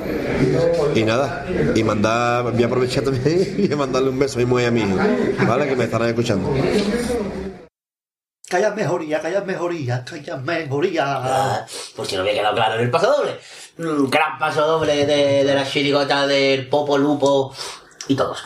Y 0.94 1.02
nada, 1.04 1.46
y 1.74 1.84
mandar, 1.84 2.50
voy 2.50 2.62
a 2.62 2.66
aprovechar 2.66 3.04
también 3.04 3.54
y 3.70 3.74
mandarle 3.74 4.08
un 4.08 4.18
beso 4.18 4.38
a 4.40 4.44
mi 4.44 4.64
a 4.64 4.70
mi 4.70 4.80
hijo, 4.80 4.96
¿vale? 5.46 5.68
Que 5.68 5.76
me 5.76 5.84
estarán 5.84 6.08
escuchando. 6.08 6.54
Haya 8.50 8.70
mejoría, 8.70 9.20
haya 9.22 9.40
mejoría, 9.42 10.04
haya 10.10 10.36
mejoría. 10.38 11.66
Por 11.94 12.06
si 12.06 12.16
no 12.16 12.22
había 12.22 12.32
quedado 12.32 12.54
claro 12.54 12.74
en 12.76 12.80
el 12.80 12.90
paso 12.90 13.12
doble. 13.14 13.38
Un 13.78 14.10
gran 14.10 14.38
paso 14.38 14.66
doble 14.66 15.04
de, 15.04 15.44
de 15.44 15.54
la 15.54 15.66
chirigota 15.66 16.26
del 16.26 16.66
Popo 16.68 16.96
Lupo 16.96 17.54
y 18.08 18.14
todos. 18.14 18.44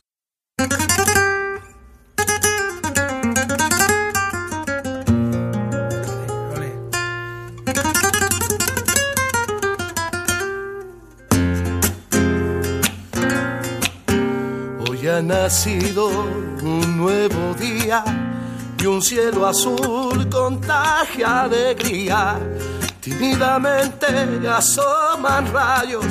Hoy 15.06 15.12
ha 15.12 15.22
nacido 15.22 16.08
un 16.08 16.96
nuevo 16.96 17.54
día 17.54 18.02
y 18.76 18.86
un 18.86 19.00
cielo 19.00 19.46
azul 19.46 20.28
contagia 20.28 21.42
alegría. 21.42 22.40
tímidamente 23.00 24.08
asoman 24.48 25.46
rayos 25.52 26.04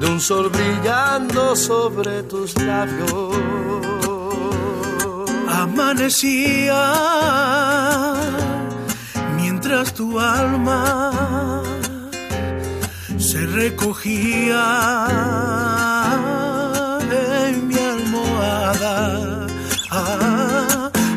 de 0.00 0.06
un 0.06 0.20
sol 0.20 0.50
brillando 0.50 1.56
sobre 1.56 2.24
tus 2.24 2.54
labios. 2.60 3.34
Amanecía 5.48 6.92
mientras 9.34 9.94
tu 9.94 10.20
alma 10.20 11.62
se 13.16 13.46
recogía 13.46 15.06
Ah, 18.68 19.46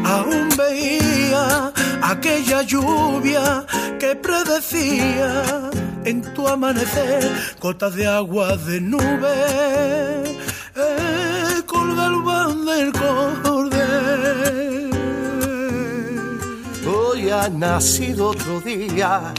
aún 0.06 0.50
veía 0.56 1.74
aquella 2.04 2.62
lluvia 2.62 3.66
que 4.00 4.16
predecía 4.16 5.72
en 6.06 6.22
tu 6.36 6.48
amanecer 6.48 7.28
gotas 7.60 7.96
de 7.96 8.06
agua 8.06 8.56
de 8.56 8.80
nube 8.80 9.34
eh, 10.76 11.64
colgaban 11.66 12.68
del 12.68 12.94
cordel. 12.94 14.92
Hoy 16.88 17.32
ha 17.32 17.50
nacido 17.50 18.30
otro 18.30 18.62
día 18.62 19.34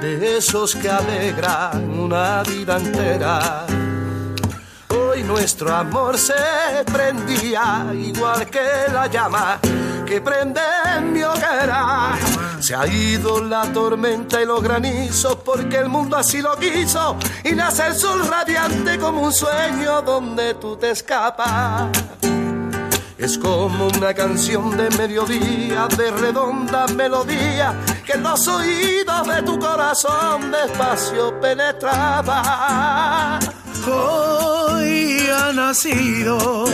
de 0.00 0.38
esos 0.38 0.74
que 0.74 0.90
alegran 0.90 1.90
una 1.90 2.42
vida 2.42 2.76
entera. 2.76 3.66
Hoy 4.94 5.22
nuestro 5.22 5.74
amor 5.74 6.18
se 6.18 6.34
prendía 6.92 7.86
igual 7.94 8.48
que 8.50 8.60
la 8.92 9.06
llama 9.06 9.58
que 10.12 10.20
prende 10.20 10.60
en 10.94 11.12
mi 11.14 11.22
hoguera. 11.22 12.18
Se 12.60 12.74
ha 12.74 12.86
ido 12.86 13.42
la 13.42 13.62
tormenta 13.72 14.42
y 14.42 14.44
los 14.44 14.62
granizos 14.62 15.36
porque 15.36 15.78
el 15.78 15.88
mundo 15.88 16.18
así 16.18 16.42
lo 16.42 16.54
quiso 16.56 17.16
y 17.44 17.52
nace 17.52 17.86
el 17.86 17.94
sol 17.94 18.28
radiante 18.28 18.98
como 18.98 19.22
un 19.22 19.32
sueño 19.32 20.02
donde 20.02 20.52
tú 20.54 20.76
te 20.76 20.90
escapas. 20.90 21.88
Es 23.16 23.38
como 23.38 23.86
una 23.86 24.12
canción 24.12 24.76
de 24.76 24.90
mediodía, 24.98 25.88
de 25.96 26.10
redonda 26.10 26.86
melodía, 26.88 27.74
que 28.04 28.12
en 28.12 28.22
los 28.24 28.46
oídos 28.48 29.26
de 29.26 29.42
tu 29.42 29.58
corazón 29.58 30.50
despacio 30.50 31.40
penetraba. 31.40 32.42
Hoy 33.86 35.26
ha 35.34 35.52
nacido 35.52 36.64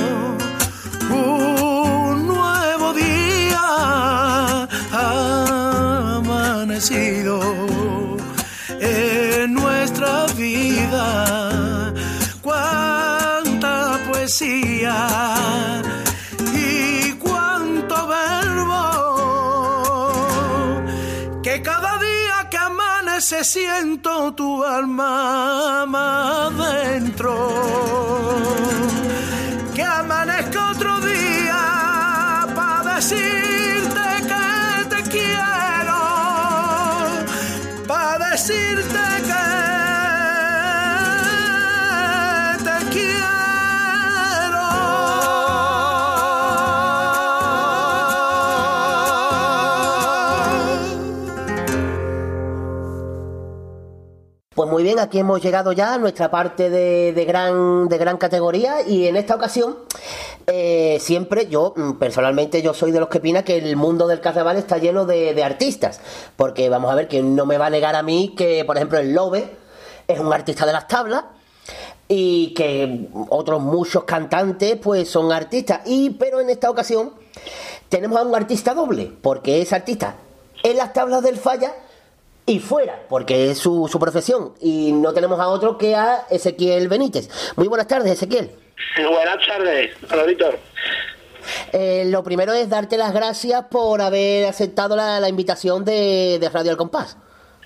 un 1.11 2.27
nuevo 2.27 2.93
día, 2.93 4.69
ha 4.93 6.17
amanecido 6.17 7.41
en 8.81 9.55
nuestra 9.55 10.27
vida. 10.37 11.95
Cuánta 12.43 13.99
poesía 14.07 15.83
amanece 23.19 23.43
siento 23.43 24.33
tu 24.33 24.63
alma 24.63 25.85
más 25.87 26.57
dentro. 26.57 27.35
Que 29.75 29.83
amanezca 29.83 30.71
otro 30.71 31.01
día 31.01 32.47
para 32.55 32.95
decirte 32.95 34.07
que 34.31 34.85
te 34.95 35.03
quiero 35.11 36.01
para 37.89 38.31
decirte 38.31 39.03
que 39.27 39.68
Pues 54.59 54.69
muy 54.69 54.83
bien, 54.83 54.99
aquí 54.99 55.21
hemos 55.21 55.41
llegado 55.41 55.71
ya 55.71 55.95
a 55.95 55.99
nuestra 55.99 56.33
parte 56.33 56.69
de, 56.69 57.13
de 57.13 57.25
gran, 57.25 57.89
de 57.89 57.97
gran 57.97 58.17
categoría 58.17 58.83
y 58.85 59.07
en 59.07 59.17
esta 59.17 59.37
ocasión 59.37 59.77
eh, 60.49 60.99
siempre 61.01 61.47
yo, 61.47 61.75
mm, 61.77 61.93
personalmente 61.93 62.61
yo 62.61 62.75
soy 62.75 62.91
de 62.91 62.99
los 62.99 63.09
que 63.09 63.19
opina 63.19 63.45
que 63.45 63.57
el 63.57 63.77
mundo 63.77 64.09
del 64.09 64.21
carnaval 64.21 64.57
está 64.57 64.79
lleno 64.79 65.07
de, 65.07 65.33
de 65.33 65.45
artistas, 65.45 66.01
porque 66.35 66.69
vamos 66.69 66.91
a 66.91 66.97
ver 66.97 67.07
que 67.07 67.23
no 67.23 67.47
me 67.47 67.57
va 67.57 67.67
a 67.67 67.71
negar 67.71 67.95
a 67.95 68.03
mí 68.03 68.35
que, 68.37 68.65
por 68.65 68.75
ejemplo, 68.75 68.99
el 68.99 69.15
Lobe 69.15 69.49
es 70.09 70.19
un 70.19 70.33
artista 70.33 70.67
de 70.67 70.73
las 70.73 70.89
tablas 70.89 71.23
y 72.09 72.53
que 72.53 73.11
otros 73.29 73.63
muchos 73.63 74.03
cantantes 74.03 74.77
pues 74.83 75.09
son 75.09 75.31
artistas 75.31 75.83
y 75.85 76.11
pero 76.11 76.41
en 76.41 76.51
esta 76.51 76.69
ocasión 76.69 77.13
tenemos 77.89 78.19
a 78.19 78.25
un 78.25 78.35
artista 78.35 78.75
doble 78.75 79.13
porque 79.23 79.63
es 79.63 79.73
artista 79.73 80.17
en 80.65 80.77
las 80.79 80.93
tablas 80.93 81.23
del 81.23 81.37
falla 81.37 81.73
y 82.49 82.59
fuera, 82.59 83.05
porque 83.09 83.51
es 83.51 83.59
su, 83.59 83.87
su 83.89 83.99
profesión. 84.01 84.55
Y 84.61 84.91
no 84.93 85.13
tenemos 85.13 85.39
a 85.39 85.49
otro 85.49 85.79
que 85.79 85.95
a 85.95 86.27
Ezequiel 86.31 86.89
Benítez. 86.89 87.29
Muy 87.57 87.69
buenas 87.69 87.87
tardes, 87.87 88.11
Ezequiel. 88.13 88.51
Buenas 88.97 89.47
tardes, 89.47 89.91
Víctor. 90.27 90.59
Eh, 91.73 92.05
lo 92.07 92.23
primero 92.23 92.53
es 92.53 92.69
darte 92.69 92.97
las 92.97 93.13
gracias 93.13 93.65
por 93.71 94.01
haber 94.03 94.47
aceptado 94.47 94.97
la, 94.97 95.21
la 95.21 95.29
invitación 95.29 95.85
de, 95.85 96.39
de 96.41 96.49
Radio 96.49 96.71
Al 96.73 96.77
Compás. 96.77 97.17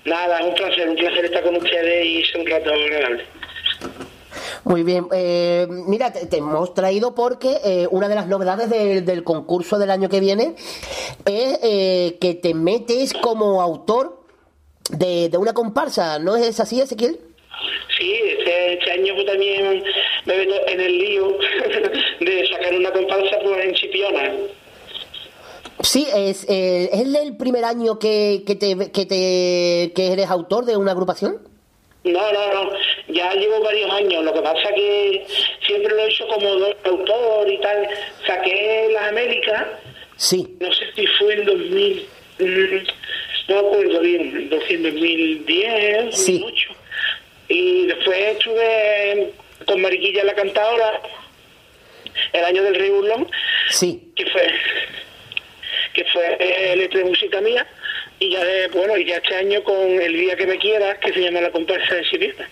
Nada, 0.05 0.43
un 0.45 0.53
placer, 0.53 0.89
un 0.89 0.95
placer 0.95 1.25
estar 1.25 1.43
con 1.43 1.55
ustedes 1.55 2.05
y 2.05 2.21
es 2.21 2.35
un 2.35 2.41
agradable. 2.41 3.25
Muy 4.65 4.83
bien, 4.83 5.07
eh, 5.11 5.67
mira, 5.69 6.11
te, 6.11 6.25
te 6.25 6.37
hemos 6.37 6.73
traído 6.73 7.13
porque 7.15 7.59
eh, 7.63 7.87
una 7.91 8.07
de 8.07 8.15
las 8.15 8.27
novedades 8.27 8.69
del- 8.69 9.03
del 9.05 9.23
concurso 9.23 9.77
del 9.77 9.91
año 9.91 10.09
que 10.09 10.19
viene 10.19 10.55
es 11.25 11.59
eh, 11.63 12.17
que 12.19 12.33
te 12.35 12.53
metes 12.53 13.13
como 13.13 13.61
autor 13.61 14.22
de, 14.89 15.29
de 15.29 15.37
una 15.37 15.53
comparsa, 15.53 16.19
¿no 16.19 16.35
es 16.35 16.59
así, 16.59 16.81
Ezequiel? 16.81 17.19
Sí, 17.97 18.13
este, 18.37 18.73
este 18.73 18.91
año 18.91 19.13
pues 19.13 19.25
también 19.27 19.83
me 20.25 20.35
meto 20.37 20.67
en 20.67 20.81
el 20.81 20.97
lío 20.97 21.37
de 22.19 22.47
sacar 22.47 22.73
una 22.73 22.91
comparsa 22.91 23.37
pues, 23.43 23.65
en 23.65 23.73
Chipiona. 23.75 24.31
Sí, 25.81 26.07
es, 26.15 26.45
eh, 26.49 26.89
¿es 26.91 27.01
el 27.15 27.37
primer 27.37 27.65
año 27.65 27.99
que, 27.99 28.43
que, 28.45 28.55
te, 28.55 28.91
que, 28.91 29.05
te, 29.05 29.91
que 29.93 30.11
eres 30.13 30.29
autor 30.29 30.65
de 30.65 30.77
una 30.77 30.91
agrupación? 30.91 31.39
No, 32.03 32.31
no, 32.33 32.53
no, 32.65 32.71
ya 33.09 33.33
llevo 33.33 33.61
varios 33.63 33.89
años, 33.91 34.25
lo 34.25 34.33
que 34.33 34.41
pasa 34.41 34.69
que 34.75 35.25
siempre 35.65 35.93
lo 35.95 35.99
he 36.03 36.09
hecho 36.09 36.27
como 36.27 36.47
autor 36.83 37.49
y 37.49 37.57
tal. 37.61 37.87
Saqué 38.27 38.89
Las 38.93 39.09
Américas, 39.09 39.67
Sí. 40.17 40.57
no 40.59 40.71
sé 40.73 40.85
si 40.95 41.07
fue 41.07 41.33
en 41.33 41.45
2000, 41.45 41.95
mm, 41.95 42.05
no 43.47 43.59
acuerdo 43.59 43.99
bien, 44.01 44.49
2010, 44.49 46.15
Sí. 46.15 46.39
2008. 46.39 46.69
Y 47.49 47.87
después 47.87 48.17
estuve 48.19 49.31
con 49.65 49.81
Mariquilla 49.81 50.23
la 50.23 50.33
cantadora, 50.35 51.01
el 52.33 52.43
año 52.45 52.63
del 52.63 52.75
Rey 52.75 52.89
Burlón, 52.89 53.27
Sí. 53.69 54.11
que 54.15 54.25
fue 54.27 54.47
que 55.93 56.03
fue 56.05 56.37
eh, 56.39 56.75
letra 56.75 57.01
y 57.01 57.03
música 57.03 57.39
mía, 57.39 57.67
y 58.19 58.31
ya 58.31 58.43
de, 58.43 58.67
bueno, 58.69 58.97
y 58.97 59.05
ya 59.05 59.17
este 59.17 59.35
año 59.35 59.63
con 59.63 59.75
El 60.01 60.13
Día 60.13 60.35
que 60.35 60.47
me 60.47 60.57
quieras, 60.57 60.97
que 60.97 61.13
se 61.13 61.19
llama 61.19 61.39
la 61.41 61.51
comparsa 61.51 61.93
de 61.93 62.03
Sibieta. 62.09 62.47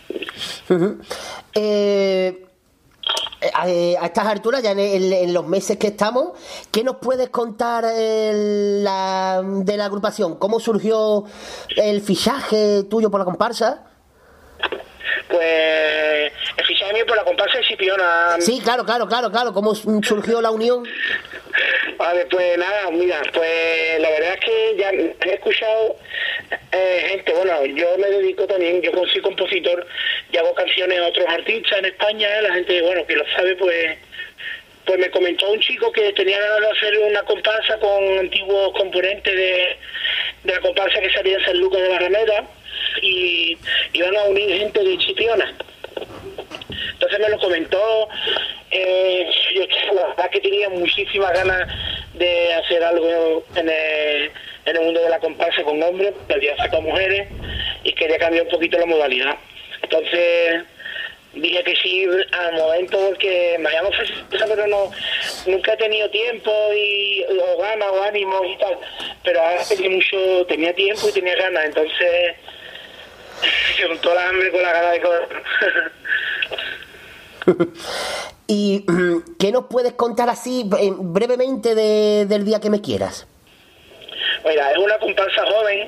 Ujú. 0.70 1.02
Eh, 1.56 2.34
a, 3.54 3.64
a 3.64 4.06
estas 4.06 4.28
alturas, 4.28 4.62
ya 4.62 4.72
en, 4.72 4.80
en- 4.80 5.14
en 5.14 5.34
los 5.34 5.46
meses 5.48 5.78
que 5.78 5.88
estamos, 5.88 6.30
¿qué 6.72 6.84
nos 6.84 6.98
puedes 6.98 7.30
contar 7.30 7.86
eh, 7.92 8.80
la- 8.84 9.42
de 9.44 9.78
la 9.78 9.86
agrupación? 9.86 10.36
¿Cómo 10.36 10.60
surgió 10.60 11.24
el 11.76 12.02
fichaje 12.02 12.84
tuyo 12.84 13.10
por 13.10 13.20
la 13.20 13.26
comparsa? 13.26 13.86
Pues 15.28 16.32
el 16.58 16.66
fichaje 16.66 16.94
mío 16.94 17.06
por 17.06 17.18
la 17.18 17.24
comparsa 17.24 17.58
de 17.58 17.64
Sipiona. 17.64 18.36
Sí, 18.40 18.60
claro, 18.64 18.84
claro, 18.86 19.08
claro, 19.08 19.32
claro. 19.32 19.54
¿Cómo 19.54 19.76
surgió 19.76 20.42
la 20.42 20.52
unión? 20.52 20.84
Vale, 21.98 22.26
pues 22.26 22.58
nada, 22.58 22.90
mira, 22.92 23.22
pues 23.34 24.00
la 24.00 24.10
verdad 24.10 24.34
es 24.34 24.40
que 24.40 24.76
ya 24.78 24.90
he 24.90 25.34
escuchado 25.36 25.98
eh, 26.72 27.06
gente, 27.10 27.34
bueno, 27.34 27.66
yo 27.66 27.98
me 27.98 28.08
dedico 28.08 28.48
también, 28.48 28.82
yo 28.82 28.92
soy 29.12 29.22
compositor 29.22 29.86
y 30.32 30.38
hago 30.38 30.54
canciones 30.56 31.00
a 31.00 31.08
otros 31.08 31.28
artistas 31.28 31.80
en 31.80 31.86
España, 31.86 32.28
la 32.42 32.56
gente, 32.56 32.82
bueno, 32.82 33.06
que 33.06 33.16
lo 33.16 33.26
sabe, 33.36 33.56
pues 33.56 33.98
pues 34.86 34.98
me 34.98 35.12
comentó 35.12 35.52
un 35.52 35.60
chico 35.60 35.92
que 35.92 36.12
tenía 36.14 36.40
ganas 36.40 36.60
de 36.62 36.72
hacer 36.72 36.98
una 37.00 37.22
comparsa 37.24 37.78
con 37.78 38.18
antiguos 38.18 38.74
componentes 38.76 39.36
de, 39.36 39.78
de 40.44 40.54
la 40.54 40.60
comparsa 40.60 41.00
que 41.00 41.14
salía 41.14 41.38
en 41.38 41.46
San 41.46 41.60
Lucas 41.60 41.82
de 41.82 41.88
Barrameda 41.88 42.48
y 43.02 43.58
iban 43.94 44.16
a 44.18 44.24
unir 44.26 44.58
gente 44.58 44.84
de 44.84 44.98
Chipiona. 44.98 45.56
Entonces 46.94 47.20
me 47.20 47.30
lo 47.30 47.40
comentó, 47.40 48.10
eh, 48.70 49.28
yo 49.56 49.66
la 49.94 50.08
verdad 50.08 50.30
que 50.30 50.40
tenía 50.40 50.70
muchísimas 50.70 51.34
ganas 51.34 51.68
de 52.14 52.54
hacer 52.54 52.84
algo 52.84 53.44
en 53.56 53.70
el, 53.70 54.32
en 54.66 54.76
el 54.78 54.82
mundo 54.84 55.02
de 55.02 55.10
la 55.10 55.20
comparsa 55.20 55.64
con 55.64 55.82
hombres, 55.82 56.14
había 56.30 56.56
sacado 56.58 56.82
mujeres, 56.82 57.28
y 57.84 57.94
quería 57.94 58.20
cambiar 58.20 58.46
un 58.46 58.52
poquito 58.52 58.78
la 58.78 58.86
modalidad. 58.86 59.36
Entonces 59.82 60.64
dije 61.34 61.64
que 61.64 61.76
sí 61.78 62.06
al 62.32 62.54
momento 62.54 63.00
porque 63.08 63.56
me 63.60 63.70
habían 63.70 63.86
ofrecido, 63.86 64.26
pero 64.30 64.68
no, 64.68 64.92
nunca 65.48 65.74
he 65.74 65.78
tenido 65.78 66.10
tiempo 66.10 66.52
y 66.76 67.24
o 67.24 67.58
ganas 67.58 67.90
o 67.90 68.04
ánimos 68.04 68.42
y 68.48 68.58
tal. 68.58 68.78
Pero 69.24 69.42
ahora 69.42 69.64
tenía 69.68 69.90
mucho, 69.90 70.46
tenía 70.48 70.74
tiempo 70.74 71.10
y 71.10 71.14
tenía 71.14 71.36
ganas, 71.36 71.66
entonces 71.66 72.36
se 73.82 73.88
juntó 73.88 74.14
la 74.14 74.30
hambre 74.30 74.52
con 74.52 74.62
la 74.62 74.72
gana 74.74 74.92
de 74.92 75.02
comer. 75.02 75.28
¿Y 78.48 78.84
mm, 78.88 79.38
qué 79.40 79.52
nos 79.52 79.66
puedes 79.66 79.94
contar 79.94 80.30
así 80.30 80.70
eh, 80.80 80.92
brevemente 80.98 81.74
de- 81.76 82.26
del 82.26 82.46
día 82.46 82.60
que 82.60 82.70
me 82.70 82.82
quieras? 82.82 83.28
Mira, 84.46 84.72
es 84.72 84.78
una 84.78 84.98
comparsa 85.00 85.44
joven 85.46 85.88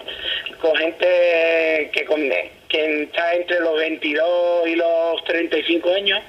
con 0.62 0.76
gente 0.76 1.92
que, 1.94 2.06
con- 2.06 2.30
que 2.70 3.04
está 3.04 3.34
entre 3.36 3.60
los 3.60 3.76
22 3.78 4.68
y 4.68 4.76
los 4.76 5.24
35 5.26 5.90
años. 5.94 6.20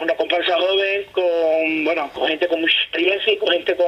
Una 0.00 0.14
comparsa 0.16 0.56
joven 0.56 1.04
con, 1.12 1.84
bueno, 1.84 2.10
con 2.14 2.26
gente 2.28 2.48
con 2.48 2.60
mucha 2.60 2.74
experiencia 2.84 3.32
y 3.32 3.36
con 3.36 3.48
gente 3.50 3.76
con 3.76 3.86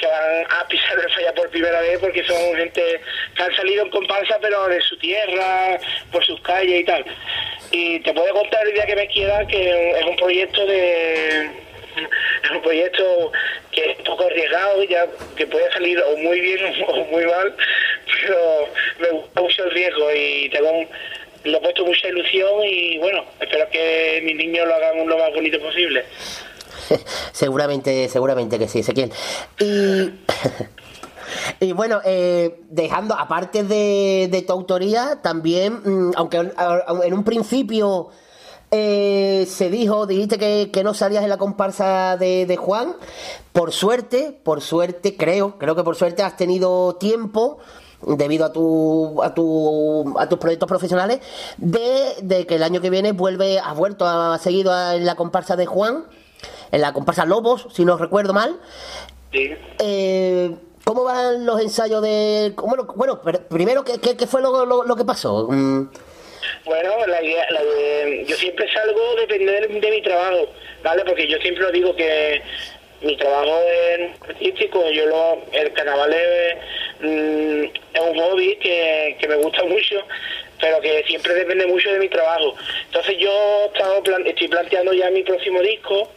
que 0.00 0.06
van 0.06 0.46
a 0.48 0.66
pisar 0.68 0.98
el 0.98 1.10
falla 1.12 1.34
por 1.34 1.50
primera 1.50 1.80
vez 1.82 1.98
porque 1.98 2.24
son 2.24 2.56
gente 2.56 3.00
que 3.36 3.42
han 3.42 3.54
salido 3.54 3.84
en 3.84 3.90
comparsa 3.90 4.38
pero 4.40 4.66
de 4.68 4.80
su 4.80 4.96
tierra, 4.98 5.78
por 6.10 6.24
sus 6.24 6.40
calles 6.40 6.80
y 6.80 6.84
tal. 6.84 7.04
Y 7.70 8.00
te 8.00 8.12
puedo 8.14 8.32
contar 8.34 8.66
el 8.66 8.74
día 8.74 8.86
que 8.86 8.96
me 8.96 9.06
quiera 9.08 9.46
que 9.46 9.90
es 9.98 10.04
un 10.04 10.16
proyecto 10.16 10.64
de 10.66 11.50
es 12.44 12.50
un 12.50 12.62
proyecto 12.62 13.32
que 13.72 13.90
es 13.90 13.98
un 13.98 14.04
poco 14.04 14.24
arriesgado, 14.24 14.82
ya 14.84 15.06
que 15.36 15.46
puede 15.46 15.70
salir 15.72 16.00
o 16.00 16.16
muy 16.16 16.40
bien 16.40 16.84
o 16.88 17.04
muy 17.06 17.24
mal, 17.26 17.54
pero 18.22 18.68
me 19.00 19.08
gusta 19.10 19.40
mucho 19.42 19.64
el 19.64 19.70
riesgo 19.72 20.10
y 20.14 20.48
tengo 20.50 20.70
un- 20.70 20.88
le 21.42 21.56
he 21.56 21.60
puesto 21.60 21.84
mucha 21.86 22.06
ilusión 22.08 22.50
y 22.64 22.98
bueno, 22.98 23.24
espero 23.40 23.68
que 23.70 24.20
mis 24.22 24.36
niños 24.36 24.66
lo 24.68 24.74
hagan 24.74 25.06
lo 25.08 25.16
más 25.18 25.32
bonito 25.32 25.58
posible. 25.58 26.04
Seguramente, 27.32 28.08
seguramente 28.08 28.58
que 28.58 28.68
sí, 28.68 28.80
Ezequiel. 28.80 29.12
Y, 29.58 30.12
y 31.60 31.72
bueno, 31.72 32.00
eh, 32.04 32.60
dejando, 32.70 33.14
aparte 33.14 33.64
de, 33.64 34.28
de 34.30 34.42
tu 34.42 34.52
autoría, 34.52 35.20
también, 35.22 35.80
mm, 35.84 36.12
aunque 36.16 36.52
en 37.04 37.14
un 37.14 37.24
principio 37.24 38.10
eh, 38.72 39.46
se 39.50 39.68
dijo, 39.68 40.06
dijiste 40.06 40.38
que, 40.38 40.70
que 40.72 40.84
no 40.84 40.94
salías 40.94 41.24
en 41.24 41.30
la 41.30 41.38
comparsa 41.38 42.16
de, 42.16 42.56
Juan, 42.56 42.94
por 43.52 43.72
suerte, 43.72 44.38
por 44.44 44.60
suerte, 44.60 45.16
creo, 45.16 45.58
creo 45.58 45.74
que 45.74 45.82
por 45.82 45.96
suerte 45.96 46.22
has 46.22 46.36
tenido 46.36 46.94
tiempo 46.94 47.58
debido 48.06 48.46
a 48.46 48.52
tu 48.52 49.22
a 49.22 49.34
tu 49.34 50.18
a 50.18 50.26
tus 50.26 50.38
proyectos 50.38 50.66
profesionales 50.66 51.20
de, 51.58 52.46
que 52.48 52.54
el 52.54 52.62
año 52.62 52.80
que 52.80 52.88
viene 52.88 53.12
vuelve 53.12 53.58
has 53.58 53.76
vuelto 53.76 54.06
a 54.06 54.38
seguido 54.38 54.72
en 54.92 55.04
la 55.04 55.16
comparsa 55.16 55.54
de 55.54 55.66
Juan 55.66 56.06
en 56.72 56.80
la 56.80 56.92
comparsa 56.92 57.24
Lobos, 57.24 57.66
si 57.72 57.84
no 57.84 57.96
recuerdo 57.96 58.32
mal. 58.32 58.56
Eh, 59.32 60.50
¿Cómo 60.84 61.04
van 61.04 61.44
los 61.46 61.60
ensayos 61.60 62.02
de...? 62.02 62.52
Bueno, 62.56 62.84
bueno 62.96 63.20
primero, 63.48 63.84
¿qué, 63.84 64.00
qué, 64.00 64.16
qué 64.16 64.26
fue 64.26 64.40
lo, 64.42 64.64
lo- 64.66 64.84
lo 64.84 64.96
que 64.96 65.04
pasó? 65.04 65.46
Mm, 65.48 65.88
Bueno, 66.64 66.90
la 67.06 67.22
idea, 67.22 67.44
la 67.50 67.62
de- 67.62 68.24
yo 68.26 68.36
siempre 68.36 68.66
salgo 68.72 69.00
depende 69.16 69.52
de, 69.52 69.90
mi 69.90 70.02
trabajo, 70.02 70.48
¿vale? 70.82 71.04
Porque 71.04 71.28
yo 71.28 71.36
siempre 71.38 71.62
lo 71.64 71.70
digo 71.70 71.94
que 71.94 72.42
mi 73.02 73.16
trabajo 73.16 73.60
es 73.88 74.20
artístico, 74.28 74.90
yo 74.90 75.06
lo, 75.06 75.38
el 75.52 75.72
carnaval 75.74 76.12
es, 76.12 76.56
mm, 77.00 77.64
es 77.94 78.00
un 78.00 78.18
hobby 78.18 78.56
que, 78.56 79.16
que 79.20 79.28
me 79.28 79.36
gusta 79.36 79.62
mucho, 79.64 79.96
pero 80.60 80.80
que 80.80 81.04
siempre 81.06 81.34
depende 81.34 81.66
mucho 81.66 81.90
de 81.92 81.98
mi 81.98 82.08
trabajo. 82.08 82.54
Entonces 82.86 83.16
yo 83.18 83.30
estado 83.72 84.02
plan- 84.02 84.26
estoy 84.26 84.48
planteando 84.48 84.92
ya 84.92 85.10
mi 85.10 85.22
próximo 85.22 85.60
disco, 85.60 86.08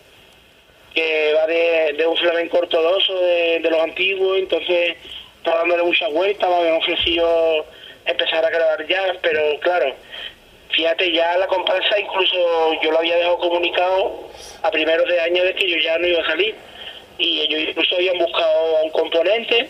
que 0.94 1.34
va 1.34 1.48
de, 1.48 1.94
de 1.98 2.06
un 2.06 2.18
flamenco 2.18 2.60
ortodoxo 2.60 3.20
de, 3.20 3.60
de 3.60 3.70
los 3.70 3.80
antiguos, 3.80 4.38
entonces 4.38 4.96
está 5.38 5.56
dándole 5.56 5.84
muchas 5.84 6.12
vueltas, 6.12 6.50
me 6.50 6.56
habían 6.56 6.76
ofrecido 6.78 7.66
empezar 8.06 8.46
a 8.46 8.50
grabar 8.50 8.88
ya, 8.88 9.16
pero 9.22 9.60
claro, 9.60 9.94
fíjate, 10.72 11.12
ya 11.12 11.38
la 11.38 11.48
comparsa 11.48 12.00
incluso 12.00 12.82
yo 12.82 12.92
lo 12.92 13.00
había 13.00 13.16
dejado 13.16 13.38
comunicado 13.40 14.30
a 14.62 14.72
primeros 14.72 15.08
de 15.08 15.20
año 15.20 15.44
de 15.44 15.56
que 15.56 15.70
yo 15.70 15.78
ya 15.78 15.98
no 15.98 16.08
iba 16.08 16.22
a 16.22 16.28
salir, 16.28 16.56
y 17.18 17.42
ellos 17.42 17.70
incluso 17.70 17.96
habían 17.96 18.18
buscado 18.18 18.78
a 18.78 18.84
un 18.84 18.90
componente, 18.92 19.70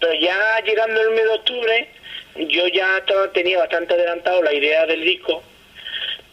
pero 0.00 0.14
ya 0.14 0.60
llegando 0.64 1.00
el 1.00 1.10
mes 1.10 1.24
de 1.24 1.30
octubre, 1.30 1.88
yo 2.36 2.66
ya 2.68 3.04
tenía 3.32 3.58
bastante 3.58 3.94
adelantado 3.94 4.42
la 4.42 4.52
idea 4.52 4.86
del 4.86 5.02
disco, 5.02 5.42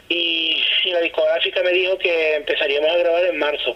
y, 0.09 0.63
la 0.85 1.01
discográfica 1.01 1.61
me 1.63 1.71
dijo 1.71 1.97
que 1.97 2.35
empezaríamos 2.35 2.89
a 2.89 2.97
grabar 2.97 3.25
en 3.25 3.39
marzo. 3.39 3.75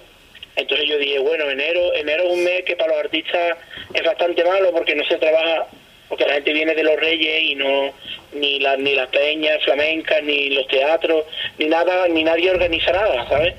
Entonces 0.56 0.88
yo 0.88 0.98
dije, 0.98 1.20
bueno, 1.20 1.50
enero, 1.50 1.94
enero 1.94 2.24
es 2.24 2.32
un 2.32 2.44
mes 2.44 2.64
que 2.64 2.76
para 2.76 2.94
los 2.94 3.06
artistas 3.06 3.58
es 3.94 4.04
bastante 4.04 4.44
malo 4.44 4.72
porque 4.72 4.96
no 4.96 5.04
se 5.06 5.18
trabaja, 5.18 5.68
porque 6.08 6.26
la 6.26 6.36
gente 6.36 6.54
viene 6.54 6.74
de 6.74 6.84
los 6.84 6.98
reyes 6.98 7.44
y 7.44 7.56
no, 7.56 7.94
ni 8.34 8.60
las 8.60 8.80
ni 8.80 8.94
las 8.94 9.08
peñas 9.08 9.64
flamencas, 9.64 10.24
ni 10.24 10.50
los 10.50 10.68
teatros, 10.68 11.26
ni 11.58 11.66
nada, 11.66 12.08
ni 12.08 12.24
nadie 12.24 12.52
organiza 12.52 12.92
nada, 12.92 13.28
¿sabes? 13.28 13.56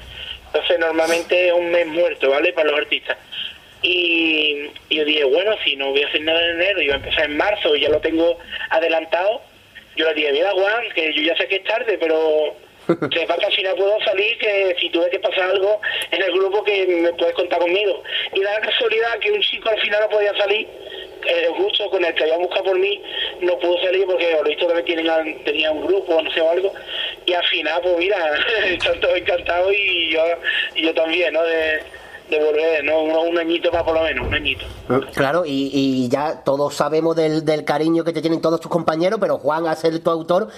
Entonces 0.46 0.78
normalmente 0.78 1.48
es 1.48 1.52
un 1.52 1.70
mes 1.70 1.86
muerto, 1.86 2.30
¿vale? 2.30 2.52
Para 2.52 2.70
los 2.70 2.80
artistas. 2.80 3.18
Y, 3.82 4.70
y 4.88 4.96
yo 4.96 5.04
dije, 5.04 5.24
bueno, 5.24 5.56
si 5.64 5.76
no 5.76 5.90
voy 5.90 6.02
a 6.02 6.08
hacer 6.08 6.22
nada 6.22 6.40
en 6.42 6.60
enero, 6.60 6.76
voy 6.76 6.90
a 6.90 6.96
empezar 6.96 7.24
en 7.24 7.36
marzo, 7.36 7.74
y 7.74 7.80
ya 7.80 7.88
lo 7.88 8.00
tengo 8.00 8.38
adelantado, 8.70 9.42
yo 9.96 10.06
le 10.06 10.14
dije, 10.14 10.32
mira 10.32 10.52
Juan, 10.52 10.84
que 10.94 11.12
yo 11.12 11.22
ya 11.22 11.36
sé 11.36 11.46
que 11.48 11.56
es 11.56 11.64
tarde, 11.64 11.98
pero 11.98 12.56
que 12.86 13.26
para 13.26 13.38
que 13.38 13.46
al 13.46 13.52
final 13.52 13.76
puedo 13.76 14.00
salir, 14.00 14.38
que 14.38 14.76
si 14.80 14.90
tuve 14.90 15.10
que 15.10 15.20
pasar 15.20 15.50
algo 15.50 15.80
en 16.10 16.22
el 16.22 16.32
grupo, 16.32 16.64
que 16.64 16.86
me 16.86 17.12
puedes 17.14 17.34
contar 17.34 17.60
conmigo. 17.60 18.02
Y 18.34 18.40
la 18.40 18.60
casualidad 18.60 19.18
que 19.20 19.32
un 19.32 19.40
chico 19.40 19.68
al 19.68 19.80
final 19.80 20.00
no 20.02 20.08
podía 20.08 20.36
salir, 20.36 20.68
eh, 21.26 21.48
justo 21.56 21.88
con 21.90 22.04
el 22.04 22.14
que 22.14 22.24
había 22.24 22.36
buscado 22.38 22.64
por 22.64 22.78
mí, 22.78 23.00
no 23.40 23.58
pudo 23.58 23.78
salir 23.82 24.04
porque 24.06 24.32
lo 24.32 24.42
visto 24.42 24.66
también 24.66 24.84
tienen, 24.84 25.44
tenía 25.44 25.70
un 25.70 25.86
grupo, 25.86 26.20
no 26.20 26.30
sé 26.32 26.40
o 26.40 26.50
algo. 26.50 26.72
Y 27.26 27.32
al 27.32 27.44
final, 27.44 27.80
pues 27.82 27.98
mira, 27.98 28.34
están 28.66 29.00
todos 29.00 29.16
encantados 29.16 29.72
y 29.72 30.10
yo, 30.10 30.24
y 30.74 30.82
yo 30.82 30.94
también, 30.94 31.32
¿no? 31.32 31.42
De, 31.44 31.80
de 32.38 32.44
volver, 32.44 32.84
¿no? 32.84 33.02
Un, 33.02 33.30
un 33.30 33.38
añito 33.38 33.70
más 33.72 33.82
por 33.82 33.94
lo 33.94 34.02
menos, 34.02 34.26
un 34.26 34.34
añito. 34.34 34.64
Claro, 35.14 35.44
y, 35.44 35.70
y 35.72 36.08
ya 36.08 36.42
todos 36.42 36.74
sabemos 36.74 37.14
del, 37.16 37.44
del 37.44 37.64
cariño 37.64 38.04
que 38.04 38.12
te 38.12 38.20
tienen 38.20 38.40
todos 38.40 38.60
tus 38.60 38.70
compañeros, 38.70 39.18
pero 39.20 39.38
Juan 39.38 39.66
a 39.66 39.76
ser 39.76 39.98
tu 40.00 40.10
autor. 40.10 40.48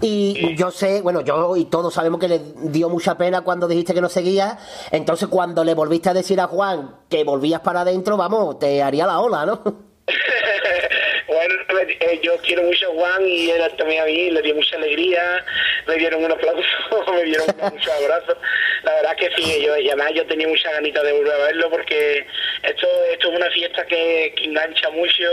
Y 0.00 0.54
yo 0.56 0.70
sé, 0.70 1.02
bueno, 1.02 1.20
yo 1.22 1.56
y 1.56 1.64
todos 1.66 1.94
sabemos 1.94 2.20
que 2.20 2.28
le 2.28 2.40
dio 2.64 2.88
mucha 2.88 3.16
pena 3.16 3.42
cuando 3.42 3.66
dijiste 3.68 3.94
que 3.94 4.00
no 4.00 4.08
seguías. 4.08 4.58
Entonces, 4.90 5.28
cuando 5.28 5.64
le 5.64 5.74
volviste 5.74 6.10
a 6.10 6.14
decir 6.14 6.40
a 6.40 6.46
Juan 6.46 6.96
que 7.08 7.24
volvías 7.24 7.60
para 7.60 7.80
adentro, 7.80 8.16
vamos, 8.16 8.58
te 8.58 8.82
haría 8.82 9.06
la 9.06 9.20
ola, 9.20 9.46
¿no? 9.46 9.62
Bueno, 11.26 11.54
eh, 11.70 12.20
yo 12.22 12.36
quiero 12.38 12.62
mucho 12.64 12.90
a 12.90 12.94
Juan 12.94 13.26
y 13.26 13.50
él 13.50 13.62
también 13.78 14.02
a 14.02 14.06
mí, 14.06 14.30
le 14.30 14.42
dio 14.42 14.54
mucha 14.54 14.76
alegría, 14.76 15.44
me 15.86 15.96
dieron 15.96 16.22
un 16.22 16.32
aplauso, 16.32 16.66
me 17.14 17.24
dieron 17.24 17.46
muchos 17.62 17.92
abrazos. 17.92 18.36
La 18.82 18.94
verdad 18.94 19.16
que 19.16 19.30
sí, 19.36 19.62
yo, 19.64 19.72
además 19.72 20.12
yo 20.14 20.26
tenía 20.26 20.46
mucha 20.46 20.70
ganita 20.72 21.02
de 21.02 21.12
volver 21.12 21.32
a 21.32 21.46
verlo 21.46 21.70
porque 21.70 22.26
esto, 22.62 22.86
esto 23.10 23.30
es 23.30 23.36
una 23.36 23.50
fiesta 23.50 23.86
que, 23.86 24.34
que 24.36 24.44
engancha 24.44 24.90
mucho 24.90 25.24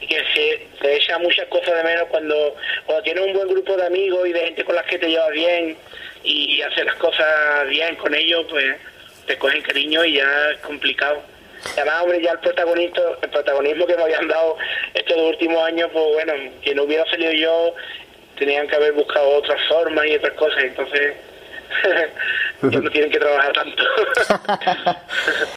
y 0.00 0.06
que 0.06 0.22
se, 0.34 0.66
se 0.80 0.96
echa 0.96 1.18
muchas 1.18 1.46
cosas 1.48 1.74
de 1.74 1.82
menos 1.82 2.06
cuando, 2.08 2.56
cuando 2.86 3.02
tienes 3.02 3.24
un 3.26 3.32
buen 3.32 3.48
grupo 3.48 3.76
de 3.76 3.86
amigos 3.86 4.28
y 4.28 4.32
de 4.32 4.40
gente 4.40 4.64
con 4.64 4.76
las 4.76 4.86
que 4.86 4.98
te 4.98 5.08
llevas 5.08 5.32
bien 5.32 5.76
y 6.22 6.62
hacer 6.62 6.86
las 6.86 6.96
cosas 6.96 7.68
bien 7.68 7.96
con 7.96 8.14
ellos, 8.14 8.46
pues 8.48 8.76
te 9.26 9.36
cogen 9.36 9.62
cariño 9.62 10.04
y 10.04 10.14
ya 10.14 10.50
es 10.52 10.60
complicado. 10.60 11.33
Además, 11.72 12.02
hombre, 12.02 12.22
ya 12.22 12.32
el 12.32 12.38
protagonista, 12.38 13.00
el 13.22 13.30
protagonismo 13.30 13.86
que 13.86 13.96
me 13.96 14.02
habían 14.02 14.28
dado 14.28 14.56
estos 14.94 15.16
últimos 15.16 15.62
años, 15.64 15.90
pues 15.92 16.04
bueno, 16.12 16.32
que 16.62 16.74
no 16.74 16.84
hubiera 16.84 17.04
salido 17.10 17.32
yo, 17.32 17.74
tenían 18.38 18.68
que 18.68 18.76
haber 18.76 18.92
buscado 18.92 19.28
otras 19.30 19.60
formas 19.68 20.06
y 20.06 20.16
otras 20.16 20.34
cosas, 20.34 20.64
entonces 20.64 21.14
no 22.62 22.90
tienen 22.90 23.10
que 23.10 23.18
trabajar 23.18 23.52
tanto. 23.52 23.84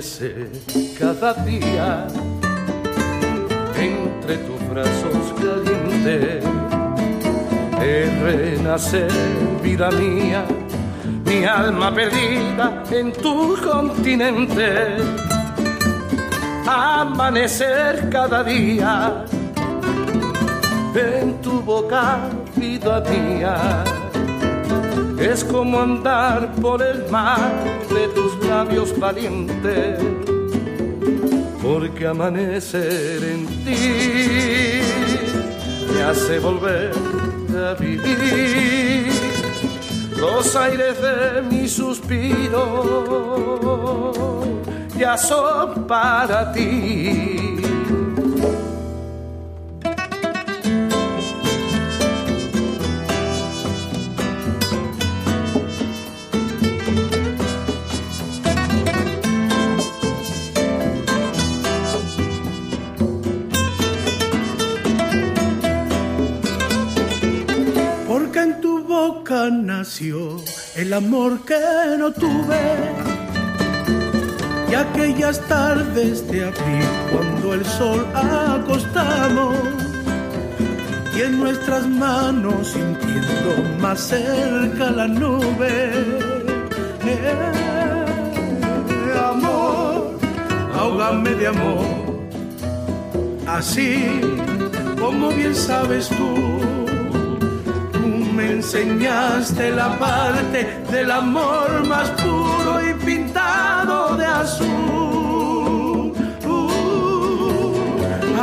amanece 0.00 0.50
cada 0.98 1.34
día 1.44 2.06
entre 3.76 4.36
tus 4.38 4.68
brazos 4.70 5.34
calientes. 5.38 6.44
Es 7.82 8.22
renacer, 8.22 9.12
vida 9.62 9.90
mía, 9.90 10.44
mi 11.24 11.44
alma 11.44 11.94
perdida 11.94 12.82
en 12.90 13.12
tu 13.12 13.56
continente. 13.62 14.96
amanecer 16.66 18.08
cada 18.10 18.42
día 18.44 19.24
en 20.94 21.40
tu 21.42 21.60
boca, 21.60 22.20
vida 22.56 23.02
mía. 23.10 23.99
Es 25.20 25.44
como 25.44 25.80
andar 25.80 26.52
por 26.62 26.82
el 26.82 27.08
mar 27.10 27.38
de 27.88 28.08
tus 28.08 28.42
labios 28.46 28.98
valientes, 28.98 30.00
porque 31.62 32.06
amanecer 32.06 33.22
en 33.22 33.46
ti 33.64 34.80
me 35.92 36.02
hace 36.02 36.38
volver 36.38 36.92
a 37.54 37.74
vivir 37.74 39.12
los 40.16 40.56
aires 40.56 40.96
de 41.00 41.42
mi 41.42 41.68
suspiro 41.68 43.20
ya 45.00 45.16
son 45.16 45.86
para 45.86 46.52
ti. 46.52 47.29
El 70.90 70.94
amor 70.94 71.38
que 71.44 71.54
no 71.98 72.10
tuve. 72.10 72.62
Y 74.68 74.74
aquellas 74.74 75.40
tardes 75.46 76.28
de 76.28 76.46
abril, 76.46 76.88
cuando 77.12 77.54
el 77.54 77.64
sol 77.64 78.04
acostamos, 78.12 79.54
y 81.16 81.20
en 81.20 81.38
nuestras 81.38 81.86
manos 81.86 82.72
sintiendo 82.74 83.50
más 83.80 84.00
cerca 84.00 84.90
la 84.90 85.06
nube. 85.06 85.92
Eh, 87.06 87.52
amor, 89.30 90.18
ahógame 90.74 91.30
de 91.36 91.46
amor, 91.46 91.86
así 93.46 94.20
como 94.98 95.30
bien 95.30 95.54
sabes 95.54 96.08
tú 96.08 96.59
enseñaste 98.60 99.70
la 99.70 99.98
parte 99.98 100.58
del 100.90 101.10
amor 101.10 101.82
más 101.86 102.10
puro 102.10 102.72
y 102.86 102.92
pintado 103.06 104.16
de 104.18 104.26
azul. 104.26 106.12
Uh, 106.46 106.92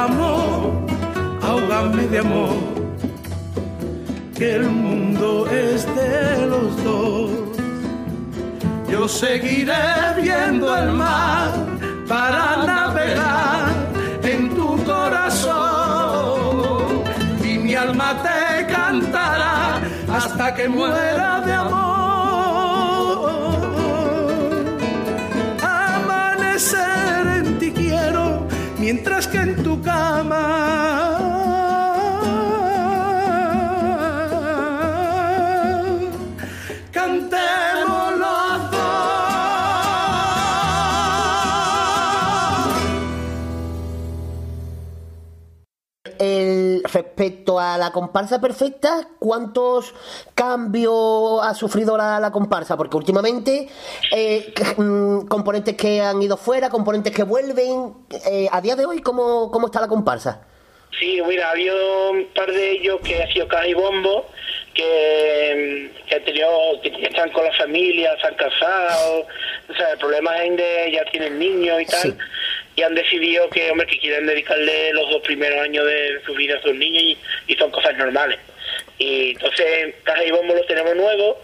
amor, 0.08 0.74
ahógame 1.44 2.08
de 2.08 2.20
amor, 2.20 2.58
que 4.36 4.56
el 4.56 4.66
mundo 4.70 5.48
es 5.52 5.86
de 5.96 6.48
los 6.48 6.84
dos. 6.84 7.30
Yo 8.90 9.08
seguiré 9.08 9.86
viendo 10.20 10.76
el 10.76 10.94
mar 10.94 11.52
para 12.08 12.66
navegar 12.66 13.66
en 14.24 14.50
tu 14.50 14.84
corazón 14.84 15.54
y 17.44 17.60
mi 17.60 17.76
alma 17.76 18.10
te 18.24 18.66
cantará 18.66 19.57
hasta 20.18 20.56
que 20.56 20.68
muera 20.68 21.42
de 21.42 21.54
amor. 21.54 23.30
Amanecer 25.62 27.28
en 27.38 27.60
ti 27.60 27.72
quiero 27.72 28.48
mientras 28.80 29.28
que 29.28 29.38
en 29.38 29.64
tu 29.64 29.82
cama 29.82 30.87
la 47.78 47.92
comparsa 47.92 48.40
perfecta, 48.42 49.08
¿cuántos 49.20 49.94
cambios 50.36 51.40
ha 51.44 51.54
sufrido 51.54 51.98
la, 51.98 52.20
la 52.20 52.32
comparsa? 52.32 52.78
Porque 52.78 52.98
últimamente 52.98 53.70
eh, 54.12 54.54
mm, 54.78 55.28
componentes 55.28 55.76
que 55.76 56.02
han 56.02 56.22
ido 56.22 56.38
fuera, 56.38 56.70
componentes 56.70 57.14
que 57.14 57.24
vuelven. 57.24 57.94
eh, 58.30 58.48
a 58.52 58.62
día 58.62 58.76
de 58.76 58.86
hoy, 58.86 59.02
¿cómo, 59.02 59.52
cómo 59.52 59.68
está 59.68 59.82
la 59.82 59.88
comparsa? 59.88 60.42
Sí, 61.00 61.22
mira, 61.28 61.50
ha 61.50 61.52
habido 61.52 62.12
un 62.12 62.26
par 62.34 62.52
de 62.52 62.72
ellos 62.72 63.00
que 63.04 63.22
ha 63.22 63.32
sido 63.32 63.48
caja 63.48 63.68
y 63.68 63.74
bombo, 63.74 64.26
que, 64.74 65.92
que 66.08 66.16
han 66.16 66.24
tenido, 66.24 66.50
que 66.82 66.90
están 66.90 67.30
con 67.32 67.44
la 67.46 67.54
familia, 67.54 68.16
se 68.20 68.28
han 68.28 68.36
casado, 68.36 69.28
o 69.70 69.74
sea, 69.76 69.92
el 69.92 70.00
problema 70.00 70.36
es 70.44 70.58
de 70.58 70.92
ya 70.94 71.04
tienen 71.12 71.38
niños 71.38 71.82
y 71.82 71.86
tal, 71.86 72.18
y 72.78 72.84
han 72.84 72.94
decidido 72.94 73.50
que, 73.50 73.72
hombre, 73.72 73.88
que 73.88 74.00
quieren 74.00 74.28
dedicarle 74.28 74.94
los 74.94 75.10
dos 75.10 75.22
primeros 75.24 75.60
años 75.60 75.84
de 75.84 76.22
su 76.24 76.34
vida 76.36 76.58
a 76.58 76.62
sus 76.62 76.76
niños 76.76 77.04
y, 77.04 77.18
y 77.48 77.56
son 77.56 77.72
cosas 77.72 77.98
normales. 77.98 78.38
Y 79.00 79.32
entonces, 79.32 79.96
caja 80.04 80.24
y 80.24 80.30
bombo 80.30 80.54
los 80.54 80.68
tenemos 80.68 80.96
nuevos, 80.96 81.38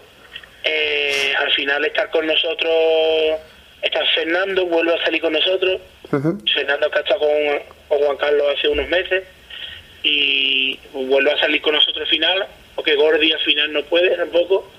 eh, 0.62 1.34
al 1.36 1.52
final 1.52 1.84
estar 1.84 2.08
con 2.10 2.24
nosotros, 2.24 2.72
está 3.82 4.00
Fernando, 4.14 4.64
vuelve 4.66 4.94
a 4.94 5.04
salir 5.04 5.20
con 5.20 5.32
nosotros, 5.32 5.80
Fernando 6.54 6.88
que 6.90 6.98
ha 6.98 7.02
estado 7.02 7.20
con, 7.20 7.28
con 7.88 7.98
Juan 8.06 8.16
Carlos 8.16 8.54
hace 8.56 8.68
unos 8.68 8.88
meses. 8.88 9.24
Y 10.04 10.78
vuelve 10.92 11.32
a 11.32 11.38
salir 11.38 11.62
con 11.62 11.74
nosotros 11.74 12.02
al 12.02 12.08
final, 12.08 12.46
porque 12.76 12.94
Gordy 12.94 13.32
al 13.32 13.40
final 13.40 13.72
no 13.72 13.82
puede 13.84 14.14
tampoco, 14.16 14.70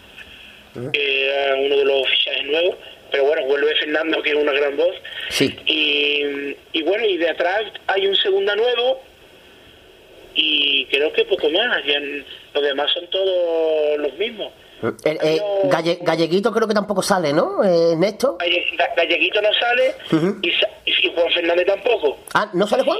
que 0.94 1.26
era 1.26 1.56
uno 1.56 1.77
de 1.77 1.86
los 1.86 2.10
fichajes 2.10 2.45
nuevos, 2.45 2.76
pero 3.16 3.28
bueno, 3.28 3.46
vuelve 3.46 3.74
Fernando 3.78 4.22
que 4.22 4.32
es 4.32 4.36
una 4.36 4.52
gran 4.52 4.76
voz. 4.76 4.94
Sí. 5.30 5.58
Y, 5.68 6.78
y 6.78 6.84
bueno, 6.84 7.06
y 7.06 7.16
de 7.16 7.30
atrás 7.30 7.62
hay 7.88 8.06
un 8.08 8.16
segunda 8.18 8.54
nuevo 8.58 9.00
y 10.34 10.86
creo 10.88 11.14
que 11.14 11.24
poco 11.24 11.50
más, 11.50 11.82
ya 11.86 11.98
los 12.54 12.62
demás 12.64 12.92
son 12.94 13.08
todos 13.10 13.98
los 14.00 14.14
mismos. 14.18 14.52
Eh, 15.06 15.18
eh, 15.24 15.40
Galle- 15.70 16.00
Galleguito 16.02 16.52
creo 16.52 16.68
que 16.68 16.74
tampoco 16.74 17.02
sale, 17.02 17.32
¿no? 17.32 17.64
Eh, 17.64 17.96
Néstor. 17.96 18.38
Galle- 18.38 18.66
Ga- 18.78 18.94
Galleguito 18.98 19.42
no 19.42 19.54
sale 19.54 19.96
Ujú. 20.12 20.40
y, 20.42 20.52
sa- 20.52 20.70
y 20.84 20.92
Juan 21.16 21.32
Fernández 21.32 21.66
tampoco. 21.68 22.18
Ah, 22.34 22.50
¿no 22.54 22.68
sale 22.68 22.84
Juan? 22.84 22.98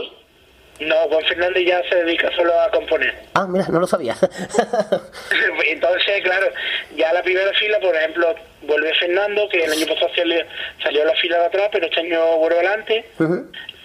No, 0.80 0.96
Juan 1.10 1.24
Fernández 1.26 1.64
ya 1.66 1.82
se 1.90 1.96
dedica 2.04 2.30
solo 2.36 2.54
a 2.60 2.70
componer. 2.72 3.14
Ah, 3.34 3.48
mira, 3.48 3.66
no 3.70 3.80
lo 3.80 3.88
sabía. 3.88 4.16
Entonces, 5.68 6.22
claro, 6.24 6.48
ya 6.96 7.14
la 7.14 7.24
primera 7.24 7.52
fila, 7.54 7.80
por 7.80 7.96
ejemplo, 7.96 8.36
vuelve 8.64 8.94
Fernando, 8.96 9.48
que 9.50 9.64
el 9.64 9.72
año 9.72 9.88
pasado 9.88 10.10
salió, 10.16 10.42
salió 10.84 11.02
a 11.04 11.06
la 11.06 11.16
fila 11.16 11.40
de 11.40 11.46
atrás, 11.46 11.70
pero 11.72 11.86
este 11.86 12.00
año 12.02 12.38
vuelve 12.38 12.58
adelante. 12.58 13.06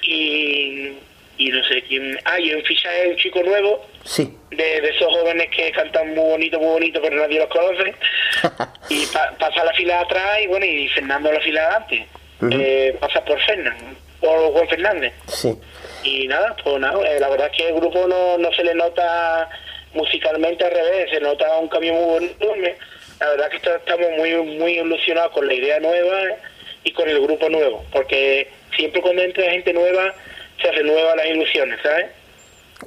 Y, 0.03 0.93
y 1.39 1.49
no 1.51 1.65
sé 1.65 1.83
quién. 1.83 2.19
Ah, 2.25 2.39
y 2.41 2.53
un 2.55 2.63
fichaje 2.65 3.09
un 3.09 3.17
chico 3.17 3.43
nuevo, 3.43 3.87
Sí. 4.05 4.35
de, 4.51 4.81
de 4.81 4.89
esos 4.89 5.09
jóvenes 5.13 5.49
que 5.55 5.71
cantan 5.73 6.09
muy 6.15 6.31
bonito, 6.31 6.59
muy 6.59 6.69
bonito, 6.73 7.01
pero 7.03 7.17
nadie 7.17 7.39
los 7.39 7.49
conoce. 7.49 7.95
y 8.89 9.07
pa- 9.07 9.33
pasa 9.39 9.61
a 9.63 9.65
la 9.67 9.73
fila 9.75 9.95
de 9.99 10.05
atrás 10.05 10.39
y 10.43 10.47
bueno, 10.49 10.67
y 10.67 10.89
Fernando 10.89 11.29
a 11.31 11.35
la 11.35 11.41
fila 11.41 11.61
de 11.61 11.67
adelante. 11.67 12.07
Eh, 12.51 12.97
pasa 12.99 13.23
por 13.25 13.39
Fernando, 13.43 13.85
por 14.19 14.53
Juan 14.53 14.69
Fernández. 14.69 15.13
Sí. 15.29 15.55
Y 16.03 16.27
nada, 16.29 16.57
pues 16.63 16.79
nada, 16.81 16.99
eh, 17.09 17.21
la 17.21 17.29
verdad 17.29 17.49
es 17.53 17.57
que 17.57 17.69
el 17.69 17.75
grupo 17.75 18.07
no, 18.09 18.39
no 18.39 18.53
se 18.53 18.65
le 18.65 18.75
nota 18.75 19.49
musicalmente 19.93 20.65
al 20.65 20.71
revés, 20.73 21.11
se 21.11 21.21
nota 21.21 21.59
un 21.59 21.69
cambio 21.69 21.93
muy 21.95 22.05
bonito. 22.05 22.55
Me- 22.57 22.77
La 23.21 23.29
verdad 23.31 23.49
es 23.53 23.61
que 23.61 23.75
estamos 23.75 24.07
muy 24.17 24.35
muy 24.59 24.79
ilusionados 24.79 25.33
con 25.33 25.47
la 25.47 25.53
idea 25.55 25.79
nueva 25.81 26.37
y 26.85 26.93
con 26.93 27.09
el 27.09 27.21
grupo 27.21 27.49
nuevo, 27.51 27.85
porque 27.93 28.51
siempre 28.77 29.03
cuando 29.03 29.21
entra 29.23 29.51
gente 29.51 29.73
nueva 29.75 30.15
se 30.63 30.73
renuevan 30.73 31.17
las 31.19 31.27
ilusiones, 31.27 31.79
¿sabes? 31.83 32.07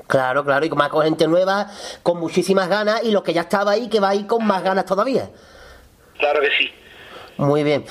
Claro, 0.08 0.44
claro, 0.44 0.66
y 0.66 0.70
más 0.72 0.90
con 0.90 1.04
gente 1.06 1.28
nueva, 1.28 1.68
con 2.02 2.20
muchísimas 2.20 2.68
ganas, 2.68 3.04
y 3.04 3.12
los 3.12 3.22
que 3.22 3.32
ya 3.34 3.42
estaba 3.42 3.74
ahí, 3.74 3.90
que 3.90 4.00
va 4.00 4.10
ahí 4.10 4.24
con 4.26 4.44
más 4.44 4.64
ganas 4.64 4.86
todavía. 4.86 5.30
Claro 6.18 6.42
que 6.42 6.50
sí. 6.58 6.72
Muy 7.38 7.64
bien. 7.64 7.84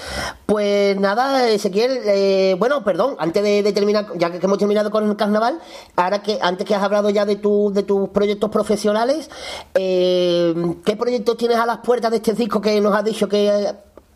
Pues 0.46 0.96
nada, 0.98 1.48
Ezequiel, 1.48 1.98
eh, 2.06 2.54
bueno, 2.58 2.84
perdón, 2.84 3.16
antes 3.18 3.42
de, 3.42 3.62
de 3.62 3.72
terminar, 3.72 4.06
ya 4.16 4.30
que 4.30 4.38
hemos 4.44 4.58
terminado 4.58 4.90
con 4.90 5.08
el 5.08 5.16
carnaval, 5.16 5.58
ahora 5.96 6.22
que 6.22 6.38
antes 6.40 6.66
que 6.66 6.74
has 6.74 6.82
hablado 6.82 7.10
ya 7.10 7.24
de, 7.24 7.36
tu, 7.36 7.72
de 7.72 7.82
tus 7.82 8.08
proyectos 8.10 8.50
profesionales, 8.50 9.30
eh, 9.74 10.54
¿qué 10.84 10.96
proyectos 10.96 11.36
tienes 11.36 11.58
a 11.58 11.66
las 11.66 11.78
puertas 11.78 12.10
de 12.10 12.18
este 12.18 12.34
disco 12.34 12.60
que 12.60 12.80
nos 12.80 12.94
has 12.94 13.04
dicho 13.04 13.28
que 13.28 13.48
eh, 13.48 13.72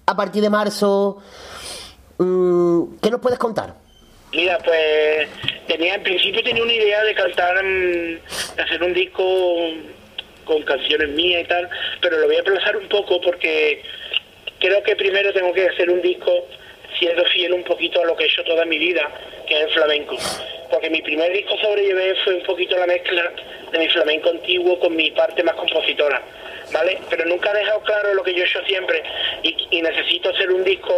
a 0.07 0.17
partir 0.17 0.43
de 0.43 0.51
marzo, 0.51 1.19
mm, 2.19 2.97
¿qué 3.03 3.11
nos 3.11 3.21
puedes 3.21 3.39
contar? 3.39 3.75
Mira, 4.33 4.59
pues 4.59 5.29
tenía 5.67 5.95
en 5.95 6.03
principio 6.03 6.43
tenía 6.43 6.63
una 6.63 6.73
idea 6.73 7.03
de 7.03 7.15
cantar, 7.15 7.65
mm, 7.65 8.57
de 8.57 8.63
hacer 8.63 8.83
un 8.83 8.93
disco 8.93 9.25
con 10.45 10.63
canciones 10.63 11.09
mías 11.11 11.43
y 11.45 11.49
tal, 11.49 11.69
pero 12.01 12.19
lo 12.19 12.27
voy 12.27 12.37
a 12.37 12.41
aplazar 12.41 12.77
un 12.77 12.89
poco 12.89 13.21
porque 13.21 13.83
creo 14.59 14.83
que 14.83 14.97
primero 14.97 15.33
tengo 15.33 15.53
que 15.53 15.69
hacer 15.69 15.91
un 15.91 16.03
disco 16.03 16.47
siendo 16.99 17.25
fiel 17.27 17.53
un 17.53 17.65
poquito 17.65 18.01
a 18.01 18.05
lo 18.05 18.17
que 18.17 18.25
he 18.25 18.27
hecho 18.27 18.45
toda 18.45 18.65
mi 18.65 18.79
vida, 18.79 19.11
que 19.47 19.55
es 19.55 19.67
el 19.67 19.71
flamenco. 19.71 20.17
Porque 20.71 20.91
mi 20.91 21.03
primer 21.03 21.33
disco 21.33 21.57
sobrellevé 21.59 22.15
fue 22.25 22.35
un 22.37 22.43
poquito 22.43 22.77
la 22.77 22.87
mezcla 22.87 23.33
de 23.71 23.79
mi 23.79 23.89
flamenco 23.89 24.31
antiguo 24.31 24.79
con 24.81 24.97
mi 24.97 25.11
parte 25.11 25.43
más 25.43 25.55
compositora, 25.55 26.23
¿vale? 26.73 26.99
Pero 27.09 27.25
nunca 27.27 27.53
he 27.53 27.59
dejado 27.59 27.81
claro 27.83 28.15
lo 28.15 28.23
que 28.23 28.35
yo 28.35 28.43
he 28.43 28.47
hecho 28.47 28.65
siempre 28.67 29.03
y, 29.43 29.83
necesito 29.83 30.31
hacer 30.31 30.51
un 30.51 30.65
disco 30.65 30.95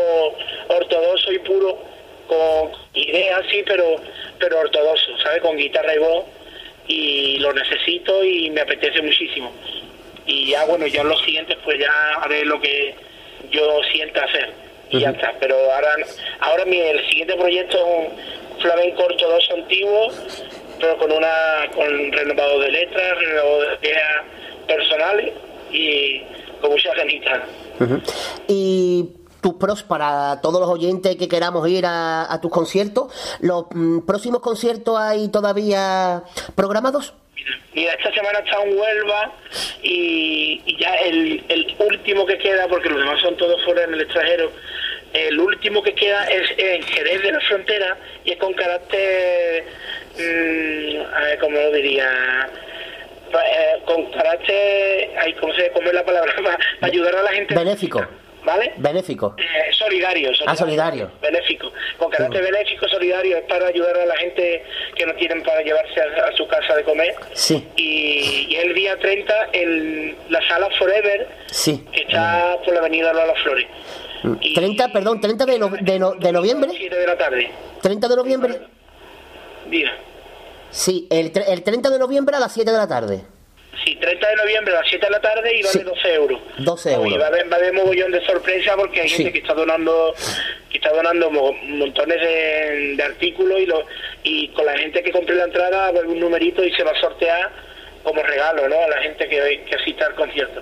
ortodoxo 0.68 1.32
y 1.32 1.38
puro 1.40 1.78
con 2.26 2.70
ideas 2.94 3.44
sí, 3.50 3.62
pero 3.66 3.96
pero 4.38 4.60
ortodoxo, 4.60 5.18
¿sabes? 5.18 5.40
Con 5.40 5.56
guitarra 5.56 5.94
y 5.94 5.98
voz 5.98 6.24
y 6.86 7.36
lo 7.38 7.52
necesito 7.52 8.24
y 8.24 8.50
me 8.50 8.62
apetece 8.62 9.02
muchísimo. 9.02 9.52
Y 10.26 10.50
ya 10.50 10.64
bueno, 10.64 10.86
ya 10.86 11.02
en 11.02 11.08
los 11.08 11.20
siguientes 11.22 11.56
pues 11.64 11.78
ya 11.78 11.92
haré 12.22 12.44
lo 12.44 12.60
que 12.60 12.94
yo 13.50 13.80
sienta 13.92 14.24
hacer 14.24 14.52
y 14.90 15.00
ya 15.00 15.10
está. 15.10 15.34
Pero 15.40 15.56
ahora 15.72 15.88
ahora 16.40 16.64
mi 16.64 16.78
el 16.78 17.08
siguiente 17.08 17.36
proyecto 17.36 17.76
es 17.76 17.84
un 17.84 18.60
flamenco 18.60 19.04
ortodoxo 19.04 19.54
antiguo, 19.54 20.08
pero 20.78 20.98
con 20.98 21.12
una 21.12 21.70
con 21.74 22.12
renovado 22.12 22.60
de 22.60 22.70
letras, 22.70 23.18
renovado 23.18 23.60
de 23.60 23.88
ideas 23.88 24.24
personales 24.66 25.34
y 25.70 26.22
con 26.60 26.70
mucha 26.70 26.94
ganitas. 26.94 27.40
Y 28.48 29.10
tus 29.40 29.54
pros 29.54 29.82
para 29.82 30.40
todos 30.40 30.60
los 30.60 30.68
oyentes 30.68 31.16
que 31.16 31.28
queramos 31.28 31.68
ir 31.68 31.86
a, 31.86 32.32
a 32.32 32.40
tus 32.40 32.50
conciertos. 32.50 33.12
¿Los 33.40 33.66
mm, 33.70 34.00
próximos 34.00 34.40
conciertos 34.40 34.98
hay 34.98 35.28
todavía 35.28 36.24
programados? 36.54 37.14
Mira, 37.74 37.92
esta 37.92 38.12
semana 38.12 38.38
está 38.40 38.62
en 38.62 38.78
Huelva 38.78 39.32
y, 39.82 40.60
y 40.64 40.76
ya 40.80 40.94
el, 40.96 41.44
el 41.48 41.76
último 41.78 42.26
que 42.26 42.38
queda, 42.38 42.66
porque 42.68 42.88
los 42.88 42.98
demás 42.98 43.20
son 43.20 43.36
todos 43.36 43.64
fuera 43.64 43.84
en 43.84 43.94
el 43.94 44.00
extranjero, 44.00 44.50
el 45.12 45.38
último 45.40 45.82
que 45.82 45.94
queda 45.94 46.24
es 46.24 46.50
en 46.58 46.82
Jerez 46.82 47.22
de 47.22 47.32
la 47.32 47.40
Frontera 47.40 47.96
y 48.24 48.32
es 48.32 48.38
con 48.38 48.52
carácter, 48.52 49.64
mm, 50.16 51.14
a 51.14 51.20
ver, 51.20 51.38
¿cómo 51.38 51.58
lo 51.58 51.72
diría? 51.72 52.48
Eh, 53.32 53.82
con 53.84 54.10
carácter, 54.10 55.10
ay, 55.18 55.32
¿cómo, 55.34 55.54
se, 55.54 55.70
¿cómo 55.70 55.88
es 55.88 55.94
la 55.94 56.04
palabra? 56.04 56.34
Para, 56.42 56.58
ayudar 56.82 57.16
a 57.16 57.22
la 57.22 57.32
gente. 57.32 57.54
Benéfico. 57.54 58.06
¿Vale? 58.44 58.72
Benéfico. 58.76 59.34
Eh, 59.36 59.72
solidario, 59.72 60.30
Ah, 60.46 60.56
solidario. 60.56 61.10
benéfico, 61.20 61.70
con 61.98 62.10
carácter 62.10 62.42
benéfico, 62.42 62.88
solidario, 62.88 63.36
es 63.36 63.44
para 63.44 63.66
ayudar 63.66 63.96
a 63.98 64.06
la 64.06 64.16
gente 64.16 64.64
que 64.94 65.04
no 65.04 65.14
tienen 65.16 65.42
para 65.42 65.60
llevarse 65.62 66.00
a, 66.00 66.26
a 66.28 66.32
su 66.32 66.46
casa 66.46 66.74
de 66.76 66.84
comer. 66.84 67.14
Sí, 67.34 67.66
Y, 67.76 68.46
y 68.50 68.56
el 68.56 68.74
día 68.74 68.96
30 68.98 69.34
en 69.52 70.16
la 70.30 70.40
sala 70.48 70.68
Forever, 70.78 71.28
sí. 71.50 71.84
que 71.92 72.02
está 72.02 72.56
por 72.64 72.72
la 72.74 72.80
avenida 72.80 73.12
Lola 73.12 73.34
Flores, 73.42 73.66
30, 74.54 74.92
perdón, 74.92 75.20
30 75.20 75.44
de, 75.44 75.58
no- 75.58 75.68
de, 75.68 75.98
no- 75.98 76.12
de 76.12 76.32
noviembre. 76.32 76.70
7 76.74 76.96
de 76.96 77.06
la 77.06 77.18
tarde. 77.18 77.50
30 77.82 78.08
de 78.08 78.16
noviembre. 78.16 78.60
Diga. 79.68 79.90
Sí, 80.70 81.06
el, 81.10 81.32
el 81.46 81.62
30 81.62 81.90
de 81.90 81.98
noviembre 81.98 82.36
a 82.36 82.40
las 82.40 82.52
7 82.52 82.70
de 82.70 82.76
la 82.76 82.88
tarde. 82.88 83.22
Sí, 83.84 83.96
30 83.96 84.28
de 84.28 84.36
noviembre 84.36 84.74
a 84.74 84.80
las 84.80 84.88
7 84.88 85.06
de 85.06 85.10
la 85.12 85.20
tarde 85.20 85.56
y 85.56 85.62
vale 85.62 85.72
Sí. 85.78 85.82
12 85.84 86.14
euros. 86.14 86.40
12 86.58 86.92
euros. 86.94 87.12
Y 87.12 87.16
va 87.18 87.24
a 87.24 87.28
haber, 87.28 87.50
va 87.50 87.56
a 87.56 87.58
haber 87.60 87.72
mogollón 87.72 88.10
de 88.12 88.24
sorpresa 88.26 88.74
porque 88.76 89.00
hay 89.02 89.08
Sí. 89.08 89.16
gente 89.16 89.32
que 89.32 89.38
está 89.38 89.54
donando 89.54 90.14
que 90.70 90.78
está 90.78 90.92
donando 90.92 91.30
mo- 91.30 91.52
montones 91.64 92.20
de, 92.20 92.94
de 92.96 93.02
artículos 93.02 93.58
y 93.60 93.66
lo, 93.66 93.82
y 94.22 94.48
con 94.48 94.66
la 94.66 94.76
gente 94.76 95.02
que 95.02 95.10
compre 95.12 95.34
la 95.36 95.44
entrada 95.44 95.78
va 95.78 95.84
a 95.86 95.88
haber 95.88 96.06
un 96.06 96.20
numerito 96.20 96.62
y 96.62 96.70
se 96.72 96.82
va 96.82 96.90
a 96.90 97.00
sortear 97.00 97.50
como 98.02 98.22
regalo 98.22 98.68
¿no? 98.68 98.76
a 98.76 98.88
la 98.88 98.98
gente 99.02 99.28
que, 99.28 99.64
que 99.68 99.74
asista 99.76 100.06
al 100.06 100.14
concierto. 100.14 100.60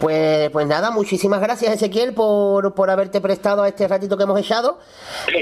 Pues, 0.00 0.50
pues 0.50 0.66
nada, 0.66 0.90
muchísimas 0.90 1.40
gracias 1.40 1.72
Ezequiel 1.74 2.14
por, 2.14 2.74
por 2.74 2.88
haberte 2.90 3.20
prestado 3.20 3.62
a 3.62 3.68
este 3.68 3.86
ratito 3.88 4.16
que 4.16 4.22
hemos 4.24 4.38
echado 4.40 4.78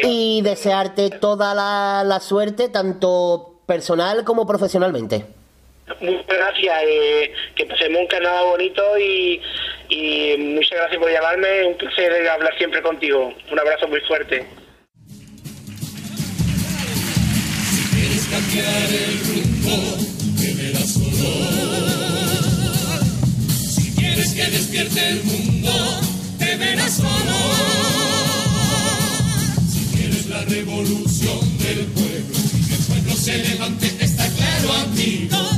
y 0.03 0.41
desearte 0.43 1.11
toda 1.11 1.55
la, 1.55 2.03
la 2.05 2.21
suerte, 2.21 2.69
tanto 2.71 3.61
personal 3.67 4.25
como 4.25 4.47
profesionalmente. 4.47 5.27
Muchas 6.01 6.27
gracias, 6.27 6.83
eh, 6.85 7.33
que 7.55 7.65
pasemos 7.67 8.01
un 8.01 8.07
carnaval 8.09 8.47
bonito 8.47 8.99
y, 8.99 9.41
y 9.89 10.37
muchas 10.37 10.79
gracias 10.79 10.99
por 11.01 11.11
llamarme, 11.11 11.65
un 11.65 11.77
placer 11.77 12.29
hablar 12.29 12.57
siempre 12.59 12.83
contigo. 12.83 13.33
Un 13.51 13.59
abrazo 13.59 13.87
muy 13.89 14.01
fuerte. 14.01 14.45
quieres 18.17 18.27
cambiar 18.27 18.91
el 18.93 19.19
rumbo, 19.27 19.97
te 20.41 20.55
verás 20.55 20.93
solo. 20.93 21.31
Si 23.69 23.95
quieres 23.95 24.33
que 24.33 24.45
despierte 24.47 25.09
el 25.09 25.25
mundo, 25.25 26.01
te 26.39 26.57
verás 26.57 26.97
solo. 26.97 27.37
Si 29.71 29.97
quieres 29.97 30.27
la 30.27 30.45
revolución 30.45 31.59
del 31.59 31.87
pueblo, 31.87 32.39
que 32.69 32.75
el 32.75 32.85
pueblo 32.87 33.13
se 33.17 33.39
levante, 33.39 33.87
está 34.01 34.29
claro, 34.31 34.73
amigo, 34.73 35.56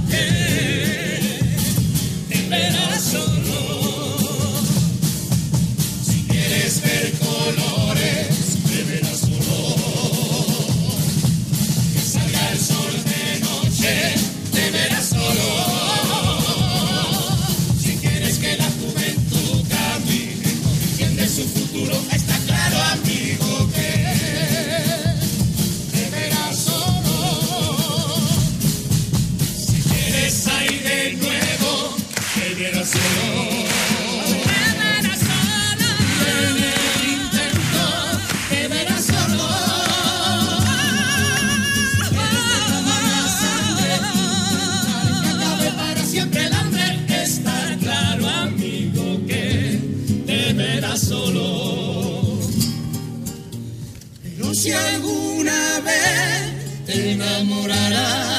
si 54.59 54.73
alguna 54.73 55.81
vez 55.81 56.85
te 56.87 57.13
enamorarás, 57.13 58.38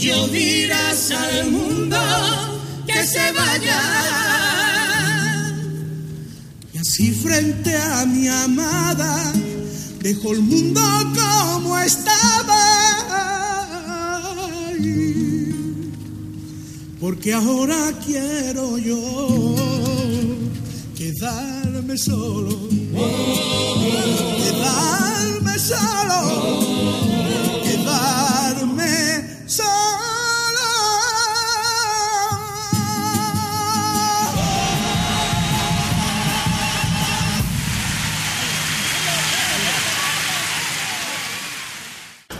yo 0.00 0.28
dirás 0.28 1.10
al 1.10 1.50
mundo 1.50 1.98
que 2.86 3.04
se 3.04 3.32
vaya. 3.32 3.80
Y 6.72 6.78
así 6.78 7.12
frente 7.12 7.76
a 7.76 8.06
mi 8.06 8.26
amada, 8.26 9.32
dejo 10.00 10.32
el 10.32 10.40
mundo 10.40 10.80
como 11.14 11.78
estaba. 11.78 12.80
Porque 16.98 17.34
ahora 17.34 17.92
quiero 18.06 18.78
yo 18.78 19.54
quedarme 20.96 21.98
solo. 21.98 22.56
Quedarme 24.38 25.58
solo. 25.58 26.20
Quedarme 27.64 29.44
solo. 29.46 29.79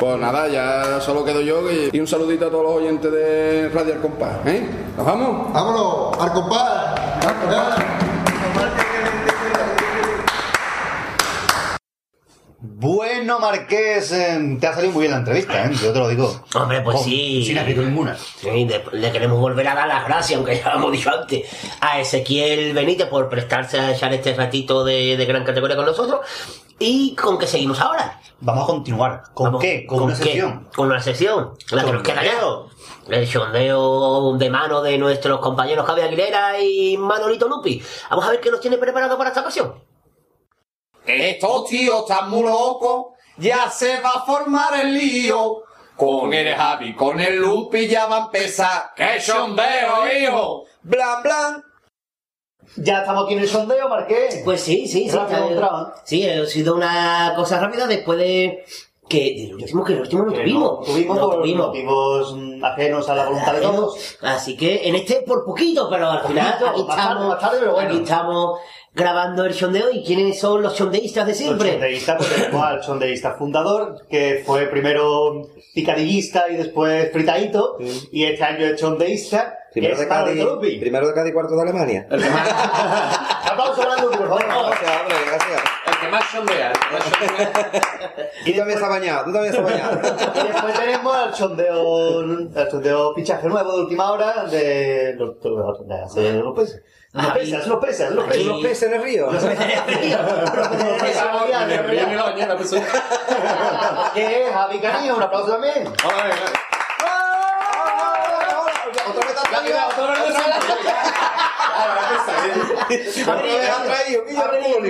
Pues 0.00 0.18
nada, 0.18 0.48
ya 0.48 0.98
solo 1.00 1.22
quedo 1.24 1.42
yo 1.42 1.70
y, 1.70 1.90
y 1.92 2.00
un 2.00 2.06
saludito 2.06 2.46
a 2.46 2.50
todos 2.50 2.64
los 2.64 2.72
oyentes 2.76 3.12
de 3.12 3.68
Radio 3.68 3.92
El 3.94 4.00
Compás. 4.00 4.38
¿eh? 4.46 4.66
¿Nos 4.96 5.04
vamos? 5.04 5.52
¡Vámonos! 5.52 6.18
¡Al 6.18 6.32
compás! 6.32 6.94
Bueno, 12.62 13.38
Marqués, 13.38 14.12
eh, 14.12 14.56
te 14.60 14.66
ha 14.66 14.74
salido 14.74 14.92
muy 14.92 15.02
bien 15.02 15.12
la 15.12 15.18
entrevista, 15.18 15.64
¿eh? 15.64 15.70
Yo 15.82 15.92
te 15.94 15.98
lo 15.98 16.08
digo. 16.08 16.44
Hombre, 16.54 16.82
pues 16.82 16.96
Con- 16.96 17.04
sí. 17.06 17.42
Sin 17.44 17.58
actitud 17.58 17.84
ninguna. 17.84 18.16
Sí, 18.16 18.68
le 18.92 19.12
queremos 19.12 19.38
volver 19.38 19.66
a 19.68 19.74
dar 19.74 19.88
las 19.88 20.04
gracias, 20.06 20.36
aunque 20.36 20.58
ya 20.58 20.70
lo 20.72 20.76
hemos 20.76 20.92
dicho 20.92 21.10
antes, 21.10 21.48
a 21.80 22.00
Ezequiel 22.00 22.74
Benítez 22.74 23.06
por 23.08 23.30
prestarse 23.30 23.78
a 23.78 23.92
echar 23.92 24.12
este 24.12 24.34
ratito 24.34 24.84
de, 24.84 25.16
de 25.16 25.24
gran 25.24 25.44
categoría 25.44 25.76
con 25.76 25.86
nosotros. 25.86 26.20
¿Y 26.82 27.14
con 27.14 27.38
qué 27.38 27.46
seguimos 27.46 27.78
ahora? 27.78 28.18
Vamos 28.40 28.64
a 28.64 28.66
continuar. 28.68 29.22
¿Con 29.34 29.44
Vamos- 29.46 29.60
qué? 29.62 29.86
Con, 29.86 30.02
una 30.04 30.16
qué? 30.16 30.24
sección. 30.24 30.68
Con 30.74 30.86
una 30.86 31.00
sección, 31.00 31.52
la 31.72 31.84
que 31.84 31.92
nos 31.92 32.02
queda 32.02 32.24
ya. 32.24 32.40
El 33.08 33.26
sondeo 33.28 34.36
de 34.38 34.48
mano 34.48 34.80
de 34.80 34.96
nuestros 34.96 35.40
compañeros 35.40 35.86
Javi 35.86 36.00
Aguilera 36.00 36.58
y 36.58 36.96
Manolito 36.96 37.46
Lupi. 37.48 37.82
Vamos 38.08 38.24
a 38.24 38.30
ver 38.30 38.40
qué 38.40 38.50
nos 38.50 38.60
tiene 38.60 38.78
preparado 38.78 39.18
para 39.18 39.28
esta 39.28 39.42
ocasión. 39.42 39.74
Estos 41.04 41.66
tíos 41.66 42.00
están 42.08 42.30
muy 42.30 42.44
locos, 42.44 43.14
ya 43.36 43.68
se 43.70 44.00
va 44.00 44.10
a 44.16 44.24
formar 44.24 44.80
el 44.80 44.94
lío. 44.94 45.62
Con 45.96 46.32
el 46.32 46.54
Javi, 46.54 46.94
con 46.94 47.20
el 47.20 47.36
Lupi 47.36 47.86
ya 47.86 48.06
va 48.06 48.16
a 48.16 48.20
empezar. 48.20 48.92
¡Qué 48.96 49.20
sondeo, 49.20 50.10
hijo! 50.18 50.64
Blan, 50.82 51.22
blan. 51.22 51.64
Ya 52.76 53.00
estamos 53.00 53.24
aquí 53.24 53.34
en 53.34 53.40
el 53.40 53.48
sondeo, 53.48 53.88
Marqués. 53.88 54.40
Pues 54.44 54.60
sí, 54.60 54.86
sí, 54.86 55.08
sí. 55.08 55.16
Rápido, 55.16 55.94
sí, 56.04 56.28
ha 56.28 56.46
sido 56.46 56.74
una 56.74 57.32
cosa 57.36 57.60
rápida 57.60 57.86
después 57.86 58.18
de 58.18 58.64
que 59.10 59.44
el 59.44 59.54
último 59.56 59.84
que 59.84 59.92
el 59.92 60.00
último 60.00 60.22
no 60.24 60.32
tuvimos. 60.32 60.62
no 60.62 60.80
tuvimos 60.86 61.16
No 61.18 61.26
por 61.30 61.40
tuvimos. 61.42 61.66
motivos 61.66 62.36
ajenos 62.62 63.08
a 63.10 63.14
la 63.16 63.24
voluntad 63.26 63.52
de 63.52 63.60
todos. 63.60 64.16
Así 64.22 64.56
que 64.56 64.88
en 64.88 64.94
este 64.94 65.22
por 65.26 65.44
poquito, 65.44 65.88
pero 65.90 66.10
al 66.10 66.26
final 66.26 66.54
Poquito, 66.58 66.70
aquí 66.70 66.82
más 66.84 66.96
tarde, 66.96 67.02
estamos, 67.02 67.28
más 67.28 67.38
tarde, 67.40 67.56
pero 67.60 67.72
bueno. 67.72 67.88
aquí 67.90 67.98
estamos 67.98 68.60
grabando 68.94 69.44
el 69.44 69.54
sondeo 69.54 69.90
y 69.92 70.02
quiénes 70.04 70.40
son 70.40 70.62
los 70.62 70.76
sondeístas 70.76 71.26
de 71.26 71.34
siempre. 71.34 71.72
sondeísta, 71.72 72.16
pues 72.16 72.34
tenemos 72.34 72.62
al 72.64 72.82
sondeísta 72.84 73.34
fundador, 73.34 74.06
que 74.08 74.42
fue 74.46 74.66
primero 74.66 75.42
picadillista 75.74 76.48
y 76.50 76.56
después 76.56 77.12
fritadito, 77.12 77.76
y 78.12 78.24
este 78.24 78.42
año 78.44 78.64
es 78.66 78.80
sondeísta. 78.80 79.56
Primero 79.72 79.94
es 79.94 80.00
de, 80.00 80.08
Cádiz, 80.08 80.44
primero 80.80 81.06
de 81.06 81.14
Cádiz, 81.14 81.32
cuarto 81.32 81.54
de 81.54 81.62
Alemania. 81.62 82.08
Aplauso 82.10 83.80
para 83.82 84.02
Lupi, 84.02 84.16
por 84.16 84.28
favor. 84.28 84.44
Gracias, 84.44 85.00
hombre, 85.02 85.16
gracias. 85.28 85.62
Más 86.10 86.24
sondea. 86.30 86.72
Tú 88.44 88.52
también 88.56 88.82
has 88.82 88.88
bañado, 88.88 89.24
tú 89.24 89.32
también 89.32 89.52
se 89.52 89.58
has 89.60 89.64
bañado. 89.64 90.00
Y 90.34 90.42
después 90.52 90.74
tenemos 90.78 91.16
el 91.26 91.34
sondeo, 91.34 92.20
el 92.20 92.70
sondeo 92.70 93.14
fichaje 93.14 93.48
nuevo 93.48 93.72
de 93.72 93.80
última 93.82 94.10
hora 94.10 94.44
de 94.44 95.14
los, 95.16 95.40
de 95.40 95.50
los, 95.50 95.78
peces. 96.56 96.82
Los 97.12 97.26
Ah, 97.26 97.34
peces, 97.34 97.66
los 97.66 97.78
peces, 97.80 98.10
los 98.12 98.24
peces. 98.26 98.46
Unos 98.46 98.60
peces 98.62 98.82
en 98.88 98.94
el 98.94 99.02
río. 99.02 99.32
Los 99.32 99.42
peces 99.42 99.60
en 99.60 99.70
el 99.70 99.84
río. 100.00 100.18
Los 100.22 100.50
peces 101.00 101.22
en 101.22 101.70
el 101.72 101.84
río. 101.88 102.06
Que 104.14 104.46
es 104.46 104.52
Javi 104.52 104.78
Canillo, 104.78 105.16
un 105.16 105.22
aplauso 105.22 105.50
también. 105.52 105.86
Otra 105.88 106.24
vez 106.24 106.34
has 106.34 106.40
traído. 106.40 106.58
Otra 108.40 108.46
vez 108.46 108.56
has 108.56 108.62
traído. 108.78 108.90
que 108.90 108.98
yo 108.98 109.04
no 109.06 109.12
puedo 109.14 109.24
ni- 109.24 109.30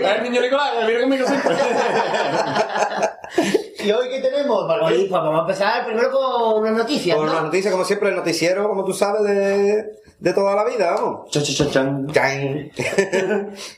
El 0.01 0.23
niño 0.23 0.41
Nicolás, 0.41 0.73
mira 0.87 1.01
conmigo 1.01 1.27
siempre. 1.27 1.55
¿Y 3.85 3.91
hoy 3.93 4.09
qué 4.11 4.21
tenemos, 4.21 4.67
Marqués? 4.67 4.99
pues 4.99 5.11
vamos 5.11 5.39
a 5.39 5.41
empezar 5.41 5.87
primero 5.87 6.11
con 6.11 6.63
unas 6.63 6.75
noticias, 6.75 7.17
Con 7.17 7.27
¿no? 7.27 7.35
las 7.35 7.43
noticias, 7.45 7.73
como 7.73 7.85
siempre, 7.85 8.11
el 8.11 8.17
noticiero, 8.17 8.69
como 8.69 8.85
tú 8.85 8.93
sabes, 8.93 9.23
de, 9.23 9.87
de 10.19 10.33
toda 10.35 10.55
la 10.55 10.65
vida, 10.65 10.93
vamos. 10.93 11.31
Chan. 11.31 12.07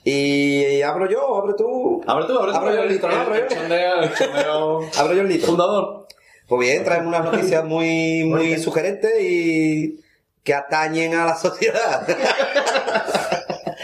y 0.04 0.82
abro 0.82 1.08
yo, 1.08 1.24
o 1.24 1.42
abre 1.42 1.54
tú. 1.56 2.02
Abre 2.06 2.24
tú, 2.24 2.38
abre 2.38 2.52
tú. 2.52 2.58
Abro 2.58 2.74
yo 2.74 2.82
el 2.82 2.88
litro, 2.88 3.08
¿no? 3.10 3.20
Abro 3.20 3.34
yo. 3.36 4.80
Abro 4.98 5.14
yo 5.14 5.20
el 5.22 5.28
litro. 5.28 5.46
fundador. 5.46 6.06
Pues 6.48 6.60
bien, 6.60 6.84
traemos 6.84 7.08
unas 7.08 7.24
noticias 7.24 7.64
muy, 7.64 8.24
muy 8.24 8.58
sugerentes 8.58 9.20
y 9.22 10.00
que 10.42 10.54
atañen 10.54 11.14
a 11.14 11.26
la 11.26 11.36
sociedad. 11.36 12.06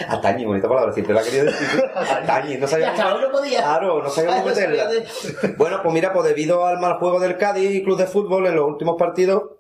atañen, 0.08 0.48
bonita 0.48 0.68
palabra, 0.68 0.92
siempre 0.92 1.14
la 1.14 1.22
querido 1.22 1.46
decir. 1.46 1.68
Atañen, 1.94 2.60
no 2.60 2.66
Ya 2.66 2.68
sabía 2.68 2.90
hasta 2.90 3.14
hoy 3.14 3.22
no 3.22 3.30
podía. 3.30 3.60
Claro, 3.60 4.02
no 4.02 4.10
sabíamos 4.10 4.44
meterla. 4.46 4.90
Bueno, 5.56 5.80
pues 5.82 5.94
mira, 5.94 6.12
pues 6.12 6.26
debido 6.26 6.66
al 6.66 6.78
mal 6.78 6.98
juego 6.98 7.20
del 7.20 7.36
Cádiz 7.36 7.70
y 7.70 7.82
Club 7.84 7.98
de 7.98 8.06
Fútbol 8.06 8.46
en 8.46 8.56
los 8.56 8.66
últimos 8.66 8.96
partidos, 8.98 9.57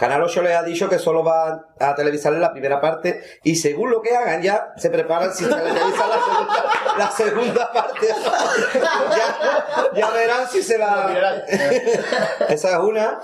Canal 0.00 0.22
8 0.22 0.40
les 0.40 0.56
ha 0.56 0.62
dicho 0.62 0.88
que 0.88 0.98
solo 0.98 1.22
va 1.22 1.66
a 1.78 1.94
televisarle 1.94 2.38
la 2.40 2.52
primera 2.52 2.80
parte 2.80 3.20
y 3.44 3.54
según 3.56 3.90
lo 3.90 4.00
que 4.00 4.16
hagan 4.16 4.40
ya 4.40 4.72
se 4.78 4.88
preparan 4.88 5.30
si 5.34 5.44
se 5.44 5.50
televisa 5.50 6.06
la 6.08 6.18
segunda, 6.24 6.64
la 6.96 7.10
segunda 7.10 7.70
parte. 7.70 8.06
ya, 9.14 9.90
ya 9.94 10.10
verán 10.10 10.48
si 10.48 10.62
se 10.62 10.78
la... 10.78 11.44
Esa 12.48 12.70
es 12.70 12.78
una. 12.78 13.20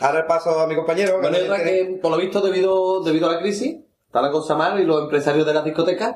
Ahora 0.00 0.20
el 0.20 0.26
paso 0.26 0.60
a 0.60 0.68
mi 0.68 0.76
compañero. 0.76 1.20
Bueno, 1.20 1.36
tiene- 1.36 1.64
que, 1.64 1.98
por 2.00 2.12
lo 2.12 2.16
visto, 2.16 2.40
debido, 2.40 3.02
debido 3.02 3.28
a 3.28 3.32
la 3.32 3.40
crisis, 3.40 3.78
está 4.06 4.22
la 4.22 4.30
cosa 4.30 4.54
mal 4.54 4.78
y 4.80 4.84
los 4.84 5.02
empresarios 5.02 5.44
de 5.44 5.52
las 5.54 5.64
discotecas, 5.64 6.14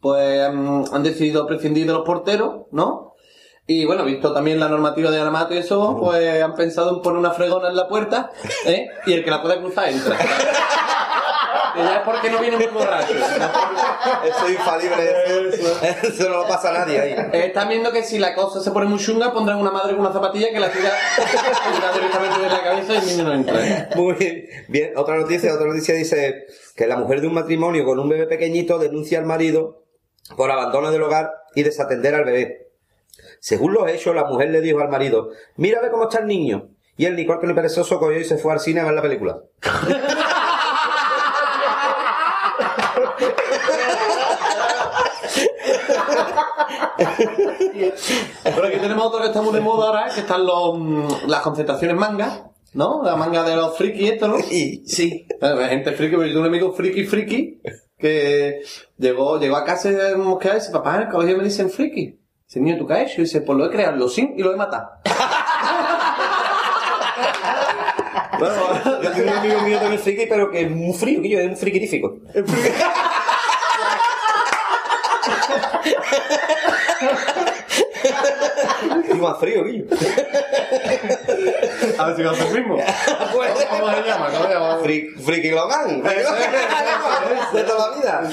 pues 0.00 0.52
mm, 0.52 0.84
han 0.92 1.02
decidido 1.04 1.46
prescindir 1.46 1.86
de 1.86 1.92
los 1.92 2.04
porteros, 2.04 2.62
¿no? 2.72 3.11
Y 3.66 3.84
bueno, 3.84 4.04
visto 4.04 4.32
también 4.32 4.58
la 4.58 4.68
normativa 4.68 5.10
de 5.10 5.20
armato 5.20 5.54
y 5.54 5.58
eso, 5.58 5.96
pues 6.00 6.42
han 6.42 6.54
pensado 6.54 6.96
en 6.96 7.02
poner 7.02 7.18
una 7.18 7.30
fregona 7.30 7.68
en 7.68 7.76
la 7.76 7.88
puerta, 7.88 8.30
¿eh? 8.66 8.88
Y 9.06 9.12
el 9.12 9.24
que 9.24 9.30
la 9.30 9.40
pueda 9.40 9.58
cruzar 9.58 9.88
entra. 9.88 10.16
Y 11.74 11.78
ya 11.78 11.96
es 11.96 12.02
porque 12.02 12.30
no 12.30 12.38
viene 12.38 12.56
muy 12.56 12.66
borracho. 12.66 13.14
Eso 13.14 14.46
es 14.46 14.52
infalible, 14.52 15.48
eso, 15.48 15.78
eso 16.02 16.28
no 16.28 16.42
lo 16.42 16.48
pasa 16.48 16.70
a 16.70 16.72
nadie 16.80 17.00
ahí. 17.00 17.16
Están 17.32 17.68
viendo 17.68 17.90
que 17.92 18.02
si 18.02 18.18
la 18.18 18.34
cosa 18.34 18.60
se 18.60 18.70
pone 18.70 18.86
muy 18.86 18.98
chunga, 18.98 19.32
pondrán 19.32 19.58
una 19.58 19.70
madre 19.70 19.92
con 19.92 20.00
una 20.00 20.12
zapatilla 20.12 20.50
que 20.50 20.60
la 20.60 20.70
tira, 20.70 20.90
tira 21.74 21.92
directamente 21.92 22.40
de 22.40 22.48
la 22.48 22.62
cabeza 22.62 22.94
y 22.94 22.96
el 22.98 23.06
niño 23.06 23.24
no 23.24 23.32
entra. 23.32 23.88
Muy 23.96 24.14
bien. 24.14 24.46
Bien, 24.68 24.92
otra 24.96 25.16
noticia, 25.16 25.54
otra 25.54 25.66
noticia 25.66 25.94
dice 25.94 26.44
que 26.76 26.86
la 26.86 26.96
mujer 26.96 27.20
de 27.20 27.28
un 27.28 27.34
matrimonio 27.34 27.84
con 27.84 27.98
un 27.98 28.08
bebé 28.08 28.26
pequeñito 28.26 28.78
denuncia 28.78 29.18
al 29.18 29.24
marido 29.24 29.84
por 30.36 30.50
abandono 30.50 30.90
del 30.90 31.02
hogar 31.02 31.32
y 31.54 31.62
desatender 31.62 32.14
al 32.14 32.24
bebé. 32.24 32.61
Según 33.42 33.74
los 33.74 33.90
hechos, 33.90 34.14
la 34.14 34.24
mujer 34.24 34.50
le 34.50 34.60
dijo 34.60 34.78
al 34.78 34.88
marido, 34.88 35.30
ver 35.56 35.90
cómo 35.90 36.04
está 36.04 36.20
el 36.20 36.28
niño. 36.28 36.68
Y 36.96 37.06
él, 37.06 37.16
ni 37.16 37.26
cual 37.26 37.40
que 37.40 37.48
ni 37.48 37.54
perezoso, 37.54 37.98
cogió 37.98 38.20
y 38.20 38.24
se 38.24 38.38
fue 38.38 38.52
al 38.52 38.60
cine 38.60 38.78
a 38.78 38.84
ver 38.84 38.94
la 38.94 39.02
película. 39.02 39.40
Pero 48.44 48.66
aquí 48.68 48.78
tenemos 48.78 49.06
otro 49.06 49.18
que 49.18 49.26
está 49.26 49.42
muy 49.42 49.52
de 49.52 49.60
moda 49.60 49.88
ahora, 49.88 50.14
que 50.14 50.20
están 50.20 50.46
los, 50.46 50.78
mm, 50.78 51.26
las 51.26 51.40
concentraciones 51.40 51.96
manga, 51.96 52.48
¿no? 52.74 53.02
La 53.02 53.16
manga 53.16 53.42
de 53.42 53.56
los 53.56 53.76
friki 53.76 54.06
esto, 54.06 54.28
¿no? 54.28 54.38
Sí. 54.38 55.26
Hay 55.40 55.68
gente 55.68 55.90
friki, 55.90 56.12
pero 56.12 56.26
yo 56.26 56.34
tengo 56.34 56.42
un 56.42 56.46
amigo 56.46 56.72
friki 56.74 57.02
friki 57.06 57.60
que 57.98 58.60
llegó, 58.98 59.40
llegó 59.40 59.56
a 59.56 59.64
casa 59.64 59.90
de 59.90 60.14
mosquear 60.14 60.58
y 60.58 60.60
dice, 60.60 60.70
papá, 60.70 60.94
en 60.94 61.02
el 61.02 61.08
colegio 61.08 61.38
me 61.38 61.42
dicen 61.42 61.70
friki. 61.70 62.21
Dice, 62.52 62.60
niño, 62.60 62.76
¿tú 62.76 62.92
hecho? 62.92 63.22
Y 63.22 63.24
dice, 63.24 63.40
pues 63.40 63.56
lo 63.56 63.64
he 63.64 63.70
creado 63.70 63.94
en 63.94 64.00
los 64.00 64.14
sim 64.14 64.34
y 64.36 64.42
lo 64.42 64.52
he 64.52 64.56
matado. 64.56 64.90
Bueno, 68.38 69.02
yo 69.02 69.12
tengo 69.12 69.30
un 69.30 69.38
amigo 69.38 69.60
mío 69.60 69.78
también 69.78 70.02
friki, 70.02 70.26
pero 70.26 70.50
que 70.50 70.62
es 70.62 70.70
muy 70.70 70.92
frío, 70.92 71.22
que 71.22 71.28
yo 71.28 71.38
es 71.38 71.48
un 71.48 71.56
friquirífico. 71.56 72.18
Más 79.22 79.38
frío, 79.38 79.64
Guillo. 79.64 79.84
A 81.98 82.06
ver 82.06 82.16
si 82.16 82.22
va 82.22 82.30
a 82.30 82.34
ser 82.34 82.46
el 82.46 82.54
mismo. 82.60 82.76
¿Cómo 83.32 83.44
se 83.44 84.02
llama? 84.08 84.28
¿Cómo 84.30 84.44
se 84.46 84.54
llama? 84.54 84.78
Fri- 84.82 85.14
Friki 85.22 85.50
Logan. 85.50 86.02
De 87.52 87.62
toda 87.64 87.90
la 87.90 87.96
vida. 87.96 88.30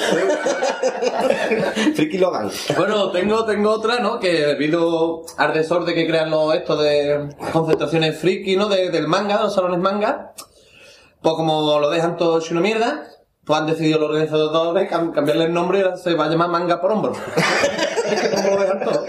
Friki 1.95 2.17
Logan. 2.17 2.49
Bueno, 2.77 3.11
tengo, 3.11 3.45
tengo 3.45 3.69
otra, 3.71 3.99
¿no? 3.99 4.19
Que 4.19 4.31
debido 4.45 5.23
al 5.37 5.53
desorden 5.53 5.93
que 5.95 6.07
crean 6.07 6.29
los 6.29 6.53
estos 6.55 6.81
de 6.81 7.29
concentraciones 7.51 8.17
friki, 8.19 8.55
¿no? 8.55 8.67
De- 8.67 8.89
del 8.89 9.07
manga, 9.07 9.37
de 9.37 9.43
los 9.43 9.53
salones 9.55 9.79
manga, 9.79 10.33
pues 11.21 11.35
como 11.35 11.79
lo 11.79 11.89
dejan 11.89 12.15
todo 12.17 12.39
hecho 12.39 12.51
una 12.53 12.61
mierda, 12.61 13.03
pues 13.45 13.59
han 13.59 13.67
decidido 13.67 13.99
los 13.99 14.09
organizadores 14.09 14.89
cam- 14.89 15.11
cambiarle 15.13 15.45
el 15.45 15.53
nombre 15.53 15.79
y 15.79 15.81
ahora 15.83 15.97
se 15.97 16.13
va 16.15 16.25
a 16.25 16.29
llamar 16.29 16.49
manga 16.49 16.79
por 16.79 16.91
hombro. 16.91 17.13
¿Cómo 18.35 18.49
lo 18.55 18.61
dejan 18.61 18.79
todo? 18.83 19.05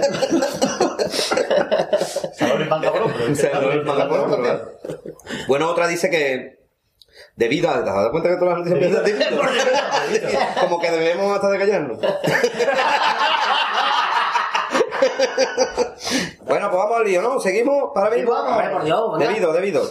Salones 2.35 2.69
manga 2.69 2.93
por 2.93 3.03
hombro. 3.03 3.35
Salones 3.35 3.85
manga 3.85 4.09
por 4.09 4.21
hombro. 4.21 4.73
Bueno, 5.49 5.71
otra 5.71 5.87
dice 5.89 6.11
que 6.11 6.61
debido 7.37 7.71
a... 7.71 7.83
¿Te 7.85 7.91
has 7.91 7.97
dado 7.97 8.11
cuenta 8.11 8.31
que 8.31 8.37
todas 8.37 8.59
las 8.59 8.67
noticias 8.69 9.09
empiezan? 9.09 9.39
Como 10.61 10.81
que 10.81 10.91
debemos 10.91 11.35
hasta 11.35 11.51
de 11.51 11.59
callarnos. 11.59 11.99
bueno, 16.45 16.71
pues 16.71 16.83
vamos 16.83 16.97
al 16.99 17.05
lío, 17.05 17.23
¿no? 17.23 17.41
Seguimos 17.41 17.91
para 17.95 18.11
ver. 18.11 18.21
Sí, 18.21 18.27
vamos, 18.27 18.63
por 18.73 18.85
Dios. 18.85 19.19
Debido, 19.19 19.53
debido. 19.53 19.83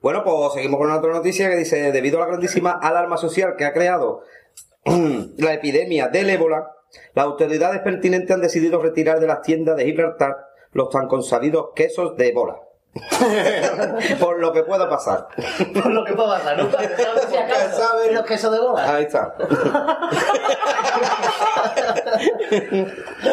Bueno, 0.00 0.22
pues 0.22 0.52
seguimos 0.54 0.78
con 0.78 0.90
otra 0.90 1.12
noticia 1.12 1.48
que 1.48 1.56
dice, 1.56 1.90
debido 1.90 2.18
a 2.18 2.20
la 2.20 2.26
grandísima 2.26 2.72
alarma 2.72 3.16
social 3.16 3.54
que 3.56 3.64
ha 3.64 3.72
creado 3.72 4.22
la 4.84 5.54
epidemia 5.54 6.08
del 6.08 6.28
ébola, 6.30 6.72
las 7.14 7.24
autoridades 7.24 7.80
pertinentes 7.80 8.30
han 8.30 8.42
decidido 8.42 8.82
retirar 8.82 9.18
de 9.18 9.26
las 9.26 9.42
tiendas 9.42 9.76
de 9.76 9.84
Gibraltar 9.86 10.36
los 10.74 10.90
tan 10.90 11.08
consabidos 11.08 11.70
quesos 11.74 12.16
de 12.16 12.32
bola. 12.32 12.60
Por 14.20 14.38
lo 14.38 14.52
que 14.52 14.62
pueda 14.62 14.88
pasar. 14.88 15.26
Por 15.72 15.90
lo 15.90 16.04
que 16.04 16.12
pueda 16.12 16.38
pasar, 16.38 16.58
¿no? 16.58 16.70
¿Sabes 16.70 17.26
si 17.28 17.36
acaso? 17.36 17.82
Los 18.12 18.24
quesos 18.24 18.52
de 18.52 18.60
bola. 18.60 18.94
Ahí 18.94 19.04
está. 19.04 19.34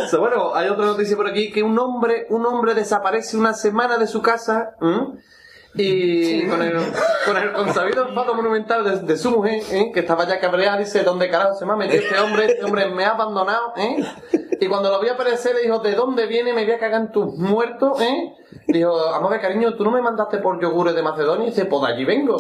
So, 0.10 0.20
bueno, 0.20 0.56
hay 0.56 0.68
otra 0.70 0.86
noticia 0.86 1.16
por 1.16 1.28
aquí 1.28 1.52
que 1.52 1.62
un 1.62 1.78
hombre, 1.78 2.26
un 2.30 2.46
hombre 2.46 2.74
desaparece 2.74 3.38
una 3.38 3.54
semana 3.54 3.98
de 3.98 4.08
su 4.08 4.22
casa. 4.22 4.76
Y 5.76 6.48
con 6.48 6.62
el, 6.62 6.78
con 7.26 7.38
el 7.38 7.54
consabido 7.54 8.08
enfado 8.08 8.34
monumental 8.36 8.84
de, 8.84 9.00
de 9.00 9.18
su 9.18 9.32
mujer, 9.32 9.62
¿eh? 9.72 9.92
que 9.94 10.02
estaba 10.02 10.28
ya 10.28 10.40
cabreada, 10.40 10.78
dice, 10.78 11.04
¿dónde 11.04 11.30
carajo 11.30 11.56
se 11.56 11.66
me 11.66 11.74
ha 11.74 11.76
metido 11.78 12.04
este 12.04 12.20
hombre? 12.20 12.46
Este 12.46 12.66
hombre 12.66 12.88
me 12.88 13.06
ha 13.06 13.12
abandonado, 13.12 13.74
¿eh? 13.78 14.04
Y 14.60 14.68
cuando 14.68 14.90
lo 14.92 15.00
vi 15.00 15.10
aparecer 15.10 15.56
le 15.56 15.62
dijo, 15.62 15.80
¿de 15.80 15.96
dónde 15.96 16.28
viene? 16.28 16.54
Me 16.54 16.66
voy 16.66 16.74
a 16.74 16.80
cagar 16.80 17.02
en 17.02 17.12
tus 17.12 17.36
muertos, 17.36 18.02
¿eh? 18.02 18.36
Dijo, 18.68 18.94
vamos 19.12 19.30
a 19.30 19.32
ver, 19.32 19.42
cariño, 19.42 19.76
¿tú 19.76 19.84
no 19.84 19.92
me 19.92 20.02
mandaste 20.02 20.40
por 20.40 20.62
yogures 20.62 20.94
de 20.94 21.02
Macedonia? 21.02 21.48
Y 21.48 21.50
dice, 21.52 21.66
pues 21.66 21.82
de 21.84 21.88
allí 21.94 22.06
vengo. 22.06 22.38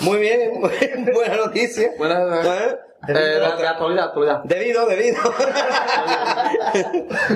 Muy 0.00 0.18
bien, 0.18 0.60
buena 1.14 1.36
noticia. 1.36 1.90
Buena, 1.98 2.26
¿Eh? 3.08 3.12
De, 3.12 3.46
actualidad, 3.66 4.06
actualidad. 4.06 4.42
Debido, 4.44 4.86
debido. 4.86 5.18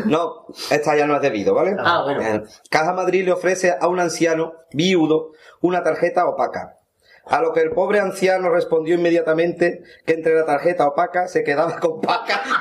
no, 0.05 0.47
esta 0.71 0.97
ya 0.97 1.07
no 1.07 1.17
es 1.17 1.23
debido, 1.23 1.55
¿vale? 1.55 1.75
Ah, 1.79 2.03
bueno. 2.05 2.45
Caja 2.71 2.93
Madrid 2.93 3.25
le 3.25 3.33
ofrece 3.33 3.75
a 3.81 3.89
un 3.89 3.99
anciano 3.99 4.55
viudo 4.73 5.31
una 5.61 5.83
tarjeta 5.83 6.27
opaca. 6.27 6.79
A 7.27 7.41
lo 7.41 7.55
que 7.55 7.61
el 7.61 7.71
pobre 7.71 8.01
anciano 8.01 8.51
respondió 8.51 8.95
inmediatamente 8.95 9.83
que 10.05 10.13
entre 10.13 10.35
la 10.35 10.45
tarjeta 10.45 10.87
opaca 10.87 11.27
se 11.29 11.43
quedaba 11.43 11.81
con 11.81 12.03
paca. 12.03 12.43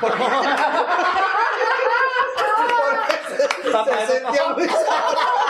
Porque 3.70 3.90
se 4.06 4.06
sentía 4.20 4.48
muy. 4.54 4.66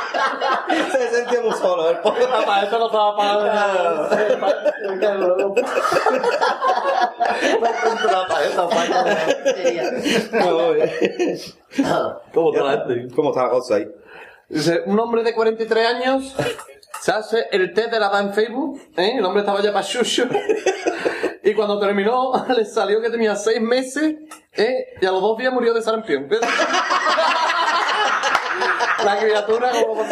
Se 0.92 1.08
sentía 1.10 1.40
muy 1.40 1.52
solo. 1.52 1.90
El 1.94 1.98
pobre. 1.98 2.26
Papá, 2.26 2.62
eso 2.62 2.78
no 2.78 2.86
estaba 2.86 3.16
pagado. 3.16 4.08
¿Cómo 12.32 12.52
está 12.52 12.64
la 12.64 12.84
¿Cómo 13.14 13.30
está 13.30 13.42
la 13.44 13.50
cosa 13.50 13.74
ahí? 13.76 13.86
Dice, 14.48 14.82
un 14.86 14.98
hombre 14.98 15.22
de 15.22 15.34
43 15.34 15.86
años 15.86 16.36
se 17.00 17.12
hace 17.12 17.46
el 17.50 17.72
test 17.72 17.90
de 17.90 18.00
la 18.00 18.06
edad 18.08 18.20
en 18.20 18.34
Facebook, 18.34 18.80
¿eh? 18.96 19.14
el 19.18 19.24
hombre 19.24 19.40
estaba 19.40 19.60
ya 19.62 19.72
para 19.72 19.84
chucho, 19.84 20.26
y 21.42 21.54
cuando 21.54 21.78
terminó 21.78 22.32
le 22.56 22.64
salió 22.64 23.00
que 23.00 23.10
tenía 23.10 23.36
6 23.36 23.60
meses, 23.60 24.14
¿eh? 24.52 24.94
y 25.00 25.06
a 25.06 25.10
los 25.10 25.20
dos 25.20 25.36
días 25.38 25.52
murió 25.52 25.74
de 25.74 25.82
sarampión. 25.82 26.28
La 29.04 29.18
criatura 29.18 29.70
como... 29.70 30.02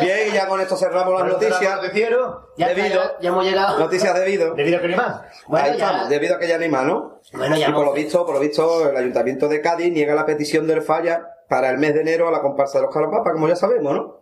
Bien, 0.00 0.28
y 0.28 0.32
ya 0.34 0.46
con 0.48 0.60
esto 0.60 0.76
cerramos 0.76 1.20
las 1.20 1.28
noticias. 1.32 1.60
Ya, 1.60 1.78
Debido. 1.80 2.44
ya, 2.56 3.16
ya 3.20 3.28
hemos 3.28 3.44
llegado. 3.44 3.78
Noticias 3.78 4.14
debido. 4.14 4.54
Debido 4.54 4.78
a 4.78 4.80
que 4.80 4.88
no 4.88 4.94
hay 4.94 4.98
más. 5.00 5.22
Bueno, 5.46 5.64
Ahí 5.66 5.76
ya- 5.78 5.86
estamos, 5.86 6.08
debido 6.08 6.36
a 6.36 6.38
que 6.38 6.48
ya 6.48 6.56
no 6.58 6.64
hay 6.64 6.70
más, 6.70 6.84
¿no? 6.84 7.20
Bueno, 7.32 7.56
ya 7.56 7.68
y 7.68 7.72
por 7.72 7.84
lo 7.84 7.92
visto, 7.92 8.24
por 8.26 8.34
lo 8.34 8.40
visto, 8.40 8.88
el 8.90 8.96
Ayuntamiento 8.96 9.48
de 9.48 9.60
Cádiz 9.60 9.92
niega 9.92 10.14
la 10.14 10.26
petición 10.26 10.66
del 10.66 10.82
falla 10.82 11.28
para 11.48 11.70
el 11.70 11.78
mes 11.78 11.94
de 11.94 12.00
enero 12.00 12.28
a 12.28 12.30
la 12.30 12.40
comparsa 12.40 12.78
de 12.78 12.86
los 12.86 12.94
Calapapas, 12.94 13.32
como 13.32 13.48
ya 13.48 13.56
sabemos, 13.56 13.94
¿no? 13.94 14.20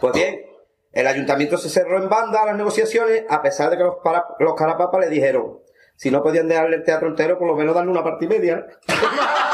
Pues 0.00 0.12
bien, 0.12 0.40
el 0.92 1.06
Ayuntamiento 1.06 1.58
se 1.58 1.68
cerró 1.68 1.96
en 2.02 2.08
banda 2.08 2.42
a 2.42 2.46
las 2.46 2.56
negociaciones, 2.56 3.24
a 3.28 3.42
pesar 3.42 3.70
de 3.70 3.76
que 3.76 3.82
los, 3.84 3.96
para- 4.02 4.26
los 4.38 4.54
Calapapas 4.54 5.00
le 5.00 5.08
dijeron, 5.08 5.58
si 5.96 6.10
no 6.10 6.22
podían 6.22 6.48
dejarle 6.48 6.76
el 6.76 6.84
teatro 6.84 7.08
entero, 7.08 7.38
por 7.38 7.46
lo 7.48 7.54
menos 7.54 7.74
darle 7.74 7.90
una 7.90 8.02
parte 8.04 8.24
y 8.24 8.28
media. 8.28 8.66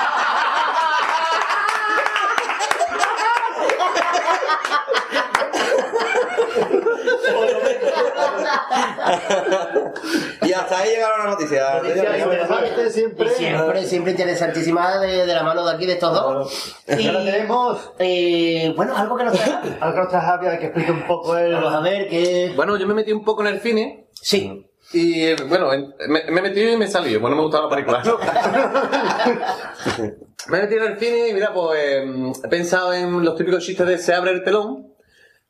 y 10.42 10.52
hasta 10.52 10.78
ahí 10.78 10.90
llegaron 10.90 11.18
las 11.20 11.28
noticias. 11.38 11.84
Interesante 11.84 12.90
siempre. 12.90 13.26
Y 13.26 13.30
siempre, 13.34 13.84
siempre 13.84 14.10
interesantísima 14.12 14.98
de, 14.98 15.26
de 15.26 15.34
la 15.34 15.42
mano 15.42 15.64
de 15.66 15.74
aquí, 15.74 15.86
de 15.86 15.92
estos 15.94 16.12
dos. 16.12 16.76
Y 16.88 17.06
ahora 17.06 17.24
tenemos, 17.24 17.92
eh, 17.98 18.72
bueno, 18.76 18.96
algo 18.96 19.16
que 19.16 19.24
nos 19.24 19.38
trae. 19.38 19.52
algo 19.80 19.94
que 19.94 20.00
nos 20.00 20.08
trae 20.10 20.58
que 20.58 20.66
explique 20.66 20.90
un 20.92 21.06
poco 21.06 21.36
el... 21.36 21.54
Vamos 21.54 21.74
a 21.74 21.80
ver 21.80 22.08
que... 22.08 22.52
Bueno, 22.56 22.76
yo 22.76 22.86
me 22.86 22.94
metí 22.94 23.12
un 23.12 23.24
poco 23.24 23.42
en 23.42 23.48
el 23.48 23.60
cine. 23.60 24.08
Sí. 24.20 24.70
Y 24.92 25.34
bueno, 25.44 25.72
en- 25.72 25.94
me, 26.08 26.24
me 26.30 26.42
metí 26.42 26.60
y 26.62 26.76
me 26.76 26.86
salí. 26.86 27.16
Bueno, 27.16 27.36
me 27.36 27.42
gustaba 27.42 27.64
la 27.64 27.70
película. 27.70 28.02
¿no? 28.04 28.18
me 30.48 30.60
metí 30.60 30.74
en 30.74 30.82
el 30.82 30.98
cine 30.98 31.28
y 31.28 31.34
mira, 31.34 31.52
pues 31.52 31.80
eh, 31.80 32.32
he 32.44 32.48
pensado 32.48 32.92
en 32.92 33.24
los 33.24 33.36
típicos 33.36 33.64
chistes 33.64 33.86
de 33.86 33.98
se 33.98 34.14
abre 34.14 34.30
el 34.32 34.44
telón, 34.44 34.94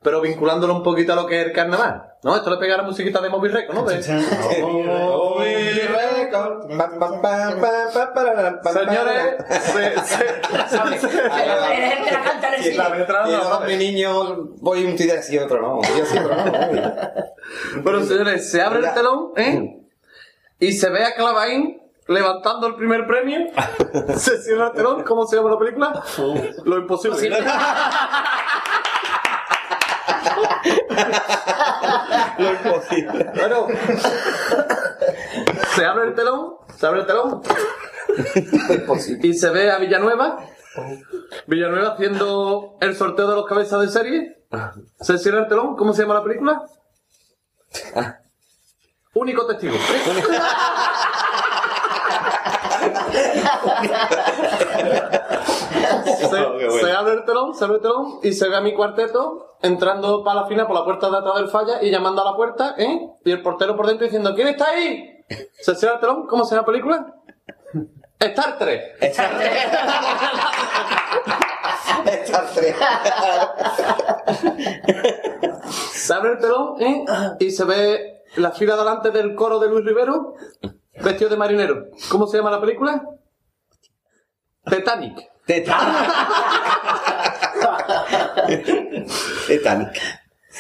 pero 0.03 0.20
vinculándolo 0.20 0.74
un 0.74 0.83
poquito 0.83 1.12
a 1.12 1.16
lo 1.16 1.27
que 1.27 1.41
es 1.41 1.47
el 1.47 1.53
carnaval. 1.53 2.06
¿No? 2.22 2.34
Esto 2.34 2.51
le 2.51 2.56
pega 2.56 2.76
la 2.76 2.82
musiquita 2.82 3.20
de 3.20 3.28
Móvil 3.28 3.52
Record, 3.52 3.74
¿no? 3.76 3.82
De- 3.84 4.02
Señores, 8.72 9.34
se, 9.62 10.24
la 12.10 12.22
canta 12.24 12.48
en 12.48 12.55
el 12.55 12.60
cine. 12.72 12.76
Y 13.64 13.66
mi 13.66 13.76
niño, 13.76 14.36
voy 14.60 14.84
un 14.84 14.97
día 14.97 15.14
así, 15.18 15.38
otro 15.38 15.60
no. 15.60 15.80
Día 15.94 16.05
sí, 16.05 16.18
otro 16.18 16.34
no. 16.34 17.82
Bueno, 17.82 18.02
señores, 18.05 18.51
se 18.51 18.60
abre 18.62 18.80
el 18.80 18.93
telón, 18.94 19.32
¿eh? 19.36 19.78
Y 20.59 20.72
se 20.72 20.88
ve 20.90 21.05
a 21.05 21.14
Clavain 21.14 21.80
levantando 22.09 22.66
el 22.66 22.74
primer 22.76 23.06
premio. 23.06 23.38
se 24.16 24.43
cierra 24.43 24.68
el 24.68 24.72
telón. 24.72 25.05
¿Cómo 25.05 25.26
se 25.26 25.36
llama 25.36 25.51
la 25.51 25.59
película? 25.59 26.02
Lo 26.64 26.78
imposible. 26.78 27.18
Lo 32.39 32.53
imposible. 32.53 33.32
Bueno, 33.35 33.66
se 35.74 35.85
abre 35.85 36.09
el 36.09 36.15
telón, 36.15 36.57
se 36.77 36.86
abre 36.86 37.01
el 37.01 37.07
telón. 37.07 37.43
y 39.23 39.35
se 39.35 39.51
ve 39.51 39.70
a 39.70 39.78
Villanueva. 39.78 40.39
Villanueva 41.47 41.94
haciendo 41.94 42.77
el 42.81 42.97
sorteo 42.97 43.28
de 43.28 43.36
los 43.36 43.47
cabezas 43.47 43.81
de 43.81 43.89
serie. 43.89 44.44
Se 45.01 45.19
cierra 45.19 45.40
el 45.40 45.48
telón. 45.48 45.77
¿Cómo 45.77 45.93
se 45.93 46.03
llama 46.03 46.15
la 46.15 46.24
película? 46.24 46.62
Único 49.15 49.47
testigo. 49.47 49.77
Se, 56.70 56.80
se 56.80 56.93
abre 56.93 57.14
el 57.14 57.24
telón, 57.24 57.55
se 57.55 57.64
abre 57.64 57.76
el 57.76 57.82
telón 57.82 58.18
y 58.22 58.32
se 58.32 58.48
ve 58.48 58.56
a 58.56 58.60
mi 58.60 58.74
cuarteto 58.74 59.56
entrando 59.62 60.22
para 60.22 60.43
la 60.43 60.47
fina 60.47 60.66
por 60.66 60.76
la 60.76 60.84
puerta 60.84 61.10
de 61.10 61.16
atrás 61.16 61.36
del 61.36 61.48
falla 61.48 61.82
y 61.82 61.90
llamando 61.90 62.22
a 62.22 62.24
la 62.30 62.36
puerta, 62.36 62.74
¿eh? 62.78 63.10
Y 63.24 63.30
el 63.30 63.43
portero 63.43 63.76
por 63.76 63.86
dentro 63.86 64.05
diciendo, 64.05 64.34
¿quién 64.34 64.48
está 64.48 64.70
ahí? 64.70 65.24
Se 65.60 65.74
cierra 65.74 65.94
el 65.94 66.01
telón, 66.01 66.26
¿cómo 66.26 66.44
se 66.44 66.55
llama 66.55 66.66
la 66.66 66.72
película? 66.72 67.14
Star 68.18 68.59
Trek. 68.59 68.97
Star 69.01 69.38
Trek. 72.55 72.76
Se 75.93 76.14
abre 76.14 76.32
el 76.32 76.38
telón, 76.38 76.80
¿eh? 76.80 77.05
Y 77.40 77.51
se 77.51 77.64
ve 77.64 78.22
la 78.36 78.52
fila 78.52 78.76
delante 78.76 79.10
del 79.10 79.34
coro 79.34 79.59
de 79.59 79.68
Luis 79.68 79.84
Rivero, 79.84 80.34
vestido 81.02 81.30
de 81.30 81.36
marinero. 81.36 81.86
¿Cómo 82.10 82.26
se 82.26 82.38
llama 82.38 82.51
la 82.51 82.60
película? 82.60 83.02
Titanic. 84.64 85.30
Titanic. 85.47 86.10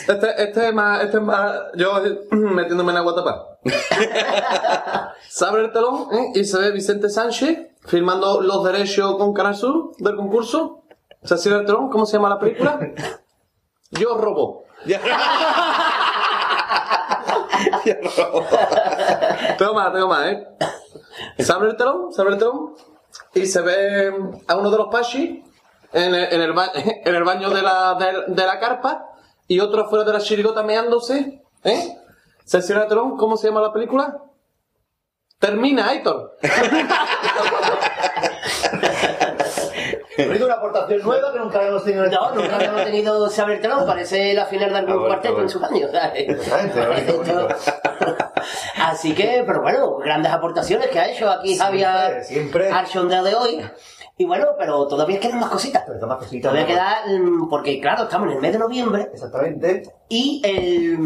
Este, 0.06 0.42
este 0.42 0.68
es 0.68 0.74
más, 0.74 1.02
este 1.02 1.16
es 1.16 1.22
más, 1.22 1.58
yo 1.74 2.02
metiéndome 2.30 2.92
en 2.92 2.98
agua 2.98 3.14
tapada. 3.14 3.58
se 5.28 5.46
abre 5.46 5.64
el 5.64 5.72
telón 5.72 6.08
¿eh? 6.12 6.32
y 6.34 6.44
se 6.44 6.58
ve 6.58 6.70
Vicente 6.70 7.08
Sánchez 7.08 7.70
firmando 7.86 8.42
los 8.42 8.62
derechos 8.62 9.16
con 9.16 9.32
Canal 9.32 9.56
Sur 9.56 9.92
del 9.96 10.14
concurso. 10.14 10.82
Se 11.22 11.38
cierra 11.38 11.60
el 11.60 11.66
telón, 11.66 11.88
¿cómo 11.88 12.04
se 12.04 12.18
llama 12.18 12.28
la 12.28 12.38
película? 12.38 12.78
Yo 13.90 14.18
robo. 14.18 14.64
tengo 19.56 19.74
más, 19.74 19.92
tengo 19.94 20.08
más, 20.08 20.26
¿eh? 20.26 20.46
Se 21.38 21.52
abre 21.52 21.70
el 21.70 21.76
telón, 21.76 22.12
se 22.12 22.20
abre 22.20 22.34
el 22.34 22.38
telón 22.38 22.74
y 23.34 23.46
se 23.46 23.60
ve 23.60 24.12
a 24.46 24.56
uno 24.56 24.70
de 24.70 24.78
los 24.78 24.88
pachis 24.88 25.42
en 25.92 26.14
el, 26.14 26.24
en 26.32 27.14
el, 27.14 27.24
baño 27.24 27.50
de 27.50 27.62
la, 27.62 28.24
de, 28.26 28.46
la 28.46 28.58
carpa 28.58 29.06
y 29.46 29.60
otro 29.60 29.84
afuera 29.84 30.04
de 30.04 30.12
la 30.12 30.20
chirigota 30.20 30.62
meándose, 30.62 31.42
¿eh? 31.64 31.96
El 32.52 32.88
telón, 32.88 33.16
¿cómo 33.16 33.36
se 33.36 33.48
llama 33.48 33.60
la 33.60 33.72
película? 33.72 34.22
Termina, 35.38 35.88
Aitor. 35.88 36.36
una 40.18 40.54
aportación 40.54 41.02
nueva 41.02 41.32
que 41.32 41.38
nunca 41.38 41.58
habíamos 41.58 41.84
tenido. 41.84 42.06
No, 42.06 42.34
nunca 42.34 42.56
habíamos 42.56 42.84
tenido 42.84 43.26
el 43.26 43.60
telón. 43.60 43.86
Parece 43.86 44.34
la 44.34 44.46
final 44.46 44.70
de 44.70 44.78
algún 44.78 45.06
cuarteto 45.06 45.40
en 45.42 45.48
sus 45.48 45.62
años. 45.62 45.90
¿sabes? 45.92 46.28
Esto- 47.08 47.48
Así 48.80 49.14
que, 49.14 49.42
pero 49.46 49.60
bueno, 49.62 49.96
grandes 49.96 50.30
aportaciones 50.32 50.88
que 50.88 50.98
ha 51.00 51.08
hecho 51.10 51.28
aquí 51.28 51.56
Javier 51.58 52.22
siempre. 52.24 52.70
al 52.70 52.86
sondeo 52.86 53.24
de 53.24 53.34
hoy. 53.34 53.60
Y 54.18 54.24
bueno, 54.24 54.46
pero 54.58 54.86
todavía 54.88 55.20
quedan 55.20 55.38
más 55.40 55.50
cositas. 55.50 55.82
más 56.06 56.16
cositas. 56.16 56.50
Todavía 56.50 56.62
¿no? 56.62 56.66
queda, 56.68 57.18
mm, 57.20 57.48
porque 57.50 57.78
claro, 57.82 58.04
estamos 58.04 58.28
en 58.28 58.36
el 58.36 58.40
mes 58.40 58.52
de 58.54 58.58
noviembre. 58.58 59.10
Exactamente. 59.12 59.82
Y 60.08 60.40
el, 60.42 60.96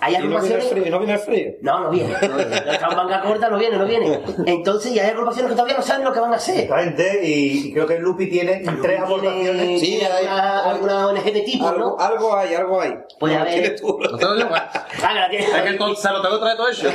hay 0.00 0.14
Y 0.14 0.18
no 0.18 0.22
viene 0.22 0.26
el 0.26 0.32
agrupaciones... 0.32 0.68
frío, 0.70 0.90
no 0.90 0.98
viene 0.98 1.12
el 1.12 1.18
frío. 1.20 1.52
No, 1.62 1.78
no 1.84 1.90
viene. 1.90 2.12
No 2.20 2.36
viene. 2.36 2.56
En 2.90 2.96
manga 2.96 3.22
corta, 3.22 3.48
no 3.50 3.58
viene, 3.58 3.76
no 3.78 3.84
viene. 3.84 4.20
Entonces, 4.46 4.92
ya 4.92 5.04
hay 5.04 5.10
agrupaciones 5.10 5.50
que 5.50 5.54
todavía 5.56 5.76
no 5.76 5.82
saben 5.82 6.04
lo 6.04 6.12
que 6.12 6.18
van 6.18 6.32
a 6.32 6.36
hacer. 6.36 6.58
Exactamente, 6.64 7.20
y, 7.24 7.68
y 7.68 7.72
creo 7.72 7.86
que 7.86 8.00
Lupi 8.00 8.28
tiene 8.28 8.64
tres 8.82 9.00
aportaciones. 9.00 9.80
Sí, 9.80 10.00
alguna, 10.02 10.64
alguna 10.64 11.06
ONG 11.06 11.22
de 11.24 11.40
tipo, 11.42 11.66
¿no? 11.70 11.96
Algo, 11.96 12.00
algo 12.00 12.36
hay, 12.36 12.54
algo 12.54 12.80
hay. 12.80 12.94
Puede 13.20 13.34
No, 13.36 13.40
haber- 13.42 13.52
tienes 13.54 13.80
tú. 13.80 13.96
No 14.00 14.18
te 14.18 14.24
lo 14.24 14.40
¿eh? 14.40 14.48
Ah, 14.50 14.86
que 15.12 15.14
la 15.20 15.30
tiene- 15.30 15.44
Es 15.44 15.62
que 15.62 15.68
entonces 15.68 16.02
se 16.02 16.10
lo 16.10 16.20
tengo 16.20 16.34
que 16.34 16.40
traer 16.40 16.56
todo 16.56 16.68
hecho. 16.68 16.88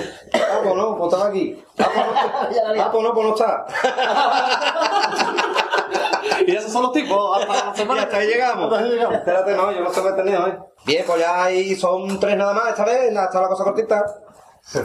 Ah, 0.34 0.60
pues 0.62 0.74
no, 0.74 0.96
pues 0.96 1.12
estaba 1.12 1.30
aquí. 1.30 1.64
Ah, 1.78 1.90
pues 1.94 2.06
no, 2.76 2.82
ah, 2.82 2.90
pues 2.92 3.04
no, 3.04 3.14
pues 3.14 3.26
no 3.26 3.34
está. 3.34 3.66
Y 6.46 6.56
esos 6.56 6.72
son 6.72 6.82
los 6.82 6.92
tipos. 6.92 7.38
hasta 7.38 7.84
la 7.84 7.94
Y 7.94 7.98
hasta 7.98 8.16
ahí 8.16 8.26
llegamos. 8.26 8.72
Espérate, 9.12 9.54
no, 9.54 9.72
yo 9.72 9.80
no 9.80 9.92
sé 9.92 10.02
qué 10.02 10.08
he 10.08 10.12
tenido, 10.12 10.46
¿eh? 10.46 10.58
Bien, 10.84 11.04
pues 11.06 11.20
ya 11.20 11.44
ahí 11.44 11.74
son 11.74 12.20
tres 12.20 12.36
nada 12.36 12.52
más 12.52 12.70
esta 12.70 12.84
vez, 12.84 13.10
está 13.10 13.40
la 13.40 13.48
cosa 13.48 13.64
cortita. 13.64 14.04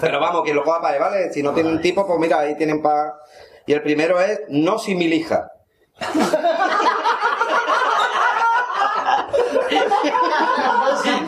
Pero 0.01 0.19
vamos, 0.19 0.43
quien 0.43 0.55
lo 0.55 0.63
coja 0.63 0.81
para 0.81 0.93
ahí, 0.93 0.99
¿vale? 0.99 1.33
Si 1.33 1.41
no 1.41 1.53
tienen 1.53 1.81
tipo, 1.81 2.05
pues 2.05 2.19
mira, 2.19 2.39
ahí 2.39 2.55
tienen 2.55 2.81
para... 2.81 3.15
Y 3.65 3.73
el 3.73 3.81
primero 3.81 4.19
es 4.19 4.41
no 4.49 4.77
similija. 4.77 5.47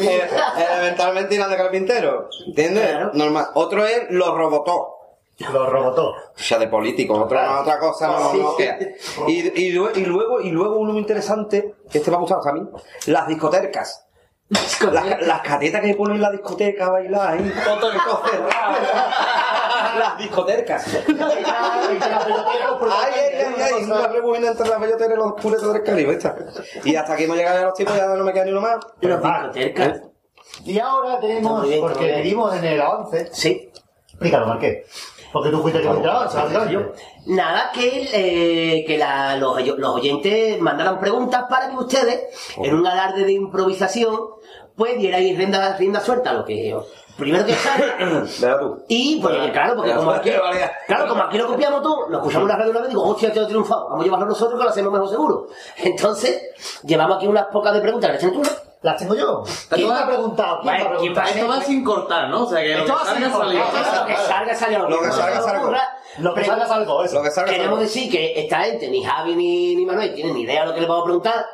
Elementalmente 0.08 1.36
irán 1.36 1.50
de 1.50 1.58
carpintero. 1.58 2.30
¿Entiendes? 2.48 3.14
Normal. 3.14 3.48
Otro 3.56 3.86
es 3.86 4.10
los 4.10 4.30
robotó. 4.36 4.98
Los 5.52 5.70
robotó. 5.70 6.10
O 6.10 6.16
sea, 6.36 6.60
de 6.60 6.68
político, 6.68 7.16
otra, 7.16 7.62
otra 7.62 7.80
cosa 7.80 8.08
no, 8.08 8.32
Sí, 8.32 8.38
no 8.38 8.52
sí. 8.52 8.58
queda. 8.58 8.78
Y, 9.28 9.62
y, 9.62 9.72
lue- 9.74 9.92
y 9.96 10.06
luego, 10.06 10.40
y 10.42 10.52
luego 10.52 10.76
uno 10.78 10.92
muy 10.92 11.02
interesante, 11.02 11.74
que 11.92 11.98
este 11.98 12.12
me 12.12 12.18
ha 12.18 12.20
gustado 12.20 12.42
mí, 12.54 12.62
las 13.08 13.28
discotecas. 13.28 14.06
Las, 14.52 15.22
las 15.22 15.42
catetas 15.42 15.82
que 15.82 15.94
ponen 15.96 16.18
en 16.18 16.22
la 16.24 16.32
discoteca 16.32 16.88
a 16.88 16.92
bailar, 16.92 17.38
¿eh? 17.40 17.54
Las 20.00 20.18
discotecas. 20.18 20.86
Ay, 20.96 21.44
ay, 21.46 22.00
ay, 22.06 23.62
ay, 23.62 23.84
una 23.84 24.08
rebujina 24.08 24.48
entre 24.52 24.70
la 24.70 24.78
bellotera 24.78 25.14
y 25.14 25.18
los 25.18 25.34
puretos 25.34 25.74
del 25.74 25.84
Caribe, 25.84 26.14
esta. 26.14 26.36
Y 26.84 26.96
hasta 26.96 27.14
aquí 27.14 27.24
hemos 27.26 27.38
llegado 27.38 27.58
ya 27.58 27.62
a 27.64 27.66
los 27.68 27.74
tipos, 27.76 27.96
ya 27.96 28.08
no 28.08 28.24
me 28.24 28.34
queda 28.34 28.46
ni 28.46 28.52
uno 28.52 28.62
más. 28.62 28.78
Las 29.02 29.22
discotecas. 29.54 30.02
Y 30.66 30.80
ahora 30.80 31.20
tenemos, 31.20 31.64
bien, 31.68 31.82
porque 31.82 32.16
vivimos 32.18 32.56
en 32.56 32.66
el 32.66 32.82
avance. 32.82 33.30
Sí. 33.34 33.72
Explícalo, 34.10 34.48
Marqués. 34.48 34.86
Porque 35.32 35.50
tú 35.50 35.62
fuiste 35.62 35.80
el 35.80 35.86
que 35.86 35.90
al 35.90 36.10
avance, 36.10 36.38
básicamente. 36.38 37.02
Nada, 37.28 37.72
que, 37.74 38.10
eh, 38.14 38.84
que 38.86 38.98
la- 38.98 39.38
los, 39.38 39.66
los 39.78 39.96
oyentes 39.96 40.60
mandaran 40.60 41.00
preguntas 41.00 41.46
para 41.50 41.70
que 41.70 41.78
ustedes, 41.78 42.22
en 42.58 42.76
un 42.76 42.86
alarde 42.86 43.24
de 43.26 43.32
improvisación, 43.34 44.20
pues 44.76 44.98
dierais 44.98 45.38
rienda, 45.38 45.78
rienda 45.78 46.00
suelta 46.00 46.32
a 46.32 46.34
lo 46.34 46.46
que 46.46 46.76
primero 47.18 47.46
que 47.46 47.54
tú. 48.60 48.84
Y, 48.88 49.20
pues, 49.22 49.52
claro, 49.52 49.76
porque 49.76 49.94
como 49.94 50.12
aquí, 50.12 50.32
Vale. 50.32 50.72
claro, 50.88 51.08
como 51.08 51.24
aquí 51.24 51.38
lo 51.38 51.48
copiamos 51.48 51.82
todo, 51.82 52.10
lo 52.10 52.18
escuchamos 52.18 52.44
en 52.44 52.48
la 52.50 52.58
radio 52.58 52.72
una 52.72 52.80
vez 52.82 52.90
y 52.90 52.94
digo, 52.94 53.08
hostia, 53.08 53.32
te 53.32 53.42
he 53.42 53.46
triunfado, 53.46 53.90
vamos 53.90 54.02
a 54.02 54.04
llevarlo 54.06 54.26
nosotros 54.26 54.58
que 54.60 54.64
lo 54.64 54.70
hacemos 54.70 54.92
mejor 54.92 55.10
seguro. 55.10 55.48
Entonces, 55.78 56.42
llevamos 56.84 57.18
aquí 57.18 57.28
unas 57.28 57.46
pocas 57.48 57.74
de 57.74 57.82
preguntas, 57.82 58.12
¿las 58.12 58.32
tú? 58.32 58.42
Las 58.82 58.98
tengo 58.98 59.14
yo. 59.14 59.44
¿Quién 59.70 59.88
te 59.88 59.94
ha 59.94 60.08
preguntado? 60.08 60.62
¿Quién 60.62 61.14
te 61.14 61.20
ha 61.20 61.24
Vale. 61.24 61.40
Esto 61.40 61.48
va 61.48 61.62
sin 61.62 61.84
cortar, 61.84 62.30
¿no? 62.30 62.44
O 62.44 62.50
sea, 62.50 62.62
que 62.62 62.74
lo 62.74 62.80
Esto 62.80 62.86
que 62.86 63.00
va 63.00 63.06
salga 63.06 63.30
salió. 63.30 63.60
Lo 63.60 63.60
que 63.60 63.72
salga, 63.76 64.60
salga. 64.60 64.90
Lo 64.90 65.00
que 65.02 65.12
salga, 65.12 65.42
salga. 65.42 65.98
Lo 66.18 66.34
que 66.34 66.44
salga, 66.44 66.66
salgo, 66.68 67.04
eso. 67.04 67.16
Lo 67.16 67.24
que 67.24 67.30
salga, 67.30 67.52
Queremos 67.52 67.80
decir 67.80 68.12
que 68.12 68.40
esta 68.40 68.62
gente, 68.62 68.90
ni 68.90 69.04
Javi 69.04 69.36
ni, 69.36 69.76
ni 69.76 69.86
Manuel, 69.86 70.16
tienen 70.16 70.34
ni 70.34 70.42
idea 70.42 70.62
de 70.62 70.70
lo 70.70 70.74
que 70.74 70.82
le 70.82 70.88
vamos 70.88 71.04
a 71.04 71.06
preguntar, 71.06 71.46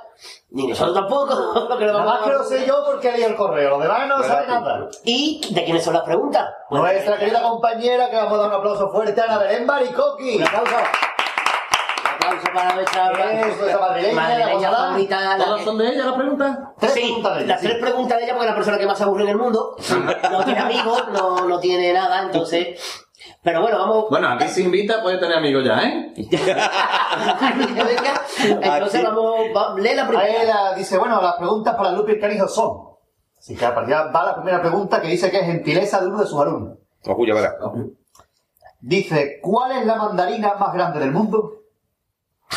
ni 0.52 0.68
nosotros 0.68 0.95
tampoco, 0.95 1.35
lo 1.69 1.77
que 1.77 1.85
le 1.85 1.91
Nada 1.91 2.06
vamos 2.06 2.14
a 2.14 2.19
más 2.19 2.27
que 2.27 2.34
lo 2.34 2.44
sé 2.44 2.65
yo 2.65 2.84
porque 2.85 3.11
leí 3.11 3.23
el 3.23 3.35
correo. 3.35 3.72
Los 3.72 3.84
demás 3.84 4.07
no 4.07 4.23
saben 4.23 4.49
nada. 4.49 4.88
¿Y 5.03 5.41
de 5.53 5.64
quiénes 5.64 5.84
son 5.84 5.94
las 5.94 6.03
preguntas? 6.03 6.48
Nuestra 6.69 7.18
querida 7.18 7.41
compañera, 7.41 8.10
que 8.10 8.15
vamos 8.15 8.34
a 8.34 8.38
dar 8.38 8.49
un 8.49 8.56
aplauso 8.56 8.89
fuerte, 8.89 9.19
Ana 9.22 9.38
Belén 9.39 9.68
Baricoqui. 9.68 10.38
Un 10.38 10.44
aplauso. 10.44 10.76
Un 10.76 12.15
aplauso 12.15 12.48
para 12.53 12.76
nuestra 12.76 13.11
madrileña, 13.80 14.38
la 14.38 14.72
favorita. 14.72 15.38
¿Todas 15.38 15.64
son 15.64 15.77
de 15.77 15.89
ella 15.89 16.06
las 16.06 16.15
preguntas? 16.15 16.60
Tres 16.80 16.94
sí, 16.94 17.02
preguntas 17.02 17.35
de 17.35 17.44
ella, 17.44 17.48
las 17.48 17.61
sí. 17.61 17.68
tres 17.68 17.80
preguntas 17.80 18.18
de 18.18 18.23
ella 18.23 18.34
porque 18.34 18.45
es 18.45 18.52
la 18.52 18.56
persona 18.56 18.77
que 18.77 18.85
más 18.85 18.98
se 18.98 19.03
aburre 19.03 19.23
en 19.23 19.30
el 19.30 19.38
mundo. 19.38 19.76
No 20.31 20.44
tiene 20.44 20.60
amigos, 20.60 21.03
no, 21.11 21.45
no 21.48 21.60
tiene 21.60 21.94
nada, 21.94 22.23
entonces... 22.23 23.06
Pero 23.43 23.61
bueno, 23.61 23.77
vamos... 23.79 24.05
Bueno, 24.09 24.29
aquí 24.29 24.47
se 24.47 24.61
invita, 24.61 25.01
puede 25.01 25.17
tener 25.17 25.37
amigos 25.37 25.63
ya, 25.65 25.81
¿eh? 25.83 26.13
Entonces 28.61 29.03
vamos... 29.03 29.35
Va, 29.55 29.75
lee 29.79 29.95
la 29.95 30.07
primera. 30.07 30.27
Ahí 30.27 30.45
la- 30.47 30.73
dice, 30.75 30.97
bueno, 30.97 31.21
las 31.21 31.35
preguntas 31.35 31.75
para 31.75 31.91
Lupi 31.91 32.19
Canijo 32.19 32.47
son. 32.47 32.87
Así 33.37 33.55
que 33.55 33.65
a 33.65 33.73
partir 33.73 33.95
de 33.95 34.01
ahí 34.01 34.09
va 34.13 34.25
la 34.25 34.35
primera 34.35 34.61
pregunta 34.61 35.01
que 35.01 35.07
dice 35.07 35.29
que 35.31 35.39
es 35.39 35.45
gentileza 35.45 36.01
de 36.01 36.07
uno 36.07 36.19
de 36.19 36.25
sus 36.27 36.39
alumnos. 36.39 36.77
Orgullo, 37.05 37.35
verás. 37.35 37.53
Dice, 38.79 39.39
¿cuál 39.41 39.71
es 39.73 39.85
la 39.85 39.95
mandarina 39.95 40.55
más 40.55 40.73
grande 40.73 40.99
del 40.99 41.11
mundo? 41.11 41.53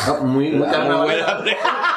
No, 0.07 0.17
muy, 0.23 0.51
muy 0.51 0.67
carnavalera. 0.69 1.43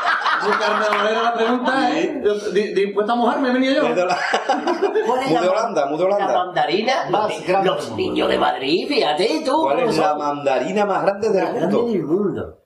La 0.48 1.34
pregunta, 1.34 1.90
¿eh? 1.98 2.22
Di- 2.52 2.74
Dispuesta 2.74 3.12
a 3.12 3.16
mojarme, 3.16 3.52
venía 3.52 3.72
yo. 3.74 3.82
¿Cuál 3.82 5.20
es 5.22 5.30
Muy 5.30 5.40
de 5.40 5.48
Holanda, 5.48 5.86
muy 5.86 5.98
de 5.98 6.04
Holanda. 6.04 6.26
La 6.26 6.44
mandarina, 6.44 6.92
Más 7.10 7.28
los, 7.36 7.46
grande 7.46 7.68
los 7.68 7.76
del 7.80 7.88
mundo. 7.90 7.96
niños 8.02 8.28
de 8.28 8.38
Madrid, 8.38 8.88
fíjate 8.88 9.42
tú. 9.44 9.62
¿Cuál 9.62 9.78
es 9.80 9.98
la 9.98 10.14
mandarina 10.14 10.84
más 10.84 11.02
grande 11.02 11.28
del 11.30 11.52
mundo? 11.52 11.86
del 11.86 12.02
mundo. 12.02 12.58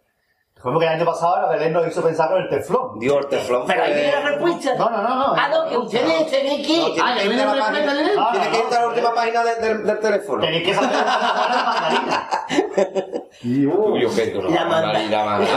Como 0.61 0.81
que 0.81 0.87
el 0.87 0.93
año 0.93 1.05
pasado 1.05 1.41
la 1.43 1.49
Belén 1.51 1.73
nos 1.73 1.87
hizo 1.87 2.03
pensar 2.03 2.33
en 2.33 2.39
el 2.43 2.49
teflón. 2.49 2.99
Dios, 2.99 3.17
el 3.19 3.27
teflón 3.29 3.63
Pero 3.65 3.81
ahí 3.85 3.95
viene 3.95 4.11
la 4.11 4.21
respuesta. 4.23 4.75
No, 4.77 4.91
no, 4.91 5.03
no, 5.03 5.15
no. 5.15 5.35
Ah, 5.37 5.49
no, 5.53 5.69
que 5.69 5.77
ustedes 5.79 6.27
tienen 6.27 6.63
que... 6.67 6.79
No, 6.79 6.87
tiene 6.87 7.01
Ah, 7.01 7.15
que 7.15 7.25
irte 7.27 7.29
viene 7.29 7.45
la 7.45 7.53
página- 7.53 7.71
respuesta, 7.71 7.93
¿eh? 8.11 8.17
No, 8.17 8.31
Tiene 8.33 8.47
no, 8.47 8.51
que 8.53 8.59
irte 8.59 8.75
a 8.77 8.81
la 8.81 8.87
última 8.89 9.15
página 9.15 9.45
de- 9.45 9.55
del- 9.55 9.85
del 9.87 9.99
teléfono. 10.01 10.41
Tenéis 10.43 10.67
que 10.67 10.75
saber 10.75 10.91
es 10.91 10.97
la 11.07 11.65
mandarina. 11.65 12.29
Uy, 13.45 14.01
yo 14.03 14.09
qué 14.15 14.35
La 14.51 14.65
mandarina 14.65 15.25
más. 15.25 15.49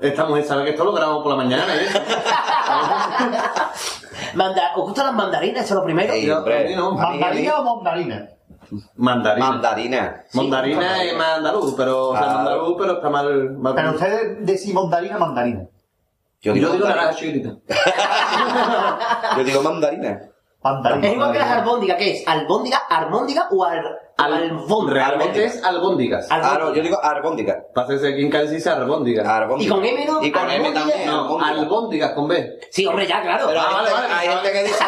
Esta 0.00 0.24
mujer 0.24 0.44
sabe 0.44 0.64
que 0.64 0.70
esto 0.70 0.84
lo 0.84 0.92
grabamos 0.92 1.22
por 1.22 1.32
la 1.32 1.36
mañana, 1.36 1.64
¿eh? 1.74 1.86
Manda- 4.34 4.72
¿Os 4.76 4.84
gustan 4.84 5.06
las 5.06 5.14
mandarinas? 5.14 5.64
Eso 5.64 5.74
es 5.74 5.78
lo 5.80 5.84
primero. 5.84 6.14
Yo- 6.14 6.38
hombre. 6.38 6.76
no. 6.76 6.92
¿Mandarina 6.92 7.58
o 7.60 7.74
mandarina? 7.76 8.28
Mandarina. 8.96 9.46
Mandarina. 9.50 10.24
Mandarina 10.34 11.02
es 11.02 11.16
más 11.16 11.36
andaluz, 11.38 11.74
pero, 11.76 12.08
o 12.10 12.16
sea, 12.16 12.38
andaluz, 12.40 12.76
pero 12.78 12.92
está 12.94 13.08
mal. 13.10 13.50
mal- 13.58 13.74
Pero 13.74 13.90
ustedes 13.92 14.46
decís 14.46 14.74
mandarina 14.74 15.16
o 15.16 15.20
mandarina. 15.20 15.60
Yo 16.40 16.52
Yo 16.52 16.54
digo, 16.54 16.72
digo 16.72 16.84
mandarina. 16.86 17.04
naranja 17.04 17.18
chiquitita. 17.18 17.56
Yo 19.38 19.44
digo 19.44 19.62
mandarina. 19.62 20.20
Mandarina. 20.62 21.06
Es 21.06 21.12
igual 21.14 21.32
que 21.32 21.38
las 21.38 21.50
albóndigas, 21.50 21.96
¿qué 21.98 22.10
es? 22.14 22.26
¿Albóndiga, 22.28 22.78
armóndiga 22.90 23.46
o 23.52 23.64
al, 23.64 23.80
Al- 24.16 24.34
albóndiga? 24.34 24.94
Realmente 24.94 25.44
es 25.44 25.62
albóndigas. 25.64 26.26
Ah, 26.30 26.58
yo 26.74 26.82
digo 26.82 26.98
arbóndiga. 27.02 27.62
Pasa 27.72 27.96
que 28.00 28.08
aquí 28.08 28.22
en 28.22 28.30
Cádiz 28.30 28.48
se 28.50 28.54
dice 28.56 28.70
albóndigas. 28.70 29.26
Arbóndiga. 29.26 29.68
¿Y 29.68 29.70
con 29.76 29.84
M 29.84 30.04
no? 30.04 30.22
Y 30.22 30.32
con 30.32 30.42
M 30.50 30.54
Albóndiga. 30.66 30.80
también. 30.80 31.06
No, 31.06 31.38
albóndiga. 31.40 32.06
albóngas 32.06 32.12
con 32.12 32.28
B. 32.28 32.58
Sí, 32.72 32.86
hombre, 32.86 33.06
ya, 33.06 33.22
claro. 33.22 33.44
Pero 33.46 33.60
Ah, 33.60 33.66
hay, 33.68 33.74
vale, 33.74 33.88
gente, 33.88 34.02
vale, 34.02 34.14
hay 34.14 34.28
vale. 34.28 34.40
gente 34.40 34.52
que 34.58 34.64
dice. 34.64 34.84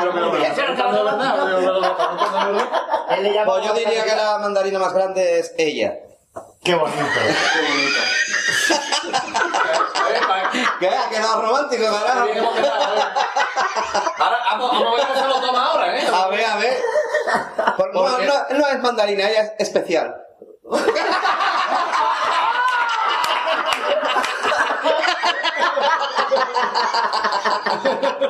Pero, 0.00 0.12
pero, 0.12 0.30
pero, 0.30 0.42
Eso 0.44 0.62
no 0.62 0.72
está 0.72 0.84
pero, 0.90 0.98
hablando 1.10 1.24
pero, 1.24 1.44
pero, 1.44 1.80
pero, 1.80 1.80
pero, 1.80 2.16
pero, 2.16 2.30
pero, 2.56 3.16
Él 3.16 3.22
le 3.24 3.32
llama 3.34 3.52
Pues 3.52 3.66
yo 3.66 3.74
diría 3.74 4.04
que 4.04 4.16
la 4.16 4.38
mandarina 4.38 4.78
más 4.78 4.92
grande 4.94 5.38
es 5.40 5.54
ella. 5.58 5.94
Qué 6.62 6.74
bonito. 6.74 6.98
¿Qué? 9.02 9.29
¿Ha 10.88 11.08
quedado 11.10 11.42
romántico, 11.42 11.84
carajo? 11.84 12.26
hemos 12.28 12.54
quedado. 12.54 12.94
Ahora, 14.18 14.38
vamos, 14.50 14.70
vamos 14.72 14.92
a 14.92 14.96
ver 14.96 15.06
cómo 15.08 15.20
se 15.20 15.28
lo 15.28 15.40
toma 15.40 15.66
ahora, 15.66 15.96
¿eh? 15.98 16.06
A 16.12 16.26
ver, 16.28 16.44
a 16.44 16.56
ver. 16.56 16.82
Por- 17.76 17.94
no, 17.94 18.18
no, 18.18 18.34
no 18.58 18.66
es 18.68 18.80
mandarina, 18.80 19.28
ella 19.28 19.42
es 19.42 19.52
especial. 19.58 20.14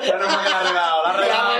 Pero 0.00 0.18
no 0.18 0.26
me 0.28 0.48
ha 0.48 0.60
arreglado, 0.60 1.02
la 1.02 1.08
ha 1.08 1.12
arreglado. 1.14 1.50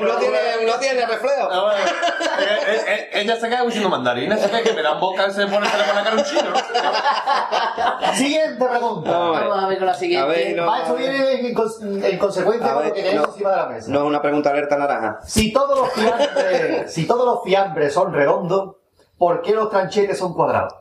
Uno 0.00 0.16
tiene, 0.16 0.38
uno 0.62 0.72
tiene 0.78 1.06
reflejo. 1.06 1.48
Ah, 1.50 1.62
bueno. 1.64 1.86
Eh, 1.86 2.58
eh, 2.66 2.82
eh, 2.86 3.08
Ella 3.20 3.36
se 3.36 3.48
queda 3.48 3.64
diciendo 3.64 3.88
mandarina, 3.88 4.36
se 4.36 4.46
ve 4.48 4.62
que 4.62 4.72
me 4.72 4.82
dan 4.82 4.98
boca 5.00 5.26
y 5.28 5.32
se 5.32 5.46
pone, 5.46 5.68
se 5.68 5.76
le 5.76 5.84
pone 5.84 5.94
la 5.94 6.04
cara 6.04 6.16
a 6.16 6.18
un 6.18 6.24
chino. 6.24 8.14
Siguiente 8.14 8.64
pregunta. 8.64 9.10
Vamos 9.10 9.64
a 9.64 9.66
ver 9.68 9.78
con 9.78 9.86
la 9.86 9.92
A 9.92 9.96
siguiente. 9.96 10.28
ver, 10.28 10.56
no. 10.56 10.66
Va, 10.66 10.78
esto 10.82 10.94
viene 10.94 11.32
en, 11.48 11.54
cons- 11.54 12.04
en 12.04 12.18
consecuencia 12.18 12.70
A 12.70 12.74
con 12.74 12.82
ver, 12.82 12.88
lo 12.90 12.94
que 12.94 13.02
tenemos 13.02 13.26
no. 13.28 13.32
encima 13.34 13.50
de 13.50 13.56
la 13.56 13.66
mesa. 13.66 13.90
No 13.90 13.98
es 14.00 14.04
una 14.04 14.22
pregunta 14.22 14.50
alerta 14.50 14.76
naranja. 14.76 15.18
Si 15.24 15.52
todos 15.52 15.78
los 15.78 15.92
fiambres, 15.92 16.92
si 16.94 17.06
todos 17.06 17.24
los 17.26 17.42
fiambres 17.44 17.92
son 17.92 18.12
redondos, 18.12 18.76
¿por 19.18 19.42
qué 19.42 19.52
los 19.52 19.70
tranchetes 19.70 20.18
son 20.18 20.34
cuadrados? 20.34 20.74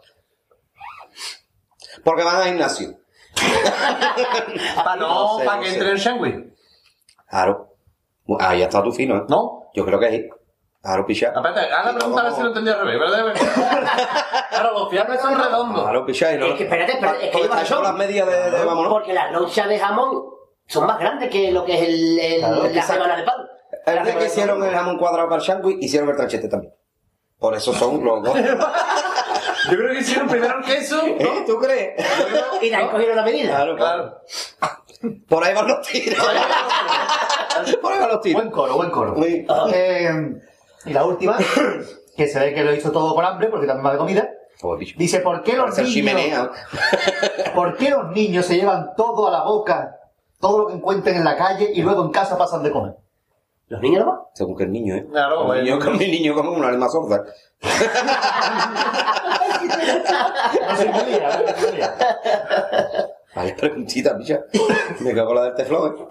Porque 2.03 2.23
van 2.23 2.37
al 2.37 2.43
gimnasio. 2.45 2.89
Para 4.75 4.95
no, 4.95 5.07
No 5.33 5.39
sé, 5.39 5.45
para 5.45 5.57
no 5.57 5.63
que 5.63 5.69
sé. 5.69 5.73
entre 5.75 5.91
el 5.91 5.99
sándwich. 6.01 6.35
Claro. 7.29 7.68
Ahí 8.39 8.61
está 8.61 8.83
tu 8.83 8.91
fino, 8.91 9.17
¿eh? 9.17 9.23
¿No? 9.27 9.69
Yo 9.73 9.85
creo 9.85 9.99
que 9.99 10.09
sí. 10.09 10.29
Claro, 10.81 11.05
picha. 11.05 11.27
Espérate, 11.35 11.59
haz 11.73 11.85
la 11.85 11.93
pregunta 11.93 12.21
a 12.21 12.23
ver 12.23 12.33
si 12.33 12.41
lo 12.41 12.47
entendí 12.47 12.69
al 12.71 12.79
revés, 12.85 12.99
¿verdad? 12.99 13.33
Claro, 14.49 14.73
los 14.79 14.89
fiambres 14.89 15.21
son 15.21 15.37
redondos. 15.37 15.83
Claro, 15.83 16.05
picha. 16.05 16.33
y 16.33 16.37
no- 16.37 16.45
Es 16.47 16.55
que 16.55 16.63
espérate, 16.63 16.91
espérate, 16.93 17.25
es 17.27 17.31
que 17.35 17.41
lleva 17.41 17.55
razón. 17.57 17.83
las 17.83 17.93
medias 17.95 18.27
de, 18.27 18.51
de 18.51 18.65
vámonos. 18.65 18.91
Porque 18.93 19.13
las 19.13 19.31
lonchas 19.31 19.67
de 19.69 19.77
jamón 19.79 20.23
son 20.67 20.85
más 20.87 20.99
grandes 20.99 21.29
que 21.29 21.51
lo 21.51 21.65
que 21.65 21.75
es 21.75 21.87
el, 21.87 22.19
el- 22.19 22.39
Claro, 22.39 22.63
la 22.73 22.81
semana 22.83 23.15
de 23.17 23.23
pan. 23.23 23.35
El 23.85 24.03
día 24.03 24.17
que 24.17 24.25
hicieron 24.25 24.63
el 24.63 24.71
jamón 24.73 24.97
cuadrado 24.97 25.27
para 25.29 25.41
el 25.41 25.45
sándwich, 25.45 25.77
hicieron 25.81 26.09
el 26.09 26.15
tranchete 26.15 26.47
también. 26.47 26.73
Por 27.37 27.53
eso 27.55 27.73
son 27.73 28.03
los 28.03 28.23
dos. 28.23 28.35
Yo 29.71 29.77
creo 29.77 29.91
que 29.93 29.99
hicieron 29.99 30.27
primero 30.27 30.59
el 30.59 30.63
queso. 30.65 31.01
¿Eh? 31.05 31.43
¿Tú 31.45 31.57
crees? 31.57 32.01
Y 32.61 32.69
de 32.69 32.75
ahí 32.75 32.87
cogieron 32.87 33.15
la 33.17 33.23
medida. 33.23 33.49
Claro, 33.55 33.75
claro. 33.75 34.21
Por 35.27 35.43
ahí 35.43 35.53
van 35.53 35.67
los 35.67 35.87
tiros. 35.87 36.19
Por 37.81 37.93
ahí 37.93 37.99
van 37.99 38.09
los 38.09 38.21
tiros. 38.21 38.41
Buen 38.41 38.51
coro, 38.51 38.75
buen 38.75 38.91
coro. 38.91 39.15
Eh, 39.25 40.41
y 40.85 40.93
la 40.93 41.05
última, 41.05 41.37
que 42.15 42.27
se 42.27 42.39
ve 42.39 42.53
que 42.53 42.63
lo 42.63 42.73
hizo 42.73 42.91
todo 42.91 43.13
por 43.15 43.23
hambre, 43.23 43.47
porque 43.47 43.67
también 43.67 43.85
va 43.85 43.91
de 43.93 43.97
comida. 43.97 44.29
Dice, 44.97 45.19
¿por 45.21 45.41
qué 45.41 45.55
los 45.55 45.77
niños... 45.77 45.93
chimenea. 45.93 46.51
¿Por 47.55 47.77
qué 47.77 47.91
los 47.91 48.11
niños 48.11 48.45
se 48.45 48.57
llevan 48.57 48.93
todo 48.97 49.29
a 49.29 49.31
la 49.31 49.43
boca, 49.43 49.95
todo 50.39 50.59
lo 50.59 50.67
que 50.67 50.73
encuentren 50.73 51.15
en 51.15 51.23
la 51.23 51.37
calle 51.37 51.71
y 51.73 51.81
luego 51.81 52.03
en 52.03 52.11
casa 52.11 52.37
pasan 52.37 52.61
de 52.63 52.71
comer? 52.71 52.95
¿Los 53.69 53.81
niños 53.81 54.05
no? 54.05 54.29
Según 54.33 54.57
que 54.57 54.63
el 54.63 54.71
niño, 54.71 54.95
¿eh? 54.95 55.07
Claro, 55.09 55.41
el 55.41 55.47
bueno. 55.47 55.63
niño, 55.63 55.79
como 55.79 55.91
el 56.01 56.11
niño 56.11 56.33
como 56.35 56.51
una 56.51 56.67
alma 56.67 56.89
sorda. 56.89 57.23
No 60.69 60.75
se 60.75 60.85
podía, 60.85 61.29
no 61.29 61.47
se 61.47 61.53
podía. 61.65 61.95
Vaya 63.35 63.55
preguntita, 63.55 64.17
picha. 64.17 64.41
Me 64.99 65.13
cago 65.13 65.29
en 65.31 65.35
la 65.35 65.43
del 65.43 65.55
teflón, 65.55 65.95
¿eh? 65.95 66.07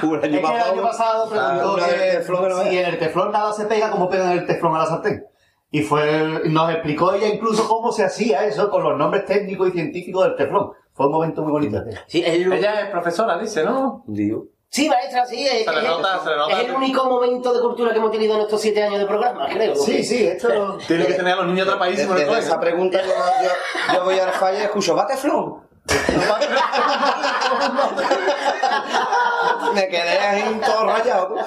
Un 0.06 0.16
Es 0.16 0.24
año 0.24 0.32
que 0.32 0.38
el 0.38 0.62
año 0.62 0.82
pasado 0.82 1.28
preguntó 1.28 1.76
que 1.76 2.16
teflón, 2.16 2.48
¿no? 2.48 2.62
si 2.62 2.78
en 2.78 2.86
el 2.86 2.98
teflón 2.98 3.32
nada 3.32 3.52
se 3.52 3.66
pega, 3.66 3.90
¿cómo 3.90 4.08
pegan 4.08 4.32
el 4.32 4.46
teflón 4.46 4.74
a 4.74 4.78
la 4.78 4.86
sartén? 4.86 5.26
Y 5.70 5.82
fue, 5.82 6.40
nos 6.46 6.70
explicó 6.70 7.12
ella 7.12 7.28
incluso 7.28 7.68
cómo 7.68 7.92
se 7.92 8.04
hacía 8.04 8.44
eso 8.44 8.70
con 8.70 8.82
los 8.82 8.98
nombres 8.98 9.24
técnicos 9.26 9.68
y 9.68 9.72
científicos 9.72 10.24
del 10.24 10.36
teflón. 10.36 10.70
Fue 10.92 11.06
un 11.06 11.12
momento 11.12 11.42
muy 11.42 11.52
bonito. 11.52 11.82
Sí, 12.06 12.22
el, 12.24 12.52
Ella 12.52 12.80
es 12.80 12.90
profesora, 12.90 13.38
dice, 13.38 13.64
¿no? 13.64 14.02
Digo. 14.06 14.46
Sí 14.70 14.88
maestra, 14.88 15.26
sí. 15.26 15.46
Es, 15.46 15.64
Se 15.64 15.72
le 15.72 15.78
es- 15.80 15.84
nota, 15.88 16.20
se 16.22 16.30
le 16.30 16.36
nota. 16.36 16.60
es 16.60 16.68
el 16.68 16.74
único 16.74 17.04
momento 17.04 17.52
de 17.52 17.60
cultura 17.60 17.92
que 17.92 17.98
hemos 17.98 18.12
tenido 18.12 18.34
en 18.36 18.42
estos 18.42 18.60
siete 18.60 18.82
años 18.82 18.98
de 19.00 19.06
programa, 19.06 19.46
creo. 19.48 19.74
Sí, 19.76 20.02
sí, 20.04 20.26
esto... 20.26 20.78
Tiene 20.86 21.06
que 21.06 21.14
tener 21.14 21.32
a 21.34 21.36
los 21.36 21.46
niños 21.46 21.66
atrapadísimos 21.66 22.16
en 22.16 22.22
el 22.22 22.28
colegio. 22.28 22.48
esa 22.48 22.60
pregunta 22.60 23.00
yo, 23.02 23.08
yo, 23.08 23.94
yo 23.94 24.04
voy 24.04 24.18
al 24.18 24.30
falla 24.32 24.60
y 24.60 24.62
escucho, 24.62 24.94
¿va 24.96 25.06
teflón? 25.06 25.68
Me 29.74 29.88
quedé 29.88 30.18
ahí 30.18 30.60
todo 30.64 30.86
rayado. 30.86 31.36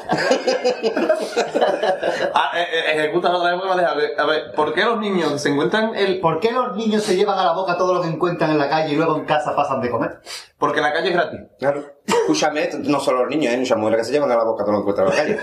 Ah, 2.35 2.51
eh, 2.55 2.65
eh, 2.73 2.99
ejecuta 2.99 3.31
otra 3.31 3.51
vez 3.55 3.63
me 3.63 3.71
ha 3.71 3.75
dejado. 3.75 3.99
A 4.17 4.25
ver, 4.25 4.51
¿por 4.55 4.73
qué 4.73 4.83
los 4.83 4.99
niños 4.99 5.41
se 5.41 5.49
encuentran 5.49 5.95
el...? 5.95 6.19
¿Por 6.19 6.39
qué 6.39 6.51
los 6.51 6.75
niños 6.75 7.03
se 7.03 7.15
llevan 7.15 7.37
a 7.37 7.45
la 7.45 7.51
boca 7.53 7.77
todo 7.77 7.93
lo 7.93 8.01
que 8.01 8.07
encuentran 8.07 8.51
en 8.51 8.57
la 8.59 8.69
calle 8.69 8.93
y 8.93 8.95
luego 8.95 9.15
en 9.17 9.25
casa 9.25 9.55
pasan 9.55 9.81
de 9.81 9.89
comer? 9.89 10.19
Porque 10.64 10.80
la 10.80 10.94
calle 10.94 11.10
es 11.10 11.14
gratis. 11.14 11.41
Claro. 11.60 11.84
Escúchame, 12.06 12.69
no 12.84 12.98
solo 13.02 13.26
los 13.26 13.30
niños, 13.30 13.52
hay 13.52 13.60
muchas 13.60 13.77
mujeres 13.77 13.99
que 13.99 14.06
se 14.06 14.11
llevan 14.14 14.31
a 14.31 14.38
la 14.38 14.45
boca 14.45 14.64
todo 14.64 14.77
lo 14.77 14.85
que 14.85 15.02
en 15.02 15.10
la 15.10 15.14
calle. 15.14 15.38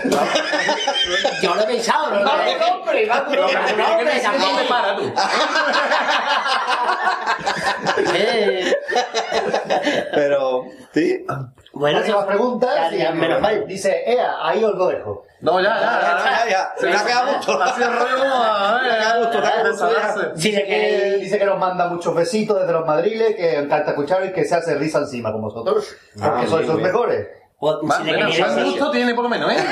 Yo 1.43 1.53
lo 1.53 1.61
he 1.61 1.65
pensado, 1.67 2.09
no 2.09 2.21
lo 2.21 2.25
con 2.25 2.79
hombre, 2.79 3.07
va 3.07 3.21
hombre. 3.21 3.39
No, 3.39 3.47
tampoco. 3.47 4.39
dónde 4.39 4.63
para 4.67 4.95
tú. 4.95 5.13
Eh, 8.15 8.75
Pero, 10.13 10.65
sí. 10.91 11.25
Bueno, 11.73 11.99
Próxima 11.99 12.27
pregunta. 12.27 12.67
ya, 12.75 12.89
sí, 12.89 12.97
ya, 12.97 13.11
menos 13.11 13.41
mal. 13.41 13.65
Dice, 13.65 14.03
Ea, 14.05 14.35
ahí 14.41 14.63
os 14.63 14.75
lo 14.75 14.87
dejo. 14.87 15.25
No, 15.39 15.59
ya, 15.59 15.69
ya, 15.69 15.81
Ya, 15.81 16.01
ya. 16.01 16.45
ya, 16.45 16.49
ya. 16.49 16.73
Se 16.77 16.85
me 16.87 16.95
ha 16.95 17.05
quedado 17.05 17.31
mucho. 17.31 17.61
Así 17.63 17.81
el 17.81 17.93
rollo 17.93 18.17
como... 18.17 18.33
A 18.35 18.81
ver, 18.81 19.01
a 19.01 19.17
gusto, 19.17 19.89
Sí, 20.35 20.51
de 20.51 20.65
Que 20.65 21.17
dice 21.21 21.39
que 21.39 21.45
nos 21.45 21.57
manda 21.57 21.87
muchos 21.87 22.13
besitos 22.13 22.59
desde 22.59 22.73
los 22.73 22.85
madriles, 22.85 23.35
que 23.35 23.57
encanta 23.57 23.91
escuchar 23.91 24.23
y 24.25 24.33
que 24.33 24.45
se 24.45 24.55
hace 24.55 24.75
risa 24.75 24.99
encima 24.99 25.31
con 25.31 25.41
vosotros, 25.41 25.95
porque 26.13 26.29
Ah, 26.29 26.45
sois 26.47 26.67
los 26.67 26.79
mejores. 26.79 27.27
O- 27.63 27.87
Va, 27.87 27.97
Si 27.97 28.03
le 28.03 28.11
bueno, 28.13 28.25
queréis 28.31 28.39
buen 28.39 28.55
decir- 28.55 28.71
gusto 28.71 28.91
tiene 28.91 29.13
por 29.13 29.23
lo 29.23 29.29
menos, 29.29 29.51
¿eh? 29.51 29.57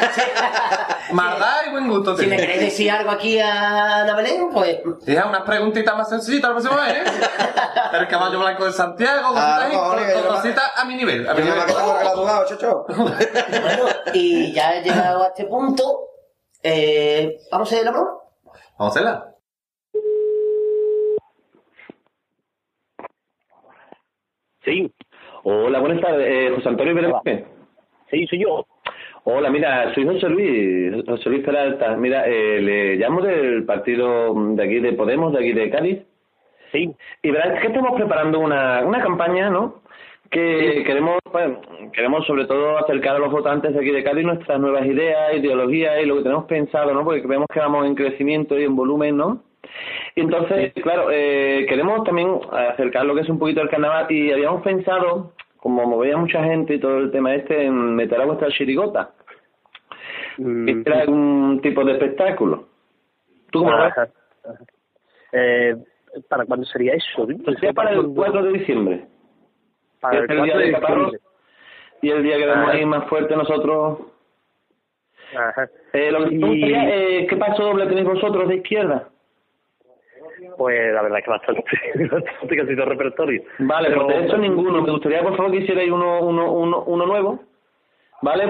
Maldad 1.11 1.55
y 1.67 1.71
buen 1.71 1.89
gusto 1.89 2.15
si 2.15 2.21
le 2.23 2.27
tiene. 2.29 2.43
queréis 2.43 2.61
decir 2.71 2.91
algo 2.91 3.09
aquí 3.11 3.39
a 3.39 4.01
Ana 4.01 4.15
Belén, 4.15 4.49
pues... 4.53 4.77
Deja 5.05 5.25
unas 5.27 5.41
preguntitas 5.41 5.97
más 5.97 6.07
sencillitas 6.07 6.49
la 6.51 6.55
próxima 6.55 6.83
vez, 6.85 6.95
¿eh? 6.97 7.03
El 7.99 8.07
caballo 8.07 8.39
blanco 8.39 8.65
de 8.65 8.71
Santiago, 8.71 9.29
Ah, 9.35 9.67
cositas 10.27 10.71
no, 10.75 10.81
a 10.81 10.85
mi 10.85 10.95
nivel. 10.95 11.27
A 11.27 11.33
mi 11.33 11.41
nivel. 11.41 11.59
Bueno, 12.95 13.85
y 14.13 14.53
ya 14.53 14.75
he 14.75 14.83
llegado 14.83 15.23
a 15.23 15.27
este 15.27 15.45
punto. 15.45 16.05
Eh, 16.61 17.37
¿Vamos 17.51 17.71
a 17.71 17.73
hacer 17.75 17.85
la 17.85 17.91
broma? 17.91 18.11
Vamos 18.77 18.95
a 18.95 18.99
hacerla. 18.99 19.25
Sí. 24.63 24.93
Hola, 25.43 25.79
buenas 25.79 26.01
tardes. 26.01 26.27
Eh, 26.29 26.51
José 26.55 26.69
Antonio 26.69 26.93
Pérez. 27.23 27.45
Sí, 28.09 28.25
soy 28.27 28.39
yo. 28.39 28.65
Hola, 29.23 29.49
mira, 29.49 29.93
soy 29.93 30.05
José 30.05 30.29
Luis, 30.29 31.05
José 31.05 31.29
Luis 31.29 31.43
Peralta. 31.43 31.95
Mira, 31.95 32.25
eh, 32.27 32.59
le 32.61 32.95
llamo 32.95 33.21
del 33.21 33.65
partido 33.65 34.33
de 34.55 34.63
aquí 34.63 34.79
de 34.79 34.93
Podemos, 34.93 35.33
de 35.33 35.39
aquí 35.39 35.53
de 35.53 35.69
Cádiz. 35.69 35.99
Sí. 36.71 36.91
Y 37.21 37.31
verás 37.31 37.55
es 37.55 37.61
que 37.61 37.67
estamos 37.67 37.95
preparando 37.95 38.39
una, 38.39 38.83
una 38.83 39.01
campaña, 39.01 39.49
¿no? 39.49 39.81
Que 40.31 40.83
queremos, 40.85 41.17
pues, 41.31 41.49
queremos 41.93 42.25
sobre 42.25 42.45
todo 42.45 42.77
acercar 42.77 43.15
a 43.15 43.19
los 43.19 43.31
votantes 43.31 43.73
de 43.73 43.79
aquí 43.79 43.91
de 43.91 44.03
Cádiz 44.03 44.25
nuestras 44.25 44.59
nuevas 44.59 44.85
ideas, 44.85 45.35
ideologías 45.35 46.01
y 46.01 46.05
lo 46.05 46.17
que 46.17 46.23
tenemos 46.23 46.45
pensado, 46.45 46.93
¿no? 46.93 47.03
Porque 47.03 47.25
vemos 47.25 47.47
que 47.51 47.59
vamos 47.59 47.85
en 47.85 47.95
crecimiento 47.95 48.57
y 48.57 48.63
en 48.63 48.75
volumen, 48.75 49.17
¿no? 49.17 49.43
Y 50.15 50.21
entonces, 50.21 50.73
claro, 50.81 51.09
eh, 51.11 51.65
queremos 51.67 52.03
también 52.03 52.39
acercar 52.51 53.05
lo 53.05 53.13
que 53.13 53.21
es 53.21 53.29
un 53.29 53.39
poquito 53.39 53.61
el 53.61 53.69
carnaval 53.69 54.07
y 54.11 54.31
habíamos 54.31 54.61
pensado, 54.63 55.33
como 55.59 55.85
movía 55.85 56.17
mucha 56.17 56.43
gente 56.43 56.75
y 56.75 56.79
todo 56.79 56.97
el 56.97 57.11
tema 57.11 57.35
este, 57.35 57.69
meter 57.69 58.21
a 58.21 58.25
vuestra 58.25 58.49
chirigota. 58.49 59.11
Que 60.37 60.83
era 60.85 61.01
algún 61.01 61.59
tipo 61.61 61.83
de 61.83 61.93
espectáculo. 61.93 62.67
¿Tú 63.51 63.59
cómo 63.59 63.71
lo 63.71 63.83
ves? 63.83 63.93
Eh, 65.33 65.75
¿Para 66.29 66.45
cuándo 66.45 66.65
sería 66.65 66.93
eso? 66.93 67.27
Pues 67.43 67.57
sería 67.57 67.73
para 67.73 67.91
el 67.91 68.07
4 68.15 68.43
de 68.43 68.53
diciembre. 68.53 69.05
Para 69.99 70.19
el 70.19 70.27
día 70.27 70.37
4 70.37 70.59
de 70.59 70.65
diciembre. 70.65 71.19
y 72.01 72.09
el 72.09 72.23
día 72.23 72.37
que 72.37 72.45
vemos 72.45 72.69
Ajá. 72.69 72.77
ahí 72.77 72.85
más 72.85 73.07
fuerte 73.09 73.35
nosotros. 73.35 73.99
Ajá. 75.35 75.69
Eh, 75.93 76.11
lo 76.11 76.29
que 76.29 76.37
gustaría, 76.37 76.95
eh, 76.95 77.27
¿qué 77.27 77.35
paso 77.35 77.63
doble 77.63 77.85
tenéis 77.87 78.07
vosotros 78.07 78.47
de 78.47 78.55
izquierda? 78.55 79.09
Pues 80.59 80.93
la 80.93 81.01
verdad 81.03 81.19
es 81.19 81.23
que 81.25 81.31
bastante, 81.31 81.63
bastante 82.11 82.57
casi 82.57 82.75
todo 82.75 82.85
repertorio. 82.85 83.41
Vale, 83.59 83.87
Pero- 83.87 84.05
pues 84.07 84.17
de 84.19 84.25
hecho 84.25 84.37
ninguno. 84.37 84.81
Me 84.81 84.91
gustaría, 84.91 85.23
por 85.23 85.37
favor, 85.37 85.51
que 85.53 85.59
hicierais 85.59 85.89
uno, 85.89 86.19
uno, 86.19 86.51
uno, 86.51 86.83
uno 86.85 87.05
nuevo. 87.05 87.39
¿Vale? 88.21 88.43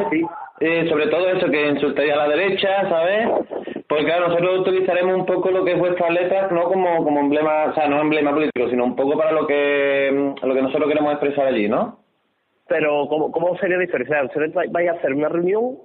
Eh, 0.60 0.90
sobre 0.90 1.06
todo 1.08 1.30
eso, 1.30 1.46
que 1.52 1.68
insultaría 1.68 2.16
a 2.16 2.28
la 2.28 2.36
derecha, 2.36 2.90
¿sabes? 2.90 3.30
Porque 3.88 4.06
claro, 4.06 4.30
nosotros 4.30 4.62
utilizaremos 4.62 5.16
un 5.18 5.26
poco 5.28 5.52
lo 5.52 5.64
que 5.64 5.74
es 5.74 5.78
vuestras 5.80 6.10
letras, 6.10 6.52
no 6.52 6.64
como, 6.64 7.04
como 7.04 7.20
emblema, 7.20 7.66
o 7.66 7.74
sea, 7.76 7.88
no 7.88 8.02
emblema 8.02 8.34
político, 8.34 8.68
sino 8.70 8.86
un 8.86 8.96
poco 8.96 9.16
para 9.16 9.32
lo 9.32 9.46
que, 9.46 10.34
lo 10.42 10.54
que 10.56 10.62
nosotros 10.64 10.90
queremos 10.90 11.12
expresar 11.12 11.46
allí, 11.46 11.70
¿no? 11.70 12.00
Pero, 12.68 13.06
¿cómo, 13.08 13.32
cómo 13.32 13.56
sería 13.60 13.78
la 13.78 13.84
historia? 13.84 14.06
O 14.08 14.10
sea, 14.10 14.24
¿ustedes 14.26 14.54
vais- 14.56 14.90
a 14.90 14.94
hacer 14.94 15.14
una 15.14 15.30
reunión? 15.30 15.78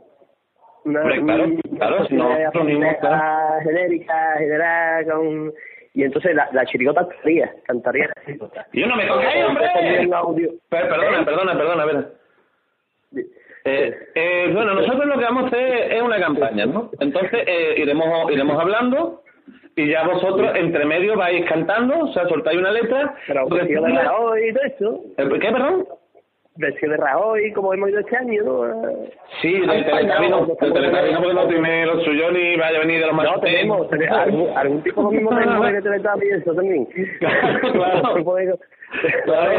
Una, 0.87 1.03
claro, 1.03 1.45
claro, 1.79 2.07
si 2.07 2.15
no, 2.15 2.27
una 2.31 2.51
reunimos, 2.51 2.89
asamblea 2.95 3.59
genérica, 3.65 4.35
general, 4.39 5.05
con... 5.07 5.53
Y 5.95 6.03
entonces 6.03 6.35
la, 6.35 6.49
la 6.53 6.67
chirigota 6.67 7.07
cantaría, 7.07 7.55
cantaría 7.67 8.09
la 8.09 8.25
chirigota. 8.25 8.67
¡Yo 8.73 8.87
no 8.87 8.97
me 8.97 9.07
cojáis, 9.07 9.45
hombre! 9.45 9.69
También 9.73 10.13
audio. 10.15 10.51
Per- 10.69 10.89
perdona, 10.89 11.25
perdona, 11.25 11.57
perdona, 11.57 11.83
a 11.83 11.87
ver. 11.87 12.13
Eh, 13.67 13.97
eh, 14.15 14.51
bueno, 14.53 14.75
nosotros 14.75 15.07
lo 15.07 15.17
que 15.19 15.25
vamos 15.25 15.45
a 15.45 15.47
hacer 15.47 15.93
es 15.93 16.03
una 16.03 16.21
campaña, 16.21 16.67
¿no? 16.67 16.91
Entonces 17.01 17.45
eh, 17.47 17.75
iremos 17.79 18.31
iremos 18.31 18.61
hablando 18.61 19.23
y 19.77 19.89
ya 19.89 20.05
vosotros 20.07 20.51
entre 20.57 20.85
medio 20.85 21.17
vais 21.17 21.45
cantando, 21.47 21.99
o 22.01 22.13
sea, 22.13 22.29
soltáis 22.29 22.59
una 22.59 22.73
letra. 22.73 23.15
Pero. 23.27 23.47
Eh, 25.17 25.39
¿Qué, 25.41 25.51
perdón? 25.53 25.87
Vestido 26.57 26.93
de 26.93 26.99
Rajoy, 26.99 27.53
como 27.53 27.75
hemos 27.75 27.91
ido 27.91 27.99
este 27.99 28.17
año. 28.17 28.43
Sí, 29.43 29.53
del 29.59 29.85
telecabino, 29.85 30.47
del 30.47 30.73
telecabino 30.73 31.21
porque 31.21 31.35
no 31.35 31.49
tiene 31.49 31.85
lo 31.87 32.01
suyo 32.05 32.31
ni 32.31 32.57
vaya 32.57 32.77
a 32.77 32.81
venir 32.81 33.01
de 33.01 33.07
los 33.07 33.17
más 33.17 33.27
No, 33.27 33.41
tenemos, 33.41 33.91
tenemos 33.91 34.19
algún, 34.19 34.57
algún 34.57 34.83
tipo 34.85 35.03
lo 35.03 35.11
mismo 35.11 35.31
tenemos 35.31 35.73
de 35.73 35.83
Teletubbies 35.83 36.31
y 36.31 36.41
eso 36.41 36.55
también. 36.55 36.87
Claro. 37.19 37.65
Claro, 39.25 39.51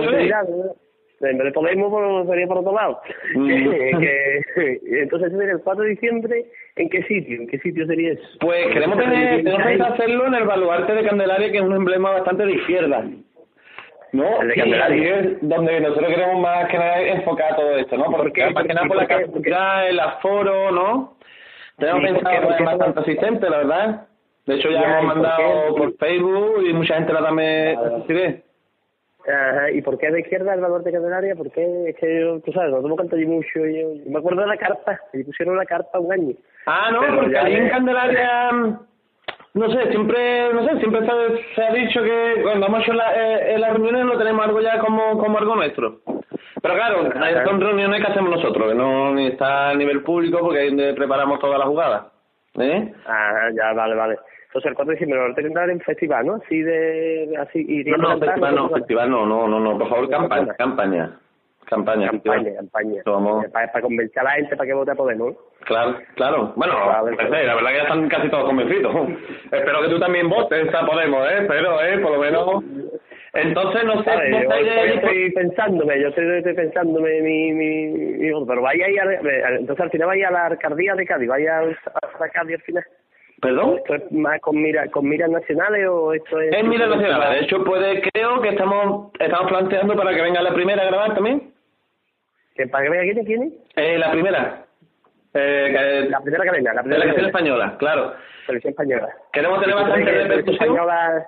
el 0.00 0.74
En 1.22 1.36
vez 1.36 1.44
de 1.46 1.52
Podemos, 1.52 1.90
pues, 1.90 2.28
sería 2.28 2.46
por 2.46 2.58
otro 2.58 2.72
lado. 2.74 3.00
Mm. 3.34 3.46
Que- 4.00 4.80
entonces, 5.02 5.28
ese 5.28 5.36
sería 5.38 5.52
el 5.54 5.60
4 5.62 5.84
de 5.84 5.90
diciembre, 5.90 6.44
¿en 6.76 6.88
qué 6.88 7.02
sitio? 7.04 7.40
¿En 7.42 7.46
qué 7.46 7.58
sitio 7.58 7.86
sería 7.86 8.12
eso? 8.12 8.22
Pues 8.40 8.66
queremos 8.68 8.98
tener, 8.98 9.44
tenemos 9.44 9.90
hacerlo 9.92 10.26
en 10.26 10.34
el 10.34 10.44
baluarte 10.44 10.94
de 10.94 11.04
Candelaria, 11.04 11.50
que 11.52 11.58
es 11.58 11.62
un 11.62 11.74
emblema 11.74 12.10
bastante 12.12 12.46
de 12.46 12.52
izquierda. 12.52 13.04
No, 14.12 14.40
El 14.42 14.48
de 14.48 14.54
Candelaria. 14.54 15.16
es 15.20 15.28
donde 15.42 15.80
nosotros 15.80 16.08
queremos 16.12 16.40
más 16.40 16.68
que 16.68 16.78
nada 16.78 17.00
enfocar 17.00 17.54
todo 17.56 17.76
esto, 17.76 17.96
¿no? 17.96 18.10
Porque 18.10 18.50
más 18.50 18.66
que 18.66 18.74
nada 18.74 18.88
por 18.88 18.96
la 18.96 19.06
¿Por 19.06 19.26
capacidad, 19.26 19.88
el 19.88 20.00
aforo, 20.00 20.72
¿no? 20.72 21.16
Tenemos 21.78 22.00
Sí, 22.02 22.06
¿por 22.08 22.14
pensado 22.16 22.34
qué? 22.34 22.40
¿Por 22.40 22.44
poner 22.46 22.58
qué? 22.58 22.64
bastante 22.64 23.00
asistentes, 23.00 23.50
la 23.50 23.56
verdad. 23.58 24.06
De 24.46 24.54
hecho, 24.56 24.70
ya 24.70 24.80
Ya, 24.80 24.80
¿y 24.80 24.90
hemos 24.90 25.04
por 25.04 25.14
mandado 25.14 25.74
por 25.76 25.96
Facebook 25.98 26.62
y 26.66 26.72
mucha 26.72 26.94
gente 26.94 27.12
la 27.12 27.22
también 27.22 27.78
asistiré. 27.78 28.42
Ajá, 29.30 29.70
¿y 29.70 29.80
por 29.82 29.96
qué 29.98 30.10
de 30.10 30.20
izquierda 30.20 30.54
el 30.54 30.60
valor 30.60 30.82
de 30.82 30.92
Candelaria? 30.92 31.34
¿Por 31.36 31.50
qué? 31.50 31.64
Es 31.90 31.96
que 31.96 32.20
yo, 32.20 32.40
tú 32.40 32.52
sabes, 32.52 32.70
nosotros 32.70 32.96
canto 32.98 33.16
allí 33.16 33.26
mucho 33.26 33.66
y 33.66 33.80
yo, 33.80 33.94
yo 33.94 34.10
me 34.10 34.18
acuerdo 34.18 34.40
de 34.42 34.46
la 34.48 34.56
carpa, 34.56 34.98
y 35.12 35.22
pusieron 35.24 35.56
la 35.56 35.64
carpa 35.66 35.98
un 35.98 36.12
año. 36.12 36.34
Ah, 36.66 36.90
no, 36.92 37.00
Pero 37.00 37.16
porque 37.16 37.38
ahí 37.38 37.54
en 37.54 37.64
de- 37.64 37.70
Candelaria, 37.70 38.50
no 39.54 39.70
sé, 39.70 39.90
siempre, 39.90 40.52
no 40.52 40.64
sé, 40.68 40.78
siempre 40.78 41.00
se, 41.06 41.54
se 41.54 41.62
ha 41.62 41.72
dicho 41.72 42.02
que 42.02 42.40
cuando 42.42 42.66
hemos 42.66 42.80
hecho 42.82 42.92
la, 42.92 43.12
eh, 43.14 43.54
en 43.54 43.60
las 43.60 43.72
reuniones 43.72 44.04
lo 44.04 44.18
tenemos 44.18 44.44
algo 44.46 44.60
ya 44.60 44.78
como, 44.78 45.18
como 45.18 45.38
algo 45.38 45.56
nuestro. 45.56 46.00
Pero 46.62 46.74
claro, 46.74 47.08
Ajá. 47.14 47.44
son 47.46 47.60
reuniones 47.60 48.04
que 48.04 48.12
hacemos 48.12 48.30
nosotros, 48.30 48.68
que 48.70 48.74
no 48.74 49.14
ni 49.14 49.28
está 49.28 49.70
a 49.70 49.74
nivel 49.74 50.02
público 50.02 50.38
porque 50.40 50.60
ahí 50.60 50.92
preparamos 50.94 51.38
todas 51.40 51.58
las 51.58 51.68
jugadas. 51.68 52.02
¿Eh? 52.58 52.92
Ajá, 53.06 53.50
ya, 53.56 53.72
vale, 53.72 53.94
vale. 53.94 54.16
Entonces 54.50 54.70
el 54.70 54.74
4 54.74 54.90
de 54.90 54.94
diciembre 54.96 55.28
lo 55.28 55.34
tengo 55.34 55.48
que 55.48 55.54
dar 55.54 55.70
en 55.70 55.80
festival, 55.80 56.26
¿no? 56.26 56.34
Así 56.34 56.60
de, 56.60 57.36
así, 57.38 57.64
iría 57.68 57.96
No, 57.96 58.02
no, 58.02 58.08
a 58.08 58.10
cantar, 58.10 58.28
festival 58.30 58.54
no, 58.56 58.68
festival 58.70 59.10
no, 59.10 59.26
no, 59.26 59.46
no, 59.46 59.60
no, 59.60 59.78
por 59.78 59.88
favor, 59.88 60.10
campaña, 60.10 60.54
campaña. 60.54 61.16
Campaña, 61.66 62.10
Campaña, 62.10 62.56
campaña. 62.56 63.02
Para, 63.52 63.80
convencer 63.80 64.18
a 64.18 64.24
la 64.24 64.30
gente 64.32 64.56
para 64.56 64.66
que 64.66 64.74
vote 64.74 64.90
a 64.90 64.96
Podemos. 64.96 65.36
Claro, 65.60 65.98
claro. 66.16 66.52
Bueno, 66.56 66.74
pues, 67.14 67.28
eh, 67.32 67.46
la 67.46 67.54
verdad 67.54 67.70
que 67.70 67.76
ya 67.76 67.82
están 67.82 68.08
casi 68.08 68.28
todos 68.28 68.46
convencidos. 68.46 68.92
Espero 69.52 69.82
que 69.82 69.88
tú 69.88 70.00
también 70.00 70.28
votes 70.28 70.74
a 70.74 70.84
Podemos, 70.84 71.30
¿eh? 71.30 71.42
Espero, 71.42 71.80
¿eh? 71.80 71.98
Por 72.00 72.10
lo 72.10 72.18
menos. 72.18 72.64
Entonces, 73.34 73.84
no 73.84 74.02
sé, 74.02 74.10
¿vos 74.10 74.56
yo 74.66 74.94
estoy, 74.94 75.30
pensándome, 75.30 76.00
yo 76.00 76.08
estoy, 76.08 76.38
estoy 76.38 76.54
pensándome 76.54 77.20
mi, 77.20 77.52
mi, 77.52 77.86
mi 77.86 78.46
pero 78.46 78.62
vaya 78.62 78.86
ahí, 78.86 78.98
a, 78.98 79.04
entonces 79.54 79.84
al 79.84 79.90
final 79.90 80.08
vaya 80.08 80.26
a 80.26 80.32
la 80.32 80.46
alcaldía 80.46 80.96
de 80.96 81.06
Cádiz, 81.06 81.28
vaya 81.28 81.58
a 81.60 81.62
la 81.62 82.28
Cádiz 82.30 82.56
al 82.56 82.62
final. 82.62 82.84
¿Perdón? 83.40 83.76
¿Esto 83.78 83.94
es 83.94 84.12
más 84.12 84.40
con, 84.40 84.60
mira, 84.60 84.86
con 84.90 85.08
miras 85.08 85.30
nacionales 85.30 85.86
o 85.88 86.12
esto 86.12 86.40
es...? 86.40 86.54
Es 86.54 86.64
Mira 86.64 86.86
Nacional. 86.86 87.32
De 87.32 87.40
hecho, 87.40 87.64
puede, 87.64 88.02
creo 88.12 88.40
que 88.42 88.50
estamos 88.50 89.12
estamos 89.18 89.48
planteando 89.48 89.96
para 89.96 90.14
que 90.14 90.20
venga 90.22 90.42
la 90.42 90.52
primera 90.52 90.82
a 90.82 90.86
grabar 90.86 91.14
también. 91.14 91.52
¿Que 92.54 92.66
para 92.66 92.84
que 92.84 93.12
quién? 93.12 93.24
¿Quién? 93.24 93.54
Eh, 93.76 93.98
la 93.98 94.10
primera. 94.12 94.64
Eh, 95.32 96.06
La 96.10 96.20
primera 96.20 96.44
cadena, 96.44 96.74
la 96.74 96.82
de 96.82 96.88
primera 96.88 96.98
la 96.98 97.04
canción 97.14 97.14
cadena. 97.14 97.28
española, 97.28 97.76
claro. 97.78 98.12
Televisión 98.46 98.70
española. 98.72 99.08
Queremos 99.32 99.60
tener 99.60 99.74
¿Y 99.74 99.78
tú 99.78 99.84
bastante 99.84 100.10
repercusión. 100.10 100.54
española... 100.54 101.26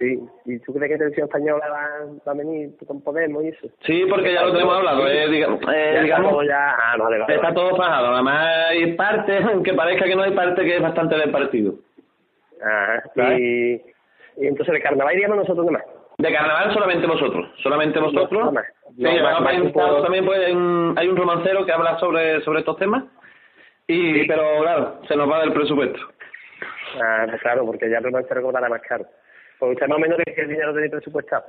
Sí, 0.00 0.18
¿y 0.46 0.58
tú 0.60 0.72
crees 0.72 0.92
que 0.92 0.96
Televisión 0.96 1.26
Española 1.26 1.64
va, 1.68 1.88
va 2.26 2.32
a 2.32 2.34
venir 2.34 2.70
con 2.86 3.02
Podemos 3.02 3.44
y 3.44 3.48
eso? 3.48 3.68
Sí, 3.82 4.06
porque 4.08 4.32
ya 4.32 4.44
lo 4.46 4.52
tenemos 4.52 4.74
hablado. 4.78 5.06
Eh, 5.06 5.28
diga- 5.28 5.58
eh, 5.74 5.92
Ya 5.96 6.02
digamos, 6.02 6.46
ya... 6.48 6.70
Ah, 6.70 6.96
vale, 6.98 7.18
vale. 7.18 7.34
está 7.34 7.52
todo 7.52 7.76
fajado. 7.76 8.06
Además, 8.14 8.48
hay 8.70 8.94
parte, 8.94 9.36
aunque 9.44 9.74
parezca 9.74 10.06
que 10.06 10.16
no 10.16 10.22
hay 10.22 10.32
parte, 10.32 10.64
que 10.64 10.76
es 10.76 10.82
bastante 10.82 11.16
del 11.16 11.30
partido. 11.30 11.74
¿Sabes? 13.14 13.38
Y, 13.38 13.72
y 14.38 14.46
entonces 14.46 14.72
de 14.72 14.80
carnaval 14.80 15.14
iríamos 15.14 15.36
nosotros 15.36 15.66
nomás. 15.66 15.84
De 16.18 16.32
carnaval 16.32 16.72
solamente 16.72 17.06
vosotros, 17.06 17.48
solamente 17.62 17.98
vosotros. 17.98 18.52
No. 18.52 18.60
Sí, 18.96 19.02
No, 19.02 19.30
más, 19.30 20.02
también 20.02 20.24
pues, 20.24 20.38
hay 20.46 20.52
un, 20.52 20.94
hay 20.98 21.08
un 21.08 21.16
romancero 21.16 21.64
que 21.64 21.72
habla 21.72 21.98
sobre, 21.98 22.40
sobre 22.42 22.60
estos 22.60 22.76
temas. 22.78 23.04
Y, 23.86 24.26
pero 24.26 24.42
claro, 24.62 25.00
se 25.08 25.16
nos 25.16 25.30
va 25.30 25.40
del 25.40 25.52
presupuesto. 25.52 25.98
Ah, 27.02 27.26
pues 27.28 27.40
claro, 27.42 27.64
porque 27.66 27.88
ya 27.90 27.98
el 27.98 28.04
romancero 28.04 28.42
cobrará 28.42 28.68
más 28.68 28.82
caro. 28.82 29.04
Pues 29.60 29.72
usted 29.72 29.88
más 29.88 29.98
o 29.98 30.00
menos 30.00 30.18
que 30.24 30.40
el 30.40 30.48
dinero 30.48 30.72
tenéis 30.72 30.90
presupuestado. 30.90 31.44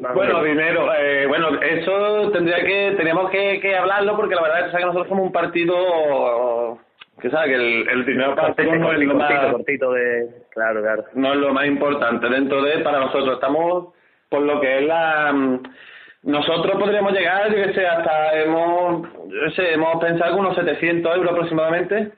Más 0.00 0.14
Bueno, 0.14 0.40
menos. 0.40 0.44
dinero, 0.44 0.94
eh, 0.96 1.26
bueno, 1.26 1.60
eso 1.60 2.30
tendría 2.30 2.64
que, 2.64 2.94
teníamos 2.96 3.30
que, 3.30 3.60
que 3.60 3.76
hablarlo 3.76 4.16
porque 4.16 4.36
la 4.36 4.42
verdad 4.42 4.60
es 4.60 4.70
que 4.72 4.78
que 4.78 4.84
nosotros 4.84 5.08
somos 5.08 5.26
un 5.26 5.32
partido 5.32 6.78
que 7.20 7.30
sabe 7.30 7.48
que 7.48 7.54
el, 7.56 7.88
el 7.88 8.06
dinero 8.06 8.34
para 8.36 8.48
nosotros 8.48 8.78
no 8.78 8.92
es 8.92 9.00
lo 9.00 9.14
cortito, 9.14 9.14
más, 9.14 9.52
cortito 9.52 9.92
de... 9.92 10.28
Claro, 10.50 10.80
claro. 10.82 11.04
no 11.14 11.32
es 11.32 11.38
lo 11.38 11.52
más 11.52 11.66
importante 11.66 12.28
dentro 12.28 12.62
de 12.62 12.78
para 12.78 13.00
nosotros. 13.00 13.34
Estamos 13.34 13.92
por 14.28 14.42
lo 14.42 14.60
que 14.60 14.78
es 14.78 14.86
la 14.86 15.60
nosotros 16.22 16.78
podríamos 16.78 17.12
llegar, 17.12 17.48
yo 17.50 17.56
que 17.56 17.74
sé, 17.74 17.84
hasta 17.84 18.40
hemos, 18.40 19.08
yo 19.28 19.50
sé, 19.56 19.72
hemos 19.72 20.00
pensado 20.00 20.36
unos 20.36 20.54
700 20.54 21.16
euros 21.16 21.32
aproximadamente. 21.32 22.12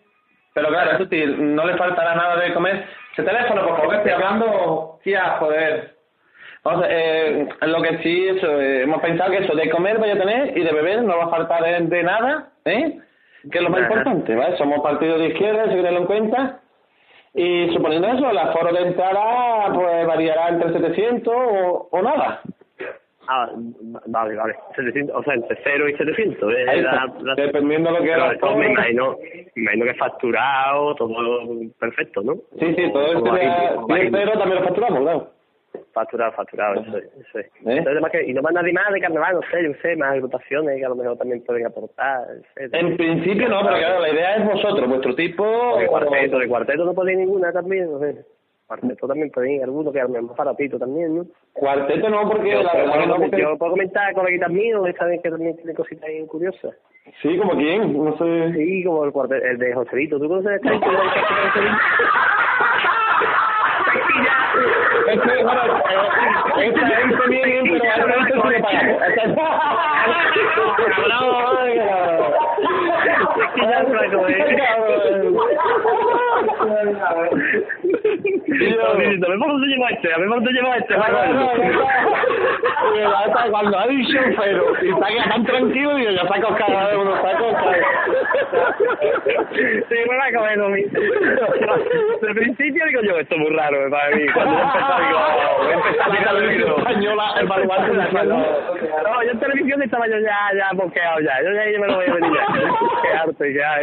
Pero 0.53 0.69
claro, 0.69 0.93
eso 0.93 1.07
sí, 1.11 1.25
no 1.39 1.67
le 1.67 1.77
faltará 1.77 2.15
nada 2.15 2.37
de 2.37 2.53
comer. 2.53 2.85
Ese 3.17 3.23
teléfono, 3.23 3.63
por 3.67 3.77
favor, 3.77 3.91
que 3.91 3.97
estoy 3.99 4.13
hablando, 4.13 4.99
tía, 5.05 5.37
joder. 5.39 5.95
Vamos, 6.65 6.85
a- 6.85 6.89
eh, 6.91 7.47
lo 7.63 7.81
que 7.83 7.99
sí, 7.99 8.27
eso, 8.29 8.61
eh, 8.61 8.83
hemos 8.83 9.01
pensado 9.01 9.31
que 9.31 9.39
eso 9.39 9.55
de 9.55 9.71
comer 9.71 9.99
vaya 9.99 10.15
a 10.15 10.19
tener 10.19 10.59
y 10.59 10.63
de 10.65 10.73
beber 10.73 11.03
no 11.03 11.17
va 11.19 11.25
a 11.27 11.29
faltar 11.29 11.63
de, 11.63 11.79
de 11.81 12.03
nada, 12.03 12.49
¿eh? 12.65 12.99
Que 13.53 13.59
es 13.59 13.63
lo 13.65 13.71
más 13.71 13.83
Ajá. 13.83 13.89
importante, 13.89 14.35
¿vale? 14.35 14.57
Somos 14.57 14.81
partido 14.81 15.19
de 15.19 15.27
izquierda, 15.29 15.63
hay 15.65 15.81
que 15.81 15.89
en 15.89 16.07
cuenta. 16.07 16.61
Y 17.35 17.69
suponiendo 17.75 18.09
eso, 18.09 18.31
el 18.31 18.39
aforo 18.39 18.73
de 18.73 18.81
entrada 18.83 19.73
pues 19.75 20.07
variará 20.07 20.49
entre 20.49 20.73
700 20.73 21.35
o, 21.37 21.89
o 21.93 22.03
nada. 22.03 22.41
Ah, 23.29 23.51
vale, 24.07 24.35
vale. 24.37 24.55
700, 24.77 25.17
o 25.17 25.23
sea, 25.23 25.35
entre 25.35 25.59
0 25.65 25.89
y 25.89 25.97
700. 25.97 26.53
Eh, 26.55 26.83
la- 26.83 27.13
la- 27.23 27.35
Dependiendo 27.35 27.91
de 27.93 27.99
lo 27.99 28.05
que 28.05 28.11
era. 28.11 28.33
esto 28.33 28.57
me 28.57 28.71
imagino, 28.71 29.17
me 29.55 29.63
imagino 29.63 29.85
que 29.87 29.95
facturado, 29.95 30.95
todo 30.95 31.47
perfecto, 31.79 32.23
¿no? 32.23 32.35
Sí, 32.59 32.75
sí, 32.77 32.93
todo 32.93 33.07
esto 33.07 33.23
bajito, 33.25 33.41
ya, 33.53 33.75
o 33.77 33.87
bajito. 33.87 34.13
pero 34.13 34.33
también 34.33 34.55
lo 34.61 34.65
facturamos, 34.65 35.01
claro. 35.01 35.31
Facturado, 35.93 36.33
facturado, 36.33 36.81
eso 36.81 36.99
es. 36.99 37.05
Eso 37.05 37.39
es. 37.39 37.47
¿Eh? 37.47 37.51
Entonces, 37.65 37.87
además 37.87 38.11
que, 38.13 38.25
y 38.25 38.33
no 38.35 38.43
más 38.43 38.53
nadie 38.53 38.73
más 38.73 38.93
de 38.93 39.01
carnaval, 39.01 39.35
no 39.37 39.41
sé, 39.51 39.63
yo 39.65 39.73
sé, 39.81 39.97
más 39.97 40.13
agrupaciones 40.13 40.77
que 40.79 40.85
a 40.85 40.89
lo 40.89 40.97
mejor 40.97 41.17
también 41.17 41.43
pueden 41.45 41.67
aportar. 41.67 42.27
etcétera. 42.57 42.81
En 42.89 42.97
principio 42.97 43.49
no, 43.49 43.61
pero 43.63 43.77
claro, 43.77 44.01
la 44.01 44.09
idea 44.11 44.37
es 44.37 44.45
vosotros, 44.45 44.89
vuestro 44.89 45.15
tipo... 45.15 45.79
De 45.79 45.87
cuarteto, 45.87 46.39
de 46.39 46.49
cuarteto 46.49 46.85
no 46.85 46.95
podéis 46.95 47.19
ninguna 47.19 47.53
también, 47.53 47.91
no 47.93 47.99
sé. 48.01 48.25
Cuarteto 48.67 49.07
también 49.07 49.31
podéis, 49.31 49.63
alguno 49.63 49.93
que 49.93 50.01
a 50.01 50.05
lo 50.05 50.09
mejor 50.11 50.37
baratito 50.37 50.79
también, 50.79 51.17
¿no? 51.17 51.27
Cuarteto 51.53 52.09
no, 52.09 52.29
porque 52.29 52.51
yo, 52.53 52.63
la 52.63 52.73
puedo, 52.73 52.85
verdad 52.87 53.01
que 53.01 53.07
no, 53.07 53.17
porque- 53.17 53.41
yo 53.43 53.59
puedo 53.59 53.71
comentar 53.73 54.15
coleguitas 54.15 54.51
míos, 54.51 54.89
esta 54.89 55.05
vez 55.05 55.21
que 55.23 55.31
también 55.31 55.57
tiene 55.57 55.75
cositas 55.75 56.09
bien 56.09 56.27
curiosas. 56.27 56.75
Sí, 57.21 57.37
como 57.37 57.53
quién, 57.57 57.93
no 58.03 58.17
sé... 58.17 58.53
Sí, 58.55 58.83
como 58.85 59.05
el 59.05 59.13
cuarteto, 59.13 59.45
el 59.45 59.59
de 59.59 59.75
Joselito, 59.75 60.19
¿tú 60.19 60.29
conoces 60.29 60.53
el 60.53 60.61
cuarteto 60.61 60.91
de 60.91 60.97
Joselito? 61.51 61.77
Es 65.15 65.21
que, 65.21 65.45
bueno, 65.45 65.63
esta 66.61 66.87
gente 66.87 67.29
bien, 67.29 67.63
pero 67.71 67.85
a 67.85 68.15
gente 68.15 68.35
le. 68.49 68.59
A 78.75 78.97
ver, 78.97 79.39
¿por 79.39 79.49
dónde 79.49 79.67
lleva 79.69 79.89
este? 79.91 80.13
A 80.13 80.19
ver, 80.19 80.29
¿por 80.29 80.37
dónde 80.37 80.53
lleva 80.53 80.77
este? 80.77 80.95
Hasta 83.05 83.51
cuando 83.51 83.79
ha 83.79 83.87
dicho 83.89 84.19
pero 84.39 84.65
y 84.83 84.89
está 84.91 85.31
tan 85.31 85.45
tranquilo 85.45 85.97
digo 85.97 86.11
ya 86.11 86.29
saco 86.29 86.55
cada 86.57 86.89
vez 86.89 86.97
unos 86.97 87.21
sacos 87.23 87.55
Sí, 89.55 89.95
me 90.09 90.17
va 90.17 90.27
a 90.27 90.33
comer 90.33 90.61
a 90.61 90.69
mí. 90.69 90.83
De 92.23 92.35
principio 92.35 92.87
digo 92.87 93.01
yo, 93.03 93.19
esto 93.19 93.35
es 93.35 93.41
muy 93.41 93.51
raro 93.57 93.91
para 93.91 94.17
mí. 94.17 94.27
Cuando 94.33 94.59
yo 94.59 94.65
televisión 96.25 96.79
española, 96.79 97.35
el 97.41 97.47
baluarte 97.47 97.91
de 97.91 97.97
la 97.97 98.25
No, 98.25 99.23
yo 99.23 99.31
en 99.31 99.39
televisión 99.41 99.83
estaba 99.83 100.07
yo 100.09 100.19
ya, 100.19 100.39
ya 100.57 100.71
boqueado 100.75 101.21
ya. 101.21 101.43
Yo 101.43 101.51
ya, 101.53 101.79
me 101.81 101.87
lo 101.87 101.97
voy 101.97 102.07
a 102.07 102.15
venir 102.15 102.33
ya. 102.33 102.47
Qué 103.03 103.19
harto 103.19 103.45
ya. 103.45 103.79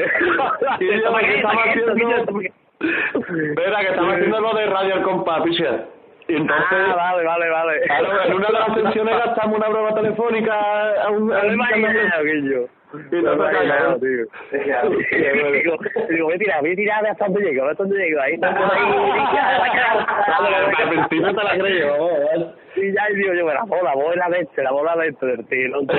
me 0.80 1.36
estaba 1.36 1.64
haciendo 1.64 2.42
Espera, 2.82 3.80
que 3.82 3.88
estaba 3.90 4.14
haciendo 4.14 4.40
lo 4.42 4.54
de 4.54 4.66
Radio 4.66 4.94
al 4.96 5.02
Compás, 5.04 5.42
picha. 5.44 5.86
Y 6.28 6.36
entonces, 6.36 6.66
Ah, 6.72 6.94
vale, 6.96 7.24
vale, 7.26 7.50
vale. 7.50 7.82
claro, 7.82 8.24
en 8.24 8.34
una 8.34 8.48
de 8.48 8.54
las 8.54 8.74
sesiones 8.76 9.18
gastamos 9.18 9.58
una 9.58 9.68
broma 9.70 9.94
telefónica 9.96 10.54
a 11.04 11.10
un... 11.10 11.32
a 11.34 11.40
un- 11.42 11.60
No 12.94 14.00
tío. 14.00 14.26
Digo, 14.52 15.78
digo, 16.10 16.26
voy 16.26 16.34
a 16.34 16.38
tirar, 16.38 16.62
voy 16.62 16.74
a 16.74 16.76
tirar 16.76 17.06
hasta 17.08 17.26
donde 17.26 17.42
llego, 17.42 17.66
hasta 17.66 17.84
donde 17.84 17.98
llego. 17.98 18.22
Ahí, 18.22 18.34
está 18.34 18.54
por 18.54 18.66
ahí, 18.66 18.82
la 21.24 21.34
te 21.34 21.44
la 21.44 21.56
vamos. 21.92 22.56
Y 22.76 22.94
ya 22.94 23.06
digo 23.14 23.34
yo, 23.34 23.46
la 23.48 23.64
bola, 23.66 24.28
este, 24.40 24.64
la 24.64 24.72
bola 24.72 24.96
de 24.96 25.10
este 25.10 25.26
del 25.26 25.46
tiro. 25.48 25.82
Está 25.82 25.94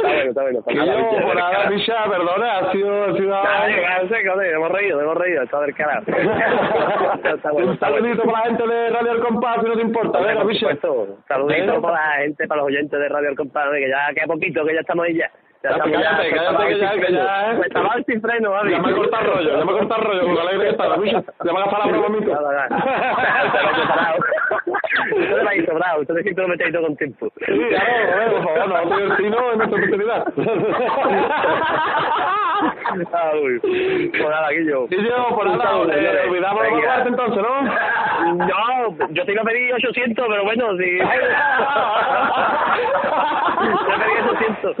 bueno, 0.00 0.30
está 0.30 0.42
bueno. 0.42 0.62
Yo, 0.68 1.10
por 1.22 1.38
perdona, 2.10 2.58
ha 2.58 2.72
sido... 2.72 3.04
Ha 3.04 3.66
hemos 4.54 4.72
reído, 4.72 5.00
hemos 5.00 5.16
reído, 5.16 5.42
está 5.42 5.60
del 5.60 5.74
un 7.52 7.52
bueno. 7.52 7.76
saludito 7.78 8.22
para 8.24 8.38
la 8.38 8.44
gente 8.46 8.66
de 8.66 8.90
Radio 8.90 9.10
al 9.12 9.20
Compás, 9.20 9.60
si 9.62 9.68
no 9.68 9.74
te 9.76 9.82
importa, 9.82 10.20
venga. 10.20 10.44
Saluditos 11.28 11.80
para 11.80 11.94
la 11.94 12.12
gente, 12.22 12.48
para 12.48 12.60
los 12.60 12.66
oyentes 12.66 12.98
de 12.98 13.08
Radio 13.08 13.28
El 13.30 13.36
Compadre, 13.36 13.80
que 13.80 13.88
ya 13.88 14.12
queda 14.14 14.26
poquito, 14.26 14.64
que 14.64 14.74
ya 14.74 14.80
estamos 14.80 15.07
ahí 15.08 15.20
ya. 15.62 15.70
Ya 15.70 15.78
Cállate, 15.78 16.30
cállate, 16.30 16.78
ya- 16.78 16.92
que 16.92 17.12
ya, 17.12 17.52
¿eh? 17.52 17.60
Estaba 17.66 17.94
sin 18.06 18.20
freno, 18.22 18.50
¿vale? 18.52 18.70
Ya 18.70 18.78
me 18.78 18.90
he 18.90 18.94
cortado 18.94 19.22
el 19.24 19.30
rollo, 19.32 19.58
ya 19.58 19.64
me 19.64 19.72
he 19.72 19.76
cortado 19.78 20.00
el 20.02 20.06
rollo, 20.08 20.22
con 20.22 20.34
lo 20.34 20.40
alegre 20.40 20.64
que 20.64 20.70
estaba. 20.70 20.96
Ya 21.44 21.52
me 21.52 21.58
ha 21.58 21.62
gastado 21.64 21.84
la 21.84 21.90
broma 21.90 22.06
a 22.06 22.08
mí. 22.10 22.18
tú. 22.24 22.30
Nada, 22.32 22.52
nada. 22.52 22.68
Ya 23.48 24.12
lo. 24.12 24.18
Ustedes 25.08 25.44
vais 25.44 25.64
sobrado, 25.66 26.00
ustedes 26.02 26.22
siempre 26.22 26.42
lo 26.42 26.48
metéis 26.48 26.72
todo 26.72 26.82
con 26.82 26.96
tiempo. 26.96 27.30
Claro, 27.36 28.30
por 28.32 28.42
favor, 28.44 28.68
nosotros 28.68 29.00
y 29.00 29.02
el 29.02 29.16
Tino 29.16 29.50
es 29.52 29.56
nuestra 29.56 29.78
oportunidad. 29.78 30.24
Ah, 33.12 33.30
uy. 33.40 33.60
Pues 34.10 34.28
nada, 34.28 34.50
Guillo. 34.50 34.88
Yo, 34.88 35.28
por 35.34 35.46
nada, 35.46 35.76
olvidamos 35.76 36.62
Venga. 36.62 36.76
guardarte 36.76 37.08
entonces, 37.10 37.40
¿no? 37.42 37.62
No, 38.34 38.96
yo 39.10 39.24
te 39.24 39.32
iba 39.32 39.42
a 39.42 39.44
pedir 39.44 39.72
800, 39.74 40.26
pero 40.28 40.42
bueno, 40.44 40.76
si... 40.76 40.98
yo 40.98 41.04
pedí 43.98 44.18
800. 44.28 44.76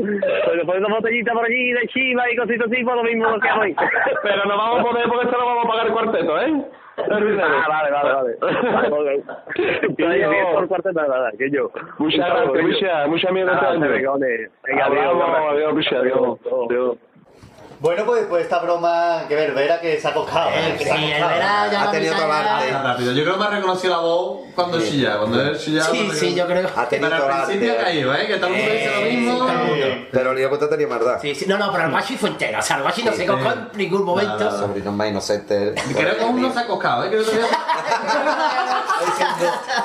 Una 0.76 0.94
botellita 0.94 1.32
por 1.32 1.44
allí 1.44 1.72
de 1.72 1.86
chiva 1.88 2.30
y 2.30 2.36
cositas 2.36 2.66
así, 2.70 2.84
pues 2.84 2.96
lo 2.96 3.02
mismo 3.02 3.30
lo 3.30 3.40
que 3.40 3.50
hoy. 3.50 3.74
Pero 4.22 4.44
no 4.44 4.56
vamos 4.56 4.80
a 4.80 4.82
poder 4.84 5.08
porque 5.08 5.24
esto 5.24 5.38
lo 5.38 5.46
vamos 5.46 5.64
a 5.64 5.68
pagar 5.68 5.86
el 5.86 5.92
cuarteto, 5.92 6.40
¿eh? 6.40 6.64
Ah, 6.98 7.66
vale, 7.68 7.90
vale, 7.92 8.12
vale. 8.12 8.36
vale. 8.90 9.22
Por 10.54 10.68
cuarteto, 10.68 11.00
nada, 11.00 11.30
que 11.38 11.50
yo. 11.50 11.70
Muchas 11.98 12.18
gracias. 12.28 12.64
Venga, 14.66 14.84
adiós, 14.86 15.14
adiós, 15.50 15.92
adiós. 15.96 16.38
Adiós. 16.70 16.98
Bueno, 17.80 18.04
pues, 18.04 18.26
pues 18.28 18.42
esta 18.42 18.58
broma 18.58 19.22
que 19.28 19.36
verbera 19.36 19.80
que 19.80 20.00
se 20.00 20.08
ha 20.08 20.12
coscado. 20.12 20.50
¿eh? 20.50 20.74
Que 20.76 20.84
se 20.84 20.90
ha 20.90 20.96
sí. 20.96 21.06
Verbera 21.12 21.68
ya 21.70 21.82
Ha 21.84 21.90
tenido 21.92 22.14
toda 22.16 22.26
la 22.26 22.56
arte. 22.58 22.72
Rápido. 22.72 23.12
Yo 23.12 23.22
creo 23.22 23.34
que 23.34 23.40
me 23.40 23.46
ha 23.46 23.50
reconocido 23.50 23.94
la 23.94 24.00
voz 24.00 24.40
cuando 24.56 24.80
Sí. 24.80 24.90
chillaba. 24.90 25.18
Cuando 25.20 25.40
él 25.42 25.56
chillaba. 25.58 25.90
Sí, 25.90 26.10
sí, 26.12 26.34
yo 26.34 26.46
creo. 26.46 26.68
Ha 26.74 26.88
tenido 26.88 27.08
Pero 27.08 27.32
al 27.32 27.44
principio 27.46 27.72
ha 27.72 27.76
caído, 27.84 28.12
¿eh? 28.14 28.26
Que 28.26 28.36
todo 28.38 28.46
el 28.48 28.56
mundo 28.56 28.72
dice 28.72 28.92
lo 28.94 29.00
mismo. 29.02 29.46
Pero 30.10 30.32
el 30.32 30.38
hijo 30.40 30.50
puta 30.50 30.68
tenía 30.68 30.88
maldad. 30.88 31.18
Sí, 31.22 31.34
sí, 31.36 31.46
no, 31.46 31.56
no, 31.56 31.70
pero 31.70 31.84
el 31.84 31.90
Guachi 31.92 32.16
fue 32.16 32.30
entero. 32.30 32.58
O 32.58 32.62
sea, 32.62 32.76
el 32.78 32.82
Guachi 32.82 33.02
no 33.04 33.12
se 33.12 33.26
cojó 33.26 33.52
en 33.52 33.68
ningún 33.74 34.04
momento. 34.04 34.58
Sobrino 34.58 34.90
más 34.90 35.08
inocente. 35.08 35.74
Creo 35.94 36.16
que 36.16 36.24
aún 36.24 36.42
no 36.42 36.52
se 36.52 36.58
ha 36.58 36.66
coscado, 36.66 37.04
¿eh? 37.04 37.10
Creo 37.10 37.22
que 37.24 37.30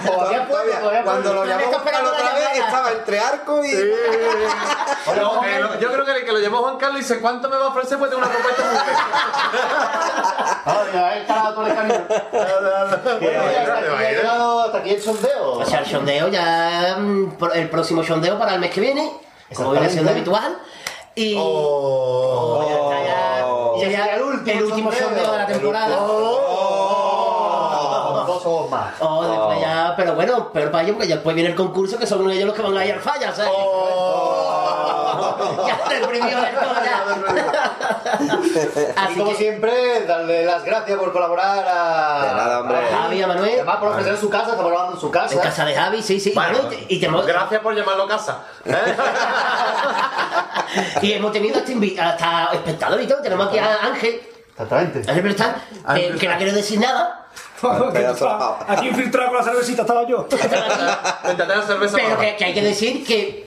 Todavía 0.05 0.47
todavía. 0.47 1.03
Cuando 1.03 1.33
lo 1.33 1.45
llamó 1.45 1.63
Juan 1.65 2.05
otra 2.05 2.33
vez, 2.33 2.57
estaba 2.57 2.91
entre 2.91 3.19
arco 3.19 3.63
y. 3.63 3.71
Yo 5.79 5.91
creo 5.91 6.05
que 6.05 6.11
el 6.11 6.25
que 6.25 6.31
lo 6.31 6.39
llamó 6.39 6.57
Juan 6.59 6.77
Carlos 6.77 6.99
dice 6.99 7.19
¿cuánto 7.19 7.49
me 7.49 7.57
va 7.57 7.65
a 7.65 7.67
ofrecer? 7.67 7.82
Pues 7.89 8.09
tengo 8.09 8.17
una 8.23 8.29
propuesta 8.31 8.63
muy 8.63 8.75
buena. 8.75 8.93
Ah, 10.65 10.83
ya 10.93 11.17
he 11.17 11.25
calado 11.25 11.53
todo 11.55 11.67
el 11.67 11.75
camino. 11.75 11.99
Bueno, 12.07 12.23
ya 12.71 12.83
hasta 12.83 12.95
aquí 13.75 13.85
ha 14.05 14.11
llegado 14.11 14.61
hasta 14.61 14.77
aquí 14.77 14.89
el 14.91 15.01
sondeo. 15.01 15.51
O 15.59 15.65
sea, 15.65 15.79
el 15.79 15.85
sondeo 15.85 16.27
ya. 16.29 16.95
mm, 16.99 17.33
El 17.53 17.69
próximo 17.69 18.01
sondeo 18.03 18.39
para 18.39 18.53
el 18.53 18.59
mes 18.61 18.71
que 18.71 18.79
viene. 18.81 19.11
Como 19.53 19.71
viene 19.71 19.89
siendo 19.89 20.11
habitual. 20.11 20.57
Y. 21.15 21.35
Oh, 21.37 22.65
ya 22.67 22.75
está, 22.75 23.03
ya- 23.05 23.45
ya- 23.81 23.89
ya- 24.07 24.15
el 24.15 24.21
último, 24.23 24.57
el 24.59 24.63
último 24.63 24.91
sondeo 24.91 25.31
de 25.31 25.37
la 25.37 25.45
temporada. 25.45 25.97
Oh, 25.99 26.39
más. 28.71 28.93
Oh, 28.99 29.23
después 29.27 29.59
ya, 29.61 29.93
pero 29.97 30.15
bueno, 30.15 30.51
peor 30.51 30.71
para 30.71 30.83
ellos, 30.83 30.95
porque 30.95 31.07
ya 31.09 31.15
después 31.15 31.35
viene 31.35 31.49
el 31.51 31.55
concurso, 31.55 31.97
que 31.99 32.07
son 32.07 32.29
ellos 32.31 32.45
los 32.47 32.55
que 32.55 32.61
van 32.61 32.77
a 32.77 32.85
ir 32.85 32.93
al 32.93 32.99
falla, 33.01 33.31
¿sabes? 33.33 33.51
ya 35.67 35.89
se 35.89 35.99
deprimió 35.99 36.41
del 36.41 36.55
todo 36.55 36.73
ya. 36.83 37.03
Así 39.03 39.15
como 39.15 39.33
siempre, 39.33 40.05
darle 40.05 40.45
las 40.45 40.63
gracias 40.63 40.97
por 40.99 41.11
colaborar 41.11 41.65
a. 41.67 42.25
De 42.27 42.33
nada, 42.35 42.59
hombre. 42.61 42.77
a 42.77 42.97
Javi, 42.97 43.21
a 43.21 43.27
Manuel. 43.27 43.53
Además, 43.55 43.77
por 43.77 43.89
ofrecer 43.89 44.17
su 44.17 44.29
casa, 44.29 44.51
estamos 44.51 44.71
grabando 44.71 44.93
en 44.95 45.01
su 45.01 45.11
casa. 45.11 45.33
En 45.33 45.39
casa 45.39 45.65
de 45.65 45.75
Javi, 45.75 46.01
sí, 46.01 46.19
sí. 46.19 46.31
Y, 46.31 46.33
Bueno, 46.33 46.59
y 46.71 46.75
te- 46.75 46.85
y 46.95 47.05
hemos- 47.05 47.25
Gracias 47.25 47.61
por 47.61 47.75
llamarlo 47.75 48.07
casa. 48.07 48.43
y 51.01 51.13
hemos 51.13 51.31
tenido 51.31 51.57
hasta, 51.59 51.71
invi- 51.71 51.97
hasta 51.99 52.49
espectador 52.53 53.01
y 53.01 53.07
todo. 53.07 53.21
Tenemos 53.21 53.47
aquí 53.47 53.57
a 53.59 53.75
Ángel. 53.83 54.21
Exactamente. 54.51 54.99
Ángel 55.09 55.23
Bertán, 55.23 55.55
que, 55.95 56.15
que 56.19 56.27
no 56.27 56.37
quiere 56.37 56.51
decir 56.51 56.79
nada. 56.79 57.19
Aquí 58.67 58.89
infiltrado 58.89 59.29
con 59.29 59.37
la 59.37 59.43
cervecita 59.43 59.81
estaba 59.83 60.05
yo. 60.05 60.27
Pero 60.29 60.43
que, 62.19 62.35
que 62.35 62.45
hay 62.45 62.53
que 62.53 62.61
decir 62.61 63.05
que 63.05 63.42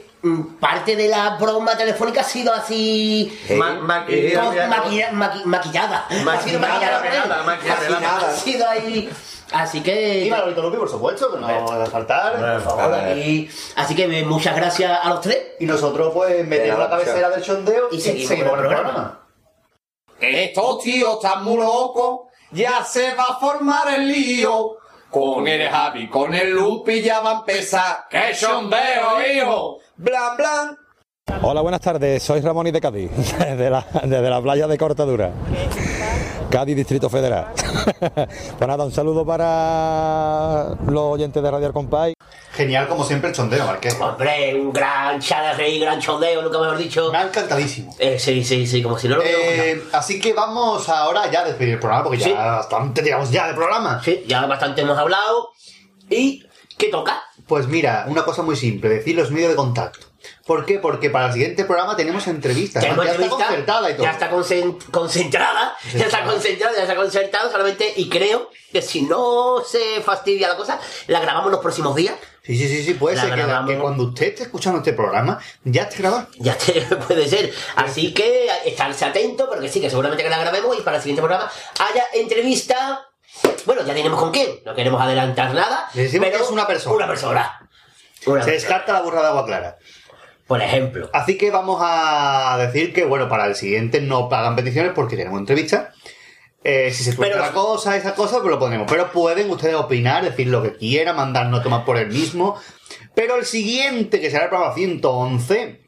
parte 0.61 0.97
de 0.97 1.09
la 1.09 1.37
broma 1.37 1.77
telefónica 1.77 2.21
ha 2.21 2.25
sido 2.25 2.53
así. 2.53 3.37
Ma- 3.57 3.79
maqui- 3.81 4.35
con- 4.35 4.55
maquilla- 4.69 5.11
maqui- 5.13 5.45
maquillada. 5.45 6.07
Ha 6.09 6.41
sido 6.41 6.59
maquillada. 6.61 7.01
Maquillada, 7.01 7.43
maquillada. 7.43 8.29
Ha 8.29 8.33
sido 8.35 8.69
ahí. 8.69 9.11
Así 9.53 9.81
que. 9.83 10.25
Y 10.25 10.31
Manolito 10.31 10.61
Lupi, 10.63 10.77
por 10.77 10.89
supuesto, 10.91 11.33
que 11.33 11.39
no 11.41 11.47
va 11.47 11.85
a 11.85 11.87
faltar. 11.87 12.33
Por 12.63 12.63
favor, 12.63 12.95
aquí. 12.95 13.49
Así 13.77 13.95
que 13.95 14.05
eh, 14.05 14.25
muchas 14.25 14.57
gracias 14.57 14.99
a 15.03 15.09
los 15.09 15.21
tres. 15.21 15.39
Y 15.61 15.67
nosotros, 15.67 16.13
pues, 16.13 16.47
metemos 16.47 16.81
la 16.81 16.91
cabecera 16.91 17.31
del 17.31 17.45
sondeo 17.45 17.89
Y 17.93 18.01
seguimos 18.01 18.29
con 18.29 18.39
el 18.41 18.67
programa. 18.67 19.21
Estos 20.21 20.79
tíos 20.81 21.17
están 21.17 21.45
muy 21.45 21.59
locos, 21.59 22.29
ya 22.51 22.83
se 22.85 23.15
va 23.15 23.25
a 23.31 23.39
formar 23.39 23.95
el 23.95 24.09
lío. 24.09 24.79
Con 25.11 25.47
el 25.47 25.69
Javi, 25.69 26.09
con 26.09 26.35
el 26.35 26.51
Lupi 26.51 27.01
ya 27.01 27.21
va 27.21 27.31
a 27.31 27.35
empezar. 27.35 28.07
¡Qué 28.11 28.35
sondeo, 28.35 29.21
hijo! 29.33 29.79
Blan, 29.99 30.36
blan. 30.36 30.78
Hola, 31.42 31.62
buenas 31.62 31.81
tardes. 31.81 32.23
Soy 32.23 32.41
Ramón 32.41 32.66
y 32.66 32.70
de 32.70 32.81
Cádiz, 32.81 33.10
desde 33.39 33.70
la, 33.70 33.86
desde 34.02 34.28
la 34.28 34.42
playa 34.42 34.66
de 34.66 34.76
Cortadura. 34.76 35.33
Cádiz, 36.50 36.76
Distrito 36.76 37.08
Federal. 37.08 37.47
pues 37.99 38.68
nada, 38.68 38.84
un 38.84 38.92
saludo 38.92 39.25
para 39.25 40.76
los 40.86 41.02
oyentes 41.02 41.42
de 41.42 41.50
Radio 41.50 41.73
Compay. 41.73 42.12
Genial, 42.52 42.89
como 42.89 43.05
siempre, 43.05 43.31
el 43.31 43.34
sondeo, 43.34 43.65
Marqués. 43.65 43.99
Hombre, 43.99 44.55
un 44.55 44.70
gran 44.70 45.18
rey, 45.57 45.81
gran 45.81 45.99
chondeo, 45.99 46.42
nunca 46.42 46.58
mejor 46.58 46.76
dicho. 46.76 47.10
Me 47.10 47.18
ha 47.18 47.23
encantadísimo. 47.23 47.97
Eh, 47.99 48.18
sí, 48.18 48.44
sí, 48.44 48.66
sí, 48.66 48.83
como 48.83 48.99
si 48.99 49.08
no 49.08 49.16
lo 49.16 49.23
Eh, 49.23 49.83
así 49.92 50.20
que 50.20 50.34
vamos 50.34 50.89
ahora 50.91 51.31
ya 51.31 51.41
a 51.41 51.44
despedir 51.44 51.75
el 51.75 51.81
programa, 51.81 52.05
porque 52.05 52.18
ya 52.18 52.34
bastante 52.34 53.00
llegamos 53.02 53.31
ya 53.31 53.49
de 53.49 53.55
programa. 53.55 54.02
Sí, 54.05 54.25
ya 54.26 54.44
bastante 54.44 54.83
hemos 54.83 54.99
hablado. 54.99 55.49
¿Y 56.10 56.44
qué 56.76 56.89
toca? 56.89 57.23
Pues 57.47 57.68
mira, 57.68 58.05
una 58.08 58.25
cosa 58.25 58.42
muy 58.42 58.57
simple, 58.57 58.89
decir 58.89 59.15
los 59.16 59.31
medios 59.31 59.50
de 59.50 59.57
contacto. 59.57 60.07
¿Por 60.44 60.65
qué? 60.66 60.81
Porque 60.81 61.10
para 61.10 61.26
el 61.26 61.33
siguiente 61.33 61.65
programa 61.65 61.97
tenemos 61.97 62.26
entrevistas. 62.26 62.83
Ya 62.83 62.91
está 62.91 63.28
concertada 63.28 63.91
y 63.91 63.94
todo. 63.94 64.02
Ya 64.05 64.10
está 64.10 64.31
concen- 64.31 64.76
concentrada, 64.91 65.76
ya 65.94 66.07
está 66.07 66.25
concentrada, 66.25 66.75
ya 66.76 66.83
está 66.83 66.97
concertado 66.97 67.50
solamente. 67.50 67.92
Y 67.97 68.08
creo 68.08 68.50
que 68.73 68.83
si 68.83 69.02
no 69.02 69.62
se 69.65 70.00
fastidia 70.02 70.49
la 70.49 70.57
cosa, 70.57 70.81
la 71.07 71.20
grabamos 71.20 71.52
los 71.52 71.60
próximos 71.60 71.94
días. 71.94 72.15
Sí, 72.42 72.57
sí, 72.57 72.66
sí, 72.68 72.83
sí, 72.84 72.94
puede 72.94 73.15
La 73.16 73.23
ser 73.23 73.31
que, 73.31 73.36
la- 73.36 73.47
grabamos. 73.47 73.70
que 73.70 73.78
cuando 73.78 74.02
usted 74.05 74.26
esté 74.26 74.42
escuchando 74.44 74.78
este 74.78 74.92
programa, 74.92 75.39
ya 75.62 75.83
esté 75.83 75.99
grabado. 75.99 76.26
Ya 76.39 76.57
te 76.58 76.73
puede 77.07 77.28
ser. 77.28 77.52
Así 77.76 78.12
que 78.12 78.49
estarse 78.65 79.05
atento, 79.05 79.49
porque 79.49 79.68
sí, 79.68 79.81
que 79.81 79.89
seguramente 79.91 80.25
que 80.25 80.31
la 80.31 80.39
grabemos 80.39 80.76
y 80.76 80.83
para 80.83 80.97
el 80.97 81.02
siguiente 81.02 81.23
programa 81.23 81.49
haya 81.91 82.05
entrevista. 82.15 83.07
Bueno, 83.65 83.82
ya 83.84 83.94
tenemos 83.94 84.20
con 84.20 84.31
quién. 84.32 84.48
No 84.65 84.74
queremos 84.74 85.00
adelantar 85.00 85.52
nada. 85.55 85.89
Decimos 85.94 86.26
pero 86.28 86.39
que 86.39 86.44
es 86.44 86.50
una 86.50 86.66
persona. 86.66 86.97
Una 86.97 87.06
persona. 87.06 87.68
Una 88.26 88.42
Se 88.42 88.47
persona. 88.50 88.52
descarta 88.52 88.92
la 88.92 89.02
burra 89.02 89.23
de 89.23 89.28
agua 89.28 89.44
clara. 89.47 89.78
Por 90.47 90.62
ejemplo. 90.62 91.10
Así 91.12 91.36
que 91.36 91.50
vamos 91.50 91.81
a 91.82 92.56
decir 92.58 92.92
que, 92.92 93.05
bueno, 93.05 93.28
para 93.28 93.47
el 93.47 93.56
siguiente 93.56 94.00
no 94.00 94.28
pagan 94.28 94.55
peticiones 94.55 94.92
porque 94.94 95.16
tenemos 95.16 95.40
entrevista. 95.40 95.92
Eh, 96.62 96.92
si 96.92 97.02
se 97.05 97.12
Pero- 97.15 97.39
la 97.39 97.50
cosa, 97.52 97.97
esa 97.97 98.15
cosa, 98.15 98.39
pues 98.40 98.50
lo 98.50 98.58
ponemos. 98.58 98.86
Pero 98.90 99.10
pueden 99.10 99.50
ustedes 99.50 99.74
opinar, 99.74 100.24
decir 100.24 100.47
lo 100.48 100.62
que 100.62 100.74
quieran, 100.76 101.16
mandarnos 101.16 101.62
tomar 101.62 101.84
por 101.84 101.97
el 101.97 102.08
mismo. 102.08 102.60
Pero 103.15 103.36
el 103.36 103.44
siguiente, 103.44 104.20
que 104.20 104.31
será 104.31 104.44
el 104.44 104.50
programa 104.50 104.74
111, 104.74 105.81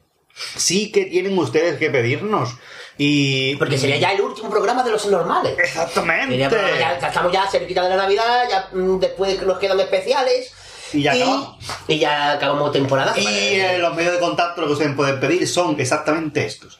sí 0.55 0.91
que 0.91 1.05
tienen 1.05 1.37
ustedes 1.37 1.77
que 1.77 1.89
pedirnos. 1.89 2.55
Y. 3.01 3.55
Porque 3.55 3.77
sería 3.77 3.95
ya 3.95 4.11
el 4.11 4.19
último 4.19 4.49
programa 4.49 4.83
de 4.83 4.91
los 4.91 5.07
normales. 5.07 5.57
Exactamente. 5.57 6.31
Sería 6.31 6.49
ya, 6.49 6.99
ya 6.99 7.07
estamos 7.07 7.31
ya 7.31 7.47
cerquita 7.47 7.81
de 7.83 7.91
la 7.91 7.95
Navidad, 7.95 8.43
ya 8.49 8.67
mm, 8.73 8.99
después 8.99 9.41
nos 9.41 9.57
quedan 9.57 9.79
especiales. 9.79 10.53
Y 10.91 11.03
ya 11.03 11.13
acabamos. 11.13 11.57
Y 11.87 11.97
ya 11.97 12.33
acabamos 12.33 12.73
temporada. 12.73 13.17
Y 13.17 13.25
eh, 13.25 13.77
los 13.79 13.95
medios 13.95 14.15
de 14.15 14.19
contacto 14.19 14.59
lo 14.59 14.67
que 14.67 14.73
ustedes 14.73 14.95
pueden 14.95 15.17
pedir 15.17 15.47
son 15.47 15.79
exactamente 15.79 16.45
estos. 16.45 16.77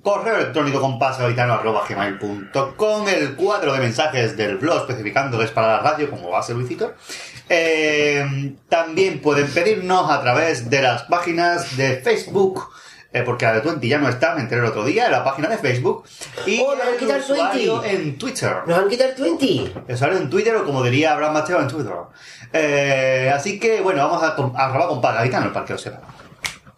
Correo 0.00 0.36
electrónico 0.36 0.80
compasgaitano.com, 0.80 3.08
el 3.08 3.34
cuadro 3.34 3.72
de 3.72 3.80
mensajes 3.80 4.36
del 4.36 4.58
blog 4.58 4.82
especificando 4.82 5.38
que 5.38 5.46
es 5.46 5.50
para 5.50 5.66
la 5.68 5.80
radio, 5.80 6.08
como 6.08 6.30
va 6.30 6.38
a 6.38 6.42
ser 6.42 6.54
Luisito. 6.54 6.94
Eh, 7.48 8.54
también 8.68 9.20
pueden 9.20 9.50
pedirnos 9.50 10.08
a 10.08 10.20
través 10.20 10.70
de 10.70 10.82
las 10.82 11.02
páginas 11.04 11.76
de 11.76 11.96
Facebook, 11.96 12.70
eh, 13.12 13.22
porque 13.22 13.44
la 13.46 13.54
de 13.54 13.60
Twenty 13.62 13.88
ya 13.88 13.98
no 13.98 14.08
está, 14.08 14.34
me 14.34 14.42
enteré 14.42 14.60
el 14.60 14.66
otro 14.68 14.84
día, 14.84 15.06
en 15.06 15.12
la 15.12 15.24
página 15.24 15.48
de 15.48 15.58
Facebook. 15.58 16.04
Y 16.46 16.60
Oh, 16.60 16.74
nos 16.74 16.82
han 16.86 16.92
el 16.94 16.98
quitado 16.98 17.16
el 17.18 17.22
usuario 17.24 17.80
20. 17.80 17.96
en 18.02 18.18
Twitter. 18.18 18.56
Nos 18.66 18.78
han 18.78 18.88
quitado 18.88 19.10
el 19.16 19.22
20. 19.22 19.72
El 19.88 19.94
usuario 19.94 20.18
en 20.18 20.30
Twitter, 20.30 20.56
o 20.56 20.64
como 20.64 20.82
diría 20.82 21.12
Abraham 21.12 21.34
Mateo 21.34 21.60
en 21.60 21.68
Twitter. 21.68 21.92
Eh, 22.52 23.32
así 23.34 23.58
que, 23.58 23.80
bueno, 23.80 24.06
vamos 24.08 24.22
a, 24.22 24.28
a 24.64 24.68
robar 24.72 24.88
con 24.88 25.00
Pagaitano, 25.00 25.52
para 25.52 25.64
que 25.66 25.72
lo 25.74 25.78
sepan. 25.78 26.00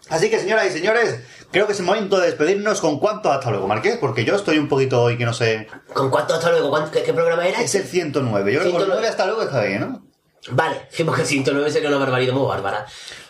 Así 0.08 0.28
que, 0.28 0.38
señoras 0.40 0.66
y 0.66 0.70
señores, 0.70 1.20
creo 1.52 1.66
que 1.66 1.72
es 1.72 1.78
el 1.80 1.86
momento 1.86 2.18
de 2.18 2.26
despedirnos 2.26 2.80
con 2.80 2.98
cuánto 2.98 3.30
hasta 3.30 3.50
luego, 3.50 3.68
Marqués, 3.68 3.96
porque 3.98 4.24
yo 4.24 4.34
estoy 4.34 4.58
un 4.58 4.68
poquito 4.68 5.02
hoy 5.02 5.16
que 5.16 5.24
no 5.24 5.32
sé. 5.32 5.68
¿Con 5.92 6.10
cuánto 6.10 6.34
hasta 6.34 6.50
luego? 6.50 6.68
¿Cuánto- 6.70 6.90
qué, 6.90 7.02
qué 7.04 7.12
programa 7.12 7.46
era? 7.46 7.60
Es 7.60 7.74
el 7.76 7.84
109. 7.84 8.52
Yo 8.52 8.58
creo 8.60 8.72
que 8.72 8.78
con 8.78 8.86
109. 8.86 8.92
9 9.02 9.08
hasta 9.08 9.26
luego 9.26 9.42
está 9.42 9.62
bien, 9.62 9.80
¿no? 9.82 10.02
Vale, 10.50 10.86
sí, 10.90 11.04
porque 11.04 11.24
109 11.24 11.70
sería 11.70 11.90
una 11.90 11.98
barbaridad 11.98 12.32
muy 12.32 12.46
bárbara. 12.48 12.86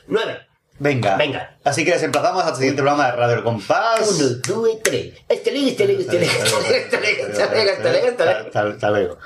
9. 0.07 0.47
Venga. 0.81 1.17
Venga. 1.17 1.59
Así 1.63 1.85
que 1.85 1.91
les 1.91 2.03
emplazamos 2.03 2.43
al 2.43 2.57
siguiente 2.57 2.81
programa 2.83 3.07
de 3.11 3.13
Radio 3.13 3.37
El 3.37 3.43
Compás. 3.45 4.01
1, 4.19 4.29
2, 4.49 4.69
3. 4.83 5.15
Este 5.29 5.53
ligue, 5.53 5.71
este 5.73 5.87
ligue, 5.87 6.01
este 6.01 6.19
ligue, 6.19 6.33
este 6.33 6.57
ligue, 6.59 6.79
este 6.79 7.01
ligue, 7.01 7.23
este 7.23 7.45
ligue, 7.55 7.73
este 7.73 7.91
ligue, 7.93 8.09
este. 8.09 8.23
Hasta- 8.23 8.61
hasta 8.69 8.91
luego. 8.91 9.19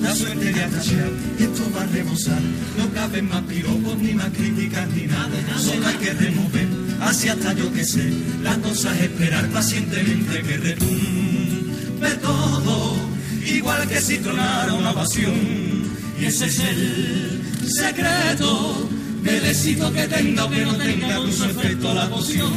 la 0.00 0.14
suerte 0.14 0.52
de 0.52 0.62
atachar, 0.62 1.10
y 1.38 1.42
esto 1.44 1.62
va 1.74 1.82
a 1.82 1.86
rebosar. 1.86 2.40
No 2.76 2.92
cabe 2.94 3.22
más 3.22 3.42
piropos, 3.42 3.96
ni 3.98 4.12
más 4.14 4.28
críticas, 4.30 4.88
ni 4.90 5.06
nada, 5.06 5.30
solo 5.58 5.86
hay 5.86 5.94
que 5.96 6.12
remover, 6.12 6.66
así 7.00 7.28
hasta 7.28 7.52
yo 7.54 7.72
que 7.72 7.84
sé, 7.84 8.12
las 8.42 8.58
cosas 8.58 9.00
esperar 9.00 9.46
pacientemente 9.48 10.42
que 10.42 10.56
retumbe 10.58 12.10
todo, 12.20 12.96
igual 13.44 13.88
que 13.88 14.00
si 14.00 14.18
tronara 14.18 14.72
una 14.72 14.92
pasión, 14.92 15.34
y 16.20 16.24
ese 16.24 16.46
es 16.46 16.58
el 16.60 17.42
secreto 17.68 18.88
del 19.22 19.42
que 19.94 20.08
tenga 20.08 20.44
o 20.44 20.50
que 20.50 20.64
no 20.64 20.76
tenga 20.76 21.16
con 21.16 21.32
su 21.32 21.44
efecto 21.44 21.94
la 21.94 22.08
poción. 22.08 22.52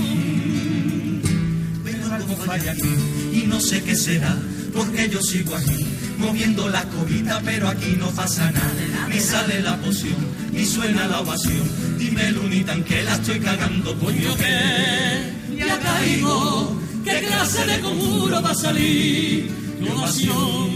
Pero 1.83 2.14
algo 2.14 2.35
falla 2.38 2.72
aquí 2.72 2.93
y 3.33 3.48
no 3.48 3.59
sé 3.59 3.82
qué 3.83 3.95
será, 3.95 4.38
porque 4.74 5.09
yo 5.09 5.22
sigo 5.22 5.56
aquí 5.56 5.85
moviendo 6.17 6.67
la 6.69 6.83
cobita, 6.83 7.41
pero 7.45 7.69
aquí 7.69 7.95
no 7.98 8.09
pasa 8.09 8.51
nada, 8.51 9.07
ni 9.09 9.19
sale 9.19 9.61
la 9.61 9.77
poción, 9.77 10.16
ni 10.51 10.66
suena 10.66 11.07
la 11.07 11.22
ovación. 11.22 11.64
Dime, 11.98 12.32
Lunita, 12.32 12.74
en 12.74 12.83
que 12.83 13.03
la 13.03 13.14
estoy 13.16 13.40
cagando, 13.40 13.98
coño, 13.99 14.35
que 14.35 15.56
ya 15.57 15.80
caigo, 15.80 16.80
qué 17.03 17.22
clase 17.27 17.66
de 17.66 17.80
conjuro 17.80 18.41
va 18.41 18.51
a 18.51 18.56
salir, 18.56 19.51
ni 19.80 19.90
ovación, 19.90 20.70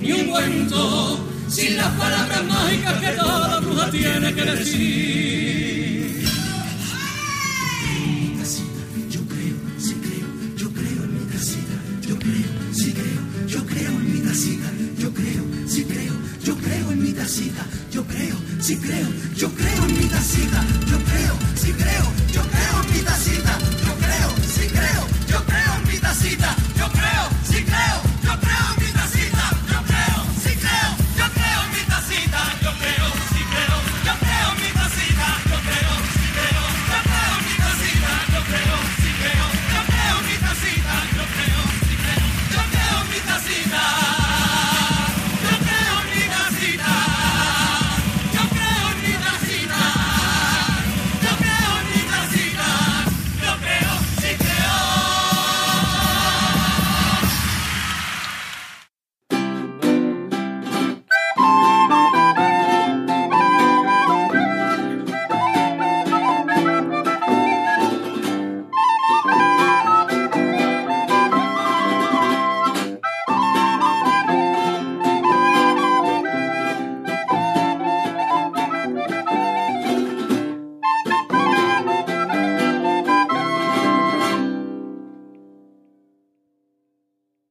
ni 0.00 0.12
un 0.12 0.26
cuento, 0.28 1.18
sin 1.48 1.76
las 1.76 1.88
palabras 1.94 2.44
mágicas 2.44 3.00
que 3.00 3.08
toda 3.08 3.60
bruja 3.60 3.90
tiene 3.90 4.34
que 4.34 4.44
decir. 4.44 5.08
Yo 9.10 9.20
creo, 9.26 9.56
sí 9.78 9.94
creo, 9.94 10.28
yo 10.56 10.72
creo 10.72 11.04
en 11.04 11.14
mi 11.14 11.26
casita, 11.32 11.74
yo 12.08 12.18
creo, 12.18 12.50
sí 12.72 12.92
creo, 12.92 13.22
yo 13.46 13.66
creo 13.66 13.90
en 13.90 14.12
mi 14.12 14.20
tacita, 14.20 14.70
yo 14.98 15.12
creo, 15.12 15.44
sí 15.66 15.84
creo, 15.84 16.14
yo 16.44 16.56
creo 16.56 16.92
en 16.92 17.02
mi 17.02 17.12
tacita, 17.12 17.66
yo 17.90 18.04
creo, 18.04 18.36
sí 18.60 18.76
creo, 18.76 19.08
yo 19.36 19.50
creo 19.54 19.84
en 19.84 19.98
mi 19.98 20.06
tacita, 20.06 20.64
yo 20.90 20.98
creo, 21.04 21.34
sí 21.56 21.72
creo, 21.72 22.04
yo 22.32 22.42
creo 22.42 22.82
en 22.82 22.92
mi 22.92 23.00
tacita, 23.00 23.58